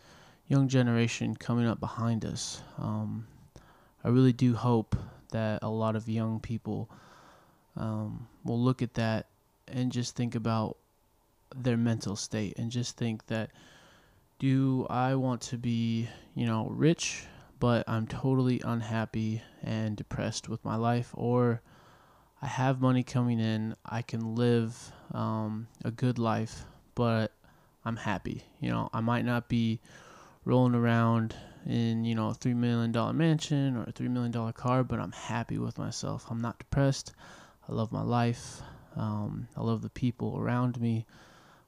young 0.47 0.67
generation 0.67 1.35
coming 1.35 1.65
up 1.65 1.79
behind 1.79 2.25
us. 2.25 2.61
Um, 2.77 3.27
I 4.03 4.09
really 4.09 4.33
do 4.33 4.55
hope 4.55 4.95
that 5.31 5.59
a 5.61 5.69
lot 5.69 5.95
of 5.95 6.09
young 6.09 6.39
people 6.39 6.89
um, 7.75 8.27
will 8.43 8.59
look 8.59 8.81
at 8.81 8.95
that 8.95 9.27
and 9.67 9.91
just 9.91 10.15
think 10.15 10.35
about 10.35 10.77
their 11.55 11.77
mental 11.77 12.15
state 12.15 12.57
and 12.57 12.71
just 12.71 12.97
think 12.97 13.25
that 13.27 13.51
do 14.39 14.87
I 14.89 15.15
want 15.15 15.41
to 15.41 15.57
be, 15.57 16.09
you 16.33 16.45
know, 16.47 16.67
rich, 16.71 17.25
but 17.59 17.87
I'm 17.87 18.07
totally 18.07 18.59
unhappy 18.65 19.43
and 19.61 19.95
depressed 19.95 20.49
with 20.49 20.65
my 20.65 20.75
life, 20.75 21.11
or 21.13 21.61
I 22.41 22.47
have 22.47 22.81
money 22.81 23.03
coming 23.03 23.39
in, 23.39 23.75
I 23.85 24.01
can 24.01 24.35
live 24.35 24.91
um, 25.13 25.67
a 25.85 25.91
good 25.91 26.17
life, 26.17 26.65
but 26.95 27.31
I'm 27.85 27.97
happy. 27.97 28.43
You 28.59 28.71
know, 28.71 28.89
I 28.91 29.01
might 29.01 29.25
not 29.25 29.47
be 29.47 29.79
rolling 30.43 30.73
around 30.73 31.35
in, 31.65 32.03
you 32.03 32.15
know, 32.15 32.29
a 32.29 32.33
$3 32.33 32.55
million 32.55 32.91
mansion 33.17 33.77
or 33.77 33.83
a 33.83 33.93
$3 33.93 34.09
million 34.09 34.53
car, 34.53 34.83
but 34.83 34.99
I'm 34.99 35.11
happy 35.11 35.57
with 35.57 35.77
myself. 35.77 36.25
I'm 36.29 36.41
not 36.41 36.59
depressed. 36.59 37.13
I 37.67 37.73
love 37.73 37.91
my 37.91 38.01
life. 38.01 38.61
Um, 38.95 39.47
I 39.55 39.61
love 39.61 39.81
the 39.81 39.89
people 39.89 40.37
around 40.37 40.79
me. 40.79 41.05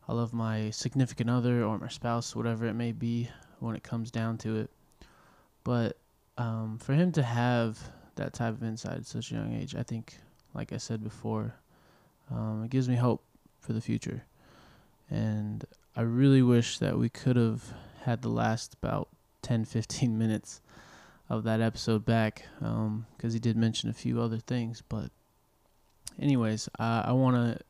I 0.07 0.13
love 0.13 0.33
my 0.33 0.69
significant 0.71 1.29
other 1.29 1.63
or 1.63 1.77
my 1.77 1.87
spouse, 1.87 2.35
whatever 2.35 2.65
it 2.65 2.73
may 2.73 2.91
be 2.91 3.29
when 3.59 3.75
it 3.75 3.83
comes 3.83 4.11
down 4.11 4.37
to 4.39 4.57
it. 4.57 4.69
But 5.63 5.97
um, 6.37 6.77
for 6.79 6.93
him 6.93 7.11
to 7.13 7.23
have 7.23 7.79
that 8.15 8.33
type 8.33 8.53
of 8.53 8.63
insight 8.63 8.97
at 8.97 9.05
such 9.05 9.31
a 9.31 9.35
young 9.35 9.53
age, 9.53 9.75
I 9.75 9.83
think, 9.83 10.17
like 10.53 10.73
I 10.73 10.77
said 10.77 11.03
before, 11.03 11.55
um, 12.29 12.63
it 12.65 12.69
gives 12.69 12.89
me 12.89 12.95
hope 12.95 13.23
for 13.59 13.73
the 13.73 13.81
future. 13.81 14.25
And 15.09 15.63
I 15.95 16.01
really 16.01 16.41
wish 16.41 16.79
that 16.79 16.97
we 16.97 17.07
could 17.09 17.35
have 17.35 17.63
had 18.01 18.21
the 18.21 18.29
last 18.29 18.73
about 18.73 19.07
10, 19.43 19.65
15 19.65 20.17
minutes 20.17 20.61
of 21.29 21.43
that 21.43 21.61
episode 21.61 22.05
back 22.05 22.45
because 22.59 22.75
um, 22.85 23.05
he 23.31 23.39
did 23.39 23.55
mention 23.55 23.89
a 23.89 23.93
few 23.93 24.21
other 24.21 24.39
things. 24.39 24.83
But, 24.87 25.11
anyways, 26.19 26.67
uh, 26.79 27.03
I 27.05 27.11
want 27.13 27.35
to 27.35 27.63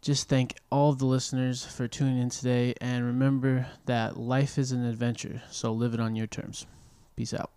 just 0.00 0.28
thank 0.28 0.54
all 0.70 0.92
the 0.92 1.06
listeners 1.06 1.64
for 1.64 1.88
tuning 1.88 2.18
in 2.18 2.30
today. 2.30 2.74
And 2.80 3.04
remember 3.04 3.66
that 3.86 4.16
life 4.16 4.58
is 4.58 4.72
an 4.72 4.84
adventure, 4.84 5.42
so 5.50 5.72
live 5.72 5.94
it 5.94 6.00
on 6.00 6.16
your 6.16 6.26
terms. 6.26 6.66
Peace 7.16 7.34
out. 7.34 7.50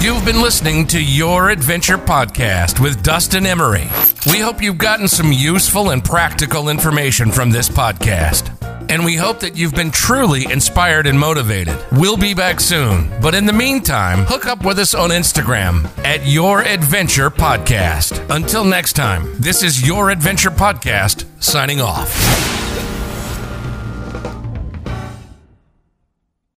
You've 0.00 0.24
been 0.24 0.40
listening 0.40 0.86
to 0.88 1.02
Your 1.02 1.50
Adventure 1.50 1.98
Podcast 1.98 2.80
with 2.80 3.02
Dustin 3.02 3.46
Emery. 3.46 3.88
We 4.30 4.38
hope 4.38 4.62
you've 4.62 4.78
gotten 4.78 5.08
some 5.08 5.32
useful 5.32 5.90
and 5.90 6.04
practical 6.04 6.68
information 6.68 7.32
from 7.32 7.50
this 7.50 7.68
podcast. 7.68 8.65
And 8.88 9.04
we 9.04 9.16
hope 9.16 9.40
that 9.40 9.56
you've 9.56 9.74
been 9.74 9.90
truly 9.90 10.44
inspired 10.50 11.06
and 11.06 11.18
motivated. 11.18 11.78
We'll 11.92 12.16
be 12.16 12.34
back 12.34 12.60
soon. 12.60 13.10
But 13.20 13.34
in 13.34 13.46
the 13.46 13.52
meantime, 13.52 14.24
hook 14.26 14.46
up 14.46 14.64
with 14.64 14.78
us 14.78 14.94
on 14.94 15.10
Instagram 15.10 15.86
at 16.04 16.26
Your 16.26 16.62
Adventure 16.62 17.30
Podcast. 17.30 18.24
Until 18.34 18.64
next 18.64 18.94
time, 18.94 19.34
this 19.40 19.62
is 19.62 19.86
Your 19.86 20.10
Adventure 20.10 20.50
Podcast 20.50 21.24
signing 21.42 21.80
off. 21.80 22.65